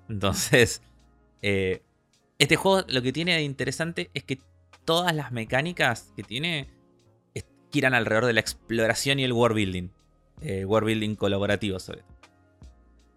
Entonces, 0.09 0.81
eh, 1.41 1.81
este 2.39 2.55
juego 2.55 2.85
lo 2.87 3.01
que 3.01 3.13
tiene 3.13 3.35
de 3.35 3.43
interesante 3.43 4.09
es 4.13 4.23
que 4.23 4.39
todas 4.83 5.15
las 5.15 5.31
mecánicas 5.31 6.11
que 6.15 6.23
tiene 6.23 6.69
giran 7.71 7.93
alrededor 7.93 8.25
de 8.25 8.33
la 8.33 8.39
exploración 8.39 9.19
y 9.19 9.23
el 9.25 9.33
world 9.33 9.55
building. 9.55 9.89
Eh, 10.41 10.63
world 10.63 10.87
building 10.87 11.15
colaborativo 11.15 11.79
sobre 11.79 12.01
todo. 12.01 12.15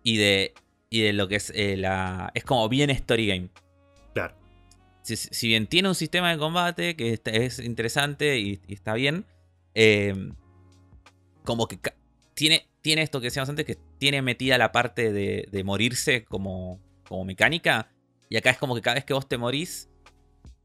Y 0.02 0.16
de, 0.16 0.54
y 0.90 1.02
de 1.02 1.12
lo 1.12 1.28
que 1.28 1.36
es 1.36 1.52
la... 1.54 2.32
Es 2.34 2.44
como 2.44 2.68
bien 2.68 2.90
story 2.90 3.26
game. 3.28 3.50
Claro. 4.14 4.34
Si, 5.02 5.46
bien 5.46 5.68
tiene 5.68 5.88
un 5.88 5.94
sistema 5.94 6.30
de 6.30 6.38
combate 6.38 6.96
que 6.96 7.20
es 7.24 7.58
interesante 7.60 8.38
y 8.38 8.60
está 8.68 8.94
bien, 8.94 9.24
Em, 9.80 10.34
como 11.44 11.68
que 11.68 11.78
tiene, 12.34 12.67
tiene 12.80 13.02
esto 13.02 13.20
que 13.20 13.26
decíamos 13.26 13.48
antes, 13.48 13.66
que 13.66 13.78
tiene 13.98 14.22
metida 14.22 14.58
la 14.58 14.72
parte 14.72 15.12
de, 15.12 15.62
morirse 15.64 16.24
como, 16.24 16.80
como 17.08 17.24
mecánica. 17.24 17.90
Y 18.28 18.36
acá 18.36 18.50
es 18.50 18.58
como 18.58 18.74
que 18.74 18.82
cada 18.82 18.94
vez 18.94 19.04
que 19.04 19.14
vos 19.14 19.28
te 19.28 19.38
morís, 19.38 19.88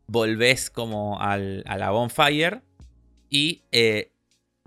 volvés 0.07 0.69
como 0.69 1.19
al, 1.19 1.64
a 1.65 1.77
la 1.77 1.91
bonfire 1.91 2.61
y 3.30 3.64
eh, 3.72 4.11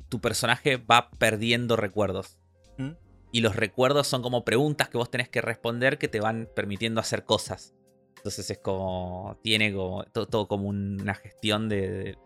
tu 0.08 0.20
personaje 0.20 0.76
va 0.76 1.10
perdiendo 1.10 1.76
recuerdos. 1.76 2.38
¿Mm? 2.78 2.92
Y 3.32 3.40
los 3.40 3.54
recuerdos 3.54 4.06
son 4.06 4.22
como 4.22 4.44
preguntas 4.44 4.88
que 4.88 4.98
vos 4.98 5.10
tenés 5.10 5.28
que 5.28 5.40
responder 5.40 5.98
que 5.98 6.08
te 6.08 6.20
van 6.20 6.48
permitiendo 6.54 7.00
hacer 7.00 7.24
cosas. 7.24 7.74
Entonces 8.16 8.50
es 8.50 8.58
como. 8.58 9.38
Tiene 9.42 9.72
como. 9.72 10.04
Todo, 10.04 10.48
como 10.48 10.68
una 10.68 11.14
gestión 11.14 11.68
de, 11.68 11.88
de 11.88 12.18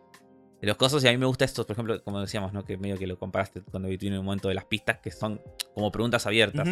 los 0.67 0.77
cosas. 0.77 1.03
Y 1.05 1.09
a 1.09 1.11
mí 1.11 1.19
me 1.19 1.27
gusta 1.27 1.45
esto, 1.45 1.67
por 1.67 1.75
ejemplo, 1.75 2.03
como 2.03 2.21
decíamos, 2.21 2.53
¿no? 2.53 2.65
Que 2.65 2.77
medio 2.77 2.99
que 2.99 3.07
lo 3.07 3.19
comparaste 3.19 3.63
cuando 3.63 3.89
vi 3.89 3.99
en 4.01 4.19
un 4.19 4.25
momento 4.25 4.49
de 4.49 4.55
las 4.55 4.65
pistas, 4.65 4.99
que 4.99 5.11
son 5.11 5.41
como 5.75 5.91
preguntas 5.91 6.27
abiertas. 6.27 6.69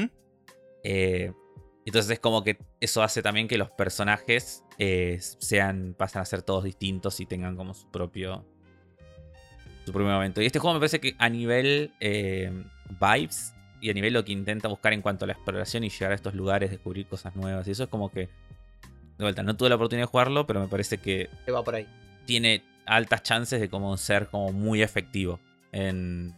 Eh, 0.85 1.33
entonces 1.85 2.11
es 2.13 2.21
como 2.21 2.45
que 2.45 2.59
eso 2.81 3.03
hace 3.03 3.23
también 3.23 3.49
que 3.49 3.57
los 3.57 3.71
personajes 3.71 4.63
eh, 4.79 5.19
sean, 5.21 5.95
pasan 5.97 6.23
a 6.23 6.25
ser 6.27 6.43
todos 6.43 6.65
distintos 6.65 7.19
y 7.21 7.27
tengan 7.27 7.57
como 7.57 7.75
su 7.75 7.91
propio. 7.91 8.45
Su 9.87 9.93
propio 9.93 10.13
momento. 10.13 10.43
Y 10.43 10.47
este 10.47 10.59
juego 10.59 10.75
me 10.75 10.81
parece 10.81 11.01
que 11.01 11.15
a 11.19 11.31
nivel 11.31 11.93
eh, 12.01 12.53
vibes 13.01 13.55
y 13.81 13.91
a 13.91 13.95
nivel 13.95 14.13
lo 14.13 14.25
que 14.25 14.33
intenta 14.33 14.69
buscar 14.69 14.93
en 14.93 15.03
cuanto 15.03 15.25
a 15.25 15.29
la 15.29 15.33
exploración 15.33 15.85
y 15.85 15.89
llegar 15.89 16.13
a 16.13 16.15
estos 16.15 16.35
lugares, 16.35 16.71
descubrir 16.71 17.07
cosas 17.07 17.35
nuevas. 17.37 17.67
Y 17.69 17.71
eso 17.71 17.85
es 17.85 17.89
como 17.89 18.11
que. 18.11 18.29
De 19.17 19.25
vuelta, 19.25 19.43
no 19.43 19.57
tuve 19.57 19.69
la 19.69 19.75
oportunidad 19.75 20.07
de 20.07 20.11
jugarlo, 20.11 20.47
pero 20.47 20.61
me 20.61 20.69
parece 20.69 20.99
que. 20.99 21.29
va 21.53 21.65
por 21.65 21.75
ahí. 21.75 21.87
Tiene, 22.27 22.63
altas 22.89 23.23
chances 23.23 23.61
de 23.61 23.69
como 23.69 23.97
ser 23.97 24.29
como 24.29 24.53
muy 24.53 24.83
efectivo 24.83 25.39
en, 25.73 26.35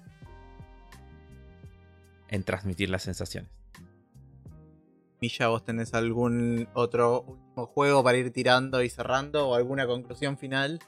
en 2.29 2.45
transmitir 2.45 2.91
las 2.91 3.03
sensaciones. 3.03 3.51
Milla, 5.21 5.49
¿vos 5.49 5.65
tenés 5.65 5.93
algún 5.95 6.69
otro 6.73 7.23
último 7.23 7.67
juego 7.67 8.03
para 8.03 8.17
ir 8.17 8.33
tirando 8.33 8.83
y 8.83 8.89
cerrando 8.89 9.49
o 9.49 9.55
alguna 9.55 9.87
conclusión 9.87 10.39
final? 10.39 10.81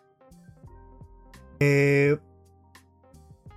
Eh, 1.60 2.18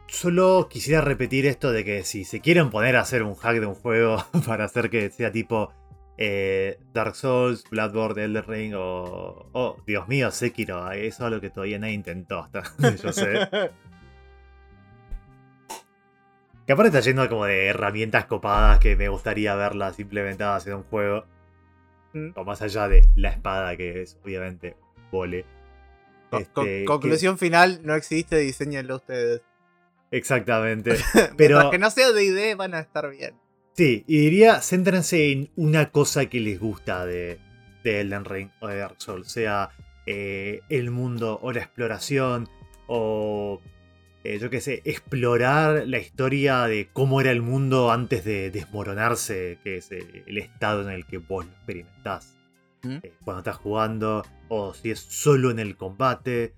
solo 0.08 0.68
quisiera 0.70 1.02
repetir 1.02 1.46
esto 1.46 1.72
de 1.72 1.86
que 1.86 2.04
si 2.04 2.26
se 2.26 2.42
quieren 2.42 2.70
poner 2.70 2.98
a 2.98 3.02
hacer 3.02 3.24
un 3.24 3.36
hack 3.36 3.60
de 3.60 3.66
un 3.66 3.76
juego 3.76 4.18
para 4.46 4.66
hacer 4.66 4.90
que 4.90 5.10
sea 5.10 5.32
tipo 5.32 5.72
eh, 6.18 6.80
Dark 6.94 7.16
Souls, 7.16 7.64
Bloodborne, 7.70 8.24
Elden 8.24 8.44
Ring 8.46 8.74
o. 8.76 9.50
Oh, 9.52 9.78
Dios 9.86 10.08
mío, 10.08 10.32
Sekiro. 10.32 10.92
Eso 10.92 11.06
es 11.06 11.22
algo 11.22 11.42
que 11.42 11.50
todavía 11.50 11.80
nadie 11.80 11.94
intentó 11.94 12.40
hasta 12.40 12.64
yo 13.04 13.12
sé. 13.12 13.50
que 16.66 16.74
aparte 16.74 16.98
está 16.98 17.02
lleno 17.02 17.28
como 17.30 17.46
de 17.46 17.68
herramientas 17.68 18.26
copadas 18.26 18.80
que 18.80 18.96
me 18.96 19.10
gustaría 19.10 19.56
verlas 19.56 20.00
implementadas 20.00 20.66
en 20.68 20.76
un 20.76 20.84
juego. 20.84 21.26
Mm. 22.14 22.30
O 22.36 22.46
más 22.46 22.62
allá 22.62 22.88
de 22.88 23.06
la 23.16 23.30
espada, 23.30 23.76
que 23.76 24.02
es 24.02 24.18
obviamente 24.24 24.78
vole. 25.12 25.46
Este, 26.32 26.86
conclusión 26.86 27.38
final: 27.38 27.82
no 27.84 27.94
existe, 27.96 28.38
diseñenlo 28.38 28.96
ustedes. 28.96 29.42
Exactamente. 30.12 30.98
Pero 31.38 31.70
que 31.72 31.78
no 31.78 31.90
sea 31.92 32.12
de 32.12 32.24
idea, 32.24 32.56
van 32.56 32.74
a 32.74 32.80
estar 32.80 33.10
bien. 33.10 33.36
Sí, 33.76 34.06
y 34.08 34.20
diría, 34.20 34.62
céntrense 34.62 35.34
en 35.34 35.50
una 35.58 35.92
cosa 35.92 36.28
que 36.28 36.40
les 36.40 36.60
gusta 36.60 37.06
de, 37.06 37.40
Elden 37.84 38.24
Ring 38.24 38.50
o 38.62 38.68
de 38.68 38.78
Dark 38.78 38.96
Souls, 39.00 39.30
sea 39.30 39.70
eh, 40.06 40.62
el 40.70 40.92
mundo 40.92 41.40
o 41.42 41.52
la 41.52 41.60
exploración 41.60 42.48
o 42.88 43.60
eh, 44.24 44.40
yo 44.40 44.50
qué 44.50 44.60
sé, 44.60 44.82
explorar 44.86 45.84
la 45.88 46.00
historia 46.00 46.64
de 46.64 46.90
cómo 46.92 47.22
era 47.22 47.32
el 47.32 47.44
mundo 47.44 47.92
antes 47.92 48.24
de 48.24 48.50
desmoronarse, 48.50 49.60
que 49.64 49.78
es 49.78 49.92
el 49.92 50.38
estado 50.40 50.82
en 50.82 50.90
el 50.90 51.06
que 51.06 51.20
vos 51.20 51.46
lo 51.46 51.52
experimentás 51.52 52.36
¿Mm? 52.82 52.96
eh, 53.04 53.14
cuando 53.24 53.42
estás 53.42 53.58
jugando, 53.58 54.26
o 54.48 54.74
si 54.74 54.90
es 54.90 55.00
solo 55.00 55.52
en 55.52 55.60
el 55.60 55.76
combate. 55.78 56.56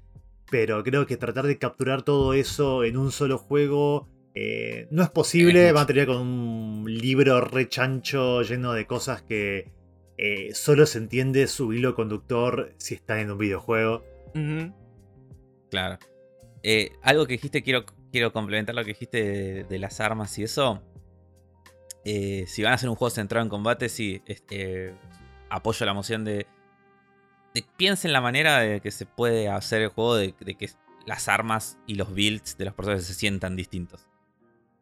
Pero 0.49 0.81
creo 0.81 1.06
que 1.07 1.18
tratar 1.18 1.45
de 1.45 1.57
capturar 1.57 2.03
todo 2.03 2.34
eso 2.34 2.85
en 2.85 2.95
un 2.95 3.11
solo 3.11 3.38
juego 3.38 4.07
eh, 4.39 4.88
no 4.91 5.01
es 5.01 5.09
posible, 5.09 5.73
tener 5.88 6.05
con 6.05 6.18
un 6.18 6.85
libro 6.85 7.41
rechancho 7.41 8.43
lleno 8.43 8.73
de 8.73 8.85
cosas 8.85 9.23
que 9.23 9.72
eh, 10.19 10.53
solo 10.53 10.85
se 10.85 10.99
entiende 10.99 11.47
su 11.47 11.73
hilo 11.73 11.95
conductor 11.95 12.76
si 12.77 12.93
está 12.93 13.19
en 13.19 13.31
un 13.31 13.39
videojuego. 13.39 14.05
Claro. 15.72 15.97
Eh, 16.61 16.91
algo 17.01 17.26
que 17.26 17.34
dijiste, 17.34 17.64
quiero, 17.64 17.84
quiero 18.11 18.31
complementar 18.31 18.76
lo 18.76 18.84
que 18.84 18.89
dijiste 18.89 19.64
de, 19.64 19.80
las 19.80 19.99
armas 20.01 20.38
y 20.38 20.43
eso. 20.43 20.84
si 22.05 22.61
van 22.61 22.73
a 22.73 22.76
hacer 22.76 22.89
un 22.89 22.95
juego 22.95 23.09
centrado 23.09 23.43
en 23.43 23.49
combate, 23.49 23.89
sí, 23.89 24.22
apoyo 25.49 25.84
la 25.84 25.95
moción 25.95 26.23
de, 26.23 26.45
Piensen 27.76 28.14
la 28.14 28.22
manera 28.22 28.59
de 28.59 28.81
que 28.81 28.91
se 28.91 29.07
puede 29.07 29.49
hacer 29.49 29.81
el 29.81 29.89
juego 29.89 30.15
de, 30.15 30.35
de 30.39 30.53
que 30.53 30.69
las 31.07 31.27
armas 31.27 31.80
y 31.88 31.95
los 31.95 32.14
builds 32.14 32.55
de 32.55 32.65
los 32.65 32.76
personajes 32.76 33.07
se 33.07 33.15
sientan 33.15 33.55
distintos. 33.55 34.06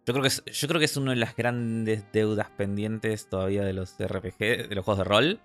Yo 0.06 0.14
creo, 0.14 0.22
que 0.22 0.28
es, 0.28 0.44
yo 0.46 0.68
creo 0.68 0.80
que 0.80 0.86
es 0.86 0.98
una 0.98 1.12
de 1.12 1.18
las 1.18 1.36
grandes 1.36 2.06
deudas 2.12 2.50
pendientes 2.52 3.28
todavía 3.28 3.64
de 3.64 3.74
los 3.74 3.96
RPG, 3.98 4.70
de 4.70 4.76
los 4.76 4.86
juegos 4.86 5.00
de 5.00 5.04
rol. 5.04 5.40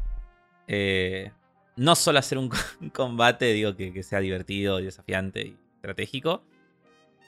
Eh, 0.69 1.33
no 1.77 1.95
solo 1.95 2.19
hacer 2.19 2.37
un, 2.37 2.51
combate, 2.93 3.53
digo, 3.55 3.75
que, 3.75 4.03
sea 4.03 4.21
divertido 4.21 4.79
desafiante 4.79 5.47
y 5.47 5.57
estratégico, 5.77 6.43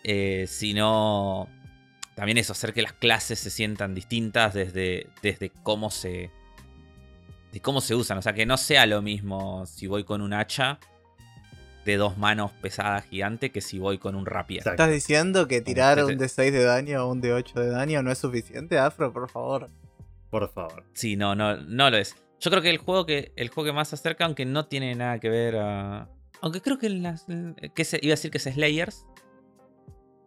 eh, 0.05 0.45
sino 0.47 1.49
también 2.15 2.37
eso, 2.37 2.53
hacer 2.53 2.75
que 2.75 2.83
las 2.83 2.93
clases 2.93 3.39
se 3.39 3.49
sientan 3.49 3.95
distintas 3.95 4.53
desde, 4.53 5.09
desde 5.23 5.51
cómo 5.63 5.91
se. 5.91 6.31
cómo 7.63 7.81
se 7.81 7.95
usan. 7.95 8.19
O 8.19 8.23
sea, 8.23 8.35
que 8.35 8.45
no 8.45 8.59
sea 8.59 8.85
lo 8.85 9.01
mismo 9.01 9.65
si 9.65 9.87
voy 9.87 10.05
con 10.05 10.21
un 10.21 10.35
hacha 10.35 10.79
de 11.85 11.97
dos 11.97 12.17
manos 12.19 12.53
pesadas 12.61 13.05
gigante 13.07 13.51
que 13.51 13.61
si 13.61 13.79
voy 13.79 13.99
con 13.99 14.15
un 14.15 14.27
rapier. 14.27 14.67
¿Estás 14.67 14.91
diciendo 14.91 15.49
que 15.49 15.61
tirar 15.61 16.03
un 16.05 16.17
te- 16.17 16.27
D6 16.27 16.51
de 16.53 16.63
daño 16.65 17.05
o 17.05 17.11
un 17.11 17.21
D8 17.21 17.55
de 17.55 17.69
daño 17.71 18.03
no 18.03 18.13
es 18.13 18.19
suficiente, 18.19 18.79
Afro? 18.79 19.13
Por 19.13 19.29
favor. 19.29 19.69
Por 20.31 20.49
favor. 20.53 20.85
Sí, 20.95 21.17
no, 21.17 21.35
no, 21.35 21.57
no 21.57 21.91
lo 21.91 21.97
es. 21.97 22.17
Yo 22.41 22.51
creo 22.51 22.63
que 22.63 22.71
el 22.71 22.79
juego 22.79 23.05
que, 23.07 23.33
el 23.37 23.49
juego 23.49 23.67
que 23.69 23.73
más 23.73 23.89
se 23.89 23.97
acerca, 23.97 24.25
aunque 24.25 24.45
no 24.47 24.67
tiene 24.67 24.95
nada 24.95 25.19
que 25.19 25.29
ver 25.29 25.57
a. 25.57 26.09
Aunque 26.41 26.61
creo 26.61 26.79
que, 26.79 26.89
las, 26.89 27.27
que 27.75 27.85
se, 27.85 27.99
iba 28.03 28.13
a 28.13 28.17
decir 28.17 28.31
que 28.31 28.39
es 28.39 28.45
Slayers. 28.45 29.07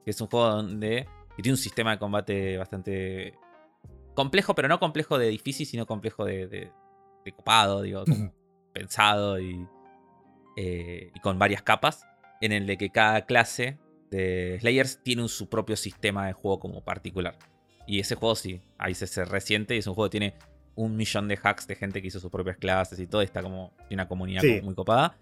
Que 0.04 0.12
es 0.12 0.22
un 0.22 0.28
juego 0.28 0.48
donde. 0.48 1.08
que 1.36 1.42
tiene 1.44 1.54
un 1.54 1.58
sistema 1.58 1.92
de 1.92 2.00
combate 2.00 2.58
bastante 2.58 3.34
complejo, 4.14 4.56
pero 4.56 4.68
no 4.68 4.80
complejo 4.80 5.18
de 5.18 5.28
difícil, 5.28 5.66
sino 5.66 5.86
complejo 5.86 6.24
de, 6.24 6.48
de, 6.48 6.72
de 7.26 7.32
copado, 7.34 7.82
digo, 7.82 8.04
pensado 8.74 9.40
y, 9.40 9.68
eh, 10.56 11.12
y 11.14 11.20
con 11.20 11.38
varias 11.40 11.62
capas. 11.62 12.06
En 12.42 12.52
el 12.52 12.68
de 12.68 12.78
que 12.78 12.90
cada 12.90 13.26
clase 13.26 13.78
de 14.12 14.58
Slayers 14.60 15.02
tiene 15.04 15.22
un- 15.24 15.30
su 15.30 15.50
propio 15.50 15.76
sistema 15.76 16.28
de 16.28 16.34
juego 16.34 16.60
como 16.60 16.84
particular. 16.84 17.36
Y 17.88 18.00
ese 18.00 18.16
juego 18.16 18.36
sí, 18.36 18.62
ahí 18.78 18.94
se, 18.94 19.08
se 19.08 19.26
resiente 19.26 19.76
y 19.76 19.80
es 19.80 19.88
un 19.88 19.94
juego 19.96 20.10
que 20.10 20.20
tiene 20.20 20.34
un 20.76 20.96
millón 20.98 21.28
de 21.28 21.40
hacks 21.42 21.68
de 21.68 21.76
gente 21.76 22.02
que 22.02 22.10
hizo 22.10 22.20
sus 22.20 22.30
propias 22.32 22.58
clases 22.58 23.00
y 23.00 23.08
todo. 23.08 23.22
y 23.22 23.26
Está 23.26 23.42
como 23.42 23.74
una 23.90 24.08
comunidad 24.08 24.42
Sí. 24.42 24.56
como 24.56 24.64
muy 24.66 24.76
copada. 24.76 25.18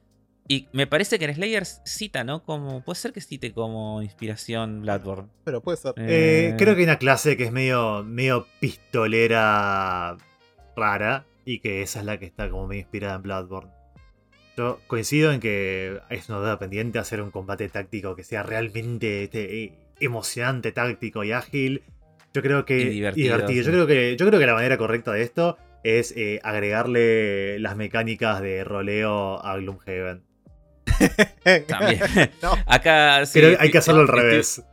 Y 0.47 0.67
me 0.73 0.87
parece 0.87 1.17
que 1.19 1.25
en 1.25 1.35
Slayers 1.35 1.81
cita, 1.85 2.23
¿no? 2.25 2.43
Como. 2.43 2.83
Puede 2.83 2.99
ser 2.99 3.13
que 3.13 3.21
cite 3.21 3.53
como 3.53 4.01
inspiración 4.01 4.81
Bloodborne. 4.81 5.29
Pero 5.45 5.61
puede 5.61 5.77
ser. 5.77 5.93
Eh, 5.97 6.49
Eh, 6.49 6.55
creo 6.57 6.73
que 6.75 6.79
hay 6.81 6.85
una 6.85 6.97
clase 6.97 7.37
que 7.37 7.43
es 7.45 7.51
medio, 7.53 8.03
medio 8.03 8.47
pistolera 8.59 10.17
rara 10.75 11.25
y 11.45 11.59
que 11.59 11.81
esa 11.81 11.99
es 11.99 12.05
la 12.05 12.17
que 12.17 12.25
está 12.25 12.49
como 12.49 12.67
medio 12.67 12.81
inspirada 12.81 13.15
en 13.15 13.21
Bloodborne. 13.21 13.71
Yo 14.55 14.79
coincido 14.87 15.31
en 15.31 15.39
que 15.39 15.99
es 16.09 16.29
una 16.29 16.37
duda 16.39 16.59
pendiente 16.59 16.99
hacer 16.99 17.21
un 17.21 17.31
combate 17.31 17.67
táctico 17.69 18.15
que 18.15 18.23
sea 18.23 18.43
realmente 18.43 19.23
este, 19.23 19.63
eh, 19.63 19.73
emocionante, 19.99 20.71
táctico 20.71 21.23
y 21.23 21.31
ágil. 21.31 21.81
Yo 22.33 22.41
creo 22.41 22.63
que. 22.65 22.79
Y 22.79 22.89
divertido, 22.89 23.47
sí. 23.47 23.63
Yo, 23.63 23.71
creo 23.71 23.87
que, 23.87 24.15
yo 24.15 24.27
creo 24.27 24.39
que 24.39 24.45
la 24.45 24.53
manera 24.53 24.77
correcta 24.77 25.11
de 25.11 25.23
esto 25.23 25.57
es 25.83 26.13
eh, 26.15 26.39
agregarle 26.43 27.59
las 27.59 27.75
mecánicas 27.75 28.41
de 28.41 28.63
roleo 28.63 29.43
a 29.43 29.57
Gloomhaven. 29.57 30.23
También. 31.67 31.99
No, 32.41 32.53
Acá 32.67 33.25
sí. 33.25 33.39
Que 33.39 33.57
hay 33.59 33.71
que 33.71 33.77
hacerlo 33.79 34.01
al 34.01 34.07
estoy- 34.07 34.21
revés. 34.21 34.63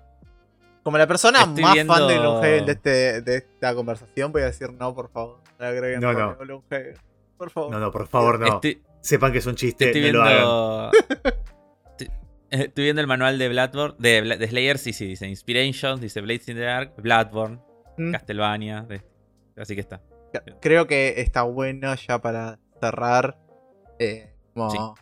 como 0.83 0.99
la 0.99 1.07
persona 1.07 1.41
Estoy 1.41 1.63
más 1.63 1.75
viendo- 1.75 1.95
fan 1.95 2.07
de 2.09 2.15
Gloomhaven 2.19 2.67
de, 2.67 2.73
este, 2.73 3.23
de 3.23 3.37
esta 3.37 3.75
conversación, 3.75 4.31
voy 4.33 4.43
a 4.43 4.47
decir 4.47 4.71
no, 4.73 4.95
por 4.95 5.11
favor. 5.11 5.39
No 5.59 5.67
agreguen 5.67 6.01
No, 6.01 6.13
no. 6.13 6.37
Por 7.37 7.51
favor. 7.51 7.71
No, 7.71 7.79
no, 7.81 7.91
por 7.91 8.07
favor, 8.07 8.39
no. 8.39 8.47
Estoy, 8.47 8.83
Sepan 9.01 9.33
que 9.33 9.39
es 9.39 9.47
un 9.47 9.55
chiste, 9.55 9.87
estoy 9.87 10.13
no 10.13 10.19
lo 10.19 10.23
hagan. 10.25 10.37
viendo. 10.37 10.91
estoy, 11.91 12.07
eh, 12.51 12.65
estoy 12.67 12.85
viendo 12.85 13.01
el 13.01 13.07
manual 13.07 13.39
de 13.39 13.49
Bloodborne. 13.49 13.97
De, 13.99 14.47
Slayers, 14.49 14.81
sí, 14.81 14.93
sí, 14.93 15.07
dice 15.07 15.27
Inspirations, 15.27 16.01
dice 16.01 16.21
Blades 16.21 16.49
in 16.49 16.57
the 16.57 16.63
Dark, 16.63 16.95
Bloodborne, 16.99 17.61
Mm. 17.97 18.13
Castlevania. 18.13 18.83
de- 18.83 19.03
así 19.57 19.75
que 19.75 19.81
está. 19.81 20.01
Creo 20.61 20.87
que 20.87 21.21
está 21.21 21.43
bueno 21.43 21.95
ya 21.97 22.21
para 22.21 22.59
cerrar. 22.81 23.37
eh, 23.99 24.33
como 24.55 24.95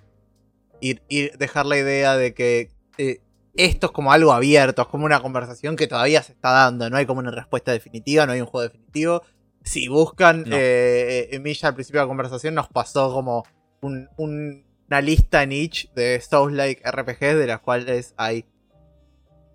ir, 0.81 1.03
ir- 1.09 1.37
dejar 1.39 1.67
la 1.67 1.77
idea 1.79 2.17
de 2.17 2.35
que 2.35 2.71
eh, 2.99 3.21
esto 3.55 3.87
es 3.87 3.93
como 3.93 4.13
algo 4.13 4.33
abierto, 4.33 4.83
es 4.83 4.89
como 4.89 5.05
una 5.05 5.21
conversación 5.21 5.77
que 5.77 5.87
todavía 5.87 6.23
se 6.23 6.33
está 6.33 6.51
dando. 6.51 6.89
No 6.91 6.97
hay 6.97 7.07
como 7.07 7.21
una 7.21 7.31
respuesta 7.31 7.71
definitiva, 7.73 8.27
no 8.27 8.33
hay 8.33 8.41
un 8.41 8.47
juego 8.47 8.65
definitivo. 8.69 9.23
Si 9.63 9.87
buscan, 9.89 10.45
No. 10.47 10.57
eh, 10.57 11.29
Emilia 11.33 11.69
al 11.69 11.75
principio 11.75 12.01
de 12.01 12.05
la 12.07 12.09
conversación 12.09 12.55
nos 12.55 12.69
pasó 12.69 13.13
como 13.13 13.45
un- 13.81 14.09
un- 14.17 14.65
una 14.89 15.01
lista 15.01 15.43
each 15.45 15.93
de 15.95 16.21
Souls-like 16.21 16.83
RPGs, 16.85 17.39
de 17.39 17.47
las 17.47 17.61
cuales 17.61 18.15
hay 18.17 18.45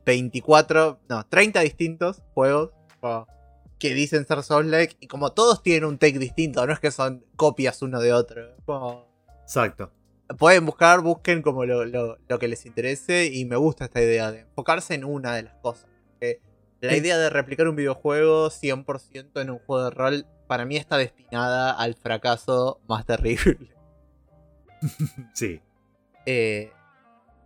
24, 0.06 1.00
no, 1.10 1.26
30 1.28 1.62
distintos 1.62 2.22
juegos 2.34 2.72
que 3.80 3.94
dicen 3.94 4.26
ser 4.26 4.44
Souls-like 4.44 4.98
y 5.00 5.08
como 5.08 5.32
todos 5.34 5.62
tienen 5.64 5.86
un 5.86 5.98
take 5.98 6.20
distinto, 6.20 6.66
no 6.66 6.74
es 6.74 6.80
que 6.80 6.92
son 6.92 7.26
copias 7.36 7.82
uno 7.82 8.00
de 8.00 8.14
otro. 8.14 8.56
Exacto. 9.42 9.92
pueden 10.40 10.66
buscar, 10.66 11.02
busquen 11.02 11.42
como 11.42 11.66
lo, 11.66 11.84
lo- 11.86 12.18
lo 12.28 12.40
que 12.40 12.48
les 12.48 12.66
interese 12.66 13.26
y 13.32 13.46
me 13.46 13.56
gusta 13.58 13.86
esta 13.86 14.02
idea 14.02 14.32
de 14.32 14.40
enfocarse 14.42 14.94
en 14.96 15.04
una 15.04 15.36
de 15.36 15.44
las 15.44 15.54
cosas. 15.56 15.86
La 16.82 16.98
idea 16.98 17.18
de 17.18 17.30
replicar 17.30 17.68
un 17.68 17.76
videojuego 17.76 18.50
100% 18.50 19.42
en 19.42 19.50
un 19.52 19.60
juego 19.60 19.84
de 19.86 19.90
rol 19.92 20.26
para 20.48 20.66
mí 20.66 20.76
está 20.78 20.98
destinada 20.98 21.72
al 21.72 21.94
fracaso 21.96 22.80
más 22.88 23.06
terrible. 23.06 23.73
Sí. 25.34 25.62
Eh, 26.26 26.72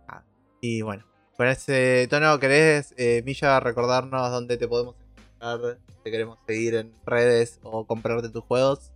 ah, 0.06 0.22
y 0.60 0.82
bueno, 0.82 1.04
con 1.36 1.48
ese 1.48 2.06
tono, 2.10 2.38
¿querés, 2.38 2.94
eh, 2.96 3.22
Milla, 3.24 3.58
recordarnos 3.60 4.30
dónde 4.30 4.56
te 4.56 4.68
podemos 4.68 4.94
encontrar? 5.40 5.78
Te 6.02 6.10
queremos 6.10 6.38
seguir 6.46 6.74
en 6.74 6.92
redes 7.04 7.60
o 7.62 7.86
comprarte 7.86 8.28
tus 8.28 8.44
juegos. 8.44 8.92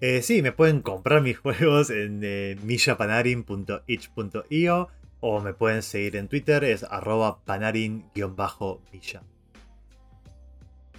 Eh, 0.00 0.22
sí, 0.22 0.42
me 0.42 0.52
pueden 0.52 0.80
comprar 0.80 1.22
mis 1.22 1.38
juegos 1.38 1.90
en 1.90 2.20
eh, 2.24 2.56
millapanarin.itch.io 2.62 4.88
o 5.20 5.40
me 5.40 5.52
pueden 5.52 5.82
seguir 5.82 6.16
en 6.16 6.28
Twitter, 6.28 6.64
es 6.64 6.82
arroba 6.84 7.40
panarin-milla. 7.44 9.22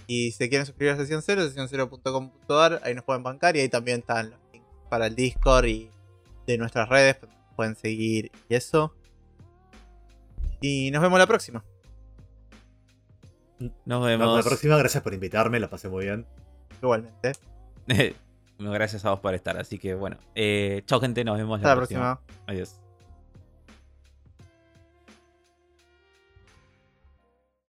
Y 0.06 0.30
si 0.32 0.48
quieren 0.48 0.66
suscribir 0.66 0.94
a 0.94 0.96
Sesión 0.96 1.22
0, 1.22 1.48
sesión0.com.ar, 1.48 2.80
ahí 2.84 2.94
nos 2.94 3.04
pueden 3.04 3.22
bancar 3.22 3.56
y 3.56 3.60
ahí 3.60 3.68
también 3.68 4.00
están 4.00 4.30
los 4.30 4.40
links 4.52 4.66
para 4.88 5.06
el 5.06 5.14
Discord 5.16 5.66
y 5.66 5.90
de 6.46 6.58
nuestras 6.58 6.88
redes, 6.88 7.16
pueden 7.56 7.76
seguir 7.76 8.30
y 8.48 8.54
eso. 8.54 8.94
Y 10.60 10.90
nos 10.90 11.02
vemos 11.02 11.18
la 11.18 11.26
próxima. 11.26 11.64
Nos 13.58 13.70
Nos 13.84 14.04
vemos 14.06 14.26
vemos. 14.26 14.36
la 14.36 14.42
próxima, 14.50 14.76
gracias 14.76 15.02
por 15.02 15.14
invitarme, 15.14 15.60
la 15.60 15.70
pasé 15.70 15.88
muy 15.88 16.04
bien. 16.04 16.26
Igualmente. 16.80 17.32
Gracias 18.58 19.04
a 19.04 19.10
vos 19.10 19.20
por 19.20 19.34
estar. 19.34 19.56
Así 19.58 19.78
que 19.78 19.94
bueno. 19.94 20.18
Eh, 20.36 20.82
chao, 20.86 21.00
gente. 21.00 21.24
Nos 21.24 21.36
vemos 21.36 21.56
Hasta 21.58 21.68
la 21.70 21.76
próxima. 21.76 22.20
Adiós. 22.46 22.81